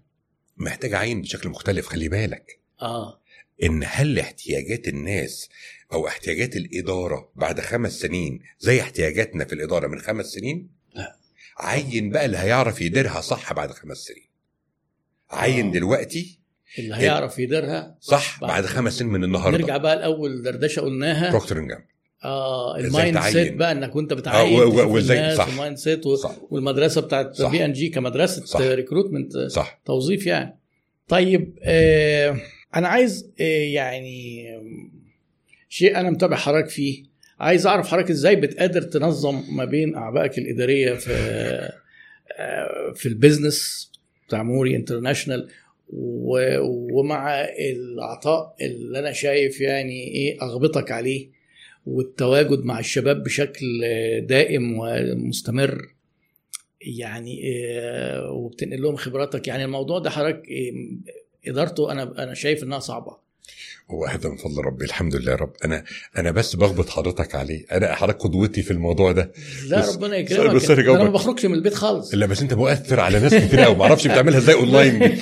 [0.57, 3.21] محتاج أعين بشكل مختلف خلي بالك آه
[3.63, 5.49] إن هل احتياجات الناس
[5.93, 11.17] أو احتياجات الإدارة بعد خمس سنين زي احتياجاتنا في الإدارة من خمس سنين لا.
[11.59, 14.29] عين بقى اللي هيعرف يديرها صح بعد خمس سنين
[15.31, 15.73] عين آه.
[15.73, 16.42] دلوقتي
[16.79, 17.97] اللي هيعرف يديرها.
[18.01, 19.59] صح بعد- بعد خمس سنين من النهارده.
[19.59, 21.31] نرجع بقى لاول دردشة قلناها.
[21.31, 21.85] Procter & Gamble
[22.25, 23.55] آه ال mindset.
[23.55, 25.49] بقى إنك وأنت آه، بتعين و- و- تشوف وإزاي- الناس صح.
[25.49, 26.37] وال mindset و- صح.
[26.51, 27.43] والمدرسة بتاعت.
[27.43, 28.61] بي ان جي كمدرسة صح.
[28.61, 29.81] recruitment صح.
[29.87, 30.59] توظيف يعني.
[31.09, 32.37] طيب آه
[32.77, 34.47] أنا عايز آه يعني
[35.69, 37.05] شيء أنا متابع حضرتك فيه.
[37.41, 41.13] عايز أعرف حضرتك إزاي بتقدر تنظم ما بين أعبائك الإدارية في
[42.39, 43.91] آه، في ال business
[44.29, 45.49] بتاع موري انترناشونال
[45.93, 51.29] ومع العطاء اللي أنا شايف يعني إيه أغبطك عليه
[51.87, 53.67] والتواجد مع الشباب بشكل
[54.27, 55.95] دائم ومستمر.
[56.81, 59.49] يعني آه، وبتنقل لهم خبراتك.
[59.49, 63.22] يعني الموضوع ده حضرتك آه، إدارته أنا أنا شايف إنها صعبة.
[63.93, 65.53] هو هذا من فضل ربي الحمد لله يا رب.
[65.65, 65.85] أنا
[66.19, 67.65] أنا بس بغبط حضرتك عليه.
[67.73, 69.33] أنا حضرتك قدوتي في الموضوع ده.
[69.69, 70.51] لا بس- ربنا يكرمك.
[70.55, 71.11] بس أنا أنا ما.
[71.11, 72.15] بخرجش من البيت خالص.
[72.15, 74.99] لا بس أنت مؤثر على ناس كتير قوي ما أعرفش بتعملها إزاي أونلاين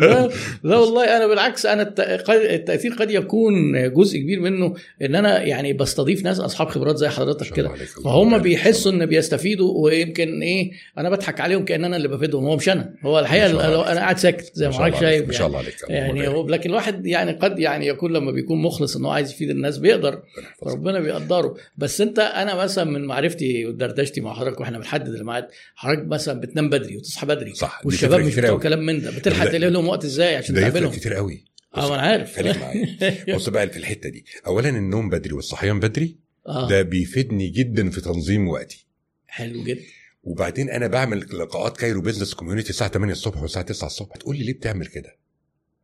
[0.00, 0.30] لا,
[0.64, 1.94] لا والله أنا بالعكس أنا
[2.28, 3.52] التأثير قد يكون
[3.92, 7.70] جزء كبير منه إن أنا يعني بستضيف ناس أصحاب خبرات زي حضرتك كده.
[8.04, 12.44] فهم بيحسوا إن بيستفيدوا ويمكن إيه أنا بضحك عليهم كأن أنا اللي بفيدهم.
[12.44, 12.94] هو مش أنا.
[13.04, 13.50] هو الحقيقة.
[13.92, 15.74] أنا قاعد ساكت زي ما حضرتك شايف ما شاء الله عليك.
[15.88, 19.50] يعني هو لكن الواحد يعني قد يعني يكون لما بيكون مخلص إن هو عايز يفيد
[19.50, 20.22] الناس بيقدر.
[20.62, 21.56] ربنا بيقدره.
[21.76, 26.70] بس أنت أنا مثلا من معرفتي ودردشتي مع حضرتك وإحنا بنحدد الميعاد حضرتك مثلا بتنام
[26.70, 27.54] بدري وتصحى بدري.
[27.54, 29.10] صح والشباب مش بتوع كلام من ده.
[29.10, 31.44] بتلحق تلاقي لهم وقت إزاي عشان تقابلهم؟ كتير قوي
[31.76, 32.36] آه ما أنا عارف.
[32.36, 32.86] خليك معايا
[33.36, 34.24] بص بقى في الحتة دي.
[34.46, 36.16] اولا النوم بدري والصحيان بدري
[36.46, 36.68] آه.
[36.68, 38.86] ده بيفيدني جدا في تنظيم وقتي.
[39.26, 39.80] حلو جدا.
[40.22, 44.16] وبعدين أنا بعمل لقاءات Cairo Business Community الساعة 8 الصبح والساعة 9 الصبح.
[44.16, 45.16] تقول لي ليه بتعمل كده؟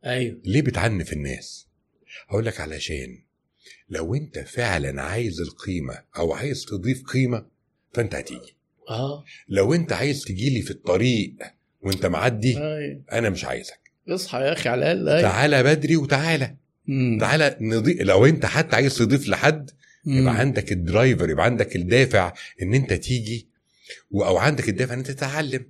[0.07, 0.37] أيوه.
[0.45, 1.67] ليه بتعنف الناس؟
[2.27, 3.19] هقول لك علشان.
[3.89, 7.45] لو انت فعلا عايز القيمة أو عايز تضيف قيمة
[7.93, 8.55] فأنت هتيجي.
[8.89, 9.23] آه.
[9.49, 11.33] لو انت عايز تجيلي في الطريق
[11.81, 13.01] وانت معدي أيوه.
[13.11, 13.79] أنا مش عايزك.
[14.09, 15.21] اصحى يا أخي على الأقل أيوه.
[15.21, 16.55] تعالى بدري وتعالى
[16.87, 17.17] مم.
[17.19, 18.01] تعالى نضيف.
[18.01, 19.71] لو انت حتى عايز تضيف لحد
[20.05, 20.17] مم.
[20.21, 23.47] يبقى عندك ال driver يبقى عندك الدافع إن انت تيجي
[24.13, 25.65] أو عندك الدافع إن انت تتعلم.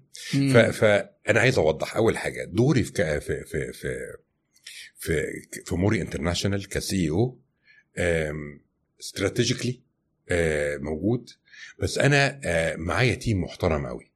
[0.71, 2.45] فانا عايز أوضح أول حاجة.
[2.45, 3.19] دوري في.
[3.19, 3.95] في في في
[5.07, 7.37] في, في موري انترناشونال ك CEO
[8.99, 9.79] strategically
[10.79, 11.29] موجود.
[11.79, 12.39] بس أنا
[12.77, 14.11] معايا team محترم قوي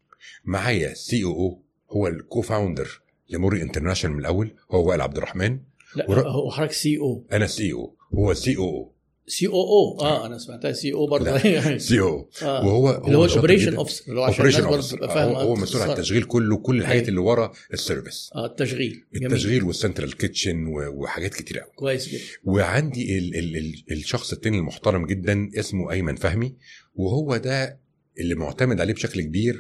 [0.46, 5.60] معايا COO هو ال co-founder لموري انترناشونال من الأول هو وائل عبد الرحمن
[5.96, 8.92] لا ور- هو حضرتك سي أو أنا سي أو هو سي أو أو
[9.28, 11.38] سي أو أو آه أنا سمعتها سي أو برضه.
[11.78, 12.66] سي أو آه.
[12.66, 13.76] وهو اللي هو ال operation.
[13.76, 14.62] officer هو operation
[14.98, 15.90] تبقى هو, هو مسؤول عن.
[15.90, 17.10] التشغيل كله كل الحاجات أيوة.
[17.10, 18.30] اللي ورا ال service.
[18.36, 19.06] آه التشغيل.
[19.16, 22.22] التشغيل وال central kitchen وحاجات كتير قوي كويس جدا.
[22.44, 26.56] وعندي ال ال ال الشخص التاني المحترم جدا اسمه أيمن فهمي.
[26.96, 27.80] وهو ده
[28.20, 29.56] اللي معتمد عليه بشكل كبير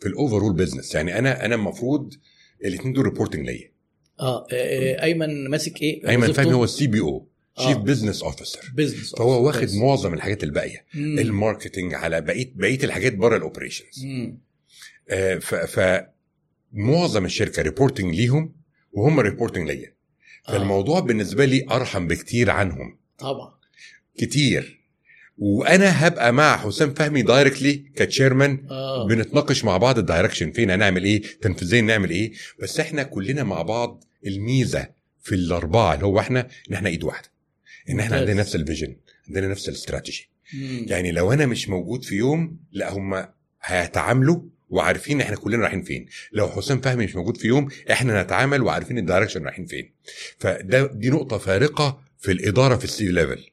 [0.00, 2.14] في ال overall business يعني أنا أنا المفروض
[2.64, 3.70] الاثنين دول reporting ليا.
[4.20, 7.80] آه آه، أيمن ماسك إيه؟ أيمن فهمي هو ال CBO chief آه.
[7.80, 8.72] business officer
[9.16, 10.84] فهو واخد معظم الحاجات الباقية.
[10.94, 14.06] ال marketing على بقيه بقية الحاجات بره ال operations.
[15.10, 15.80] آه، ف
[16.72, 18.52] معظم الشركة reporting ليهم
[18.92, 19.94] وهم reporting ليا.
[20.48, 20.52] آه.
[20.52, 22.98] فالموضوع بالنسبة لي أرحم بكتير عنهم.
[23.18, 23.54] طبعا.
[24.18, 24.80] كتير.
[25.38, 29.06] وأنا هبقى مع حسام فهمي directly ك chairman آه.
[29.06, 32.32] بنتناقش مع بعض ال direction فين هنعمل إيه تنفيذيا نعمل إيه.
[32.62, 34.88] بس إحنا كلنا مع بعض الميزة
[35.22, 37.28] في الأربعة اللي هو إحنا إن إحنا إيد واحدة.
[37.90, 38.16] إن إحنا.
[38.16, 38.96] عندنا نفس ال vision
[39.28, 40.28] عندنا نفس الاستراتيجي.
[40.86, 43.26] يعني لو أنا مش موجود في يوم لا هم
[43.62, 44.40] هيتعاملوا
[44.70, 46.06] وعارفين إحنا كلنا رايحين فين.
[46.32, 49.92] لو حسام فهمي مش موجود في يوم إحنا نتعامل وعارفين ال direction رايحين فين.
[50.38, 53.44] فده دي نقطة فارقة في الإدارة في ال C level.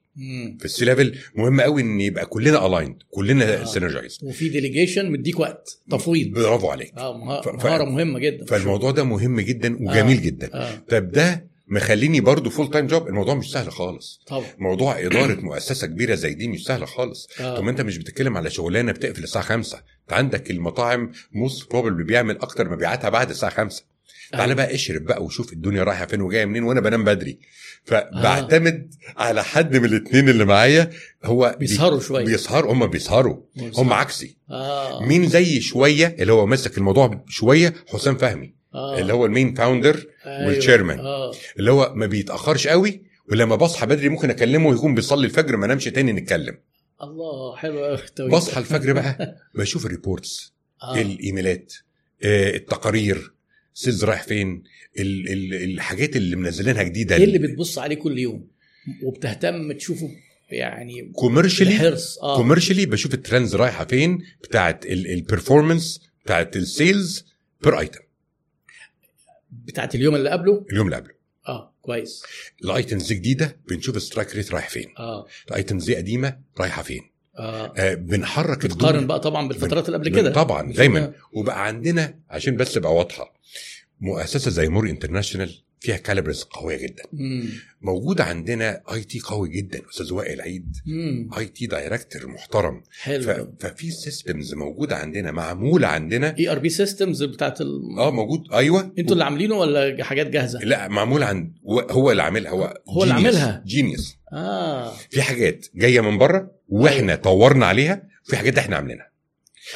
[0.60, 3.64] في ال C level مهم قوي إن يبقى كلنا aligned كلنا آه.
[3.66, 6.28] synergize وفي delegation مديك وقت تفويض.
[6.34, 6.94] برافو عليك.
[6.98, 8.46] آه ف- مهارة مهمة جدا.
[8.46, 10.50] فالموضوع ده مهم جدا وجميل جدا.
[10.54, 10.76] آه.
[10.90, 14.22] طب ده مخليني برضو full time job الموضوع مش سهل خالص.
[14.28, 14.46] طبعا.
[14.58, 17.28] موضوع إدارة مؤسسة كبيرة زي دي مش سهله خالص.
[17.40, 17.58] آه.
[17.58, 22.04] طب ما أنت مش بتتكلم على شغلانة بتقفل الساعة 5 أنت عندك المطاعم most probably
[22.04, 23.84] بيعمل أكتر مبيعاتها بعد الساعة 5
[24.32, 24.56] تعالى أيوة.
[24.56, 27.40] بقى اشرب بقى وشوف الدنيا رايحة فين وجاية منين وأنا بنام بدري.
[27.86, 30.90] فبعتمد على حد من الاثنين اللي معايا.
[31.26, 32.26] هو بي- بيسهروا شوية.
[32.26, 32.74] بيسهروا.
[32.74, 33.38] هم بيسهروا.
[33.78, 34.38] هم عكسي.
[34.50, 35.06] آه.
[35.06, 38.57] مين زي شوية اللي هو ماسك الموضوع شوية؟ حسام فهمي.
[38.78, 39.00] آه.
[39.00, 40.60] اللي هو ال main founder أيوة.
[40.62, 41.00] وال chairman.
[41.00, 41.32] آه.
[41.60, 43.02] اللي هو ما بيتأخرش قوي
[43.32, 46.58] ولما بصحى بدري ممكن أكلمه ويكون بيصلي الفجر ما نامش تاني نتكلم.
[47.04, 51.02] الله حلو قوي بصحى الفجر بقى بشوف ال reports آه.
[51.02, 51.74] الإيميلات
[52.24, 53.34] آه، التقارير
[53.74, 54.64] sales رايح فين
[55.00, 57.16] ال- ال- الحاجات اللي منزلينها جديدة.
[57.16, 58.48] إيه اللي بتبص عليه كل يوم؟
[59.04, 60.10] وبتهتم تشوفه
[60.50, 62.38] يعني كوميرشلي آه.
[62.38, 67.26] كوميرشلي بشوف ال trends رايحة فين بتاعت ال performance بتاعت ال sales
[67.64, 68.00] per item
[69.68, 71.14] بتاعت اليوم اللي قبله؟ اليوم اللي قبله.
[71.48, 72.24] آه كويس.
[72.64, 74.94] ال items دي جديدة بنشوف strike rate رايح فين.
[75.00, 75.28] آه.
[75.50, 77.12] ال items دي قديمة رايحة فين.
[77.38, 77.74] آه.
[77.78, 79.08] آه بنحرك بتقارن.
[79.08, 80.32] بقى طبعا بالفترات اللي قبل كده.
[80.34, 81.00] طبعا دايما.
[81.00, 83.34] كده؟ وبقى عندنا عشان بس تبقى واضحة
[84.02, 87.04] مؤسسة زي مور انترناشونال فيها calibers قوية جدا.
[87.14, 87.50] مم.
[87.82, 90.76] موجود عندنا IT قوي جدا أستاذ وائل عيد.
[91.38, 92.82] IT director محترم.
[92.82, 93.02] ف...
[93.02, 96.36] حلو ففي systems موجودة عندنا معمولة عندنا.
[96.40, 98.00] ERP systems بتاعت ال...
[98.00, 98.54] آه موجود.
[98.54, 98.94] أيوه.
[99.00, 102.52] أنتوا اللي عاملينه ولا حاجات جاهزة؟ لا معمول عند هو اللي عاملها.
[102.52, 103.64] هو هو اللي عاملها.
[103.66, 109.12] genius آه, في حاجات جاية من بره وإحنا طورنا عليها وفي حاجات إحنا عاملينها.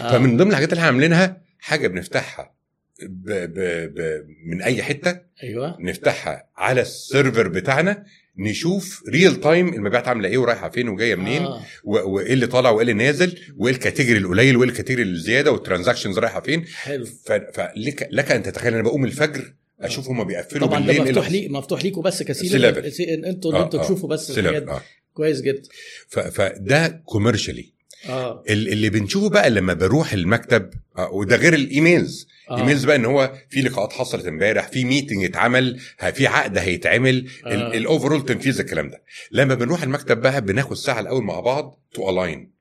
[0.02, 0.12] آه.
[0.12, 2.61] فمن ضمن الحاجات اللي إحنا عاملينها حاجة بنفتحها.
[3.04, 3.32] ب...
[3.32, 3.60] ب...
[3.96, 4.26] ب...
[4.46, 8.04] من أي حتة أيوه نفتحها على ال server بتاعنا
[8.38, 11.62] نشوف real time المبيعات عاملة إيه ورايحة فين وجاية منين آه.
[11.84, 15.61] وايه اللي طالع وإيه اللي نازل وإيه ال category القليل وإيه ال category الزيادة وال
[15.61, 17.06] transactions رايحة فين حلو
[17.54, 21.42] فلك لك أن تتخيل أنا بقوم الفجر أشوف هم بيقفلوا طبعا بالليل إيه مفتوح اللي-
[21.42, 22.92] لي مفتوح ليكم بس ك C level C level.
[22.92, 23.84] سي- أنتوا اللي آه، إنتوا آه.
[23.84, 24.68] تشوفوا بس الحاجات.
[24.68, 24.82] آه.
[25.14, 25.62] كويس جدا
[26.10, 27.74] فده commercially
[28.10, 28.44] آه.
[28.50, 32.28] اللي بنشوفه بقى لما بروح المكتب آه، وده غير ال emails.
[32.50, 32.58] آه.
[32.58, 35.80] emails بقى إن هو في لقاءات حصلت امبارح في meeting اتعمل
[36.14, 37.78] في عقد هيتعمل آه.
[37.78, 39.04] ال overall تنفيذ الكلام ده.
[39.32, 42.52] لما بنروح المكتب بقى بناخد ساعه الأول مع بعض to align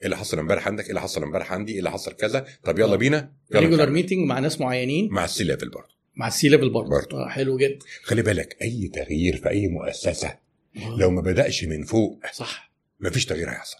[0.00, 2.78] إيه اللي حصل امبارح عندك؟ إيه اللي حصل امبارح عندي؟ إيه اللي حصل كذا؟ طب
[2.78, 2.96] يلا آه.
[2.96, 3.32] بينا.
[3.54, 3.90] regular.
[3.90, 5.08] meeting مع ناس معينين.
[5.10, 5.98] مع ال C level برضه.
[6.16, 6.90] مع ال C level برضه.
[6.90, 7.24] برضه.
[7.24, 7.78] آه حلو جدا.
[8.02, 10.28] خلي بالك أي تغيير في أي مؤسسة
[10.76, 10.96] آه.
[10.98, 12.72] لو ما بدأش من فوق صح.
[13.00, 13.76] مفيش تغيير هيحصل.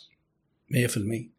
[0.70, 1.30] 100%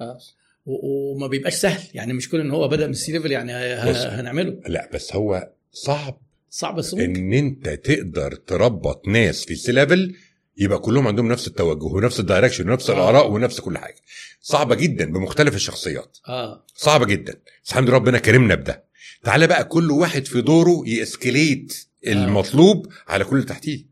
[0.00, 0.18] آه
[0.66, 1.88] و- وما بيبقاش سهل.
[1.94, 3.52] يعني مش كل إن هو بدأ من ال C level يعني.
[3.52, 4.60] هنعمله.
[4.66, 6.18] لا بس هو صعب.
[6.50, 10.14] صعب بس إن أنت تقدر تربط ناس في ال C level
[10.56, 12.94] يبقى كلهم عندهم نفس التوجه ونفس ال direction ونفس آه.
[12.94, 13.96] الآراء ونفس كل حاجة.
[14.40, 16.18] صعبة جدا بمختلف الشخصيات.
[16.28, 16.64] آه.
[16.74, 17.34] صعبة جدا.
[17.64, 18.84] بس الحمد لله ربنا كرمنا بده.
[19.24, 23.84] تعالى بقى كل واحد في دوره ي escalate المطلوب على كل اللي تحتيه.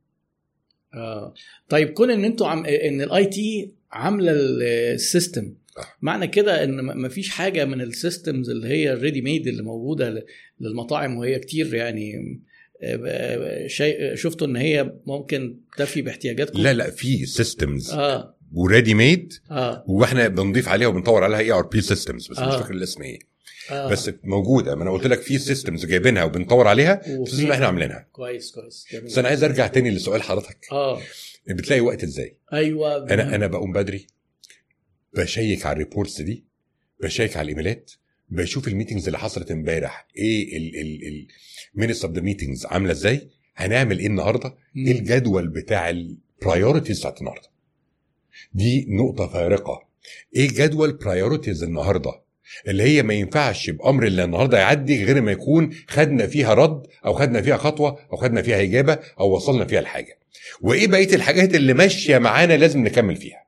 [0.94, 1.34] آه.
[1.68, 5.84] طيب كون إن أنتوا عم إن ال IT عاملة ال system آه.
[6.02, 9.62] معنى كده إن ما فيش حاجة من ال systems اللي هي ال ready made اللي
[9.62, 10.24] موجودة
[10.60, 12.40] للمطاعم وهي كتير يعني
[12.82, 18.34] آه، شيء شفتوا إن هي ممكن تفي باحتياجاتكم؟ لا لا في systems آه.
[18.52, 19.84] و ready made آه.
[19.86, 22.60] وإحنا بنضيف عليها وبنطور عليها ERP systems بس مش آه.
[22.60, 23.18] فاكر الاسم إيه.
[23.70, 23.88] آه.
[23.90, 24.74] بس موجودة.
[24.74, 28.06] ما أنا قلت لك في systems جايبينها وبنطور عليها اللي إحنا عاملينها.
[28.12, 28.86] كويس كويس.
[28.92, 29.04] جميل.
[29.04, 30.66] بس أنا عايز أرجع تاني لسؤال حضرتك.
[30.72, 31.00] آه.
[31.48, 33.10] بتلاقي وقت إزاي؟ أيوه.
[33.10, 34.06] أنا أنا بقوم بدري
[35.16, 36.44] ب check على ال reports دي
[37.02, 37.92] ب check على الإيميلات
[38.28, 41.26] بشوف ال meetings اللي حصلت امبارح إيه ال ال ال
[41.74, 44.54] minutes of the meetings عاملة إزاي هنعمل إيه النهارده.
[44.76, 47.48] إيه الجدول بتاع ال priorities بتاعت النهارده؟
[48.54, 49.88] دي نقطة فارقة.
[50.36, 52.22] إيه جدول priorities النهارده؟
[52.68, 57.14] اللي هي ما ينفعش بأمر اللي النهارده يعدي غير ما يكون خدنا فيها رد أو
[57.14, 60.18] خدنا فيها خطوة أو خدنا فيها إجابة أو وصلنا فيها لحاجه
[60.60, 63.44] وإيه بقية الحاجات اللي ماشية معانا لازم نكمل فيها.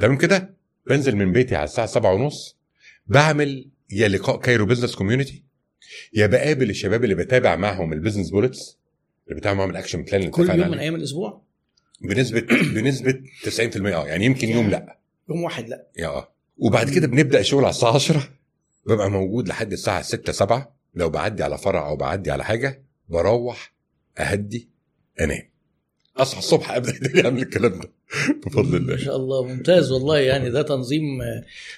[0.00, 0.54] تمام كده؟
[0.86, 2.56] بنزل من بيتي على الساعة سبعة ونص
[3.06, 5.42] بعمل يا لقاء Cairo Business Community
[6.14, 8.78] يا بقابل الشباب اللي بتابع معهم ال business bullets
[9.28, 10.78] اللي بتابع معهم ال action plan كل يوم من.
[10.78, 11.42] أيام الأسبوع؟
[12.00, 12.40] بنسبه
[12.74, 14.98] بنسبة 90% آه يعني يمكن يوم لأ.
[15.28, 15.86] يوم واحد لأ.
[16.04, 16.31] آه.
[16.58, 18.28] وبعد كده بنبدأ الشغل على الساعة 10
[18.86, 23.72] ببقى موجود لحد الساعة 6 7 لو بعدي على فرع أو بعدي على حاجة بروح
[24.18, 24.68] أهدي
[25.20, 25.42] أنام.
[26.16, 27.90] أصحى الصبح ابدا أعمل الكلام ده.
[28.46, 29.44] بفضل ما الله شاء الله.
[29.44, 30.18] ممتاز والله.
[30.18, 31.02] يعني ده تنظيم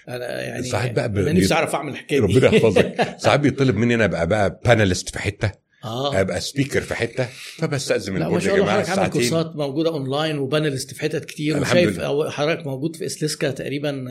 [0.08, 2.26] أنا يعني ساعات بقى ب- نفسي أعرف أعمل الحكاية دي.
[2.26, 2.94] ربنا يحفظك.
[3.24, 5.52] ساعات بيطلب مني أنا أبقى بقى panelist في حتة.
[5.84, 6.20] آه.
[6.20, 9.90] أبقى speaker في حتة فبستأذن من لا ال board يا جماعة حضرتك عامل كورسات موجودة
[9.90, 14.04] online و panelist في حتت كتير وشايف حضرتك موجود في ESLSCA تقريبا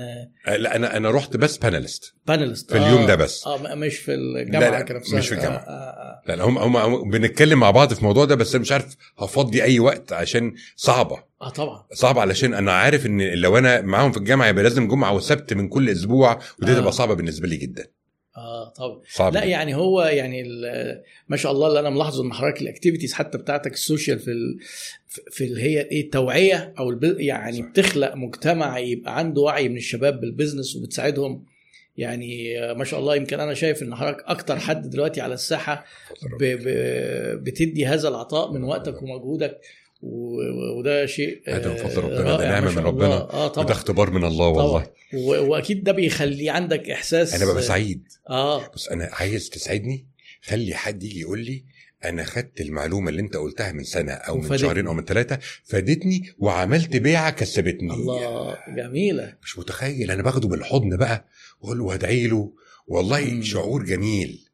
[0.48, 3.48] آه، لا أنا أنا رحت بس panelist panelist في اليوم ده بس.
[3.48, 5.20] آه مش في الجامعة لا، نفسها.
[5.20, 5.58] مش في الجامعة.
[5.58, 8.72] آه آه لا لا هم هم بنتكلم مع بعض في الموضوع ده بس أنا مش
[8.72, 11.16] عارف هفضي أي وقت عشان صعبة.
[11.16, 11.86] آه, آه طبعا.
[11.94, 15.68] صعبة علشان أنا عارف إن لو أنا معاهم في الجامعة يبقى لازم جمعة وسبت من
[15.68, 16.76] كل أسبوع ودي آه.
[16.76, 17.86] تبقى صعبة بالنسبة لي جدا.
[18.38, 19.02] آه طبعا
[19.32, 20.44] لا يعني هو يعني
[21.28, 24.32] ما شاء الله اللي أنا ملاحظه إن حضرتك ال activities حتى بتاعتك ال social في
[24.32, 24.60] ال
[25.32, 27.04] في اللي هي إيه التوعية أو الب...
[27.20, 27.66] يعني صح.
[27.70, 31.46] بتخلق مجتمع يبقى عنده وعي من الشباب بال business وبتساعدهم
[31.98, 35.86] يعني ما شاء الله يمكن أنا شايف إن حضرتك أكتر حد دلوقتي على الساحة
[36.40, 36.44] ب...
[36.44, 36.64] ب...
[37.44, 39.60] بتدي هذا العطاء من وقتك ومجهودك.
[40.78, 43.06] وده شيء هذا من فضل آه، ربنا، ده ما من ربنا.
[43.06, 43.18] الله.
[43.18, 45.40] آه وده طبعا اختبار من الله والله طبعا.
[45.40, 50.08] وأكيد ده بيخلي عندك إحساس أنا ببقى سعيد آه بس أنا عايز تساعدني
[50.42, 51.64] خلي حد يجي يقول لي
[52.06, 54.58] أنا خدت المعلومة اللي أنت قلتها من سنة أو من.
[54.58, 60.98] شهرين أو من ثلاثة فادتني وعملت بيعة كسبتني الله جميلة مش متخيل أنا باخده بالحضن
[60.98, 61.26] بقى
[61.62, 62.52] وأقول له هدعي له
[62.88, 63.44] والله مم.
[63.44, 64.50] شعور جميل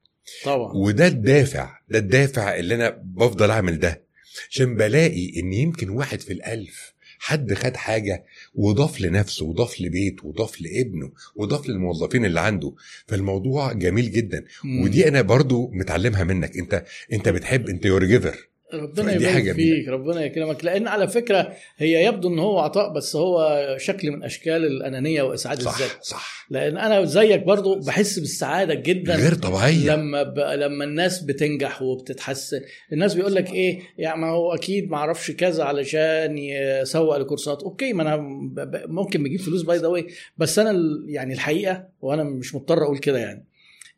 [0.46, 4.09] طبعا وده الدافع ده الدافع اللي أنا بفضل أعمل ده
[4.49, 8.26] عشان بلاقي إن يمكن واحد في الألف حد خد حاجة
[8.56, 12.76] وضاف لنفسه وضاف لبيته وضاف لابنه وضاف للموظفين اللي عنده.
[13.07, 14.45] فالموضوع جميل جدا.
[14.64, 14.82] مم.
[14.82, 16.57] ودي أنا برضو متعلمها منك.
[16.57, 19.56] أنت أنت بتحب أنت يور جيفر ربنا يبارك.
[19.56, 20.66] فيك ربنا يكرمك.
[20.66, 25.58] لأن على فكرة هي يبدو إن هو عطاء بس هو شكل من أشكال الأنانية وإسعاد
[25.58, 25.74] الذات.
[25.76, 26.02] صح.
[26.02, 29.96] صح لأن أنا زيك برضو بحس بالسعادة جدا غير طبيعية.
[29.96, 30.40] لما ب...
[30.40, 32.62] لما الناس بتنجح وبتتحسن.
[32.94, 37.94] الناس بيقول لك إيه يعني ما هو أكيد ما أعرفش كذا علشان يسوق لكورسات okay
[37.94, 38.84] ما أنا ب...
[38.88, 40.03] ممكن بجيب فلوس by the
[40.38, 41.06] بس أنا ال...
[41.08, 43.49] يعني الحقيقة وأنا مش مضطر أقول كده يعني.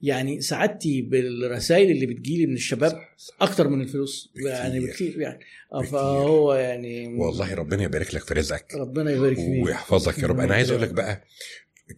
[0.04, 3.36] يعني سعادتي بالرسائل اللي بتجيلي من الشباب صح، صح.
[3.42, 4.50] أكتر من الفلوس بكتير.
[4.50, 5.40] يعني بكتير يعني
[5.74, 5.92] آه، بكتير.
[5.92, 10.54] فهو يعني والله ربنا يبارك لك في رزقك ربنا يبارك فيك ويحفظك يا رب أنا
[10.56, 11.24] عايز أقول لك بقى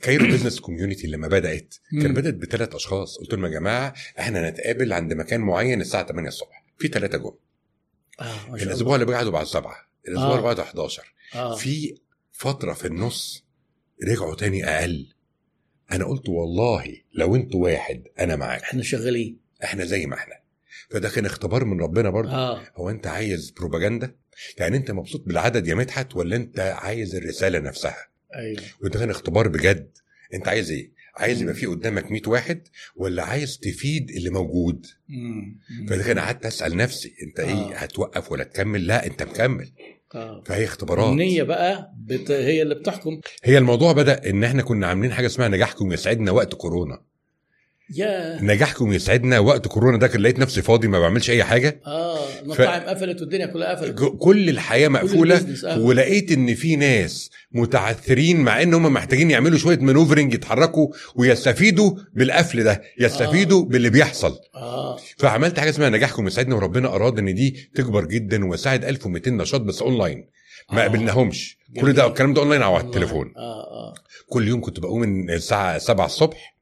[0.02, 2.14] Cairo Business Community لما بدأت كان.
[2.14, 6.66] بدأت بثلاث أشخاص قلت لهم يا جماعة إحنا نتقابل عند مكان معين الساعة 8 الصبح
[6.78, 7.32] في ثلاثة جم
[8.20, 9.76] آه شاء الأسبوع اللي بعده بعد سبعة
[10.08, 10.32] الأسبوع آه.
[10.34, 11.56] اللي بعده 11 الله آه.
[11.56, 11.96] في
[12.32, 13.44] فترة في النص
[14.04, 15.08] رجعوا تاني أقل
[15.94, 19.38] أنا قلت والله لو أنتوا واحد أنا معاك إحنا شغالين.
[19.64, 20.34] إحنا زي ما إحنا.
[20.90, 22.32] فده كان اختبار من ربنا برضه.
[22.32, 22.62] آه.
[22.76, 24.16] هو أنت عايز بروباجندا؟
[24.58, 28.62] يعني أنت مبسوط بالعدد يا مدحت ولا أنت عايز الرسالة نفسها؟ أيوه.
[28.82, 29.98] وده كان اختبار بجد.
[30.34, 34.86] أنت عايز إيه؟ عايز يبقى في قدامك 100 واحد ولا عايز تفيد اللي موجود.
[35.90, 37.74] فده كان قعدت أسأل نفسي أنت إيه؟ آه.
[37.76, 39.72] هتوقف ولا تكمل؟ لا أنت مكمل.
[40.16, 40.44] آه.
[40.46, 41.10] فهي اختبارات.
[41.12, 42.32] النية بقى بت...
[42.32, 43.20] هي اللي بتحكم.
[43.44, 47.02] هي الموضوع بدأ إن إحنا كنا عاملين حاجة اسمها نجاحكم يسعدنا وقت كورونا.
[47.96, 51.82] يا نجاحكم يسعدنا وقت كورونا ده كان لقيت نفسي فاضي ما بعملش أي حاجة.
[51.86, 54.00] آه المطاعم قفلت والدنيا كلها قفلت.
[54.20, 55.80] كل الحياة مقفولة قفل.
[55.80, 62.64] ولقيت إن في ناس متعثرين مع إن هم محتاجين يعملوا شوية maneuvering يتحركوا ويستفيدوا بالقفل
[62.64, 64.38] ده يستفيدوا باللي بيحصل.
[64.56, 64.98] آه.
[65.18, 69.82] فعملت حاجة اسمها نجاحكم يسعدنا وربنا أراد إن دي تكبر جدا وساعد 1200 نشاط بس
[69.82, 70.30] أونلاين.
[70.72, 70.82] ما آه.
[70.82, 71.94] قابلناهمش كل.
[71.94, 72.86] ده الكلام ده أونلاين أو على.
[72.86, 73.34] التليفون.
[73.38, 73.94] آه آه.
[74.30, 76.53] كل يوم كنت بقوم من الساعة 7 الصبح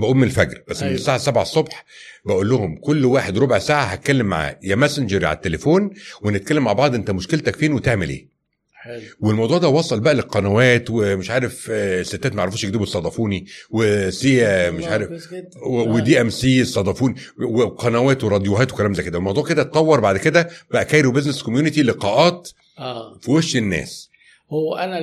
[0.00, 0.98] بقوم من الفجر بس من أيوة.
[1.00, 1.84] الساعة 7 الصبح
[2.24, 5.90] بقول لهم كل واحد ربع ساعة هتكلم معاه يا Messenger على التليفون
[6.22, 8.36] ونتكلم مع بعض أنت مشكلتك فين وتعمل إيه.
[8.74, 9.02] حلو.
[9.20, 14.84] والموضوع ده وصل بقى للقنوات ومش عارف آه، ستات ما عرفوش يكذبوا استضافوني وسي مش
[14.84, 15.66] عارف آه.
[15.66, 19.18] و DMC استضافوني وقنوات وراديوهات وكلام زي كده.
[19.18, 23.18] الموضوع كده اتطور بعد كده بقى Cairo Business Community لقاءات آه.
[23.18, 24.10] في وش الناس.
[24.50, 24.98] هو أنا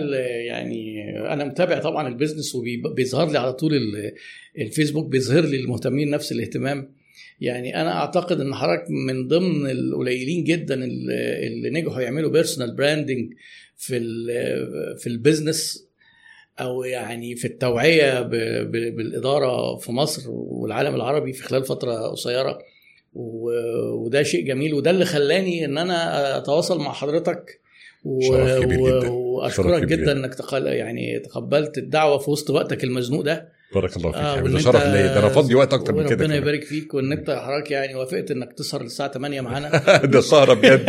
[0.47, 3.71] يعني أنا متابع طبعا ال business وبيظهر لي على طول
[4.57, 6.91] الفيسبوك بيظهر لي المهتمين نفس الاهتمام
[7.41, 13.33] يعني أنا أعتقد إن حضرتك من ضمن القليلين جدا اللي اللي نجحوا يعملوا personal branding
[13.77, 15.87] في ال- في ال business
[16.59, 18.21] أو يعني في التوعية
[18.91, 22.59] بالإدارة في مصر والعالم العربي في خلال فترة قصيرة
[23.13, 27.59] وده شيء جميل وده اللي خلاني إن أنا أتواصل مع حضرتك
[28.03, 29.09] و- شرف كبير و- جدا.
[29.09, 30.11] وأشكرك كبير جدا.
[30.11, 34.59] إنك تقل يعني تقبلت الدعوة في وسط وقتك المزنوق ده بارك الله فيك آه، حبيبي.
[34.59, 35.07] شرف ليا.
[35.07, 36.37] ده أنا فاضي وقت أكتر من كده كمان.
[36.37, 39.81] يبارك فيك وإن أنت حضرتك يعني وافقت إنك تسهر للساعه 8 معانا.
[40.13, 40.79] ده سهرة بجد.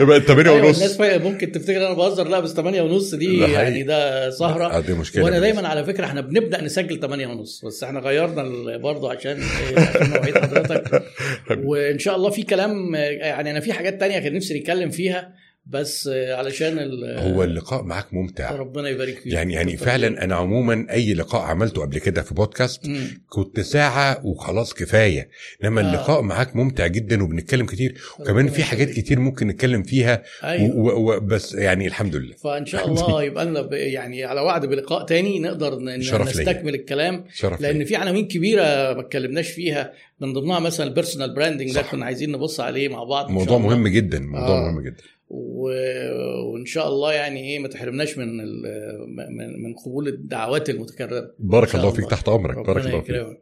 [0.00, 1.00] يبقى 8 أيوة، ونص.
[1.00, 2.28] الناس ممكن تفتكر أنا بهزر.
[2.28, 3.38] لا بس 8 ونص دي.
[3.40, 4.76] يعني ده سهرة.
[4.76, 8.76] آه، دي مشكلة وأنا دايما على فكرة إحنا بنبدأ نسجل 8 ونص بس إحنا غيرنا
[8.76, 11.02] برضه عشان إيه، عشان مواعيد حضرتك.
[11.64, 15.32] وإن شاء الله في كلام يعني أنا في حاجات تانية كان نفسي نتكلم فيها.
[15.70, 20.86] بس علشان ال- هو اللقاء معاك ممتع ربنا يبارك فيك يعني يعني فعلا أنا عموما
[20.90, 23.22] أي لقاء عملته قبل كده في بودكاست مم.
[23.28, 25.28] كنت ساعة وخلاص كفاية
[25.64, 25.84] إنما آه.
[25.84, 28.90] اللقاء معاك ممتع جدا وبنتكلم كتير وكمان في حاجات.
[28.90, 33.44] كتير ممكن نتكلم فيها أيوه و- و- بس يعني الحمد لله فإن شاء الله يبقى
[33.44, 35.78] لنا يعني على وعد بلقاء تاني نقدر.
[35.80, 37.84] نستكمل الكلام شرف لأن ليا.
[37.84, 41.82] في عناوين كبيرة ما اتكلمناش فيها من ضمنها مثلا ال personal branding ده.
[41.82, 43.58] كنا عايزين نبص عليه مع بعض موضوع.
[43.58, 44.70] مهم جدا موضوع آه.
[44.72, 45.02] مهم جدا.
[45.30, 48.36] وإن شاء الله يعني إيه ما تحرمناش من.
[48.36, 51.34] من من قبول الدعوات المتكررة.
[51.38, 52.10] بارك شاء الله فيك الله.
[52.10, 52.66] تحت أمرك.
[52.66, 53.40] بارك الله فيك.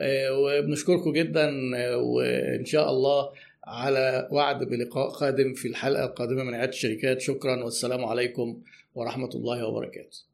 [0.00, 1.50] آه، وبنشكركم جدا
[1.96, 3.30] وإن شاء الله
[3.64, 7.20] على وعد بلقاء قادم في الحلقة القادمة من عيادة الشركات.
[7.20, 8.62] شكرا والسلام عليكم
[8.94, 10.29] ورحمة الله وبركاته.